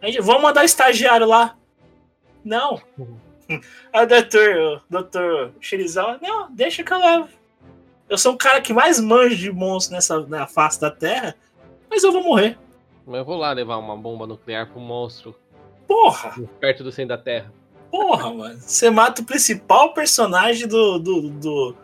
A 0.00 0.06
gente, 0.06 0.20
vamos 0.20 0.42
mandar 0.42 0.62
o 0.62 0.64
estagiário 0.64 1.26
lá. 1.26 1.56
Não. 2.44 2.80
O 3.94 4.04
doutor, 4.04 4.56
o 4.76 4.80
doutor 4.90 5.52
Shirizawa, 5.58 6.18
não, 6.20 6.52
deixa 6.52 6.84
que 6.84 6.92
eu 6.92 6.98
levo. 6.98 7.28
Eu 8.06 8.18
sou 8.18 8.34
um 8.34 8.36
cara 8.36 8.60
que 8.60 8.74
mais 8.74 9.00
manja 9.00 9.34
de 9.36 9.50
monstros 9.50 9.90
nessa, 9.94 10.20
na 10.26 10.46
face 10.46 10.78
da 10.78 10.90
Terra, 10.90 11.34
mas 11.88 12.04
eu 12.04 12.12
vou 12.12 12.22
morrer. 12.22 12.58
Mas 13.06 13.20
eu 13.20 13.24
vou 13.24 13.38
lá 13.38 13.50
levar 13.52 13.78
uma 13.78 13.96
bomba 13.96 14.26
nuclear 14.26 14.66
pro 14.68 14.78
monstro 14.78 15.34
Porra, 15.86 16.34
perto 16.60 16.84
do 16.84 16.92
centro 16.92 17.16
da 17.16 17.22
Terra. 17.22 17.50
porra, 17.90 18.34
mano. 18.34 18.60
Você 18.60 18.90
mata 18.90 19.22
o 19.22 19.24
principal 19.24 19.94
personagem 19.94 20.68
do, 20.68 20.98
do, 20.98 21.30
do, 21.30 21.76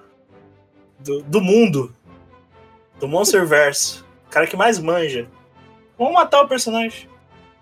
do, 1.04 1.22
do 1.22 1.40
mundo. 1.40 1.94
Do 2.98 3.06
Monsterverse. 3.06 4.02
O 4.26 4.30
cara 4.30 4.46
que 4.46 4.56
mais 4.56 4.78
manja. 4.78 5.28
Vamos 5.98 6.14
matar 6.14 6.42
o 6.42 6.48
personagem. 6.48 7.08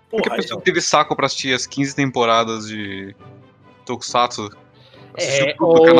Porque 0.09 0.27
a 0.27 0.31
Porra, 0.31 0.41
pessoa 0.41 0.61
teve 0.61 0.81
saco 0.81 1.15
pra 1.15 1.25
assistir 1.25 1.53
as 1.53 1.67
15 1.67 1.95
temporadas 1.95 2.67
de 2.67 3.15
Tokusatsu. 3.85 4.49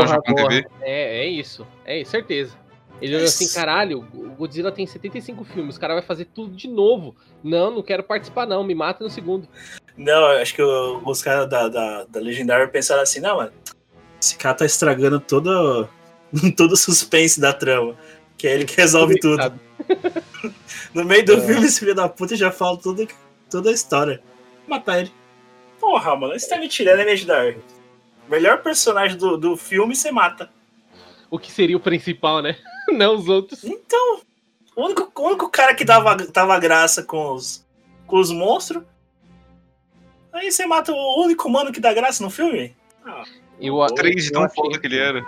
Japão 0.07 0.35
TV. 0.35 0.65
É, 0.81 1.19
é 1.23 1.27
isso. 1.27 1.65
É 1.85 1.99
isso, 1.99 2.11
certeza. 2.11 2.57
Ele 3.01 3.15
olhou 3.15 3.25
assim, 3.27 3.47
caralho, 3.53 4.07
o 4.13 4.29
Godzilla 4.35 4.71
tem 4.71 4.87
75 4.87 5.43
filmes, 5.43 5.75
os 5.75 5.79
caras 5.79 5.95
vai 5.97 6.03
fazer 6.05 6.25
tudo 6.25 6.55
de 6.55 6.67
novo. 6.69 7.15
Não, 7.43 7.69
não 7.69 7.81
quero 7.83 8.03
participar 8.03 8.45
não, 8.47 8.63
me 8.63 8.73
mata 8.73 9.03
no 9.03 9.09
segundo. 9.09 9.47
Não, 9.97 10.31
eu 10.31 10.41
acho 10.41 10.55
que 10.55 10.61
o- 10.61 11.01
os 11.05 11.21
caras 11.21 11.49
da, 11.49 11.67
da, 11.67 12.05
da 12.05 12.19
Legendary 12.19 12.71
pensaram 12.71 13.01
assim, 13.01 13.19
não, 13.19 13.35
mano, 13.37 13.51
esse 14.21 14.37
cara 14.37 14.55
tá 14.55 14.65
estragando 14.65 15.19
todo, 15.19 15.87
todo 16.57 16.73
o 16.73 16.77
suspense 16.77 17.39
da 17.39 17.53
trama. 17.53 17.95
Que 18.37 18.47
é 18.47 18.53
ele 18.55 18.65
que 18.65 18.75
resolve 18.75 19.19
tudo. 19.19 19.37
No 20.93 21.03
meio 21.03 21.25
do 21.25 21.33
É. 21.33 21.41
filme, 21.41 21.65
esse 21.65 21.79
filho 21.79 21.95
da 21.95 22.07
puta 22.07 22.35
já 22.35 22.51
fala 22.51 22.77
tudo, 22.77 23.07
toda 23.49 23.69
a 23.69 23.73
história. 23.73 24.21
Matar 24.67 24.99
ele. 24.99 25.11
Porra, 25.79 26.15
mano, 26.15 26.39
você 26.39 26.47
tá 26.47 26.57
me 26.57 26.67
tirando 26.67 26.99
a 27.01 27.03
Legendary. 27.03 27.57
Melhor 28.29 28.61
personagem 28.61 29.17
do, 29.17 29.35
do 29.37 29.57
filme 29.57 29.95
você 29.95 30.11
mata. 30.11 30.49
O 31.29 31.39
que 31.39 31.51
seria 31.51 31.75
o 31.75 31.79
principal, 31.79 32.41
né? 32.41 32.55
Não 32.93 33.15
os 33.15 33.27
outros. 33.27 33.63
Então, 33.63 34.21
o 34.75 34.85
único, 34.85 35.11
o 35.21 35.27
único 35.27 35.49
cara 35.49 35.73
que 35.73 35.83
dava, 35.83 36.15
dava 36.15 36.59
graça 36.59 37.03
com 37.03 37.33
os, 37.33 37.65
com 38.05 38.17
os 38.17 38.31
monstros. 38.31 38.83
Aí 40.31 40.51
você 40.51 40.65
mata 40.65 40.91
o 40.91 41.23
único 41.23 41.49
mano 41.49 41.71
que 41.71 41.79
dá 41.79 41.93
graça 41.93 42.23
no 42.23 42.29
filme? 42.29 42.75
Eu, 43.59 43.75
Pô, 43.75 43.85
Três 43.95 44.25
de 44.25 44.31
tão 44.31 44.47
foda 44.49 44.79
que 44.79 44.87
ele 44.87 44.97
era. 44.97 45.25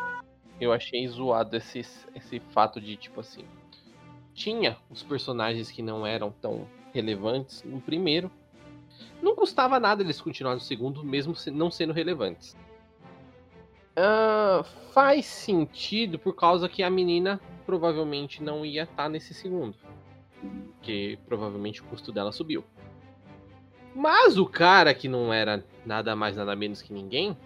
Eu 0.60 0.72
achei 0.72 1.08
zoado 1.08 1.56
esse, 1.58 1.80
esse 2.16 2.40
fato 2.52 2.80
de, 2.80 2.96
tipo 2.96 3.20
assim. 3.20 3.46
Tinha 4.34 4.78
os 4.90 5.04
personagens 5.04 5.72
que 5.72 5.82
não 5.82 6.06
eram 6.06 6.32
tão 6.32 6.68
relevantes 6.94 7.64
no 7.64 7.82
primeiro. 7.82 8.32
Não 9.22 9.36
custava 9.36 9.80
nada 9.80 10.04
eles 10.04 10.22
continuarem 10.22 10.60
no 10.60 10.66
segundo, 10.66 11.04
mesmo 11.04 11.34
não 11.52 11.70
sendo 11.70 11.94
relevantes. 11.94 12.56
Ah, 13.96 14.64
faz 14.92 15.26
sentido 15.26 16.20
por 16.20 16.36
causa 16.36 16.68
que 16.68 16.84
a 16.84 16.90
menina 16.90 17.40
provavelmente 17.66 18.44
não 18.44 18.66
ia 18.66 18.84
estar 18.84 19.10
nesse 19.10 19.34
segundo. 19.34 19.76
Porque 20.74 21.18
provavelmente 21.26 21.82
o 21.82 21.86
custo 21.86 22.12
dela 22.12 22.32
subiu. 22.32 22.64
Mas 23.96 24.38
o 24.38 24.46
cara 24.46 24.94
que 24.94 25.08
não 25.08 25.34
era 25.34 25.64
nada 25.86 26.16
mais 26.16 26.36
nada 26.36 26.54
menos 26.56 26.82
que 26.82 26.92
ninguém, 26.92 27.38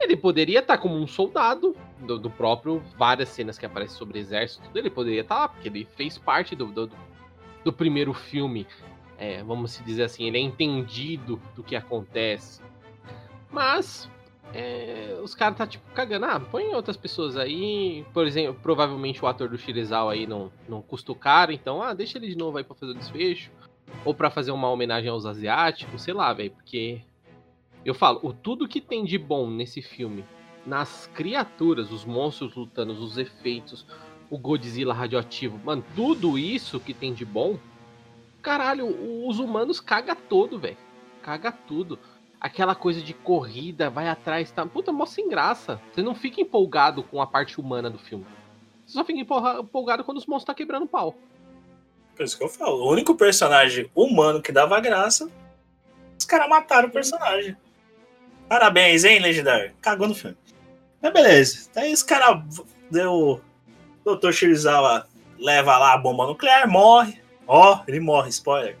ele 0.00 0.16
poderia 0.16 0.60
estar 0.60 0.78
como 0.78 0.96
um 0.96 1.06
soldado 1.06 1.76
do, 1.98 2.18
do 2.18 2.30
próprio, 2.30 2.82
várias 2.96 3.28
cenas 3.28 3.58
que 3.58 3.66
aparecem 3.66 3.96
sobre 3.96 4.18
exército, 4.18 4.62
tudo, 4.64 4.78
ele 4.78 4.90
poderia 4.90 5.22
estar 5.22 5.38
lá, 5.38 5.48
porque 5.48 5.68
ele 5.68 5.88
fez 5.96 6.16
parte 6.18 6.54
do, 6.54 6.66
do, 6.66 6.90
do 7.64 7.72
primeiro 7.72 8.12
filme. 8.12 8.66
É, 9.18 9.42
vamos 9.42 9.72
se 9.72 9.82
dizer 9.82 10.04
assim, 10.04 10.24
ele 10.24 10.38
é 10.38 10.40
entendido 10.40 11.40
do 11.56 11.62
que 11.62 11.74
acontece. 11.74 12.62
Mas 13.50 14.08
é, 14.54 15.18
os 15.22 15.34
caras 15.34 15.58
tá 15.58 15.66
tipo 15.66 15.84
cagando. 15.92 16.26
Ah, 16.26 16.40
põe 16.40 16.74
outras 16.74 16.96
pessoas 16.96 17.36
aí. 17.36 18.04
Por 18.12 18.26
exemplo, 18.26 18.58
provavelmente 18.62 19.22
o 19.24 19.28
ator 19.28 19.48
do 19.48 19.58
Shirizawa 19.58 20.12
aí 20.12 20.26
não, 20.26 20.50
não 20.68 20.80
custa 20.80 21.12
o 21.12 21.14
caro, 21.14 21.52
então 21.52 21.82
ah, 21.82 21.92
deixa 21.94 22.18
ele 22.18 22.28
de 22.28 22.36
novo 22.36 22.58
aí 22.58 22.64
pra 22.64 22.76
fazer 22.76 22.92
o 22.92 22.94
desfecho. 22.94 23.50
Ou 24.04 24.14
pra 24.14 24.30
fazer 24.30 24.52
uma 24.52 24.70
homenagem 24.70 25.10
aos 25.10 25.26
asiáticos, 25.26 26.02
sei 26.02 26.14
lá, 26.14 26.32
velho, 26.32 26.50
porque 26.50 27.00
eu 27.90 27.94
falo, 27.94 28.20
o 28.22 28.32
tudo 28.32 28.68
que 28.68 28.80
tem 28.80 29.04
de 29.04 29.16
bom 29.18 29.48
nesse 29.50 29.80
filme, 29.82 30.24
nas 30.66 31.08
criaturas, 31.14 31.90
os 31.90 32.04
monstros 32.04 32.54
lutando, 32.54 32.92
os 32.92 33.16
efeitos, 33.16 33.86
o 34.30 34.36
Godzilla 34.36 34.92
radioativo, 34.92 35.58
mano, 35.64 35.84
tudo 35.96 36.38
isso 36.38 36.78
que 36.78 36.92
tem 36.92 37.14
de 37.14 37.24
bom, 37.24 37.58
caralho, 38.42 38.86
os 39.26 39.38
humanos 39.38 39.80
caga 39.80 40.14
todo, 40.14 40.58
velho. 40.58 40.76
Caga 41.22 41.52
tudo. 41.52 41.98
aquela 42.40 42.74
coisa 42.74 43.02
de 43.02 43.12
corrida, 43.12 43.90
vai 43.90 44.08
atrás, 44.08 44.50
tá. 44.50 44.64
Puta, 44.64 44.92
mó 44.92 45.04
sem 45.06 45.28
graça. 45.28 45.80
Você 45.92 46.02
não 46.02 46.14
fica 46.14 46.40
empolgado 46.40 47.02
com 47.02 47.20
a 47.20 47.26
parte 47.26 47.60
humana 47.60 47.90
do 47.90 47.98
filme. 47.98 48.24
Você 48.86 48.92
só 48.94 49.04
fica 49.04 49.18
empolga- 49.18 49.60
empolgado 49.60 50.04
quando 50.04 50.18
os 50.18 50.26
monstros 50.26 50.46
tá 50.46 50.54
quebrando 50.54 50.86
pau. 50.86 51.16
Por 52.16 52.24
isso 52.24 52.38
que 52.38 52.44
eu 52.44 52.48
falo. 52.48 52.84
O 52.84 52.92
único 52.92 53.14
personagem 53.14 53.90
humano 53.94 54.40
que 54.40 54.52
dava 54.52 54.80
graça, 54.80 55.30
os 56.18 56.24
caras 56.24 56.48
mataram 56.48 56.88
o 56.88 56.92
personagem. 56.92 57.56
Parabéns, 58.48 59.04
hein, 59.04 59.18
Legendário? 59.20 59.72
Cagou 59.80 60.08
no 60.08 60.14
filme. 60.14 60.36
Mas 61.02 61.12
beleza. 61.12 61.70
Daí 61.74 61.92
os 61.92 62.02
caras 62.02 62.42
deu. 62.90 63.40
O 64.04 64.14
Dr. 64.16 64.32
Shirizawa 64.32 65.06
leva 65.38 65.76
lá 65.78 65.92
a 65.94 65.98
bomba 65.98 66.26
nuclear, 66.26 66.66
morre. 66.68 67.20
Ó, 67.46 67.80
ele 67.86 68.00
morre, 68.00 68.30
spoiler. 68.30 68.76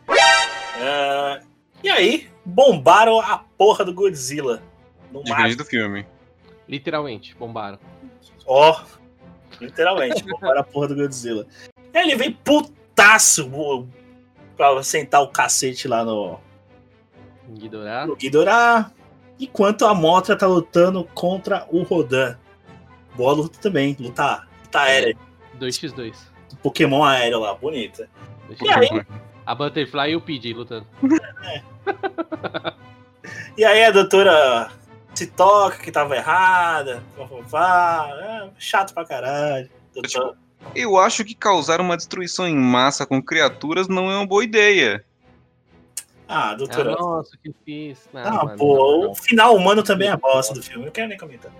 É, 0.80 1.42
E 1.82 1.88
aí, 1.88 2.28
bombaram 2.44 3.20
a 3.20 3.38
porra 3.38 3.84
do 3.84 3.92
Godzilla. 3.94 4.62
No 5.12 5.20
mar. 5.20 5.24
Diferente 5.24 5.56
do 5.56 5.64
filme. 5.64 6.06
Literalmente, 6.68 7.34
bombaram. 7.36 7.78
Ó, 8.46 8.80
literalmente, 9.60 10.22
bombaram 10.24 10.60
a 10.60 10.64
porra 10.64 10.88
do 10.88 10.94
Godzilla. 10.96 11.46
E 11.92 11.98
aí 11.98 12.04
ele 12.08 12.16
vem 12.16 12.32
putaço 12.32 13.50
pra 14.56 14.82
sentar 14.82 15.22
o 15.22 15.28
cacete 15.28 15.86
lá 15.88 16.04
no, 16.04 16.38
Ghidorah. 17.48 18.06
no 18.06 18.16
Ghidorah, 18.16 18.92
enquanto 19.40 19.84
a 19.86 19.94
Motra 19.94 20.36
tá 20.36 20.46
lutando 20.46 21.04
contra 21.14 21.66
o 21.70 21.82
Rodan. 21.82 22.36
Boa 23.16 23.32
luta 23.32 23.58
também, 23.60 23.96
luta, 23.98 24.46
luta 24.64 24.80
aérea, 24.80 25.16
2x2. 25.58 26.14
Pokémon 26.62 27.02
aéreo 27.04 27.40
lá, 27.40 27.54
bonita. 27.54 28.08
2x2. 28.50 28.66
E 28.66 28.70
aí? 28.94 29.06
A 29.46 29.54
Butterfly 29.54 30.10
e 30.12 30.16
o 30.16 30.20
PJ 30.20 30.52
lutando. 30.54 30.86
E 33.56 33.64
aí 33.64 33.84
a 33.84 33.90
doutora 33.90 34.70
se 35.14 35.26
toca 35.26 35.78
que 35.78 35.90
tava 35.90 36.16
errada, 36.16 37.02
vá, 37.48 38.08
é, 38.12 38.50
chato 38.58 38.94
pra 38.94 39.04
caralho. 39.04 39.68
Doutora- 39.92 40.34
Eu 40.74 40.96
acho 40.96 41.24
que 41.24 41.34
causar 41.34 41.80
uma 41.80 41.96
destruição 41.96 42.46
em 42.46 42.54
massa 42.56 43.04
com 43.04 43.20
criaturas 43.20 43.88
não 43.88 44.10
é 44.10 44.16
uma 44.16 44.26
boa 44.26 44.44
ideia. 44.44 45.04
Ah, 46.28 46.50
Ah, 46.50 46.54
doutora. 46.54 46.92
nossa, 46.92 47.36
que 47.42 47.52
fiz. 47.64 48.08
Não, 48.12 48.20
Ah, 48.20 48.44
mano, 48.44 48.58
pô, 48.58 48.76
não, 49.04 49.10
o 49.12 49.14
final 49.14 49.56
humano 49.56 49.82
também 49.82 50.08
é 50.08 50.12
a 50.12 50.16
bosta 50.16 50.52
do 50.52 50.62
filme, 50.62 50.84
não 50.84 50.92
quero 50.92 51.08
nem 51.08 51.16
comentar. 51.18 51.50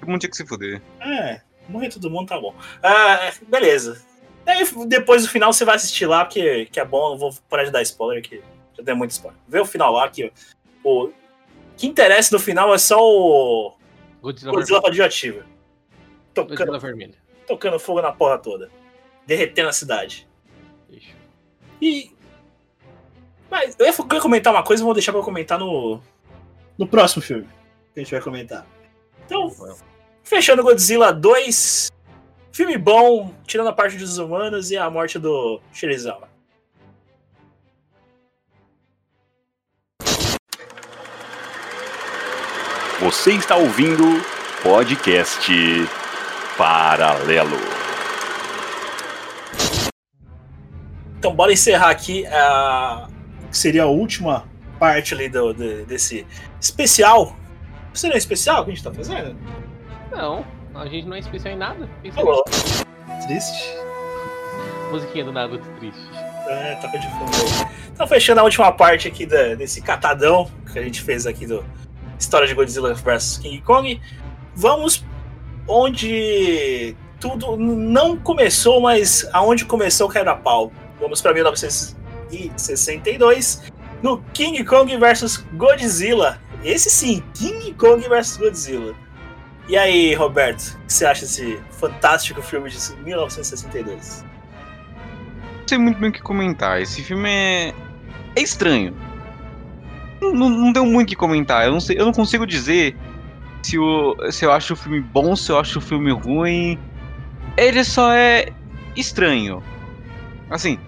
Todo 0.00 0.08
mundo 0.08 0.20
tinha 0.20 0.30
que 0.30 0.36
se 0.36 0.46
fuder. 0.46 0.80
É, 1.00 1.42
morrer 1.68 1.90
todo 1.90 2.10
mundo 2.10 2.28
tá 2.28 2.40
bom. 2.40 2.54
Ah, 2.82 3.30
beleza. 3.46 4.02
Aí 4.46 4.64
depois 4.86 5.22
do 5.22 5.28
final 5.28 5.52
você 5.52 5.64
vai 5.64 5.76
assistir 5.76 6.06
lá, 6.06 6.24
porque 6.24 6.66
que 6.66 6.80
é 6.80 6.84
bom, 6.84 7.10
não 7.10 7.18
vou 7.18 7.34
parar 7.50 7.64
de 7.64 7.70
dar 7.70 7.82
spoiler 7.82 8.18
aqui. 8.24 8.42
Já 8.76 8.82
dei 8.82 8.94
muito 8.94 9.10
spoiler. 9.10 9.38
Vê 9.46 9.60
o 9.60 9.66
final 9.66 9.92
lá 9.92 10.08
que 10.08 10.32
o 10.82 11.10
que 11.76 11.86
interessa 11.86 12.34
no 12.34 12.40
final 12.40 12.72
é 12.74 12.78
só 12.78 12.96
o 12.98 13.74
Godzilla, 14.22 14.52
Godzilla 14.52 14.80
radioativa. 14.82 15.44
Tocando, 16.32 16.72
Godzilla 16.80 17.10
tocando 17.46 17.78
fogo 17.78 18.00
na 18.00 18.12
porra 18.12 18.38
toda. 18.38 18.70
Derretendo 19.26 19.68
a 19.68 19.72
cidade. 19.72 20.26
Ixi. 20.90 21.14
E. 21.82 22.10
Mas 23.50 23.76
eu 23.78 23.86
ia 23.86 24.20
comentar 24.20 24.52
uma 24.52 24.62
coisa, 24.62 24.84
vou 24.84 24.94
deixar 24.94 25.12
pra 25.12 25.22
comentar 25.22 25.58
no. 25.58 26.00
No 26.76 26.86
próximo 26.86 27.22
filme. 27.22 27.48
Que 27.92 28.00
a 28.00 28.02
gente 28.02 28.12
vai 28.12 28.20
comentar. 28.20 28.64
Então, 29.26 29.52
fechando 30.22 30.62
Godzilla 30.62 31.12
2. 31.12 31.90
Filme 32.52 32.78
bom, 32.78 33.34
tirando 33.46 33.68
a 33.68 33.72
parte 33.72 33.96
dos 33.96 34.18
humanos 34.18 34.70
e 34.70 34.76
a 34.76 34.88
morte 34.88 35.18
do 35.18 35.60
Shirizawa. 35.72 36.28
Você 43.00 43.32
está 43.32 43.56
ouvindo 43.56 44.04
podcast 44.62 45.48
Paralelo. 46.56 47.56
Então, 51.18 51.34
bora 51.34 51.52
encerrar 51.52 51.90
aqui 51.90 52.26
a. 52.26 53.08
que 53.50 53.56
seria 53.56 53.84
a 53.84 53.86
última 53.86 54.44
parte 54.78 55.14
ali 55.14 55.28
do, 55.28 55.52
do- 55.52 55.84
desse 55.86 56.26
especial. 56.60 57.34
Seria 57.94 58.14
um 58.14 58.18
especial 58.18 58.64
que 58.64 58.70
a 58.70 58.74
gente 58.74 58.84
tá 58.84 58.92
fazendo? 58.92 59.36
Não, 60.12 60.44
a 60.74 60.86
gente 60.86 61.06
não 61.06 61.16
é 61.16 61.18
especial 61.18 61.54
em 61.54 61.58
nada. 61.58 61.88
Falou. 62.14 62.44
Triste. 63.26 63.74
Musiquinha 64.90 65.24
do 65.24 65.32
Naruto 65.32 65.66
triste. 65.78 66.00
É, 66.48 66.76
toca 66.76 66.98
de 66.98 67.06
fundo. 67.10 67.30
Então, 67.92 68.06
fechando 68.06 68.40
a 68.40 68.44
última 68.44 68.72
parte 68.72 69.06
aqui 69.08 69.26
da- 69.26 69.54
desse 69.54 69.82
catadão 69.82 70.50
que 70.72 70.78
a 70.78 70.82
gente 70.82 71.02
fez 71.02 71.26
aqui 71.26 71.46
do 71.46 71.64
História 72.18 72.46
de 72.46 72.54
Godzilla 72.54 72.94
vs 72.94 73.38
King 73.38 73.60
Kong, 73.62 74.00
vamos 74.54 75.04
onde 75.66 76.96
tudo 77.20 77.56
não 77.56 78.16
começou, 78.16 78.80
mas 78.80 79.28
aonde 79.32 79.64
começou 79.64 80.08
o 80.08 80.10
quebra-pau. 80.10 80.72
Vamos 81.00 81.20
para 81.20 81.32
1962, 82.30 83.72
no 84.02 84.22
King 84.32 84.64
Kong 84.64 84.96
vs 84.96 85.44
Godzilla. 85.54 86.40
Esse 86.64 86.90
sim, 86.90 87.22
King 87.34 87.72
Kong 87.74 88.06
vs 88.08 88.36
Godzilla. 88.36 88.94
E 89.68 89.76
aí, 89.76 90.14
Roberto, 90.14 90.78
o 90.82 90.86
que 90.86 90.92
você 90.92 91.04
acha 91.04 91.20
desse 91.22 91.60
fantástico 91.72 92.40
filme 92.40 92.70
de 92.70 92.78
1962? 93.04 94.24
Não 95.60 95.68
sei 95.68 95.78
muito 95.78 96.00
bem 96.00 96.08
o 96.08 96.12
que 96.12 96.22
comentar. 96.22 96.80
Esse 96.80 97.02
filme 97.02 97.28
é. 97.28 97.74
é 98.34 98.40
estranho. 98.40 98.96
Não, 100.22 100.32
não, 100.32 100.72
deu 100.72 100.86
muito 100.86 101.08
o 101.08 101.10
que 101.10 101.16
comentar. 101.16 101.66
Eu 101.66 101.72
não, 101.72 101.80
sei, 101.80 102.00
eu 102.00 102.06
não 102.06 102.12
consigo 102.12 102.46
dizer 102.46 102.96
se, 103.62 103.76
se 104.30 104.44
eu 104.44 104.52
acho 104.52 104.72
o 104.72 104.76
filme 104.76 105.00
bom, 105.00 105.36
se 105.36 105.52
eu 105.52 105.58
acho 105.58 105.78
o 105.78 105.82
filme 105.82 106.10
ruim. 106.12 106.78
Ele 107.56 107.84
só 107.84 108.12
é 108.12 108.48
estranho. 108.96 109.62
Assim, 110.48 110.78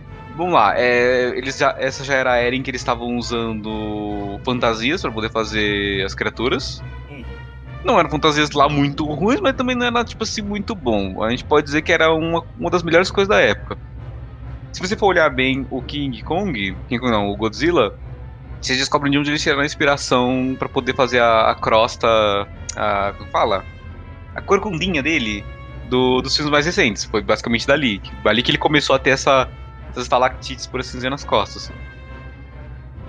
vamos 0.40 0.54
lá. 0.54 0.78
é, 0.78 1.28
eles 1.36 1.56
já, 1.56 1.74
essa 1.78 2.04
já 2.04 2.14
era 2.14 2.32
a 2.32 2.36
era 2.36 2.54
em 2.56 2.62
que 2.62 2.70
eles 2.70 2.80
estavam 2.80 3.16
usando 3.16 4.40
fantasias 4.44 5.02
para 5.02 5.12
poder 5.12 5.30
fazer 5.30 6.04
as 6.04 6.14
criaturas. 6.14 6.80
Hum. 7.08 7.24
Não 7.84 7.98
eram 7.98 8.10
fantasias 8.10 8.50
lá 8.52 8.68
muito 8.68 9.04
ruins, 9.06 9.40
mas 9.40 9.54
também 9.54 9.76
não 9.76 9.86
era, 9.86 10.04
tipo 10.04 10.22
assim, 10.24 10.42
muito 10.42 10.74
bom. 10.74 11.22
A 11.22 11.30
gente 11.30 11.44
pode 11.44 11.64
dizer 11.66 11.82
que 11.82 11.92
era 11.92 12.12
uma, 12.14 12.42
uma 12.56 12.70
das 12.70 12.82
melhores 12.82 13.10
coisas 13.10 13.28
da 13.28 13.40
época. 13.40 13.78
Se 14.72 14.80
você 14.86 14.96
for 14.96 15.06
olhar 15.08 15.30
bem 15.30 15.66
o 15.70 15.82
King 15.82 16.22
Kong, 16.22 16.52
King 16.86 17.00
Kong 17.00 17.12
não, 17.12 17.28
o 17.28 17.36
Godzilla, 17.36 17.90
vocês 18.60 18.78
descobrem 18.78 19.12
de 19.12 19.18
onde 19.18 19.30
eles 19.30 19.42
tiraram 19.42 19.62
a 19.62 19.66
inspiração 19.66 20.56
pra 20.58 20.68
poder 20.68 20.94
fazer 20.96 21.20
a, 21.20 21.50
a 21.50 21.56
crosta, 21.56 22.08
a, 22.76 23.14
como 23.14 23.30
fala? 23.30 23.66
A 24.34 24.42
corcundinha 24.42 25.02
dele 25.02 25.48
do- 25.84 26.22
dos 26.22 26.34
filmes 26.36 26.52
mais 26.52 26.66
recentes. 26.66 27.04
Foi 27.06 27.22
basicamente 27.22 27.66
dali. 27.66 28.00
Dali 28.22 28.42
que 28.42 28.50
ele 28.50 28.58
começou 28.58 28.96
a 28.96 28.98
ter 28.98 29.10
essa, 29.10 29.48
essas 29.90 30.04
estalactites, 30.04 30.66
por 30.66 30.80
assim 30.80 30.96
dizer, 30.98 31.10
nas 31.10 31.24
costas. 31.24 31.70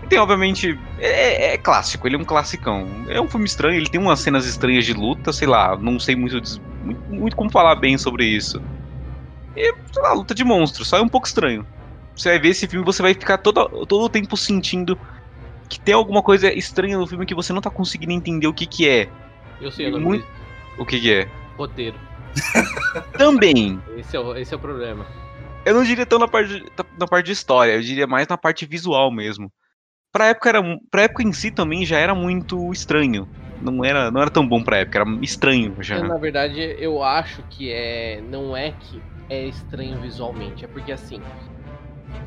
E 0.03 0.07
tem, 0.07 0.19
obviamente, 0.19 0.77
é, 0.99 1.53
é 1.53 1.57
clássico, 1.57 2.07
ele 2.07 2.15
é 2.15 2.19
um 2.19 2.25
classicão. 2.25 2.87
É 3.07 3.21
um 3.21 3.27
filme 3.27 3.45
estranho, 3.45 3.77
ele 3.77 3.89
tem 3.89 4.01
umas 4.01 4.19
cenas 4.19 4.45
estranhas 4.45 4.85
de 4.85 4.93
luta, 4.93 5.31
sei 5.31 5.47
lá, 5.47 5.77
não 5.77 5.99
sei 5.99 6.15
muito, 6.15 6.41
muito, 6.83 7.01
muito 7.09 7.35
como 7.35 7.51
falar 7.51 7.75
bem 7.75 7.97
sobre 7.97 8.25
isso. 8.25 8.61
E, 9.55 9.73
sei 9.91 10.01
lá, 10.01 10.13
luta 10.13 10.33
de 10.33 10.43
monstros, 10.43 10.87
só 10.87 10.97
é 10.97 11.01
um 11.01 11.09
pouco 11.09 11.27
estranho. 11.27 11.65
Você 12.15 12.29
vai 12.29 12.39
ver 12.39 12.49
esse 12.49 12.67
filme, 12.67 12.85
você 12.85 13.01
vai 13.01 13.13
ficar 13.13 13.37
todo, 13.37 13.85
todo 13.85 14.03
o 14.05 14.09
tempo 14.09 14.35
sentindo 14.35 14.97
que 15.69 15.79
tem 15.79 15.93
alguma 15.93 16.21
coisa 16.21 16.51
estranha 16.53 16.97
no 16.97 17.07
filme 17.07 17.25
que 17.25 17.33
você 17.35 17.53
não 17.53 17.61
tá 17.61 17.69
conseguindo 17.69 18.11
entender 18.11 18.47
o 18.47 18.53
que 18.53 18.65
que 18.65 18.87
é. 18.87 19.09
Eu 19.59 19.71
sei, 19.71 19.87
eu 19.87 19.91
não 19.91 20.01
Muito- 20.01 20.25
O 20.77 20.85
que 20.85 20.99
que 20.99 21.13
é. 21.13 21.29
roteiro. 21.57 21.97
Também, 23.17 23.81
Esse 23.97 24.15
é, 24.15 24.19
o, 24.19 24.35
esse 24.35 24.53
é 24.53 24.57
o 24.57 24.59
problema. 24.59 25.05
Eu 25.65 25.73
não 25.73 25.83
diria 25.83 26.05
tão 26.05 26.19
na 26.19 26.27
parte, 26.27 26.63
na 26.97 27.07
parte 27.07 27.25
de 27.27 27.31
história, 27.33 27.73
eu 27.73 27.81
diria 27.81 28.07
mais 28.07 28.27
na 28.27 28.37
parte 28.37 28.65
visual 28.65 29.11
mesmo. 29.11 29.51
Pra 30.11 30.27
época, 30.27 30.49
era, 30.49 30.61
pra 30.89 31.03
época 31.03 31.23
em 31.23 31.31
si 31.31 31.51
também 31.51 31.85
já 31.85 31.97
era 31.97 32.13
muito 32.13 32.71
estranho. 32.71 33.27
Não 33.61 33.85
era, 33.85 34.09
não 34.11 34.21
era 34.21 34.29
tão 34.29 34.45
bom 34.47 34.61
pra 34.63 34.77
época, 34.79 34.99
era 34.99 35.09
estranho 35.21 35.75
já. 35.81 35.97
Eu, 35.97 36.03
na 36.07 36.17
verdade, 36.17 36.59
eu 36.79 37.03
acho 37.03 37.43
que 37.49 37.71
é. 37.71 38.21
Não 38.29 38.57
é 38.57 38.71
que 38.71 39.01
é 39.29 39.45
estranho 39.45 39.99
visualmente, 40.01 40.65
é 40.65 40.67
porque 40.67 40.91
assim. 40.91 41.21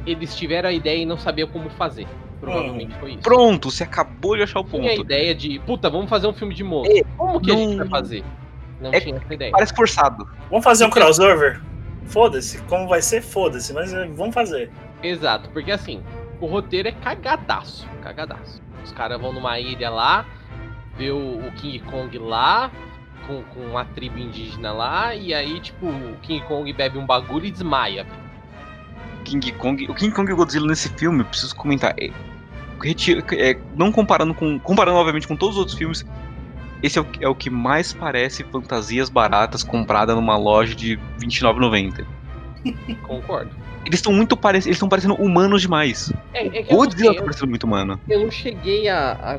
Eles 0.07 0.35
tiveram 0.37 0.69
a 0.69 0.73
ideia 0.73 0.99
e 1.03 1.07
não 1.07 1.19
sabiam 1.19 1.49
como 1.49 1.69
fazer. 1.71 2.07
Provavelmente 2.41 2.95
foi 2.97 3.13
isso. 3.13 3.21
Pronto, 3.23 3.71
você 3.71 3.85
acabou 3.85 4.37
de 4.37 4.43
achar 4.43 4.61
o 4.61 4.65
Tinha 4.65 4.93
a 4.93 4.97
ponto. 4.97 5.01
ideia 5.05 5.35
de, 5.35 5.59
puta, 5.61 5.89
vamos 5.91 6.09
fazer 6.11 6.27
um 6.27 6.33
filme 6.33 6.55
de 6.55 6.63
monstro. 6.63 7.05
Como 7.17 7.41
que 7.41 7.51
a 7.51 7.55
gente 7.57 7.71
não- 7.77 7.79
vai 7.79 7.89
fazer? 7.89 8.25
Não 8.81 8.93
É- 8.93 9.01
tinha 9.01 9.17
essa 9.17 9.35
ideia. 9.35 9.51
Parece 9.53 9.75
forçado. 9.75 10.27
Vamos 10.51 10.65
fazer 10.65 10.85
um 10.85 10.91
crossover? 10.91 11.61
Foda-se, 12.07 12.63
como 12.63 12.89
vai 12.89 13.03
ser, 13.03 13.23
foda-se, 13.23 13.73
mas 13.73 13.93
é, 13.93 14.07
vamos 14.07 14.35
fazer. 14.35 14.71
Exato, 15.03 15.49
porque 15.51 15.71
assim, 15.71 16.03
o 16.41 16.47
roteiro 16.47 16.89
é 16.89 16.93
cagadaço. 16.93 17.89
Cagadaço. 18.03 18.63
Os 18.85 18.93
caras 18.93 19.21
vão 19.21 19.33
numa 19.33 19.59
ilha 19.59 19.91
lá, 19.91 20.27
vê 20.97 21.11
o, 21.11 21.47
o 21.47 21.53
King 21.53 21.79
Kong 21.81 22.19
lá, 22.19 22.71
com, 23.27 23.43
com 23.43 23.61
uma 23.61 23.85
tribo 23.85 24.19
indígena 24.19 24.73
lá, 24.73 25.15
e 25.15 25.33
aí, 25.33 25.61
tipo, 25.61 25.87
o 25.87 26.17
King 26.23 26.45
Kong 26.47 26.71
bebe 26.73 26.99
um 26.99 27.07
bagulho 27.07 27.47
e 27.47 27.51
desmaia. 27.51 28.07
King 29.25 29.53
Kong. 29.53 29.87
O 29.91 29.95
King 29.95 30.15
Kong 30.15 30.31
e 30.31 30.35
o 30.35 30.37
Godzilla 30.37 30.67
nesse 30.67 30.91
filme, 30.91 31.21
eu 31.21 31.25
preciso 31.25 31.57
comentar. 31.57 31.95
é- 31.99 32.11
é, 33.33 33.59
não 33.75 33.91
comparando 33.91 34.35
com. 34.35 34.59
Comparando, 34.59 34.99
obviamente, 34.99 35.27
com 35.27 35.37
todos 35.37 35.55
os 35.57 35.61
outros 35.61 35.79
filmes, 35.79 36.05
esse 36.83 36.99
é 36.99 37.01
o, 37.01 37.05
que- 37.05 37.25
é 37.25 37.29
o 37.29 37.35
que 37.35 37.51
mais 37.51 37.93
parece 37.93 38.45
fantasias 38.45 39.09
baratas 39.09 39.63
compradas 39.63 40.15
numa 40.15 40.37
loja 40.37 40.75
de 40.75 40.95
R$29,90. 40.95 42.05
Concordo. 43.03 43.51
Eles 43.85 43.99
estão 43.99 44.13
muito 44.13 44.37
parecidos. 44.37 44.67
Eles 44.69 44.77
estão 44.77 44.89
parecendo 44.89 45.15
humanos 45.15 45.61
demais. 45.61 46.13
É, 46.33 46.47
é 46.47 46.63
que 46.63 46.71
não, 46.73 46.79
Godzilla 46.79 47.11
sei, 47.11 47.19
tá 47.19 47.25
parecendo 47.25 47.51
muito 47.51 47.65
humano. 47.65 48.01
eu, 48.09 48.21
não 48.23 48.31
cheguei 48.31 48.89
a, 48.89 49.13
a, 49.13 49.35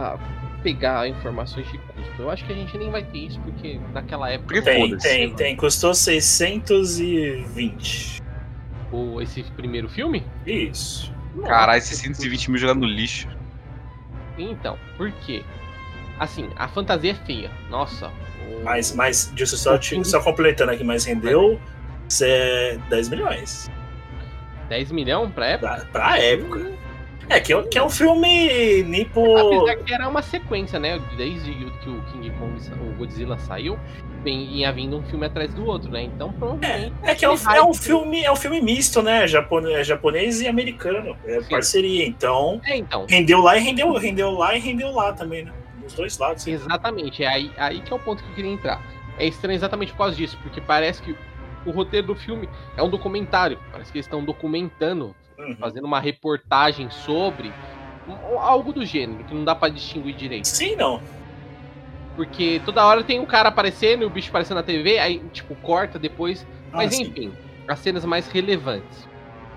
a 0.00 0.14
a 0.14 0.18
pegar 0.62 1.08
informações 1.08 1.66
de 1.70 1.78
custo. 1.78 2.10
Eu 2.18 2.30
acho 2.30 2.44
que 2.44 2.52
a 2.52 2.56
gente 2.56 2.76
nem 2.76 2.90
vai 2.90 3.02
ter 3.04 3.18
isso, 3.18 3.38
porque 3.40 3.78
naquela 3.94 4.28
época. 4.30 4.60
Tem, 4.62 4.96
tem, 4.98 5.32
tem. 5.34 5.56
Custou 5.56 5.94
620. 5.94 8.20
O, 8.92 9.20
esse 9.20 9.42
primeiro 9.56 9.88
filme? 9.88 10.24
Isso. 10.44 11.14
Caralho, 11.46 11.80
620 11.80 12.50
mil 12.50 12.58
jogados 12.58 12.82
no 12.82 12.88
lixo. 12.88 13.28
Então, 14.36 14.76
por 14.96 15.12
quê? 15.12 15.44
Assim, 16.20 16.50
a 16.54 16.68
fantasia 16.68 17.12
é 17.12 17.14
feia. 17.14 17.50
Nossa. 17.70 18.08
o- 18.08 18.62
Mas, 18.62 18.94
mas 18.94 19.32
disso 19.34 19.56
só, 19.56 19.76
te- 19.78 20.04
só 20.04 20.20
completando 20.22 20.70
aqui, 20.70 20.84
mas 20.84 21.04
rendeu 21.06 21.58
cê, 22.08 22.78
10 22.90 23.08
milhões. 23.08 23.70
10 24.68 24.92
milhões 24.92 25.32
pra 25.32 25.46
época? 25.46 25.86
Pra, 25.90 26.00
pra 26.10 26.18
época. 26.22 26.72
É, 27.28 27.38
que, 27.40 27.52
é- 27.54 27.62
que 27.62 27.78
é 27.78 27.82
um 27.82 27.88
filme 27.88 28.82
nipo. 28.82 29.36
Apesar 29.38 29.76
que 29.76 29.94
era 29.94 30.08
uma 30.08 30.20
sequência, 30.20 30.78
né? 30.78 31.00
Desde 31.16 31.52
que 31.54 31.88
o 31.88 32.02
King 32.12 32.30
Kong, 32.32 32.60
o 32.82 32.92
Godzilla 32.98 33.38
saiu, 33.38 33.78
vem, 34.24 34.42
ia 34.56 34.70
vindo 34.72 34.96
um 34.98 35.02
filme 35.04 35.24
atrás 35.26 35.54
do 35.54 35.64
outro, 35.64 35.90
né? 35.90 36.02
Então, 36.02 36.32
provavelmente. 36.32 36.92
É 37.04 37.14
que 37.14 37.24
é 37.24 37.30
um, 37.30 37.36
é 37.54 37.62
um 37.62 37.72
filme, 37.72 38.22
é 38.24 38.30
um 38.32 38.36
filme 38.36 38.60
misto, 38.60 39.00
né? 39.00 39.26
Japonês, 39.28 39.74
é 39.76 39.84
japonês 39.84 40.40
e 40.40 40.48
americano. 40.48 41.16
É 41.24 41.40
Sim. 41.40 41.48
parceria. 41.48 42.04
Então, 42.04 42.60
É, 42.66 42.76
então. 42.76 43.06
rendeu 43.08 43.40
lá 43.40 43.56
e 43.56 43.60
rendeu, 43.60 43.92
rendeu 43.94 44.32
lá 44.32 44.54
e 44.56 44.60
rendeu 44.60 44.90
lá 44.90 45.12
também, 45.12 45.44
né? 45.44 45.52
Dos 45.90 45.96
dois 45.96 46.18
lados. 46.18 46.46
Exatamente, 46.46 47.22
é 47.22 47.26
aí, 47.28 47.52
aí 47.56 47.80
que 47.80 47.92
é 47.92 47.96
o 47.96 47.98
ponto 47.98 48.22
que 48.22 48.28
eu 48.30 48.34
queria 48.34 48.50
entrar. 48.50 48.80
É 49.18 49.26
estranho 49.26 49.56
exatamente 49.56 49.92
por 49.92 49.98
causa 49.98 50.16
disso, 50.16 50.38
porque 50.42 50.60
parece 50.60 51.02
que 51.02 51.14
o 51.66 51.70
roteiro 51.70 52.06
do 52.08 52.14
filme 52.14 52.48
é 52.76 52.82
um 52.82 52.88
documentário. 52.88 53.58
Parece 53.70 53.90
que 53.92 53.98
eles 53.98 54.06
estão 54.06 54.24
documentando, 54.24 55.14
Uhum. 55.38 55.56
fazendo 55.56 55.84
uma 55.84 55.98
reportagem 56.00 56.90
sobre 56.90 57.50
algo 58.40 58.72
do 58.72 58.84
gênero, 58.84 59.24
que 59.24 59.34
não 59.34 59.44
dá 59.44 59.54
pra 59.54 59.68
distinguir 59.70 60.14
direito. 60.14 60.46
Sim, 60.48 60.76
não. 60.76 61.00
Porque 62.16 62.60
toda 62.64 62.84
hora 62.84 63.02
tem 63.02 63.18
um 63.20 63.26
cara 63.26 63.48
aparecendo 63.48 64.02
e 64.02 64.04
o 64.04 64.10
bicho 64.10 64.28
aparecendo 64.28 64.56
na 64.56 64.62
TV, 64.62 64.98
aí, 64.98 65.18
tipo, 65.32 65.54
corta 65.56 65.98
depois. 65.98 66.46
Mas 66.72 66.92
Ah, 66.92 66.96
sim. 66.96 67.02
enfim, 67.04 67.32
as 67.66 67.78
cenas 67.78 68.04
mais 68.04 68.28
relevantes. 68.28 69.08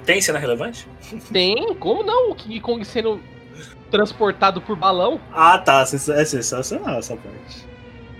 Tem 0.05 0.21
cena 0.21 0.39
relevante? 0.39 0.87
Tem, 1.31 1.73
como 1.75 2.03
não? 2.03 2.31
O 2.31 2.35
King 2.35 2.59
Kong 2.59 2.83
sendo 2.85 3.19
transportado 3.93 4.59
por 4.59 4.75
balão. 4.75 5.21
Ah, 5.31 5.59
tá. 5.59 5.81
É 5.81 6.25
sensacional 6.25 6.97
essa 6.97 7.15
parte. 7.15 7.63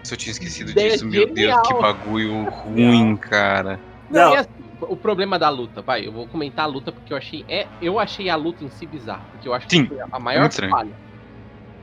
Se 0.03 0.13
eu 0.13 0.17
tinha 0.17 0.31
esquecido 0.31 0.69
Ideia 0.69 0.91
disso, 0.91 1.07
meu 1.07 1.25
Deus, 1.25 1.39
genial. 1.39 1.63
que 1.63 1.73
bagulho 1.73 2.43
ruim, 2.43 3.15
cara. 3.17 3.79
Não, 4.09 4.29
Não. 4.29 4.33
assim, 4.35 4.49
o 4.81 4.95
problema 4.95 5.39
da 5.39 5.49
luta, 5.49 5.81
vai, 5.81 6.05
eu 6.05 6.11
vou 6.11 6.27
comentar 6.27 6.65
a 6.65 6.67
luta 6.67 6.91
porque 6.91 7.11
eu 7.11 7.17
achei, 7.17 7.43
é, 7.49 7.65
eu 7.81 7.97
achei 7.99 8.29
a 8.29 8.35
luta 8.35 8.63
em 8.63 8.69
si 8.69 8.85
bizarra, 8.85 9.23
porque 9.31 9.47
eu 9.47 9.53
acho 9.53 9.65
Sim, 9.69 9.83
que 9.85 9.95
foi 9.95 10.01
a 10.11 10.19
maior 10.19 10.41
muito 10.41 10.51
estranho. 10.51 10.71
falha. 10.71 10.91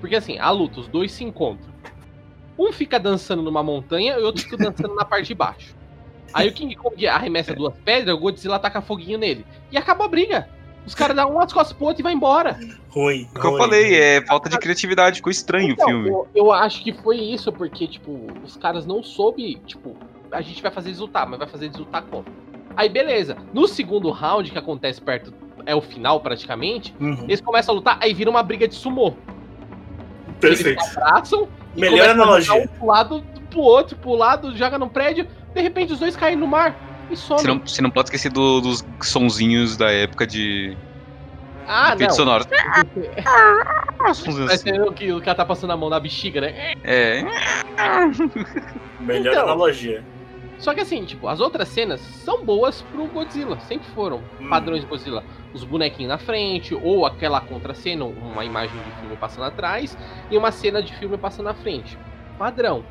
Porque 0.01 0.15
assim, 0.15 0.39
a 0.39 0.51
luta, 0.51 0.81
os 0.81 0.87
dois 0.87 1.11
se 1.11 1.25
encontram. 1.25 1.69
Um 2.59 2.73
fica 2.73 3.01
dançando 3.01 3.43
numa 3.43 3.63
montanha 3.63 4.17
e 4.19 4.23
o 4.23 4.27
outro 4.27 4.43
fica 4.45 4.57
dançando 4.57 4.95
na 4.95 5.05
parte 5.05 5.27
de 5.29 5.35
baixo. 5.35 5.75
Aí 6.33 6.49
o 6.49 6.53
King 6.53 6.77
Kong 6.77 7.07
arremessa 7.09 7.55
duas 7.55 7.75
pedras, 7.79 8.15
o 8.15 8.19
Godzilla 8.19 8.59
taca 8.59 8.81
foguinho 8.81 9.19
nele. 9.19 9.45
E 9.73 9.77
acaba 9.79 10.05
a 10.05 10.09
briga. 10.09 10.49
Os 10.87 10.95
caras 10.95 11.15
dão 11.15 11.35
um 11.35 11.41
as 11.41 11.53
costas 11.53 11.77
pro 11.77 11.87
outro 11.87 12.03
e 12.03 12.05
vai 12.05 12.13
embora. 12.13 12.59
Ruim. 12.89 13.29
O 13.35 13.41
que 13.41 13.47
eu 13.47 13.57
falei, 13.57 13.95
é 13.95 14.25
falta 14.27 14.49
de 14.49 14.59
criatividade, 14.59 15.17
ficou 15.17 15.31
estranho 15.31 15.71
Então, 15.73 15.87
o 15.87 15.89
filme. 15.89 16.09
Eu, 16.09 16.29
eu 16.35 16.53
acho 16.53 16.83
que 16.83 16.93
foi 16.93 17.17
isso, 17.19 17.53
porque, 17.53 17.87
tipo, 17.87 18.27
os 18.45 18.57
caras 18.57 18.85
não 18.87 19.03
soube, 19.03 19.61
tipo, 19.67 19.97
a 20.33 20.41
gente 20.41 20.61
vai 20.61 20.71
fazer 20.71 20.89
eles 20.89 20.99
lutar, 20.99 21.27
mas 21.29 21.39
vai 21.39 21.47
fazer 21.49 21.67
eles 21.67 21.77
lutar 21.77 22.03
como? 22.03 22.25
Aí, 22.77 22.89
beleza. 22.89 23.37
No 23.53 23.69
segundo 23.69 24.11
round, 24.11 24.51
que 24.51 24.59
acontece 24.59 25.01
perto, 25.01 25.33
é 25.67 25.75
o 25.75 25.81
final 25.81 26.21
praticamente, 26.21 26.95
Uhum. 26.99 27.25
eles 27.25 27.41
começam 27.41 27.75
a 27.75 27.77
lutar, 27.77 27.99
aí 28.01 28.13
vira 28.15 28.31
uma 28.31 28.43
briga 28.43 28.67
de 28.67 28.75
sumô. 28.75 29.15
Perfeito. 30.41 30.81
Eles 30.81 30.97
abraçam 30.97 31.49
e 31.77 31.81
Melhor 31.81 32.09
analogia. 32.09 32.55
Um 32.55 32.67
pro 32.67 32.87
lado, 32.87 33.25
pro 33.51 33.61
outro, 33.61 33.97
pro 33.97 34.15
lado, 34.15 34.57
joga 34.57 34.79
no 34.79 34.89
prédio, 34.89 35.27
de 35.55 35.61
repente 35.61 35.93
os 35.93 35.99
dois 36.01 36.17
caem 36.17 36.37
no 36.37 36.47
mar 36.47 36.90
e 37.11 37.17
Você 37.17 37.23
somem. 37.27 37.47
não, 37.47 37.61
você 37.67 37.83
não 37.83 37.91
pode 37.91 38.07
esquecer 38.09 38.31
do- 38.31 38.61
dos 38.61 38.83
sonzinhos 39.03 39.77
da 39.77 39.91
época 39.91 40.27
de 40.27 40.77
Ah, 41.67 41.95
efeitos 41.95 42.19
não. 42.19 42.25
Ah, 44.07 44.15
sonzinhos 44.15 44.47
Vai 44.47 44.55
assim. 44.57 44.71
ser 44.71 44.81
o 44.83 44.93
que 44.93 45.13
o 45.13 45.21
cara 45.21 45.35
tá 45.37 45.45
passando 45.45 45.73
a 45.73 45.77
mão 45.77 45.89
na 45.91 46.01
bexiga, 46.01 46.41
né? 46.41 46.73
É. 46.85 47.23
Melhor 48.99 49.33
Então. 49.33 49.45
analogia. 49.45 50.05
Só 50.59 50.75
que 50.75 50.81
assim, 50.81 51.05
tipo, 51.07 51.27
as 51.27 51.41
outras 51.41 51.69
cenas 51.69 52.03
são 52.23 52.45
boas 52.45 52.83
pro 52.83 53.09
Godzilla, 53.09 53.59
sempre 53.61 53.89
foram 53.89 54.19
Hum. 54.39 54.51
padrões 54.51 54.83
de 54.83 54.87
Godzilla. 54.87 55.25
Os 55.55 55.65
bonequinhos 55.65 56.11
na 56.11 56.19
frente, 56.19 56.75
ou 56.75 57.07
aquela 57.07 57.41
contracena, 57.41 58.05
uma 58.05 58.45
imagem 58.45 58.83
de 58.83 58.93
filme 58.93 59.17
passando 59.17 59.45
atrás, 59.45 59.97
e 60.29 60.37
uma 60.37 60.53
cena 60.53 60.83
de 60.83 60.93
filme 60.95 61.17
passando 61.17 61.47
na 61.47 61.55
frente. 61.55 61.99
Padrão. 62.37 62.85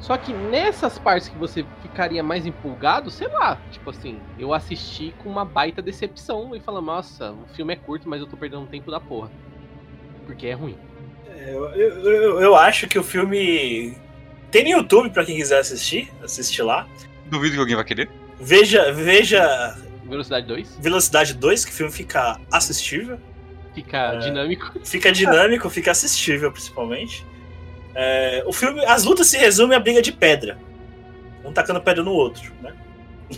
Só 0.00 0.16
que 0.16 0.32
nessas 0.32 0.98
partes 0.98 1.28
que 1.28 1.36
você 1.36 1.64
ficaria 1.82 2.22
mais 2.22 2.46
empolgado, 2.46 3.10
sei 3.10 3.28
lá, 3.28 3.58
tipo 3.70 3.90
assim, 3.90 4.18
eu 4.38 4.54
assisti 4.54 5.14
com 5.22 5.28
uma 5.28 5.44
baita 5.44 5.82
decepção 5.82 6.56
e 6.56 6.60
falando, 6.60 6.86
nossa, 6.86 7.32
o 7.32 7.46
filme 7.54 7.74
é 7.74 7.76
curto, 7.76 8.08
mas 8.08 8.20
eu 8.20 8.26
tô 8.26 8.36
perdendo 8.36 8.66
tempo 8.66 8.90
da 8.90 8.98
porra. 8.98 9.30
Porque 10.24 10.46
é 10.46 10.54
ruim. 10.54 10.76
Eu, 11.46 11.64
eu, 11.74 12.12
eu- 12.12 12.40
eu 12.40 12.56
acho 12.56 12.86
que 12.88 12.98
o 12.98 13.02
filme. 13.02 13.96
Tem 14.50 14.64
no 14.64 14.70
YouTube 14.70 15.10
pra 15.10 15.24
quem 15.24 15.36
quiser 15.36 15.58
assistir. 15.60 16.10
Assistir 16.22 16.62
lá. 16.62 16.86
Duvido 17.26 17.54
que 17.54 17.60
alguém 17.60 17.76
vai 17.76 17.84
querer. 17.84 18.10
Veja, 18.40 18.90
veja 18.92 19.76
Velocidade 20.04 20.46
2, 20.46 20.76
Velocidade 20.80 21.34
2, 21.34 21.64
que 21.64 21.70
o 21.70 21.74
filme 21.74 21.92
fica 21.92 22.40
assistível. 22.50 23.18
fica 23.74 24.14
É. 24.14 24.18
dinâmico. 24.18 24.72
Fica 24.84 25.12
dinâmico, 25.12 25.68
fica 25.70 25.90
assistível, 25.92 26.50
principalmente. 26.50 27.24
É, 27.94 28.42
o 28.46 28.52
filme. 28.52 28.84
As 28.84 29.04
lutas 29.04 29.26
se 29.26 29.36
resumem 29.38 29.76
a 29.76 29.80
briga 29.80 30.00
de 30.02 30.12
pedra. 30.12 30.56
Um 31.44 31.52
tacando 31.52 31.80
pedra 31.80 32.02
no 32.04 32.12
outro, 32.12 32.52
né? 32.62 32.72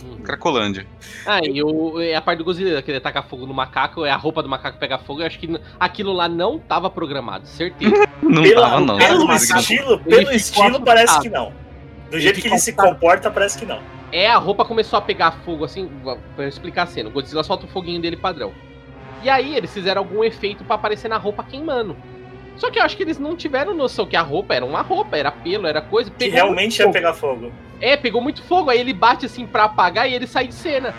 Uhum. 0.03 0.17
Cracolândia. 0.17 0.87
Ah, 1.25 1.39
e 1.43 1.61
o, 1.63 1.95
a 2.17 2.21
parte 2.21 2.39
do 2.39 2.43
Godzilla, 2.43 2.81
que 2.81 2.89
ele 2.89 2.99
tacar 2.99 3.23
fogo 3.27 3.45
no 3.45 3.53
macaco, 3.53 4.03
é 4.05 4.09
a 4.11 4.15
roupa 4.15 4.41
do 4.41 4.49
macaco 4.49 4.77
pegar 4.79 4.97
fogo, 4.99 5.21
eu 5.21 5.27
acho 5.27 5.37
que 5.37 5.47
aquilo 5.79 6.11
lá 6.11 6.27
não 6.27 6.57
tava 6.57 6.89
programado, 6.89 7.47
certeza. 7.47 8.07
Não 8.23 8.41
Pela- 8.41 8.69
tava, 8.69 8.81
não. 8.81 8.97
Pelo 8.97 9.27
Mas- 9.27 9.49
estilo, 9.49 9.99
pelo 9.99 10.31
estilo 10.31 10.81
parece 10.81 11.19
que 11.19 11.29
não. 11.29 11.51
Do 12.09 12.15
Ele 12.15 12.21
jeito 12.21 12.41
que 12.41 12.47
ele 12.47 12.57
se 12.57 12.73
comporta, 12.73 13.29
parece 13.29 13.57
que 13.59 13.65
não. 13.65 13.79
É, 14.11 14.27
a 14.29 14.37
roupa 14.37 14.63
começou 14.65 14.97
a 14.97 15.01
pegar 15.01 15.31
fogo, 15.45 15.65
assim, 15.65 15.89
pra 16.35 16.45
eu 16.45 16.47
explicar 16.49 16.83
a 16.83 16.87
cena. 16.87 17.09
O 17.09 17.11
Godzilla 17.11 17.43
solta 17.43 17.65
o 17.65 17.67
foguinho 17.67 18.01
dele 18.01 18.15
padrão. 18.15 18.53
E 19.21 19.29
aí 19.29 19.55
eles 19.55 19.73
fizeram 19.73 20.01
algum 20.01 20.23
efeito 20.23 20.63
pra 20.63 20.75
aparecer 20.75 21.07
na 21.09 21.17
roupa 21.17 21.43
queimando. 21.43 21.95
Só 22.55 22.69
que 22.69 22.79
eu 22.79 22.83
acho 22.83 22.95
que 22.95 23.03
eles 23.03 23.17
não 23.17 23.35
tiveram 23.35 23.73
noção 23.73 24.05
que 24.05 24.15
a 24.15 24.21
roupa 24.21 24.53
era 24.53 24.65
uma 24.65 24.81
roupa, 24.81 25.17
era 25.17 25.31
pelo, 25.31 25.67
era 25.67 25.81
coisa. 25.81 26.11
Que 26.11 26.29
realmente 26.29 26.77
ia 26.77 26.83
fogo. 26.85 26.93
pegar 26.93 27.13
fogo. 27.13 27.51
É, 27.81 27.97
pegou 27.97 28.21
muito 28.21 28.43
fogo, 28.43 28.69
aí 28.69 28.79
ele 28.79 28.93
bate 28.93 29.25
assim 29.25 29.45
pra 29.45 29.65
apagar 29.65 30.09
e 30.09 30.13
ele 30.13 30.27
sai 30.27 30.47
de 30.47 30.53
cena. 30.53 30.93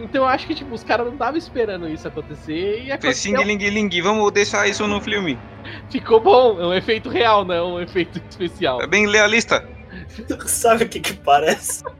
Então 0.00 0.22
eu 0.22 0.28
acho 0.28 0.46
que, 0.46 0.54
tipo, 0.54 0.74
os 0.74 0.82
caras 0.82 1.06
não 1.06 1.12
estavam 1.12 1.36
esperando 1.36 1.88
isso 1.88 2.08
acontecer 2.08 2.82
e 2.84 2.90
aconteceu. 2.90 3.36
Sing 3.36 3.44
Ling 3.44 3.70
Ling, 3.70 4.02
vamos 4.02 4.32
deixar 4.32 4.66
isso 4.68 4.86
no 4.86 5.00
filme. 5.00 5.38
Ficou 5.90 6.18
bom, 6.20 6.60
é 6.60 6.66
um 6.66 6.74
efeito 6.74 7.08
real, 7.08 7.44
não 7.44 7.54
é 7.54 7.62
um 7.62 7.80
efeito 7.80 8.20
especial. 8.28 8.82
É 8.82 8.86
bem 8.86 9.08
realista. 9.08 9.64
Sabe 10.46 10.84
o 10.84 10.88
que 10.88 11.00
que 11.00 11.12
parece? 11.14 11.84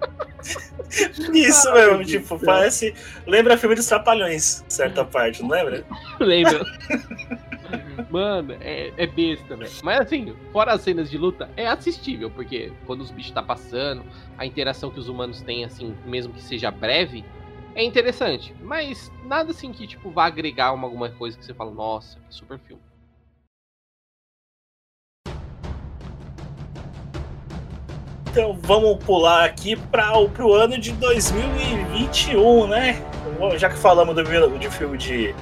Isso 1.32 1.68
Ai, 1.70 1.86
mesmo, 1.86 2.04
tipo, 2.04 2.36
Deus. 2.36 2.42
parece. 2.44 2.94
Lembra 3.26 3.56
filme 3.56 3.74
dos 3.74 3.86
Trapalhões, 3.86 4.64
certa 4.68 5.04
parte, 5.04 5.42
não 5.42 5.50
lembra? 5.50 5.84
Lembra? 6.20 6.64
Mano, 8.10 8.56
é, 8.60 8.92
é 8.96 9.06
besta, 9.06 9.56
velho. 9.56 9.70
Mas 9.82 10.00
assim, 10.00 10.34
fora 10.52 10.72
as 10.72 10.80
cenas 10.80 11.10
de 11.10 11.18
luta, 11.18 11.50
é 11.56 11.66
assistível, 11.66 12.30
porque 12.30 12.72
quando 12.86 13.00
os 13.00 13.10
bichos 13.10 13.32
tá 13.32 13.42
passando, 13.42 14.04
a 14.36 14.46
interação 14.46 14.90
que 14.90 15.00
os 15.00 15.08
humanos 15.08 15.40
têm, 15.42 15.64
assim, 15.64 15.96
mesmo 16.04 16.32
que 16.32 16.42
seja 16.42 16.70
breve, 16.70 17.24
é 17.74 17.84
interessante. 17.84 18.54
Mas 18.60 19.12
nada 19.24 19.50
assim 19.50 19.72
que, 19.72 19.86
tipo, 19.86 20.10
vá 20.10 20.26
agregar 20.26 20.72
uma, 20.72 20.86
alguma 20.86 21.10
coisa 21.10 21.36
que 21.36 21.44
você 21.44 21.54
fala, 21.54 21.72
nossa, 21.72 22.18
que 22.28 22.34
super 22.34 22.58
filme. 22.58 22.82
Então 28.30 28.58
vamos 28.62 29.02
pular 29.04 29.44
aqui 29.44 29.76
para 29.76 30.18
o 30.18 30.52
ano 30.52 30.76
de 30.76 30.90
2021, 30.90 32.66
né? 32.66 33.00
Já 33.56 33.68
que 33.68 33.76
falamos 33.76 34.12
do, 34.16 34.58
de 34.58 34.68
filme 34.70 34.98
de 34.98 35.32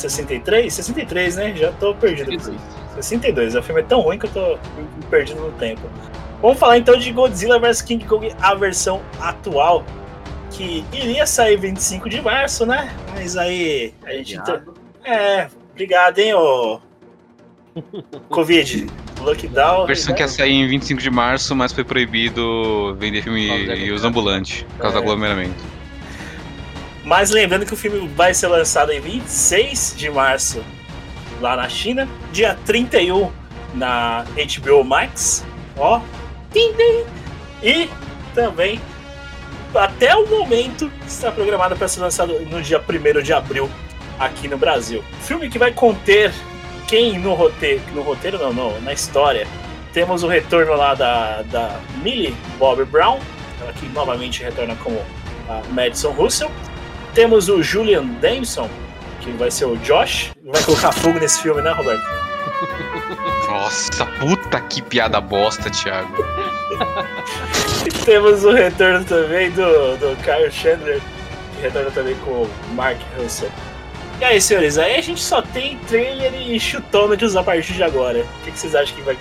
63, 0.00 0.72
63, 0.72 1.36
né? 1.36 1.54
Já 1.56 1.72
tô 1.72 1.94
perdido. 1.94 2.26
com 2.26 2.32
isso. 2.36 2.54
62, 2.96 3.54
o 3.56 3.62
filme 3.62 3.80
é 3.80 3.84
tão 3.84 4.00
ruim 4.00 4.18
que 4.18 4.26
eu 4.26 4.30
tô 4.30 4.58
perdido 5.10 5.40
no 5.40 5.52
tempo. 5.52 5.82
Vamos 6.40 6.58
falar 6.58 6.78
então 6.78 6.96
de 6.96 7.10
Godzilla 7.10 7.58
vs 7.58 7.82
King 7.82 8.04
Kong, 8.04 8.30
a 8.40 8.54
versão 8.54 9.00
atual, 9.20 9.84
que 10.50 10.84
iria 10.92 11.26
sair 11.26 11.56
25 11.56 12.08
de 12.08 12.20
março, 12.20 12.64
né? 12.66 12.94
Mas 13.14 13.36
aí 13.36 13.92
a 14.04 14.12
gente. 14.12 14.38
É, 15.04 15.48
Obrigado, 15.74 16.18
hein, 16.20 16.34
ô. 16.34 16.78
Covid. 18.28 18.86
Lockdown. 19.20 19.82
A 19.82 19.86
versão 19.86 20.14
que 20.14 20.20
ia 20.22 20.26
né? 20.26 20.32
sair 20.32 20.52
em 20.52 20.68
25 20.68 21.00
de 21.00 21.10
março, 21.10 21.56
mas 21.56 21.72
foi 21.72 21.82
proibido 21.82 22.94
vender 22.96 23.22
filme 23.22 23.48
e 23.48 23.90
os 23.90 24.04
ambulantes, 24.04 24.62
por 24.62 24.78
causa 24.82 24.98
É. 24.98 25.00
do 25.00 25.04
aglomeramento. 25.04 25.73
Mas 27.04 27.30
lembrando 27.30 27.66
que 27.66 27.74
o 27.74 27.76
filme 27.76 28.08
vai 28.08 28.32
ser 28.32 28.48
lançado 28.48 28.90
em 28.90 29.00
26 29.00 29.94
de 29.96 30.10
março 30.10 30.64
lá 31.40 31.54
na 31.56 31.68
China, 31.68 32.08
dia 32.32 32.56
31 32.64 33.30
na 33.74 34.24
HBO 34.24 34.84
Max, 34.84 35.44
ó, 35.76 36.00
e 37.62 37.88
também 38.34 38.80
até 39.74 40.14
o 40.14 40.26
momento 40.28 40.90
está 41.06 41.32
programado 41.32 41.76
para 41.76 41.88
ser 41.88 42.00
lançado 42.00 42.38
no 42.40 42.62
dia 42.62 42.80
1 42.80 43.22
de 43.22 43.32
abril 43.32 43.68
aqui 44.18 44.46
no 44.46 44.56
Brasil. 44.56 45.02
Filme 45.22 45.48
que 45.48 45.58
vai 45.58 45.72
conter 45.72 46.32
quem 46.86 47.18
no 47.18 47.34
roteiro, 47.34 47.82
no 47.92 48.02
roteiro 48.02 48.38
não, 48.38 48.52
não, 48.52 48.80
na 48.82 48.92
história, 48.92 49.46
temos 49.92 50.22
o 50.22 50.28
retorno 50.28 50.74
lá 50.74 50.94
da, 50.94 51.42
da 51.42 51.80
Millie 52.02 52.36
Bobby 52.58 52.84
Brown, 52.84 53.18
ela 53.60 53.72
que 53.72 53.86
novamente 53.88 54.42
retorna 54.42 54.76
como 54.76 55.00
a 55.48 55.62
Madison 55.70 56.12
Russell. 56.12 56.50
Temos 57.14 57.48
o 57.48 57.62
Julian 57.62 58.04
Dempson, 58.20 58.68
que 59.20 59.30
vai 59.32 59.48
ser 59.48 59.66
o 59.66 59.76
Josh. 59.76 60.32
Vai 60.44 60.62
colocar 60.64 60.90
fogo 60.90 61.20
nesse 61.20 61.40
filme, 61.40 61.62
né, 61.62 61.70
Roberto? 61.70 62.02
Nossa, 63.48 64.04
puta 64.18 64.60
que 64.60 64.82
piada 64.82 65.20
bosta, 65.20 65.70
Thiago. 65.70 66.12
E 67.86 67.90
temos 68.04 68.44
o 68.44 68.50
retorno 68.50 69.04
também 69.04 69.48
do, 69.52 69.96
do 69.96 70.16
Kyle 70.24 70.50
Chandler, 70.50 71.00
que 71.54 71.62
retorna 71.62 71.90
também 71.92 72.16
com 72.16 72.30
o 72.30 72.50
Mark 72.74 72.98
Russell. 73.16 73.50
E 74.20 74.24
aí, 74.24 74.40
senhores, 74.40 74.76
aí 74.76 74.96
a 74.96 75.00
gente 75.00 75.22
só 75.22 75.40
tem 75.40 75.78
trailer 75.86 76.34
e 76.34 76.58
chutômetros 76.58 77.36
a 77.36 77.44
partir 77.44 77.74
de 77.74 77.82
agora. 77.84 78.20
O 78.20 78.44
que, 78.44 78.50
que 78.50 78.58
vocês 78.58 78.74
acham 78.74 78.94
que 78.96 79.02
vai, 79.02 79.16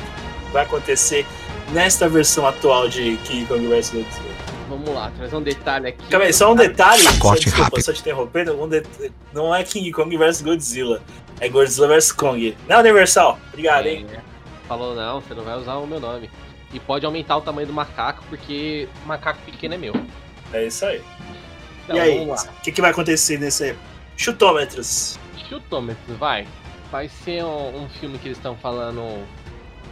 vai 0.52 0.64
acontecer 0.64 1.28
nesta 1.72 2.10
versão 2.10 2.48
atual 2.48 2.88
de 2.88 3.18
King 3.18 3.46
Kong 3.46 3.68
vs 3.68 3.92
Godzilla? 3.92 4.33
Vamos 4.74 4.90
lá, 4.90 5.12
trazer 5.16 5.36
um 5.36 5.42
detalhe 5.42 5.88
aqui. 5.90 6.08
Calma 6.10 6.26
aí, 6.26 6.34
só 6.34 6.52
um 6.52 6.56
detalhe. 6.56 7.04
Corte 7.20 7.44
só, 7.44 7.56
desculpa, 7.56 7.64
rápido. 7.64 7.84
só 7.84 7.94
te 7.94 8.00
interrompendo. 8.02 8.62
Um 8.64 8.68
det- 8.68 9.12
Não 9.32 9.54
é 9.54 9.64
King 9.64 9.92
Kong 9.92 10.18
vs 10.18 10.42
Godzilla. 10.42 11.02
É 11.40 11.48
Godzilla 11.48 11.88
vs 11.88 12.12
Kong. 12.12 12.58
Não, 12.68 12.80
Universal. 12.80 13.40
Obrigado, 13.50 13.86
hein? 13.86 14.08
É, 14.12 14.20
Falou, 14.68 14.96
não, 14.96 15.22
você 15.22 15.34
não 15.36 15.44
vai 15.44 15.56
usar 15.58 15.76
o 15.76 15.86
meu 15.86 16.00
nome. 16.00 16.30
E 16.74 16.80
pode 16.80 17.06
aumentar 17.06 17.38
o 17.38 17.42
tamanho 17.42 17.68
do 17.68 17.74
macaco, 17.74 18.24
porque 18.30 18.88
macaco 19.06 19.40
pequeno 19.46 19.76
é 19.76 19.78
meu. 19.78 19.94
É 20.52 20.66
isso 20.66 20.84
aí. 20.86 21.02
Então, 21.84 21.96
e 21.96 22.00
aí, 22.00 22.18
vamos 22.26 22.44
lá. 22.44 22.52
o 22.52 22.62
que, 22.62 22.72
que 22.72 22.82
vai 22.82 22.90
acontecer 22.90 23.38
nesse 23.40 23.76
chutômetros? 24.18 25.20
Chutômetros, 25.50 26.18
vai. 26.18 26.48
Vai 26.92 27.10
ser 27.10 27.44
um, 27.44 27.84
um 27.84 27.90
filme 27.90 28.18
que 28.18 28.28
eles 28.28 28.38
estão 28.38 28.56
falando 28.56 29.04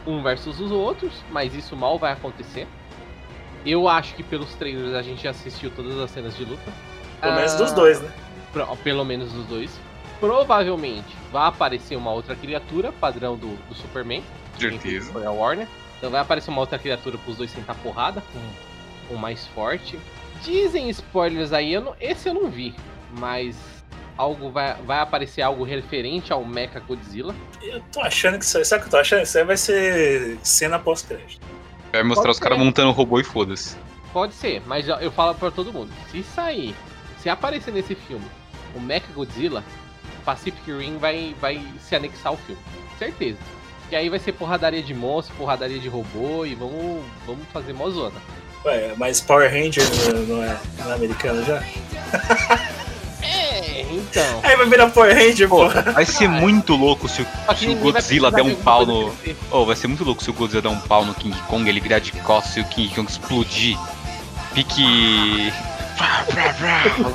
um 0.07 0.23
versus 0.23 0.59
os 0.59 0.71
outros, 0.71 1.11
mas 1.29 1.53
isso 1.53 1.75
mal 1.75 1.99
vai 1.99 2.13
acontecer. 2.13 2.67
Eu 3.65 3.87
acho 3.87 4.15
que 4.15 4.23
pelos 4.23 4.53
trailers 4.55 4.93
a 4.95 5.01
gente 5.01 5.23
já 5.23 5.29
assistiu 5.31 5.69
todas 5.71 5.97
as 5.99 6.09
cenas 6.11 6.35
de 6.35 6.45
luta. 6.45 6.71
Pelo 7.21 7.35
menos 7.35 7.53
Ah, 7.53 7.57
dos 7.57 7.71
dois, 7.73 8.01
né? 8.01 8.11
pelo 8.83 9.05
menos 9.05 9.31
dos 9.31 9.45
dois. 9.45 9.71
Provavelmente 10.19 11.15
vai 11.31 11.47
aparecer 11.47 11.95
uma 11.95 12.11
outra 12.11 12.35
criatura, 12.35 12.91
padrão 12.91 13.35
do, 13.35 13.55
do 13.67 13.75
Superman. 13.75 14.23
Certeza. 14.59 15.11
Foi 15.11 15.25
a 15.25 15.31
Warner. 15.31 15.67
Então 15.97 16.09
vai 16.09 16.21
aparecer 16.21 16.49
uma 16.49 16.61
outra 16.61 16.79
criatura 16.79 17.17
pros 17.17 17.37
dois 17.37 17.51
sentar 17.51 17.75
porrada, 17.77 18.23
com 19.07 19.15
o 19.15 19.17
mais 19.17 19.45
forte. 19.47 19.99
Dizem 20.43 20.89
spoilers 20.89 21.53
aí, 21.53 21.73
eu 21.73 21.81
não- 21.81 21.95
esse 21.99 22.27
eu 22.29 22.33
não 22.33 22.49
vi, 22.49 22.73
mas 23.17 23.55
algo 24.17 24.49
vai, 24.49 24.73
vai 24.81 24.99
aparecer 24.99 25.41
algo 25.41 25.63
referente 25.63 26.33
ao 26.33 26.43
Mecha 26.45 26.79
Godzilla. 26.79 27.35
Eu 27.61 27.81
tô 27.91 28.01
achando 28.01 28.37
que 28.39 28.45
isso 28.45 28.57
aí. 28.57 28.65
Sabe 28.65 28.79
o 28.79 28.83
que 28.83 28.87
eu 28.87 28.91
tô 28.91 28.97
achando? 28.97 29.23
Isso 29.23 29.37
aí 29.37 29.43
vai 29.43 29.57
ser 29.57 30.37
cena 30.43 30.79
pós-crédito. 30.79 31.45
Vai 31.91 32.03
mostrar 32.03 32.23
Pode 32.23 32.35
os 32.35 32.39
caras 32.39 32.57
montando 32.57 32.91
robô 32.91 33.19
e 33.19 33.23
foda-se. 33.23 33.75
Pode 34.13 34.33
ser, 34.33 34.61
mas 34.65 34.87
eu, 34.87 35.11
falo 35.11 35.35
pra 35.35 35.51
todo 35.51 35.71
mundo, 35.71 35.91
se 36.11 36.21
sair, 36.23 36.75
se 37.21 37.29
aparecer 37.29 37.73
nesse 37.73 37.95
filme 37.95 38.25
o 38.75 38.79
Mecha 38.79 39.07
Godzilla, 39.13 39.63
Pacific 40.25 40.71
Rim 40.71 40.97
vai, 40.97 41.35
vai 41.39 41.61
se 41.81 41.95
anexar 41.95 42.27
ao 42.27 42.37
filme. 42.37 42.61
Certeza. 42.97 43.37
Que 43.89 43.95
aí 43.95 44.09
vai 44.09 44.19
ser 44.19 44.31
porradaria 44.33 44.81
de 44.81 44.93
monstro, 44.93 45.35
porradaria 45.35 45.79
de 45.79 45.89
robô 45.89 46.45
e 46.45 46.55
vamos, 46.55 47.03
vamos 47.25 47.45
fazer 47.51 47.73
mó 47.73 47.89
zona. 47.89 48.21
Ué, 48.63 48.93
mas 48.95 49.19
Power 49.19 49.49
Ranger 49.49 49.83
não 50.27 50.43
é, 50.43 50.57
não 50.79 50.91
é 50.91 50.95
americano 50.95 51.43
já? 51.43 51.61
É, 53.21 53.81
então. 53.91 54.39
Aí 54.43 54.55
vai 54.55 54.67
virar 54.67 54.89
Power 54.89 55.15
Ranger, 55.15 55.47
Pô, 55.49 55.57
porra. 55.57 55.81
vai 55.93 56.05
ser 56.05 56.27
muito 56.27 56.75
louco 56.75 57.07
se 57.07 57.21
o, 57.21 57.27
se 57.55 57.69
o 57.69 57.75
Godzilla 57.75 58.31
der 58.31 58.43
de 58.43 58.51
um 58.51 58.55
pau 58.55 58.85
no. 58.85 59.13
Oh, 59.51 59.65
vai 59.65 59.75
ser 59.75 59.87
muito 59.87 60.03
louco 60.03 60.23
se 60.23 60.29
o 60.29 60.33
Godzilla 60.33 60.61
der 60.61 60.69
um 60.69 60.79
pau 60.79 61.05
no 61.05 61.13
King 61.13 61.37
Kong, 61.47 61.67
ele 61.69 61.79
virar 61.79 61.99
de 61.99 62.11
costas 62.11 62.57
e 62.57 62.59
o 62.61 62.65
King 62.65 62.93
Kong 62.95 63.09
explodir. 63.09 63.77
Pique. 64.53 65.53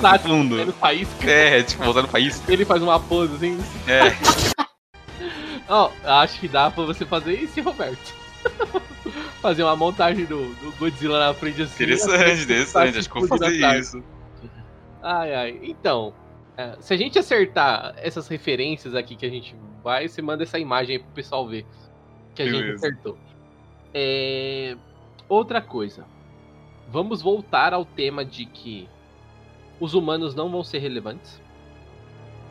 Tá, 0.00 0.18
no 0.24 0.44
no 0.44 0.72
país, 0.72 1.08
É, 1.22 1.62
tipo, 1.62 1.84
voltar 1.84 2.02
no 2.02 2.08
país. 2.08 2.40
ele 2.48 2.64
faz 2.64 2.82
uma 2.82 3.00
pose 3.00 3.34
assim. 3.34 3.58
É. 3.86 4.14
Ó, 5.68 5.90
acho 6.04 6.38
que 6.38 6.46
dá 6.46 6.70
pra 6.70 6.84
você 6.84 7.04
fazer 7.04 7.34
isso, 7.34 7.60
Roberto. 7.60 8.14
fazer 9.42 9.64
uma 9.64 9.74
montagem 9.76 10.24
do, 10.24 10.54
do 10.54 10.72
Godzilla 10.78 11.18
na 11.18 11.34
frente 11.34 11.62
assim. 11.62 11.82
Interessante, 11.84 12.42
interessante. 12.42 12.98
Acho 12.98 13.10
que 13.10 13.16
eu 13.18 13.26
vou 13.26 13.38
fazer 13.38 13.78
isso. 13.78 14.02
Ai, 15.08 15.34
ai. 15.34 15.60
Então, 15.62 16.12
é, 16.56 16.76
se 16.80 16.92
a 16.92 16.96
gente 16.96 17.16
acertar 17.18 17.94
essas 17.98 18.26
referências 18.26 18.94
aqui 18.94 19.14
que 19.14 19.24
a 19.24 19.30
gente 19.30 19.54
vai, 19.84 20.08
você 20.08 20.20
manda 20.20 20.42
essa 20.42 20.58
imagem 20.58 20.96
aí 20.96 21.02
pro 21.02 21.12
pessoal 21.12 21.46
ver. 21.46 21.64
Que 22.34 22.42
a 22.42 22.46
gente 22.50 22.72
acertou. 22.72 23.16
É, 23.94 24.76
Outra 25.28 25.60
coisa. 25.62 26.04
Vamos 26.88 27.22
voltar 27.22 27.72
ao 27.72 27.84
tema 27.84 28.24
de 28.24 28.46
que 28.46 28.88
os 29.80 29.94
humanos 29.94 30.34
não 30.34 30.50
vão 30.50 30.62
ser 30.64 30.78
relevantes. 30.78 31.40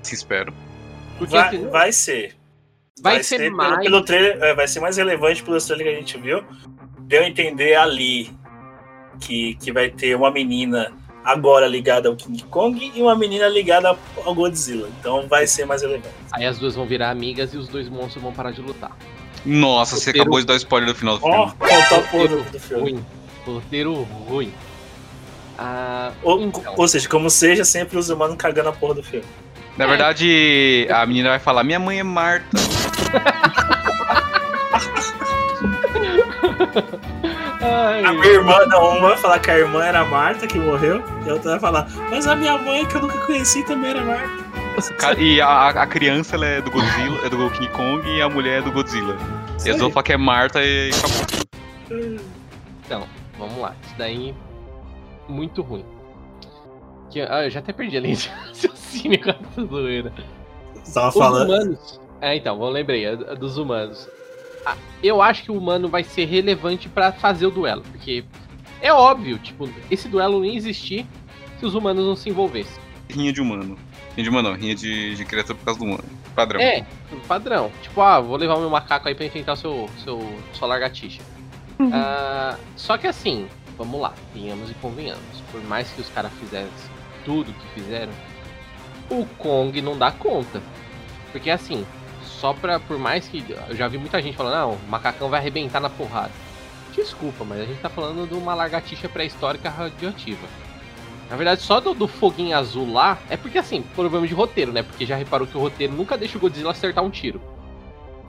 Se 0.01 0.13
espero. 0.15 0.53
Porque 1.17 1.35
Vai, 1.35 1.47
assim, 1.47 1.67
vai 1.69 1.91
ser. 1.91 2.35
Vai 3.01 3.23
ser 3.23 3.37
pelo- 3.37 3.57
mais- 3.57 3.79
Pelo, 3.83 4.03
trailer, 4.03 4.41
é, 4.43 4.53
vai 4.53 4.67
ser 4.67 4.79
mais 4.79 4.97
relevante 4.97 5.43
pelo 5.43 5.57
trailer 5.59 5.87
que 5.87 5.93
a 5.93 5.99
gente 5.99 6.17
viu. 6.17 6.43
Deu 7.01 7.21
a 7.23 7.27
entender 7.27 7.75
ali 7.75 8.29
que, 9.21 9.55
que 9.55 9.71
vai 9.71 9.89
ter 9.89 10.15
uma 10.15 10.31
menina 10.31 10.91
agora 11.25 11.67
ligada 11.67 12.07
ao 12.07 12.15
King 12.15 12.43
Kong 12.43 12.91
e 12.95 13.01
uma 13.01 13.15
menina 13.15 13.47
ligada 13.47 13.97
ao 14.23 14.35
Godzilla. 14.35 14.87
Então 14.99 15.27
vai 15.27 15.47
ser 15.47 15.65
mais 15.65 15.81
relevante. 15.81 16.13
aí 16.31 16.45
as 16.45 16.59
duas 16.59 16.75
vão 16.75 16.85
virar 16.85 17.09
amigas 17.09 17.53
e 17.53 17.57
os 17.57 17.67
dois 17.67 17.89
monstros 17.89 18.21
vão 18.23 18.31
parar 18.31 18.51
de 18.51 18.61
lutar. 18.61 18.95
Nossa, 19.45 19.95
você 19.95 20.11
acabou 20.11 20.39
de 20.39 20.45
dar 20.45 20.55
spoiler 20.55 20.89
do 20.89 20.95
final 20.95 21.17
do 21.17 21.25
Ó, 21.25 21.47
filme. 21.49 21.53
contar 21.59 21.99
o 21.99 22.03
porra 22.07 22.27
do, 22.27 22.43
do 22.43 22.59
filme. 22.59 22.91
Ruim. 22.91 23.05
Roteiro 23.45 23.93
ruim. 24.27 24.53
Ah, 25.57 26.11
Ou, 26.23 26.41
então. 26.41 26.73
ou 26.75 26.87
seja, 26.87 27.07
como 27.07 27.29
seja, 27.29 27.63
sempre 27.63 27.97
os 27.97 28.09
humanos 28.09 28.35
cagando 28.37 28.69
a 28.69 28.73
porra 28.73 28.95
do 28.95 29.03
filme. 29.03 29.25
Na 29.77 29.85
verdade, 29.87 30.87
a 30.89 31.05
menina 31.05 31.29
vai 31.29 31.39
falar: 31.39 31.63
Minha 31.63 31.79
mãe 31.79 31.99
é 31.99 32.03
Marta. 32.03 32.57
Ai, 37.65 38.03
A 38.05 38.13
minha 38.13 38.25
irmã, 38.33 38.57
não, 38.67 38.97
uma 38.97 39.09
vai 39.09 39.17
falar 39.17 39.39
que 39.39 39.49
a 39.49 39.57
irmã 39.57 39.83
era 39.83 40.01
a 40.01 40.05
Marta, 40.05 40.45
que 40.45 40.59
morreu, 40.59 41.01
e 41.25 41.29
a 41.29 41.33
outra 41.33 41.51
vai 41.51 41.59
falar, 41.59 41.87
mas 42.11 42.27
a 42.27 42.35
minha 42.35 42.57
mãe, 42.57 42.85
que 42.85 42.95
eu 42.95 43.01
nunca 43.01 43.17
conheci, 43.25 43.63
também 43.65 43.91
era 43.91 44.01
Marta. 44.03 44.45
E 45.21 45.39
a, 45.41 45.69
a 45.69 45.87
criança 45.87 46.35
ela 46.35 46.45
é 46.45 46.61
do 46.61 46.69
Godzilla, 46.69 47.25
é 47.25 47.29
do 47.29 47.49
King 47.51 47.69
Kong 47.69 48.07
e 48.09 48.21
a 48.21 48.29
mulher 48.29 48.59
é 48.59 48.61
do 48.61 48.71
Godzilla. 48.71 49.15
E 49.65 49.69
eles 49.69 49.79
vão 49.79 49.89
falar 49.89 50.03
que 50.03 50.13
é 50.13 50.17
Marta 50.17 50.59
e 50.63 50.89
acabou. 50.91 52.19
Então, 52.85 53.03
vamos 53.39 53.57
lá. 53.57 53.73
Isso 53.83 53.95
daí, 53.97 54.35
muito 55.29 55.61
ruim. 55.61 55.85
Que, 57.09 57.21
ah, 57.21 57.45
eu 57.45 57.49
já 57.49 57.59
até 57.59 57.71
perdi 57.71 57.95
a 57.97 58.01
linha 58.01 58.15
de 58.15 58.27
raciocínio 58.47 59.23
com 59.23 59.29
essa 59.29 59.65
zoeira. 59.65 60.11
Você 60.83 60.93
tava 60.93 61.07
Os 61.07 61.13
falando. 61.15 61.49
humanos. 61.49 62.01
É, 62.21 62.35
então, 62.35 62.61
eu 62.61 62.69
lembrei, 62.69 63.05
a- 63.07 63.31
a 63.31 63.33
dos 63.33 63.57
humanos. 63.57 64.09
Eu 65.03 65.21
acho 65.21 65.43
que 65.43 65.51
o 65.51 65.57
humano 65.57 65.87
vai 65.87 66.03
ser 66.03 66.25
relevante 66.25 66.89
pra 66.89 67.11
fazer 67.11 67.45
o 67.45 67.51
duelo, 67.51 67.83
porque 67.91 68.23
é 68.81 68.91
óbvio, 68.91 69.37
tipo, 69.37 69.69
esse 69.89 70.07
duelo 70.07 70.39
não 70.39 70.45
ia 70.45 70.57
existir 70.57 71.05
se 71.59 71.65
os 71.65 71.75
humanos 71.75 72.05
não 72.05 72.15
se 72.15 72.29
envolvessem. 72.29 72.81
Rinha 73.09 73.31
de 73.31 73.41
humano. 73.41 73.77
Rinha 74.15 74.23
de 74.23 74.29
humano, 74.29 74.49
não. 74.49 74.57
Rinha 74.57 74.75
de, 74.75 75.15
de 75.15 75.25
criatura 75.25 75.57
por 75.57 75.65
causa 75.65 75.79
do 75.79 75.85
humano. 75.85 76.03
Padrão. 76.35 76.59
É, 76.59 76.85
padrão. 77.27 77.71
Tipo, 77.81 78.01
ah, 78.01 78.19
vou 78.19 78.37
levar 78.37 78.55
o 78.55 78.59
meu 78.59 78.69
macaco 78.69 79.07
aí 79.07 79.15
pra 79.15 79.25
enfrentar 79.25 79.53
o 79.53 79.57
seu, 79.57 79.89
seu, 80.03 80.37
sua 80.53 80.67
lagartixa. 80.67 81.21
Ah, 81.91 82.57
só 82.75 82.97
que 82.97 83.07
assim, 83.07 83.47
vamos 83.77 83.99
lá, 83.99 84.13
venhamos 84.33 84.69
e 84.69 84.73
convenhamos. 84.75 85.41
Por 85.51 85.61
mais 85.63 85.89
que 85.89 86.01
os 86.01 86.09
caras 86.09 86.31
fizessem 86.39 86.69
tudo 87.23 87.53
que 87.53 87.81
fizeram, 87.81 88.11
o 89.09 89.25
Kong 89.37 89.81
não 89.81 89.97
dá 89.97 90.11
conta. 90.11 90.61
Porque 91.31 91.49
assim, 91.49 91.85
só 92.45 92.53
pra. 92.53 92.79
Por 92.79 92.99
mais 92.99 93.27
que. 93.27 93.43
Eu 93.67 93.75
já 93.75 93.87
vi 93.87 93.97
muita 93.97 94.21
gente 94.21 94.37
falando, 94.37 94.53
não, 94.53 94.73
o 94.73 94.89
macacão 94.89 95.29
vai 95.29 95.39
arrebentar 95.39 95.79
na 95.79 95.89
porrada. 95.89 96.31
Desculpa, 96.93 97.43
mas 97.43 97.59
a 97.59 97.65
gente 97.65 97.81
tá 97.81 97.89
falando 97.89 98.27
de 98.27 98.35
uma 98.35 98.53
lagartixa 98.53 99.09
pré-histórica 99.09 99.69
radioativa. 99.69 100.47
Na 101.29 101.35
verdade, 101.35 101.61
só 101.61 101.79
do, 101.79 101.93
do 101.95 102.07
foguinho 102.07 102.55
azul 102.55 102.93
lá 102.93 103.17
é 103.29 103.35
porque 103.35 103.57
assim, 103.57 103.81
problema 103.81 104.27
de 104.27 104.33
roteiro, 104.33 104.71
né? 104.71 104.83
Porque 104.83 105.05
já 105.07 105.15
reparou 105.15 105.47
que 105.47 105.57
o 105.57 105.59
roteiro 105.59 105.91
nunca 105.93 106.15
deixa 106.15 106.37
o 106.37 106.41
Godzilla 106.41 106.71
acertar 106.71 107.03
um 107.03 107.09
tiro. 107.09 107.41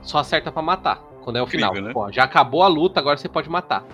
Só 0.01 0.17
acerta 0.17 0.51
pra 0.51 0.63
matar, 0.63 0.97
quando 1.23 1.35
é 1.35 1.41
o 1.41 1.45
Incrível, 1.45 1.69
final. 1.69 1.87
né? 1.87 1.93
Pô, 1.93 2.11
já 2.11 2.23
acabou 2.23 2.63
a 2.63 2.67
luta, 2.67 2.99
agora 2.99 3.15
você 3.17 3.29
pode 3.29 3.49
matar. 3.49 3.85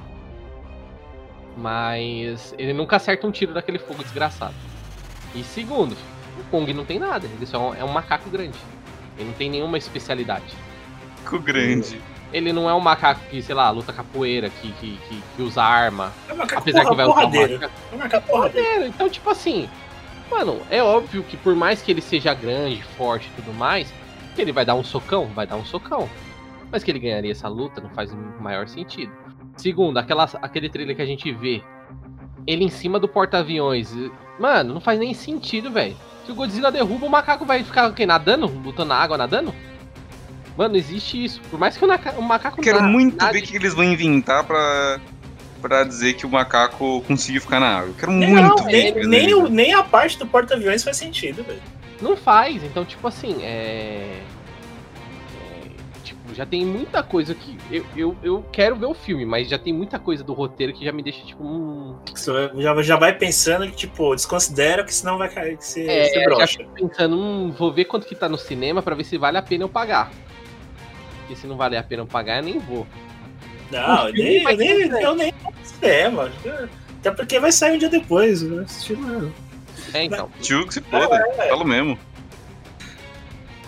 Mas 1.58 2.56
ele 2.58 2.72
nunca 2.72 2.96
acerta 2.96 3.28
um 3.28 3.32
tiro 3.32 3.54
daquele 3.54 3.78
fogo 3.78 4.02
desgraçado. 4.02 4.56
E 5.36 5.44
segundo, 5.44 5.96
o 6.40 6.44
Kong 6.50 6.74
não 6.74 6.86
tem 6.86 6.98
nada, 6.98 7.28
ele 7.28 7.46
só 7.46 7.76
é 7.76 7.84
um 7.84 7.92
macaco 7.92 8.30
grande. 8.30 8.58
Ele 9.18 9.28
não 9.28 9.34
tem 9.34 9.50
nenhuma 9.50 9.78
especialidade. 9.78 10.56
Ficou 11.18 11.40
grande. 11.40 12.02
Ele 12.32 12.52
não 12.52 12.68
é 12.68 12.74
um 12.74 12.80
macaco 12.80 13.22
que, 13.30 13.42
sei 13.42 13.54
lá, 13.54 13.70
luta 13.70 13.94
capoeira, 13.94 14.50
que, 14.50 14.72
que, 14.74 14.98
que, 15.08 15.22
que 15.36 15.42
usa 15.42 15.64
arma. 15.64 16.12
É 16.28 16.34
um 16.34 16.38
macaco 16.38 16.62
Apesar 16.62 16.80
que 16.80 16.88
porra, 16.88 17.08
vai 17.08 17.28
usar. 17.28 17.64
É 17.64 17.96
um 17.96 17.98
macaco 17.98 18.28
porradeiro. 18.28 18.86
Então, 18.88 19.08
tipo 19.08 19.30
assim, 19.30 19.70
mano, 20.32 20.60
é 20.72 20.82
óbvio 20.82 21.24
que 21.24 21.38
por 21.38 21.56
mais 21.56 21.82
que 21.82 21.92
ele 21.92 22.02
seja 22.02 22.34
grande, 22.34 22.82
forte 22.98 23.30
e 23.32 23.42
tudo 23.42 23.54
mais, 23.54 23.94
que 24.36 24.42
ele 24.42 24.52
vai 24.52 24.66
dar 24.66 24.74
um 24.74 24.84
socão, 24.84 25.28
vai 25.28 25.46
dar 25.46 25.58
um 25.58 25.66
socão. 25.66 26.10
Mas 26.72 26.84
que 26.84 26.90
ele 26.90 26.98
ganharia 26.98 27.32
essa 27.32 27.48
luta 27.48 27.80
não 27.80 27.90
faz 27.92 28.12
o 28.12 28.18
maior 28.42 28.68
sentido. 28.68 29.12
Segundo, 29.56 30.00
aquela, 30.00 30.28
aquele 30.42 30.70
trailer 30.70 30.96
que 30.96 31.04
a 31.04 31.06
gente 31.06 31.32
vê, 31.32 31.62
ele 32.48 32.64
em 32.64 32.70
cima 32.70 33.00
do 33.00 33.08
porta-aviões. 33.08 33.94
Mano, 34.40 34.74
não 34.74 34.82
faz 34.82 35.00
nem 35.00 35.14
sentido, 35.14 35.70
velho. 35.72 35.96
Se 36.26 36.32
o 36.32 36.36
Godzilla 36.36 36.72
derruba, 36.72 37.06
o 37.06 37.10
macaco 37.10 37.46
vai 37.46 37.64
ficar 37.64 37.90
o 37.90 37.94
quê? 37.94 38.06
Nadando? 38.06 38.46
Lutando 38.48 38.90
na 38.90 38.96
água, 38.96 39.18
nadando? 39.18 39.54
Mano, 40.58 40.78
existe 40.78 41.22
isso. 41.24 41.42
Por 41.50 41.60
mais 41.60 41.76
que 41.76 41.84
o, 41.84 41.88
naca- 41.88 42.14
o 42.18 42.22
macaco 42.22 42.62
Quero 42.62 42.82
na- 42.82 42.88
muito 42.88 43.18
nade- 43.18 43.34
ver 43.40 43.44
o 43.44 43.48
que 43.48 43.56
eles 43.58 43.74
vão 43.74 43.84
inventar 43.84 44.44
pra, 44.44 45.00
pra 45.62 45.84
dizer 45.84 46.14
que 46.14 46.26
o 46.26 46.30
macaco 46.30 47.02
conseguiu 47.08 47.42
ficar 47.42 47.60
na 47.60 47.78
água. 47.80 47.90
Eu 47.90 47.94
quero 47.96 48.12
Nem, 48.12 48.30
muito 48.30 48.58
não, 48.58 48.66
ver 48.66 48.94
nem, 48.96 49.08
nem, 49.08 49.50
nem 49.50 49.74
a 49.74 49.84
parte 49.84 50.18
do 50.18 50.26
porta-aviões 50.28 50.84
faz 50.84 50.96
sentido, 50.98 51.44
velho. 51.44 51.62
Não 52.02 52.16
faz, 52.16 52.64
então, 52.64 52.86
tipo 52.86 53.08
assim, 53.08 53.38
é, 53.44 54.22
Tipo, 56.34 56.36
já 56.36 56.46
tem 56.46 56.66
muita 56.66 57.04
coisa 57.04 57.34
que. 57.36 57.58
Eu, 57.72 57.86
eu, 57.96 58.18
eu 58.24 58.46
quero 58.52 58.76
ver 58.76 58.88
o 58.88 58.94
filme, 58.94 59.26
mas 59.26 59.48
já 59.48 59.58
tem 59.58 59.72
muita 59.72 60.00
coisa 60.00 60.24
do 60.24 60.34
roteiro 60.34 60.74
que 60.74 60.84
já 60.84 60.92
me 60.92 61.04
deixa, 61.04 61.24
tipo, 61.26 61.44
hum. 61.44 61.96
Você 62.14 62.32
já, 62.58 62.82
já 62.82 62.98
vai 62.98 63.14
pensando 63.18 63.66
que, 63.68 63.76
tipo, 63.76 64.16
desconsidera 64.16 64.84
que 64.84 64.94
senão 64.94 65.18
vai 65.18 65.30
cair, 65.30 65.58
que 65.58 65.66
você, 65.66 65.86
É, 65.86 66.06
você 66.10 66.20
já 66.20 66.26
brocha. 66.26 66.58
fico 66.58 66.70
pensando, 66.74 67.18
hum, 67.18 67.52
vou 67.52 67.72
ver 67.72 67.86
quanto 67.86 68.08
que 68.08 68.16
tá 68.16 68.28
no 68.28 68.38
cinema 68.38 68.82
pra 68.82 68.96
ver 68.96 69.04
se 69.04 69.18
vale 69.18 69.38
a 69.38 69.42
pena 69.42 69.64
eu 69.64 69.70
pagar. 69.70 70.12
Porque 71.20 71.36
se 71.36 71.48
não 71.48 71.56
vale 71.56 71.78
a 71.78 71.84
pena 71.84 72.02
eu 72.02 72.08
pagar, 72.08 72.38
eu 72.38 72.44
nem 72.44 72.60
vou. 72.60 72.86
Não, 73.72 74.08
eu 74.10 74.14
nem, 74.14 74.44
eu 74.44 74.58
nem, 74.58 75.02
eu 75.02 75.16
nem 75.16 75.34
cinema. 75.64 76.32
Até 77.00 77.12
porque 77.12 77.40
vai 77.40 77.52
sair 77.52 77.76
um 77.76 77.78
dia 77.78 77.90
depois. 77.90 78.42
Eu 78.42 78.50
não 78.50 78.64
assisti 78.64 78.96
nada. 78.96 79.32
É, 79.94 80.04
então. 80.04 80.30
Tio 80.42 80.66
que 80.68 80.74
se 80.74 80.82
foda, 80.82 81.24
falo 81.50 81.66
mesmo. 81.66 81.98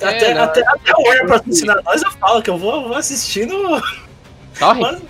É, 0.02 0.08
até, 0.08 0.34
não, 0.34 0.44
até, 0.44 0.62
até 0.68 0.92
o 0.98 1.02
Warner 1.08 1.28
patrocinar 1.28 1.82
nós, 1.84 2.02
eu 2.02 2.12
falo 2.12 2.42
que 2.42 2.50
eu 2.50 2.58
vou, 2.58 2.88
vou 2.90 2.96
assistindo. 2.98 3.56
Corre? 4.60 4.82
Mas, 4.82 5.02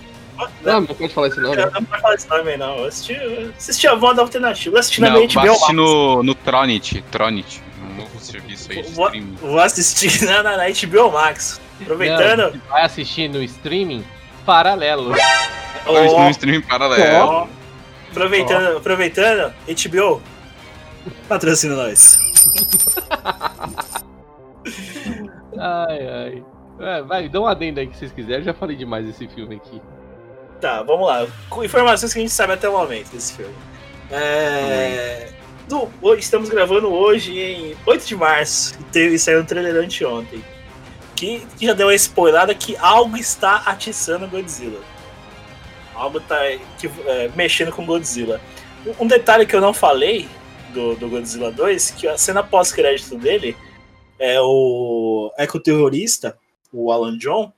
Não, 0.62 0.80
não 0.82 0.86
pode 0.86 1.12
falar 1.14 1.28
esse 1.28 1.40
nome. 1.40 1.56
eu 1.62 1.70
não 1.70 1.80
vou 1.82 1.98
falar 1.98 2.14
esse 2.14 2.28
nome 2.28 2.50
aí, 2.50 2.56
não. 2.58 2.76
Eu 2.78 2.84
assisti, 2.86 3.14
eu 3.14 3.52
assisti 3.56 3.88
a 3.88 3.94
voz 3.94 4.18
alternativa. 4.18 4.76
Eu 4.76 4.80
assisti 4.80 5.00
na 5.00 5.08
Não, 5.10 5.16
minha 5.16 5.28
vai 5.28 5.44
HBO 5.46 5.52
assistir 5.52 5.72
Max. 5.72 5.90
no, 5.90 6.22
no 6.22 6.34
Tronit. 6.34 7.02
Tronit. 7.10 7.62
Um 7.82 7.96
novo 7.96 8.20
serviço 8.20 8.70
aí 8.70 8.82
de 8.82 8.92
Vou, 8.92 9.06
streaming. 9.06 9.34
vou 9.40 9.58
assistir 9.60 10.24
na, 10.26 10.42
na, 10.42 10.56
na 10.58 10.64
HBO 10.68 11.10
Max. 11.12 11.60
Aproveitando. 11.80 12.52
Não, 12.52 12.60
vai 12.68 12.82
assistir 12.84 13.28
no 13.28 13.42
streaming 13.42 14.04
paralelo. 14.44 15.14
Ó, 15.86 16.22
no 16.24 16.30
streaming 16.30 16.60
paralelo. 16.62 17.28
ó, 17.28 17.46
aproveitando, 18.10 18.76
aproveitando, 18.76 19.52
HBO. 19.68 20.22
Patrocina 21.28 21.74
nós. 21.76 22.18
Ai, 25.58 26.08
ai. 26.08 26.44
É, 26.78 27.02
vai, 27.02 27.28
dá 27.28 27.40
um 27.40 27.46
adendo 27.46 27.80
aí 27.80 27.86
que 27.86 27.96
vocês 27.96 28.12
quiserem. 28.12 28.38
Eu 28.40 28.44
já 28.44 28.54
falei 28.54 28.76
demais 28.76 29.06
desse 29.06 29.26
filme 29.28 29.56
aqui. 29.56 29.80
Tá, 30.60 30.82
vamos 30.82 31.06
lá. 31.06 31.26
Informações 31.64 32.12
que 32.12 32.18
a 32.18 32.22
gente 32.22 32.32
sabe 32.32 32.52
até 32.52 32.68
o 32.68 32.72
momento 32.72 33.10
desse 33.10 33.34
filme. 33.34 33.54
É... 34.10 35.28
do- 35.68 35.88
hoje, 36.02 36.20
estamos 36.22 36.48
gravando 36.48 36.92
hoje 36.92 37.38
em 37.38 37.76
8 37.86 38.06
de 38.06 38.16
março. 38.16 38.74
E 38.80 38.84
teve, 38.84 39.18
saiu 39.18 39.40
um 39.40 39.44
trailer 39.44 39.82
anteontem. 39.82 40.44
Que, 41.14 41.46
que 41.58 41.66
já 41.66 41.72
deu 41.72 41.86
uma 41.88 41.94
spoilada 41.94 42.54
que 42.54 42.76
algo 42.76 43.16
está 43.16 43.62
atiçando 43.66 44.28
Godzilla. 44.28 44.80
Algo 45.94 46.20
tá 46.20 46.36
que, 46.78 46.90
é, 47.06 47.30
mexendo 47.34 47.72
com 47.72 47.86
Godzilla. 47.86 48.40
Um- 48.86 49.04
Um 49.04 49.06
detalhe 49.06 49.46
que 49.46 49.56
eu 49.56 49.60
não 49.60 49.72
falei 49.72 50.28
do, 50.74 50.94
do 50.94 51.08
Godzilla 51.08 51.50
2, 51.50 51.90
que 51.92 52.06
a 52.06 52.18
cena 52.18 52.42
pós-crédito 52.42 53.16
dele 53.16 53.56
é 54.18 54.40
o 54.40 55.32
ecoterrorista, 55.38 56.38
o 56.72 56.90
Alan 56.90 57.16
John, 57.18 57.52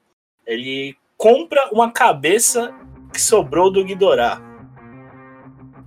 ele 0.47 0.97
compra 1.17 1.69
uma 1.73 1.91
cabeça 1.91 2.75
que 3.13 3.21
sobrou 3.21 3.71
do 3.71 3.85
Ghidorah. 3.85 4.41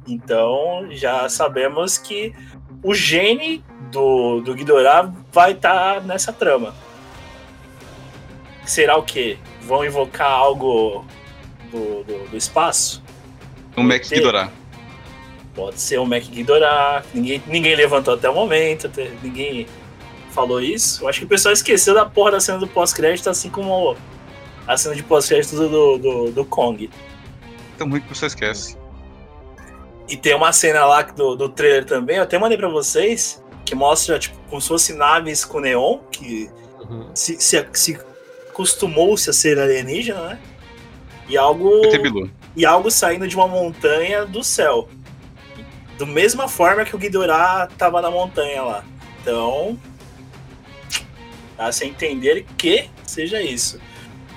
Então 0.08 0.88
já 0.92 1.30
sabemos 1.30 1.98
que 1.98 2.34
o 2.84 2.94
gene 2.94 3.64
do, 3.92 4.42
do 4.42 4.54
Ghidorah 4.54 5.14
vai 5.32 5.52
estar 5.52 6.02
nessa 6.04 6.34
trama. 6.34 6.74
Será 8.66 8.98
o 8.98 9.04
quê? 9.04 9.38
Vão 9.62 9.86
invocar 9.86 10.32
algo 10.32 11.06
do, 11.72 12.04
do, 12.04 12.30
do 12.30 12.38
espaço? 12.38 13.04
Um 13.78 13.84
Mac. 13.84 14.08
Ghidorah. 14.08 14.52
Pode 15.54 15.80
ser 15.80 16.00
um 16.00 16.06
Mac 16.06 16.24
Ghidorah. 16.24 17.04
Ninguém, 17.14 17.42
ninguém 17.48 17.76
levantou 17.76 18.14
até 18.14 18.30
o 18.30 18.34
momento, 18.34 18.90
ninguém 19.22 19.68
falou 20.32 20.62
isso. 20.62 21.04
Eu 21.04 21.10
acho 21.10 21.20
que 21.20 21.26
o 21.26 21.30
pessoal 21.30 21.54
esqueceu 21.54 21.94
da 21.94 22.06
porra 22.06 22.32
da 22.32 22.40
cena 22.40 22.58
do 22.58 22.68
pós-crédito, 22.68 23.30
assim 23.30 23.50
como 23.50 23.96
a 24.68 24.78
cena 24.78 24.96
de 24.96 25.04
pós-crédito 25.04 25.56
do, 25.56 25.70
do, 25.70 25.98
do, 25.98 26.32
do 26.32 26.46
Kong. 26.46 26.90
Tão 27.78 27.90
ruim 27.90 28.02
que 28.02 28.10
você 28.16 28.26
esquece. 28.26 28.78
E 30.08 30.18
tem 30.18 30.36
uma 30.36 30.52
cena 30.52 30.86
lá 30.86 31.02
do, 31.04 31.36
do 31.36 31.50
trailer 31.50 31.86
também, 31.86 32.18
eu 32.18 32.24
até 32.24 32.38
mandei 32.38 32.58
pra 32.58 32.68
vocês, 32.68 33.42
que 33.66 33.74
mostra, 33.74 34.20
tipo, 34.20 34.38
como 34.50 34.62
se 34.62 34.68
fosse 34.68 34.94
naves 34.94 35.46
com 35.46 35.60
neon, 35.60 36.00
que 36.12 36.50
Uhum. 36.90 37.10
se, 37.14 37.40
se, 37.40 37.66
se 37.74 38.00
acostumou-se 38.50 39.30
a 39.30 39.34
ser 39.34 39.58
alienígena, 39.60 40.22
né? 40.22 40.40
E 41.30 41.38
algo, 41.38 41.82
e 42.56 42.66
algo 42.66 42.92
saindo 42.92 43.28
de 43.28 43.36
uma 43.36 43.48
montanha 43.48 44.26
do 44.26 44.44
céu. 44.44 44.90
Da 45.98 46.06
mesma 46.06 46.48
forma 46.48 46.84
que 46.84 46.96
o 46.96 47.00
Ghidorah 47.00 47.70
tava 47.78 48.02
na 48.02 48.12
montanha 48.12 48.62
lá. 48.64 48.84
Então, 49.22 49.80
dá 51.62 51.72
sem 51.72 51.90
entender 51.90 52.44
que 52.58 52.90
seja 53.06 53.40
isso. 53.40 53.80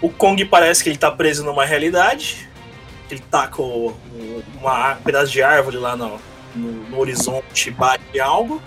O 0.03 0.11
Kong 0.11 0.45
parece 0.45 0.83
que 0.85 0.91
ele 0.91 0.99
tá 0.99 1.11
preso 1.11 1.43
numa 1.43 1.65
realidade. 1.65 2.47
Ele 3.11 3.21
tá 3.31 3.49
com 3.49 3.95
uma, 4.61 4.93
um 4.93 5.03
pedaço 5.03 5.33
de 5.33 5.43
árvore 5.43 5.79
lá 5.79 5.97
no, 5.97 6.21
no, 6.55 6.73
no 6.91 6.99
horizonte, 6.99 7.71
bate 7.71 8.21
algo. 8.21 8.61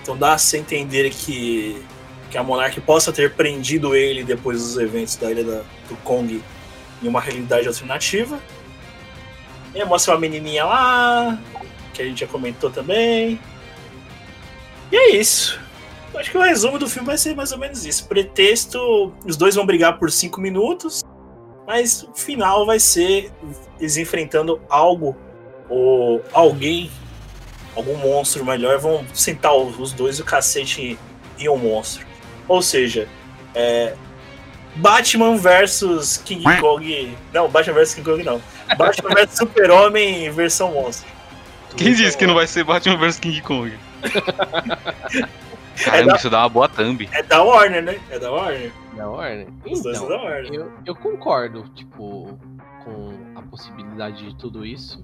Então 0.00 0.16
dá 0.16 0.32
a 0.32 0.38
se 0.38 0.56
entender 0.56 1.10
que, 1.10 1.84
que 2.30 2.38
a 2.38 2.42
Monarch 2.42 2.80
possa 2.80 3.12
ter 3.12 3.34
prendido 3.34 3.94
ele 3.94 4.24
depois 4.24 4.62
dos 4.62 4.78
eventos 4.78 5.16
da 5.16 5.30
ilha 5.30 5.44
da- 5.44 5.62
do 5.90 5.96
Kong 6.02 6.42
em 7.02 7.08
uma 7.08 7.20
realidade 7.20 7.68
alternativa. 7.68 8.40
E 9.74 9.84
mostra 9.84 10.14
uma 10.14 10.20
menininha 10.20 10.64
lá, 10.64 11.38
que 11.92 12.00
a 12.00 12.04
gente 12.06 12.20
já 12.20 12.26
comentou 12.26 12.70
também. 12.70 13.38
E 14.90 14.96
é 14.96 15.16
isso. 15.16 15.60
Eu 16.12 16.20
acho 16.20 16.30
que 16.30 16.38
o 16.38 16.42
resumo 16.42 16.78
do 16.78 16.88
filme 16.88 17.06
vai 17.06 17.18
ser 17.18 17.34
mais 17.34 17.52
ou 17.52 17.58
menos 17.58 17.84
isso. 17.84 18.06
Pretexto, 18.08 19.12
os 19.24 19.36
dois 19.36 19.54
vão 19.54 19.66
brigar 19.66 19.98
por 19.98 20.10
cinco 20.10 20.40
minutos, 20.40 21.02
mas 21.66 22.02
o 22.02 22.14
final 22.14 22.64
vai 22.64 22.80
ser 22.80 23.30
eles 23.78 23.96
enfrentando 23.96 24.60
algo 24.68 25.16
ou 25.68 26.24
alguém, 26.32 26.90
algum 27.76 27.96
monstro 27.96 28.44
melhor, 28.44 28.78
vão 28.78 29.04
sentar 29.12 29.54
os 29.54 29.92
dois 29.92 30.18
o 30.18 30.24
cacete 30.24 30.98
em 31.38 31.48
um 31.48 31.56
monstro. 31.56 32.06
Ou 32.48 32.62
seja, 32.62 33.06
é, 33.54 33.94
Batman 34.76 35.36
versus 35.36 36.16
King 36.16 36.44
Kong. 36.58 37.16
Não, 37.34 37.48
Batman 37.48 37.74
versus 37.74 37.94
King 37.94 38.10
Kong 38.10 38.24
não. 38.24 38.40
Batman 38.76 39.14
versus 39.14 39.38
Super-Homem 39.38 40.30
versão 40.30 40.72
monstro. 40.72 41.06
Quem 41.76 41.92
disse 41.92 42.16
que 42.16 42.26
não 42.26 42.34
vai 42.34 42.46
ser 42.46 42.64
Batman 42.64 42.96
vs 42.96 43.18
King 43.18 43.40
Kong? 43.42 43.72
Caramba, 45.84 46.02
É 46.02 46.06
da- 46.12 46.16
isso 46.16 46.30
dá 46.30 46.38
uma 46.40 46.48
boa 46.48 46.68
thumb. 46.68 47.08
É 47.12 47.22
da 47.22 47.42
Warner, 47.42 47.82
né? 47.82 48.00
É 48.10 48.18
da 48.18 48.30
Warner. 48.30 48.72
Da 48.96 49.08
Warner? 49.08 49.48
Os 49.64 49.82
dois 49.82 49.96
são 49.96 50.06
Então, 50.06 50.18
da 50.18 50.24
Warner. 50.24 50.52
eu, 50.54 50.72
eu 50.86 50.94
concordo, 50.96 51.68
tipo, 51.74 52.38
com 52.84 53.12
a 53.36 53.42
possibilidade 53.42 54.28
de 54.28 54.34
tudo 54.36 54.64
isso. 54.66 55.02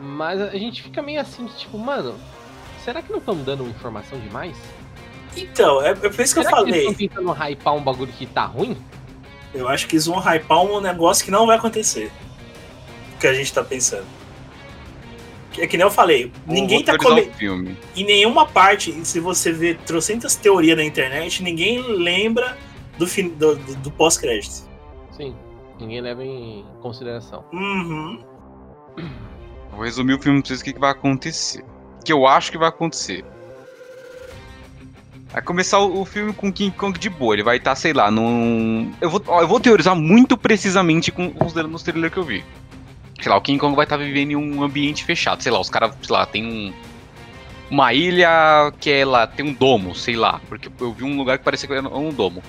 Mas 0.00 0.40
a 0.40 0.50
gente 0.56 0.82
fica 0.82 1.00
meio 1.02 1.20
assim, 1.20 1.46
tipo, 1.46 1.78
mano, 1.78 2.14
será 2.84 3.00
que 3.00 3.10
não 3.10 3.18
estão 3.18 3.36
dando 3.36 3.64
informação 3.66 4.18
demais? 4.18 4.56
Então, 5.36 5.82
é, 5.82 5.90
é 5.90 5.94
por 5.94 6.20
isso 6.20 6.34
que 6.34 6.40
eu 6.40 6.44
será 6.44 6.56
que 6.62 6.62
eles 6.70 6.74
falei. 6.74 6.80
estão 6.80 6.94
tentando 6.94 7.32
hypar 7.32 7.74
um 7.74 7.82
bagulho 7.82 8.12
que 8.12 8.26
tá 8.26 8.44
ruim? 8.44 8.76
Eu 9.54 9.68
acho 9.68 9.86
que 9.86 9.94
eles 9.94 10.06
vão 10.06 10.18
hypar 10.20 10.62
um 10.62 10.80
negócio 10.80 11.24
que 11.24 11.30
não 11.30 11.46
vai 11.46 11.56
acontecer. 11.56 12.10
O 13.14 13.18
que 13.20 13.26
a 13.26 13.32
gente 13.34 13.52
tá 13.52 13.62
pensando. 13.64 14.04
É 15.58 15.66
que 15.66 15.76
nem 15.76 15.84
eu 15.86 15.90
falei, 15.90 16.32
Vou- 16.46 16.54
ninguém 16.54 16.82
tá 16.84 16.96
teorizar 16.98 17.24
come... 17.24 17.34
o 17.34 17.38
filme. 17.38 17.76
Em 17.96 18.04
nenhuma 18.04 18.46
parte, 18.46 18.92
se 19.04 19.20
você 19.20 19.52
vê 19.52 19.74
trocentas 19.74 20.34
teorias 20.36 20.76
na 20.76 20.84
internet, 20.84 21.42
ninguém 21.42 21.80
lembra 21.82 22.56
do, 22.98 23.06
fin... 23.06 23.28
do, 23.28 23.56
do- 23.56 23.74
do 23.76 23.90
pós-crédito. 23.90 24.68
Sim. 25.16 25.34
Ninguém 25.80 26.00
leva 26.00 26.24
em 26.24 26.64
consideração. 26.80 27.44
Uhum. 27.52 28.22
Vou 29.72 29.82
resumir 29.84 30.14
o 30.14 30.20
filme 30.22 30.40
pra 30.40 30.48
vocês 30.48 30.60
o 30.60 30.64
que, 30.64 30.72
que 30.72 30.78
vai 30.80 30.90
acontecer. 30.90 31.62
O 32.00 32.04
que 32.04 32.12
eu 32.12 32.26
acho 32.26 32.52
que 32.52 32.58
vai 32.58 32.68
acontecer. 32.68 33.24
Vai 35.32 35.42
começar 35.42 35.80
o, 35.80 36.00
o 36.02 36.04
filme 36.04 36.32
com 36.32 36.52
King 36.52 36.76
Kong 36.76 36.96
de 36.96 37.10
boa. 37.10 37.34
Ele 37.34 37.42
vai 37.42 37.56
estar, 37.56 37.74
sei 37.74 37.92
lá, 37.92 38.08
num. 38.10 38.92
Eu 39.00 39.10
vou, 39.10 39.20
ó, 39.26 39.40
eu 39.40 39.48
vou 39.48 39.58
teorizar 39.58 39.96
muito 39.96 40.36
precisamente 40.36 41.10
com, 41.10 41.28
considerando 41.32 41.74
os 41.74 41.82
trailers 41.82 42.12
que 42.12 42.18
eu 42.20 42.24
vi. 42.24 42.44
Sei 43.20 43.30
lá, 43.30 43.36
o 43.36 43.40
King 43.40 43.58
Kong 43.58 43.74
vai 43.76 43.84
estar 43.84 43.96
vivendo 43.96 44.32
em 44.32 44.36
um 44.36 44.62
ambiente 44.62 45.04
fechado. 45.04 45.42
Sei 45.42 45.50
lá, 45.52 45.60
os 45.60 45.70
caras, 45.70 45.94
sei 46.02 46.14
lá, 46.14 46.26
tem 46.26 46.44
um. 46.44 46.72
Uma 47.70 47.92
ilha 47.94 48.72
que 48.78 48.90
é 48.90 49.04
lá, 49.04 49.26
tem 49.26 49.44
um 49.46 49.52
domo, 49.52 49.94
sei 49.94 50.16
lá. 50.16 50.40
Porque 50.48 50.68
eu 50.80 50.92
vi 50.92 51.04
um 51.04 51.16
lugar 51.16 51.38
que 51.38 51.44
parecia 51.44 51.66
que 51.66 51.74
era 51.74 51.88
um 51.88 52.10
domo. 52.12 52.42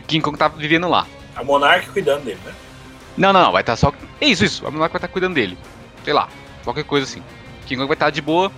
O 0.00 0.02
King 0.06 0.22
Kong 0.22 0.36
tava 0.36 0.56
vivendo 0.56 0.88
lá. 0.88 1.06
A 1.36 1.44
Monark 1.44 1.88
cuidando 1.90 2.24
dele, 2.24 2.40
né? 2.44 2.52
Não, 3.16 3.32
não, 3.32 3.44
não, 3.44 3.52
vai 3.52 3.62
estar 3.62 3.76
só. 3.76 3.92
É 4.20 4.26
isso, 4.26 4.44
isso. 4.44 4.66
A 4.66 4.70
Monarca 4.70 4.94
vai 4.94 4.98
estar 4.98 5.08
cuidando 5.08 5.34
dele. 5.34 5.56
Sei 6.04 6.12
lá, 6.12 6.28
qualquer 6.64 6.84
coisa 6.84 7.04
assim. 7.04 7.22
King 7.66 7.76
Kong 7.76 7.86
vai 7.86 7.94
estar 7.94 8.10
de 8.10 8.20
boa. 8.20 8.50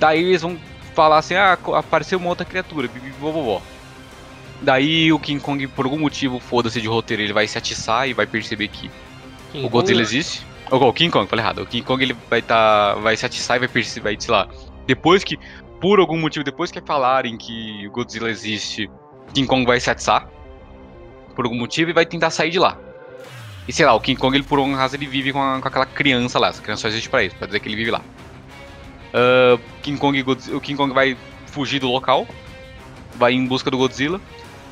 Daí 0.00 0.20
eles 0.24 0.42
vão 0.42 0.58
falar 0.94 1.18
assim: 1.18 1.34
ah, 1.34 1.56
apareceu 1.74 2.18
uma 2.18 2.28
outra 2.30 2.44
criatura, 2.44 2.88
vovó. 3.20 3.62
Daí 4.60 5.12
o 5.12 5.18
King 5.18 5.40
Kong, 5.40 5.66
por 5.68 5.84
algum 5.84 5.98
motivo, 5.98 6.40
foda-se 6.40 6.80
de 6.80 6.88
roteiro, 6.88 7.22
ele 7.22 7.32
vai 7.32 7.46
se 7.46 7.58
atiçar 7.58 8.08
e 8.08 8.14
vai 8.14 8.26
perceber 8.26 8.68
que 8.68 8.90
King 9.52 9.66
o 9.66 9.68
Godzilla 9.68 10.00
Kong- 10.00 10.08
existe. 10.08 10.46
O 10.70 10.92
King 10.92 11.10
Kong, 11.10 11.28
falei 11.28 11.44
errado. 11.44 11.62
O 11.62 11.66
King 11.66 11.84
Kong 11.84 12.02
ele 12.02 12.16
vai 12.28 12.40
tá, 12.42 12.94
vai 12.94 13.16
se 13.16 13.24
atiçar 13.26 13.56
e 13.56 13.66
vai 13.66 13.68
vai, 14.02 14.16
sei 14.18 14.32
lá. 14.34 14.48
Depois 14.86 15.22
que, 15.22 15.38
por 15.80 16.00
algum 16.00 16.18
motivo, 16.18 16.44
depois 16.44 16.70
que 16.70 16.80
falarem 16.80 17.36
que 17.36 17.86
o 17.86 17.90
Godzilla 17.90 18.30
existe, 18.30 18.90
King 19.32 19.46
Kong 19.46 19.64
vai 19.66 19.78
se 19.80 19.90
atiçar. 19.90 20.28
Por 21.34 21.44
algum 21.44 21.56
motivo 21.58 21.90
e 21.90 21.92
vai 21.92 22.06
tentar 22.06 22.30
sair 22.30 22.50
de 22.50 22.58
lá. 22.58 22.78
E 23.66 23.72
sei 23.72 23.84
lá, 23.86 23.94
o 23.94 24.00
King 24.00 24.18
Kong, 24.18 24.36
ele, 24.36 24.44
por 24.44 24.58
um 24.58 24.74
razão, 24.74 24.98
ele 24.98 25.06
vive 25.06 25.32
com, 25.32 25.42
a- 25.42 25.60
com 25.60 25.68
aquela 25.68 25.86
criança 25.86 26.38
lá. 26.38 26.48
Essa 26.48 26.62
criança 26.62 26.82
só 26.82 26.88
existe 26.88 27.08
pra 27.08 27.22
isso, 27.24 27.34
pra 27.36 27.46
dizer 27.46 27.60
que 27.60 27.68
ele 27.68 27.76
vive 27.76 27.90
lá. 27.90 28.00
Ah, 29.12 29.58
King 29.82 29.98
Kong, 29.98 30.22
o 30.22 30.60
King 30.60 30.76
Kong 30.76 30.92
vai 30.94 31.16
fugir 31.46 31.78
do 31.78 31.88
local. 31.90 32.26
Vai 33.16 33.32
em 33.32 33.46
busca 33.46 33.70
do 33.70 33.78
Godzilla. 33.78 34.20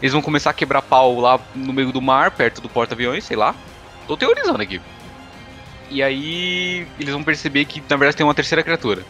Eles 0.01 0.12
vão 0.12 0.20
começar 0.20 0.51
a 0.51 0.55
quebrar 0.55 0.82
pau 0.82 1.20
lá 1.20 1.39
no 1.55 1.73
meio 1.73 1.93
do 1.93 2.02
mar, 2.02 2.32
perto 2.32 2.60
do 2.60 2.69
porta-aviões, 2.69 3.23
sei 3.24 3.36
lá. 3.36 3.55
Tô 4.09 4.16
teorizando 4.16 4.60
aqui. 4.60 4.81
E 5.93 6.02
aí 6.02 6.86
eles 6.98 7.12
vão 7.12 7.23
perceber 7.23 7.66
que 7.66 7.81
na 7.81 7.97
verdade 7.97 8.16
tem 8.16 8.24
uma 8.24 8.35
terceira 8.35 8.62
criatura. 8.62 9.05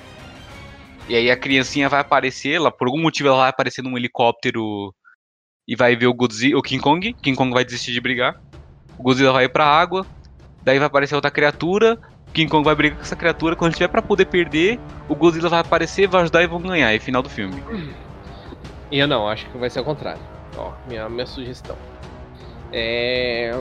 E 1.09 1.15
aí 1.15 1.31
a 1.31 1.37
criancinha 1.37 1.89
vai 1.89 2.01
aparecer, 2.01 2.55
ela, 2.55 2.71
por 2.73 2.89
algum 2.89 3.01
motivo 3.01 3.29
ela 3.29 3.39
vai 3.39 3.51
aparecer 3.51 3.83
num 3.83 3.97
helicóptero 3.97 4.93
e 5.67 5.77
vai 5.77 5.95
ver 5.95 6.09
o 6.09 6.15
Godzilla, 6.15 6.59
o 6.59 6.63
King 6.63 6.83
Kong. 6.83 7.13
King 7.15 7.37
Kong 7.37 7.53
vai 7.53 7.65
desistir 7.65 7.93
de 7.93 8.01
brigar. 8.01 8.41
O 8.99 9.03
Godzilla 9.03 9.33
vai 9.33 9.45
ir 9.45 9.49
pra 9.49 9.65
água. 9.65 10.05
Daí 10.65 10.79
vai 10.79 10.87
aparecer 10.87 11.15
outra 11.15 11.31
criatura. 11.31 11.99
O 12.29 12.33
King 12.33 12.51
Kong 12.51 12.65
vai 12.65 12.75
brigar 12.75 12.97
com 12.97 13.05
essa 13.05 13.15
criatura. 13.15 13.55
Quando 13.55 13.75
tiver 13.75 13.89
pra 13.89 14.03
poder 14.03 14.25
perder, 14.25 14.81
o 15.09 15.15
Godzilla 15.15 15.49
vai 15.49 15.61
aparecer, 15.61 16.09
vai 16.09 16.23
ajudar 16.23 16.43
e 16.43 16.49
vão 16.49 16.61
ganhar. 16.61 16.93
É 16.93 16.99
final 16.99 17.23
do 17.23 17.29
filme. 17.29 17.63
E 18.91 18.99
eu 18.99 19.07
não, 19.07 19.29
acho 19.29 19.49
que 19.51 19.57
vai 19.57 19.71
ser 19.71 19.79
ao 19.79 19.85
contrário. 19.85 20.21
Ó, 20.57 20.73
minha, 20.89 21.09
minha 21.09 21.27
sugestão. 21.27 21.77
É. 22.73 23.53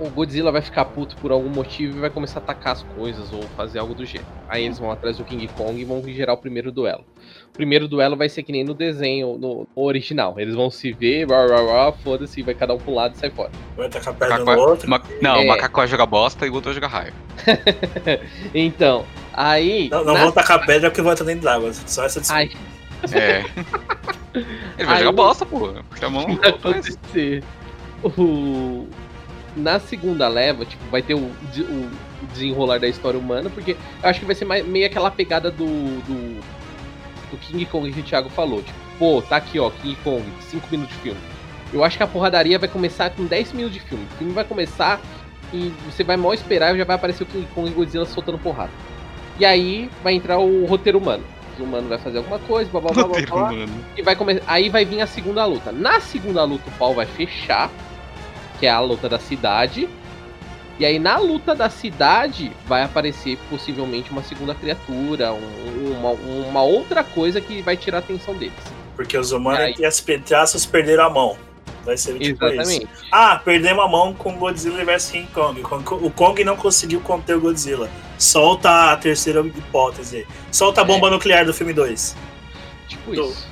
O 0.00 0.10
Godzilla 0.10 0.50
vai 0.50 0.60
ficar 0.60 0.84
puto 0.86 1.14
por 1.16 1.30
algum 1.30 1.48
motivo 1.48 1.96
e 1.98 2.00
vai 2.00 2.10
começar 2.10 2.40
a 2.40 2.42
atacar 2.42 2.72
as 2.72 2.82
coisas 2.82 3.32
ou 3.32 3.42
fazer 3.56 3.78
algo 3.78 3.94
do 3.94 4.04
gênero. 4.04 4.26
Aí 4.48 4.64
eles 4.64 4.76
vão 4.78 4.90
atrás 4.90 5.18
do 5.18 5.24
King 5.24 5.46
Kong 5.48 5.80
e 5.80 5.84
vão 5.84 6.02
gerar 6.02 6.32
o 6.32 6.36
primeiro 6.36 6.72
duelo. 6.72 7.04
O 7.48 7.52
primeiro 7.52 7.86
duelo 7.86 8.16
vai 8.16 8.28
ser 8.28 8.42
que 8.42 8.50
nem 8.50 8.64
no 8.64 8.74
desenho, 8.74 9.38
no, 9.38 9.68
original. 9.76 10.34
Eles 10.36 10.56
vão 10.56 10.68
se 10.68 10.92
ver, 10.92 11.28
foda-se, 12.02 12.42
vai 12.42 12.54
cada 12.54 12.74
um 12.74 12.78
um 12.88 12.94
lado 12.94 13.14
e 13.14 13.18
sai 13.18 13.30
fora. 13.30 13.52
Vai 13.76 13.88
tacar 13.88 14.14
pedra 14.14 14.38
Macaco 14.40 14.60
no 14.60 14.68
outro. 14.68 14.90
ma- 14.90 15.00
não, 15.22 15.36
É. 15.36 15.44
o 15.44 15.46
macaco 15.46 15.76
vai 15.76 15.86
jogar 15.86 16.06
bosta 16.06 16.44
e 16.44 16.50
o 16.50 16.54
outro 16.54 16.72
vai 16.72 16.74
jogar 16.74 16.88
raio. 16.88 17.12
Então, 18.52 19.04
aí. 19.32 19.88
Não, 19.90 20.04
não 20.04 20.14
na- 20.14 20.20
vão 20.24 20.32
tacar 20.32 20.66
pedra 20.66 20.90
porque 20.90 21.02
vai 21.02 21.12
estar 21.14 21.24
dentro 21.24 21.42
d'água. 21.44 21.72
Só 21.72 22.04
essa 22.04 22.20
desculpa. 22.20 22.42
Ai, 22.42 22.50
É. 23.12 23.44
Ele 24.34 24.86
vai 24.86 24.96
Aí- 24.96 25.04
jogar 25.04 25.12
bosta, 25.12 25.46
pô. 25.46 25.68
Puxa 25.88 26.06
a 26.06 26.10
mão. 26.10 26.36
vai 26.36 26.50
acontecer. 26.50 27.44
O... 28.02 28.88
Na 29.56 29.78
segunda 29.78 30.26
leva, 30.28 30.64
tipo, 30.64 30.82
vai 30.90 31.00
ter 31.00 31.14
o, 31.14 31.18
o 31.20 31.90
desenrolar 32.32 32.78
da 32.80 32.88
história 32.88 33.18
humana, 33.18 33.48
porque 33.50 33.72
eu 34.02 34.08
acho 34.08 34.20
que 34.20 34.26
vai 34.26 34.34
ser 34.34 34.44
mais- 34.44 34.66
meio 34.66 34.86
aquela 34.86 35.10
pegada 35.10 35.50
do, 35.50 35.64
do, 35.64 36.40
do 37.30 37.36
King 37.38 37.64
Kong 37.66 37.92
que 37.92 38.00
o 38.00 38.02
Thiago 38.02 38.28
falou. 38.28 38.62
Tipo, 38.62 38.78
pô, 38.98 39.22
tá 39.22 39.36
aqui, 39.36 39.58
ó, 39.60 39.70
King 39.70 39.96
Kong, 40.02 40.24
5 40.50 40.66
minutos 40.70 40.94
de 40.96 41.02
filme. 41.02 41.20
Eu 41.72 41.82
acho 41.84 41.96
que 41.96 42.02
a 42.02 42.06
porradaria 42.06 42.58
vai 42.58 42.68
começar 42.68 43.10
com 43.10 43.24
10 43.24 43.52
minutos 43.52 43.74
de 43.74 43.80
filme. 43.80 44.04
O 44.12 44.16
filme 44.18 44.32
vai 44.32 44.44
começar 44.44 45.00
e 45.52 45.72
você 45.88 46.02
vai 46.02 46.16
mal 46.16 46.34
esperar 46.34 46.74
e 46.74 46.78
já 46.78 46.84
vai 46.84 46.96
aparecer 46.96 47.22
o 47.22 47.26
King 47.26 47.46
Kong 47.54 47.68
e 47.68 47.72
Godzilla 47.72 48.06
soltando 48.06 48.38
porrada. 48.38 48.70
E 49.38 49.44
aí 49.44 49.88
vai 50.02 50.14
entrar 50.14 50.38
o 50.38 50.64
roteiro 50.66 50.98
humano. 50.98 51.22
O 51.58 51.62
humano 51.62 51.88
vai 51.88 51.98
fazer 51.98 52.18
alguma 52.18 52.40
coisa, 52.40 52.68
blá 52.70 52.80
blá 52.80 52.92
blá 52.92 53.04
blá. 53.06 53.20
Blá. 53.26 53.52
mano. 53.52 53.84
E 53.96 54.02
vai 54.02 54.16
começar. 54.16 54.42
Aí 54.48 54.68
vai 54.68 54.84
vir 54.84 55.00
a 55.00 55.06
segunda 55.06 55.44
luta. 55.44 55.70
Na 55.70 56.00
segunda 56.00 56.42
luta, 56.42 56.64
o 56.68 56.72
pau 56.72 56.94
vai 56.94 57.06
fechar. 57.06 57.70
Que 58.64 58.68
é 58.68 58.70
a 58.70 58.80
luta 58.80 59.10
da 59.10 59.18
cidade. 59.18 59.86
E 60.78 60.86
aí, 60.86 60.98
na 60.98 61.18
luta 61.18 61.54
da 61.54 61.68
cidade, 61.68 62.50
vai 62.66 62.82
aparecer 62.82 63.38
possivelmente 63.50 64.10
uma 64.10 64.22
segunda 64.22 64.54
criatura, 64.54 65.34
um- 65.34 65.92
uma, 65.98 66.10
uma 66.12 66.62
outra 66.62 67.04
coisa 67.04 67.42
que 67.42 67.60
vai 67.60 67.76
tirar 67.76 67.98
a 67.98 68.00
atenção 68.00 68.34
deles. 68.34 68.54
Porque 68.96 69.18
os 69.18 69.32
humanos 69.32 69.60
Aí. 69.60 69.74
e 69.78 69.84
as 69.84 70.00
petraças 70.00 70.64
perderam 70.64 71.04
a 71.04 71.10
mão. 71.10 71.36
Vai 71.84 71.98
ser 71.98 72.18
tipo 72.18 72.42
Exatamente. 72.42 72.84
isso. 72.90 73.04
Ah, 73.12 73.36
perdemos 73.44 73.84
a 73.84 73.86
mão 73.88 74.14
com 74.14 74.34
Godzilla 74.38 74.82
vs 74.82 75.10
King 75.10 75.26
Kong. 75.30 75.60
O 76.02 76.10
Kong 76.10 76.42
não 76.42 76.56
conseguiu 76.56 77.00
conter 77.02 77.36
o 77.36 77.40
Godzilla. 77.42 77.90
Solta 78.16 78.92
a 78.92 78.96
terceira 78.96 79.40
hipótese. 79.40 80.26
Solta 80.50 80.80
a 80.80 80.84
bomba 80.84 81.10
nuclear 81.10 81.44
do 81.44 81.52
filme 81.52 81.74
2. 81.74 82.16
Tipo 82.88 83.14
Tô. 83.14 83.26
isso. 83.28 83.46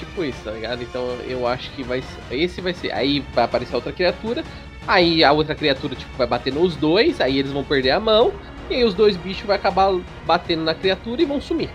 Tipo 0.00 0.24
isso, 0.24 0.38
tá 0.42 0.50
ligado? 0.52 0.82
Então 0.82 1.18
eu 1.28 1.46
acho 1.46 1.70
que 1.72 1.82
vai 1.82 2.00
ser. 2.00 2.34
Esse 2.34 2.60
vai 2.62 2.72
ser. 2.72 2.90
Aí 2.92 3.20
vai 3.34 3.44
aparecer 3.44 3.74
outra 3.74 3.92
criatura. 3.92 4.42
Aí 4.88 5.22
a 5.22 5.30
outra 5.30 5.54
criatura, 5.54 5.94
tipo, 5.94 6.10
vai 6.16 6.26
bater 6.26 6.52
nos 6.52 6.74
dois. 6.74 7.20
Aí 7.20 7.38
eles 7.38 7.52
vão 7.52 7.62
perder 7.62 7.90
a 7.90 8.00
mão. 8.00 8.32
E 8.70 8.76
aí 8.76 8.84
os 8.84 8.94
dois 8.94 9.14
bichos 9.14 9.44
vão 9.44 9.54
acabar 9.54 9.92
batendo 10.24 10.62
na 10.62 10.74
criatura 10.74 11.20
e 11.20 11.26
vão 11.26 11.38
sumir. 11.38 11.68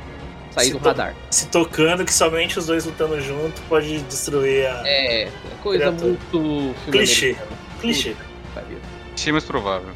Sair 0.50 0.68
Se 0.68 0.72
do 0.72 0.80
radar. 0.80 1.14
Se 1.30 1.48
tocando 1.50 2.04
que 2.04 2.14
somente 2.14 2.58
os 2.58 2.66
dois 2.66 2.86
lutando 2.86 3.22
junto 3.22 3.62
pode 3.70 4.00
destruir 4.00 4.66
a. 4.66 4.82
É, 4.88 5.30
coisa 5.62 5.92
Criatura. 5.92 6.18
muito. 6.34 6.76
Clichê. 6.92 7.26
americano. 7.26 7.58
Clichê. 7.80 8.16
Achei 9.14 9.32
mais 9.32 9.44
provável. 9.44 9.90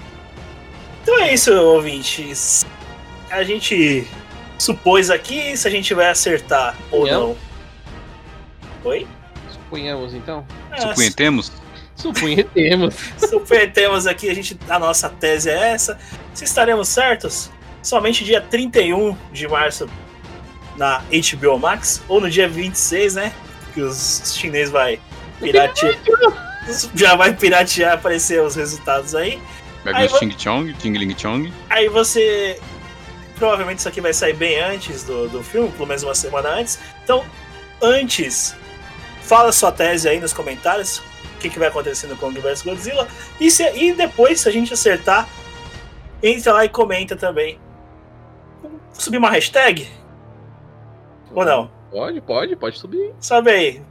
Então 1.01 1.17
é 1.19 1.33
isso, 1.33 1.51
ouvintes. 1.51 2.63
A 3.31 3.41
gente 3.41 4.07
supôs 4.59 5.09
aqui 5.09 5.57
se 5.57 5.67
a 5.67 5.71
gente 5.71 5.93
vai 5.95 6.09
acertar 6.09 6.77
ou 6.91 7.07
Não. 7.07 7.27
não. 7.29 7.48
Oi? 8.83 9.07
Suponhamos 9.51 10.13
então? 10.13 10.45
É, 10.71 10.81
Supunhetemos? 10.81 11.51
Supunhetemos. 11.95 12.95
Suponhamos 13.17 14.07
aqui, 14.07 14.29
a, 14.29 14.33
gente, 14.33 14.57
a 14.69 14.79
nossa 14.79 15.09
tese 15.09 15.49
é 15.49 15.71
essa. 15.71 15.97
Se 16.33 16.43
estaremos 16.43 16.87
certos, 16.87 17.51
somente 17.81 18.23
dia 18.23 18.41
31 18.41 19.15
de 19.31 19.47
março 19.47 19.87
na 20.77 21.03
HBO 21.09 21.59
Max, 21.59 22.01
ou 22.07 22.21
no 22.21 22.29
dia 22.29 22.47
26, 22.47 23.15
né? 23.15 23.33
Que 23.73 23.81
os 23.81 24.33
chineses 24.35 24.71
vai 24.71 24.99
piratear. 25.39 25.97
Já 26.95 27.15
vai 27.15 27.33
piratear 27.33 27.93
aparecer 27.93 28.41
os 28.41 28.55
resultados 28.55 29.13
aí. 29.13 29.41
Vai 29.83 29.93
Aí 29.93 30.07
vir 30.07 30.13
o 30.13 30.19
Ching 30.19 30.35
Chong, 30.37 30.75
Ching 30.81 30.97
Ling 30.97 31.15
Chong. 31.17 31.53
Aí 31.69 31.89
você. 31.89 32.59
Provavelmente 33.35 33.79
isso 33.79 33.87
aqui 33.87 34.01
vai 34.01 34.13
sair 34.13 34.33
bem 34.33 34.59
antes 34.59 35.03
do, 35.03 35.29
do 35.29 35.41
filme, 35.41 35.69
pelo 35.71 35.87
menos 35.87 36.03
uma 36.03 36.15
semana 36.15 36.49
antes. 36.49 36.77
Então, 37.03 37.25
antes, 37.81 38.55
fala 39.29 39.51
sua 39.51 39.71
tese 39.71 40.09
aí 40.09 40.19
nos 40.19 40.33
comentários. 40.33 40.97
O 41.35 41.39
que, 41.39 41.51
que 41.51 41.59
vai 41.59 41.67
acontecer 41.67 42.07
no 42.07 42.17
Kong 42.17 42.37
vs 42.41 42.63
Godzilla. 42.63 43.07
E, 43.39 43.51
se, 43.51 43.63
e 43.77 43.93
depois, 43.93 44.41
se 44.41 44.49
a 44.49 44.51
gente 44.51 44.73
acertar, 44.73 45.29
entra 46.21 46.51
lá 46.51 46.65
e 46.65 46.69
comenta 46.69 47.15
também. 47.15 47.59
Subir 48.91 49.19
uma 49.19 49.29
hashtag? 49.29 49.87
Ou 51.33 51.45
não? 51.45 51.71
Pode, 51.91 52.19
pode, 52.21 52.55
pode 52.55 52.79
subir. 52.79 53.13
Sobe 53.21 53.51
aí. 53.51 53.81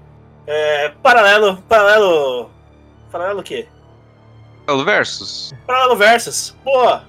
É, 0.47 0.89
paralelo. 1.03 1.63
Paralelo. 1.69 2.51
Paralelo 3.11 3.41
o 3.41 3.45
quê? 3.45 3.69
Paralelo 4.67 4.85
Versus. 4.85 5.55
Paralelo 5.67 5.97
Versus. 5.97 6.57
Boa! 6.65 7.05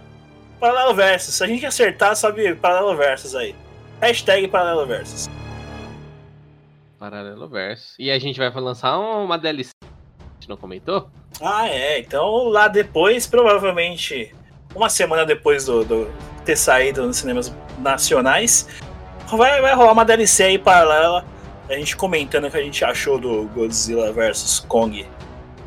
Paralelo 0.59 0.93
Versus. 0.93 1.35
Se 1.35 1.43
a 1.43 1.47
gente 1.47 1.65
acertar, 1.65 2.15
sobe 2.15 2.55
Paralelo 2.55 2.95
Versus 2.95 3.35
aí. 3.35 3.55
Hashtag 3.99 4.47
Paralelo 4.47 4.85
Versus. 4.85 5.27
Paralelo 6.99 7.47
verso. 7.47 7.93
E 7.97 8.11
a 8.11 8.19
gente 8.19 8.37
vai 8.37 8.51
lançar 8.51 8.99
uma 8.99 9.37
DLC. 9.37 9.71
A 9.81 10.33
gente 10.33 10.49
não 10.49 10.57
comentou? 10.57 11.09
Ah, 11.41 11.67
é. 11.69 11.99
Então 11.99 12.49
lá 12.49 12.67
depois, 12.67 13.25
provavelmente, 13.25 14.35
uma 14.75 14.89
semana 14.89 15.25
depois 15.25 15.65
do, 15.65 15.85
do 15.85 16.11
ter 16.43 16.57
saído 16.57 17.07
nos 17.07 17.17
cinemas 17.17 17.55
nacionais. 17.79 18.67
Vai, 19.27 19.61
vai 19.61 19.73
rolar 19.73 19.93
uma 19.93 20.03
DLC 20.03 20.43
aí 20.43 20.59
paralela, 20.59 21.23
a 21.69 21.73
gente 21.73 21.95
comentando 21.95 22.47
o 22.47 22.51
que 22.51 22.57
a 22.57 22.63
gente 22.63 22.83
achou 22.83 23.17
do 23.17 23.45
Godzilla 23.53 24.11
vs 24.11 24.59
Kong. 24.67 25.05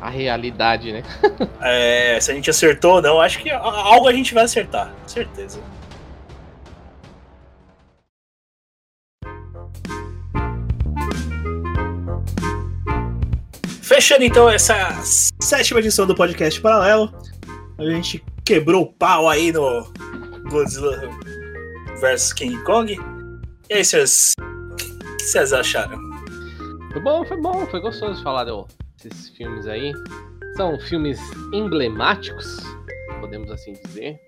A 0.01 0.09
realidade, 0.09 0.91
né? 0.91 1.03
É, 1.61 2.19
se 2.19 2.29
a 2.29 2.35
gente 2.35 2.49
acertou 2.49 2.95
ou 2.95 3.01
não, 3.01 3.21
acho 3.21 3.39
que 3.39 3.49
algo 3.49 4.07
a 4.07 4.13
gente 4.13 4.33
vai 4.33 4.43
acertar, 4.43 4.93
certeza. 5.07 5.61
Fechando 13.93 14.23
então 14.23 14.49
essa 14.49 14.75
sétima 15.39 15.79
edição 15.79 16.07
do 16.07 16.15
podcast 16.15 16.59
Paralelo, 16.59 17.13
a 17.77 17.83
gente 17.83 18.25
quebrou 18.43 18.85
o 18.85 18.91
pau 18.91 19.29
aí 19.29 19.51
no 19.51 19.87
Godzilla 20.49 20.99
vs 22.01 22.33
King 22.33 22.57
Kong. 22.63 22.99
E 23.69 23.73
aí, 23.75 23.85
vocês. 23.85 24.31
O 24.41 24.75
que 24.75 25.23
vocês 25.23 25.53
acharam? 25.53 25.99
Foi 26.91 27.01
bom, 27.03 27.23
foi 27.23 27.39
bom, 27.39 27.67
foi 27.67 27.79
gostoso 27.81 28.23
falar 28.23 28.47
desses 29.03 29.29
filmes 29.37 29.67
aí. 29.67 29.93
São 30.57 30.79
filmes 30.79 31.19
emblemáticos, 31.53 32.57
podemos 33.21 33.51
assim 33.51 33.73
dizer. 33.85 34.19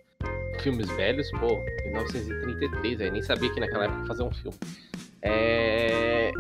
Filmes 0.62 0.88
velhos, 0.90 1.28
pô, 1.40 1.58
1933, 1.86 3.02
aí 3.02 3.10
nem 3.10 3.24
sabia 3.24 3.52
que 3.52 3.60
naquela 3.60 3.86
época 3.86 4.06
fazer 4.06 4.22
um 4.22 4.32
filme. 4.32 4.60
É. 5.24 6.32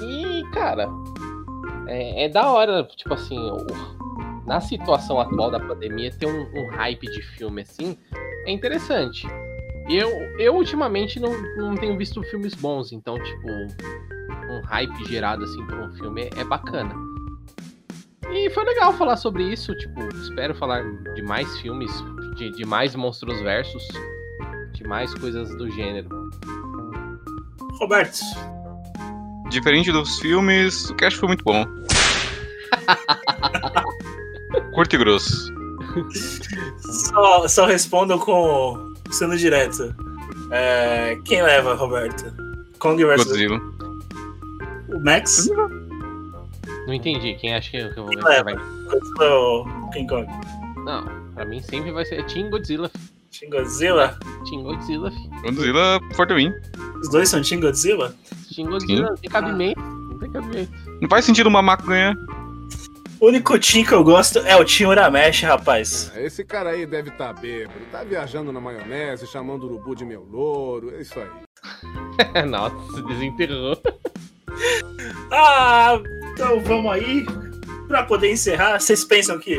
E, 0.00 0.42
cara, 0.54 0.88
é, 1.90 2.24
é 2.24 2.28
da 2.28 2.50
hora, 2.50 2.84
tipo 2.96 3.12
assim, 3.14 3.38
o- 3.38 3.66
na 4.46 4.60
situação 4.60 5.20
atual 5.20 5.50
da 5.50 5.60
pandemia, 5.60 6.10
ter 6.10 6.26
um, 6.26 6.42
um 6.58 6.68
hype 6.70 7.06
de 7.10 7.22
filme 7.22 7.62
assim 7.62 7.96
é 8.46 8.50
interessante. 8.50 9.26
Eu, 9.88 10.08
eu 10.38 10.54
ultimamente 10.54 11.18
não, 11.20 11.30
não 11.56 11.74
tenho 11.74 11.96
visto 11.96 12.22
filmes 12.24 12.54
bons, 12.54 12.92
então, 12.92 13.14
tipo, 13.22 13.48
um 13.48 14.60
hype 14.66 15.04
gerado 15.06 15.44
assim 15.44 15.64
por 15.66 15.78
um 15.78 15.92
filme 15.92 16.22
é, 16.22 16.40
é 16.40 16.44
bacana. 16.44 16.94
E 18.32 18.48
foi 18.50 18.64
legal 18.64 18.92
falar 18.92 19.16
sobre 19.16 19.42
isso, 19.42 19.74
tipo, 19.74 20.00
espero 20.16 20.54
falar 20.54 20.82
de 21.14 21.22
mais 21.22 21.58
filmes, 21.58 21.90
de, 22.36 22.50
de 22.52 22.64
mais 22.64 22.94
monstros 22.94 23.40
versus, 23.40 23.82
de 24.72 24.84
mais 24.84 25.12
coisas 25.14 25.48
do 25.56 25.68
gênero. 25.70 26.08
Roberto, 27.80 28.20
Diferente 29.50 29.90
dos 29.92 30.18
filmes, 30.20 30.88
o 30.90 30.94
cast 30.94 31.18
foi 31.18 31.28
muito 31.28 31.44
bom. 31.44 31.66
Curto 34.74 34.94
e 34.94 34.98
grosso. 34.98 35.52
só, 36.78 37.48
só 37.48 37.66
respondam 37.66 38.18
com. 38.18 38.94
sendo 39.10 39.36
direto. 39.36 39.94
É, 40.52 41.18
quem 41.24 41.42
leva, 41.42 41.74
Roberto? 41.74 42.32
Kong 42.78 43.04
vs 43.04 43.24
Godzilla. 43.24 43.60
o 44.88 45.00
Max? 45.04 45.48
Não 46.86 46.94
entendi, 46.94 47.34
quem 47.34 47.54
acha 47.54 47.70
que, 47.70 47.88
que 47.92 47.98
eu 48.00 48.04
vou 48.04 48.12
Quem 48.12 48.22
leva? 48.24 48.44
vai... 48.44 48.54
Godzilla 48.54 49.34
ou 49.34 49.90
King 49.90 50.08
Kong? 50.08 50.26
Não, 50.84 51.04
pra 51.34 51.44
mim 51.44 51.60
sempre 51.60 51.92
vai 51.92 52.04
ser 52.04 52.24
Team 52.26 52.50
Godzilla, 52.50 52.90
Shin 53.30 53.50
Godzilla? 53.50 54.18
Team 54.48 54.62
Godzilla. 54.62 55.12
Godzilla 55.42 56.00
for 56.16 56.26
the 56.26 56.34
win. 56.34 56.52
Os 57.00 57.10
dois 57.10 57.28
são 57.28 57.42
Team 57.42 57.60
Godzilla? 57.60 58.14
Team 58.54 58.68
Godzilla, 58.68 59.08
não 59.08 59.16
tem 59.16 59.30
cabimento, 59.30 59.80
não 59.80 60.18
tem 60.18 60.30
cabimento. 60.30 60.72
Não 61.00 61.08
faz 61.08 61.24
sentido 61.24 61.48
uma 61.48 61.62
maco 61.62 61.86
ganhar. 61.86 62.14
O 63.20 63.26
único 63.26 63.58
Team 63.58 63.84
que 63.84 63.92
eu 63.92 64.02
gosto 64.02 64.38
é 64.40 64.56
o 64.56 64.64
Team 64.64 64.90
Uramesh, 64.90 65.42
rapaz. 65.42 66.10
Esse 66.16 66.42
cara 66.44 66.70
aí 66.70 66.86
deve 66.86 67.10
estar 67.10 67.32
bêbado, 67.34 67.78
tá 67.92 68.02
viajando 68.02 68.50
na 68.52 68.60
maionese, 68.60 69.26
chamando 69.26 69.64
o 69.64 69.66
urubu 69.66 69.94
de 69.94 70.04
meu 70.04 70.22
louro, 70.22 70.94
é 70.94 71.02
isso 71.02 71.18
aí. 71.20 72.44
Nossa, 72.48 73.02
desenterrou. 73.02 73.76
Ah, 75.32 75.96
então 76.32 76.60
vamos 76.60 76.90
aí. 76.92 77.24
Pra 77.86 78.02
poder 78.02 78.32
encerrar, 78.32 78.80
vocês 78.80 79.04
pensam 79.04 79.38
que, 79.38 79.56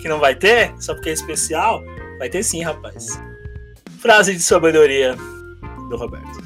que 0.00 0.08
não 0.08 0.18
vai 0.18 0.34
ter? 0.34 0.74
Só 0.80 0.94
porque 0.94 1.10
é 1.10 1.12
especial? 1.12 1.82
Vai 2.18 2.28
ter 2.28 2.42
sim, 2.42 2.62
rapaz. 2.62 3.20
Frase 4.00 4.34
de 4.34 4.42
sabedoria 4.42 5.16
do 5.88 5.96
Roberto. 5.96 6.41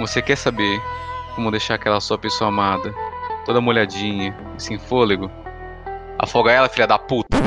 Você 0.00 0.22
quer 0.22 0.36
saber 0.36 0.80
como 1.34 1.50
deixar 1.50 1.74
aquela 1.74 2.00
sua 2.00 2.16
pessoa 2.16 2.48
amada 2.48 2.94
toda 3.44 3.60
molhadinha 3.60 4.34
e 4.56 4.62
sem 4.62 4.78
fôlego? 4.78 5.30
Afoga 6.18 6.50
ela, 6.50 6.70
filha 6.70 6.86
da 6.86 6.98
puta. 6.98 7.28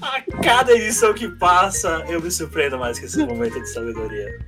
A 0.00 0.22
cada 0.44 0.72
edição 0.72 1.12
que 1.12 1.28
passa, 1.28 2.04
eu 2.08 2.22
me 2.22 2.30
surpreendo 2.30 2.78
mais 2.78 3.00
com 3.00 3.06
esse 3.06 3.26
momento 3.26 3.60
de 3.60 3.68
sabedoria. 3.68 4.38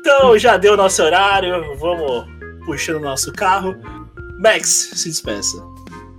Então, 0.00 0.36
já 0.36 0.56
deu 0.56 0.76
nosso 0.76 1.00
horário, 1.04 1.78
vamos 1.78 2.26
puxando 2.66 2.96
o 2.96 3.00
nosso 3.00 3.32
carro. 3.32 3.76
Max, 4.40 4.90
se 4.94 5.08
despeça. 5.08 5.64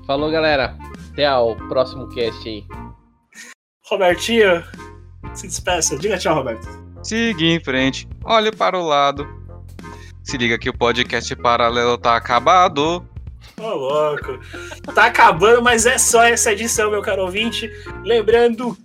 Falou, 0.08 0.32
galera. 0.32 0.78
Até 1.12 1.30
o 1.36 1.56
próximo 1.68 2.08
cast 2.08 2.48
aí. 2.48 2.66
Robertinho, 3.94 4.64
se 5.36 5.46
despeça. 5.46 5.96
Diga 5.98 6.18
tchau, 6.18 6.34
Roberto. 6.34 6.68
Siga 7.04 7.44
em 7.44 7.60
frente, 7.60 8.08
olhe 8.24 8.52
para 8.52 8.78
o 8.78 8.84
lado. 8.84 9.28
Se 10.24 10.36
liga 10.36 10.58
que 10.58 10.68
o 10.68 10.76
podcast 10.76 11.36
paralelo 11.36 11.96
tá 11.96 12.16
acabado. 12.16 13.06
Ô, 13.60 13.70
louco. 13.70 14.40
Tá 14.96 15.06
acabando, 15.06 15.62
mas 15.62 15.86
é 15.86 16.00
só 16.00 16.24
essa 16.24 16.54
edição, 16.54 16.90
meu 16.90 17.04
caro 17.04 17.22
ouvinte. 17.22 17.70
Lembrando, 18.04 18.76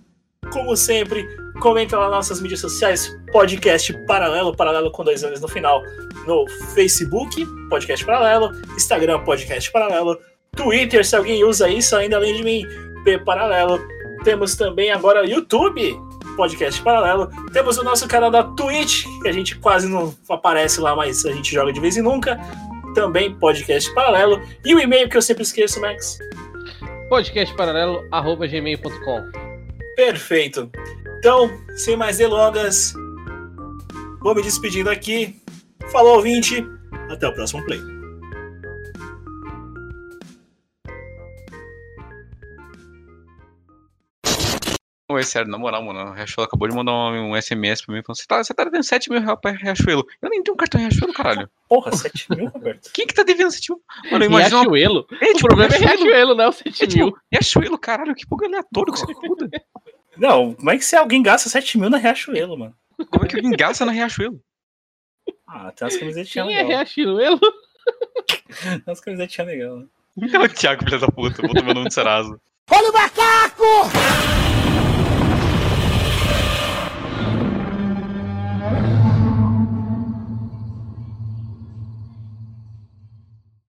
como 0.53 0.75
sempre, 0.77 1.27
comenta 1.59 1.97
lá 1.97 2.05
nas 2.05 2.15
nossas 2.17 2.41
mídias 2.41 2.59
sociais, 2.59 3.11
podcast 3.31 3.91
paralelo, 4.05 4.55
paralelo 4.55 4.91
com 4.91 5.03
dois 5.03 5.23
anos 5.23 5.41
no 5.41 5.47
final, 5.47 5.81
no 6.27 6.47
Facebook, 6.75 7.43
podcast 7.67 8.05
paralelo, 8.05 8.51
Instagram, 8.75 9.23
podcast 9.23 9.71
paralelo, 9.71 10.19
Twitter, 10.55 11.03
se 11.03 11.15
alguém 11.15 11.43
usa 11.43 11.67
isso 11.67 11.95
ainda 11.95 12.17
além 12.17 12.35
de 12.35 12.43
mim, 12.43 12.63
P 13.03 13.17
paralelo. 13.19 13.79
Temos 14.23 14.55
também 14.55 14.91
agora 14.91 15.25
YouTube, 15.25 15.99
podcast 16.35 16.79
paralelo. 16.81 17.29
Temos 17.51 17.77
o 17.77 17.83
nosso 17.83 18.07
canal 18.07 18.31
da 18.31 18.43
Twitch, 18.43 19.05
que 19.21 19.27
a 19.27 19.31
gente 19.31 19.55
quase 19.57 19.87
não 19.87 20.15
aparece 20.29 20.79
lá, 20.79 20.95
mas 20.95 21.25
a 21.25 21.31
gente 21.31 21.51
joga 21.53 21.73
de 21.73 21.79
vez 21.79 21.97
em 21.97 22.01
nunca. 22.01 22.39
Também 22.93 23.35
podcast 23.35 23.91
paralelo. 23.93 24.41
E 24.65 24.73
o 24.73 24.79
e-mail 24.79 25.09
que 25.09 25.17
eu 25.17 25.21
sempre 25.21 25.43
esqueço, 25.43 25.81
Max. 25.81 26.17
podcastparalelo.gmail.com 27.09 29.49
Perfeito. 29.95 30.71
Então, 31.19 31.51
sem 31.75 31.95
mais 31.97 32.17
delongas, 32.17 32.93
vou 34.21 34.33
me 34.33 34.41
despedindo 34.41 34.89
aqui. 34.89 35.35
Falou, 35.91 36.15
ouvinte. 36.15 36.65
Até 37.09 37.27
o 37.27 37.33
próximo 37.33 37.63
play. 37.65 37.98
Ô, 45.11 45.17
é 45.17 45.23
sério, 45.23 45.49
na 45.49 45.57
moral, 45.57 45.83
mano, 45.83 45.99
a 45.99 46.13
Riachuelo 46.13 46.47
acabou 46.47 46.67
de 46.67 46.75
mandar 46.75 46.91
um, 46.91 47.31
um 47.31 47.41
SMS 47.41 47.81
pra 47.83 47.95
mim 47.95 48.03
falando: 48.03 48.17
você 48.19 48.25
tá, 48.27 48.43
você 48.43 48.53
tá 48.53 48.63
devendo 48.63 48.83
7 48.83 49.09
mil 49.09 49.19
reais 49.19 49.39
pra 49.41 49.51
Riachuelo. 49.51 50.05
Eu 50.21 50.29
nem 50.29 50.43
tenho 50.43 50.53
um 50.53 50.57
cartão 50.57 50.79
Riachuelo, 50.79 51.13
caralho. 51.13 51.49
Porra, 51.67 51.91
7 51.95 52.27
mil, 52.35 52.47
Roberto? 52.49 52.91
Quem 52.93 53.07
que 53.07 53.13
tá 53.15 53.23
devendo 53.23 53.49
7 53.49 53.71
mil? 53.71 53.81
Mano, 54.11 54.25
imagina. 54.25 54.59
Riachuelo? 54.61 55.07
É, 55.19 55.31
O 55.31 55.37
problema 55.39 55.73
é 55.73 55.77
Riachuelo, 55.79 56.35
não 56.35 56.43
é 56.43 56.47
o 56.47 56.51
7 56.51 56.83
É, 56.83 56.87
tipo, 56.87 57.05
mil. 57.05 57.17
Riachuelo, 57.31 57.77
caralho, 57.79 58.13
que 58.13 58.27
pouco 58.27 58.45
aleatório 58.45 58.93
que 58.93 58.99
você 58.99 59.13
cuida. 59.15 59.49
Não, 60.15 60.53
como 60.53 60.69
é 60.69 60.77
que 60.77 60.85
se 60.85 60.95
alguém 60.95 61.23
gasta 61.23 61.49
7 61.49 61.79
mil 61.79 61.89
na 61.89 61.97
Riachuelo, 61.97 62.55
mano? 62.55 62.75
Como 63.09 63.25
é 63.25 63.27
que 63.27 63.35
alguém 63.35 63.51
gasta 63.51 63.85
na 63.85 63.91
Riachuelo? 63.91 64.39
Ah, 65.47 65.71
tem 65.71 65.85
umas 65.87 65.97
camisetas 65.97 66.31
Quem 66.31 66.41
é 66.43 66.45
legal. 66.45 66.67
Riachuelo? 66.67 67.39
Tem 68.61 68.83
umas 68.85 68.99
camisetas 69.01 69.45
legal. 69.47 69.83
É 70.21 70.37
o 70.39 70.49
Thiago, 70.49 70.83
filha 70.83 70.99
da 70.99 71.07
puta, 71.07 71.41
vou 71.41 71.53
tomando 71.55 71.79
um 71.79 71.85
de 71.85 71.93
Serasa. 71.93 72.39
Olha 72.69 72.89
o 72.89 72.93
macaco! 72.93 74.48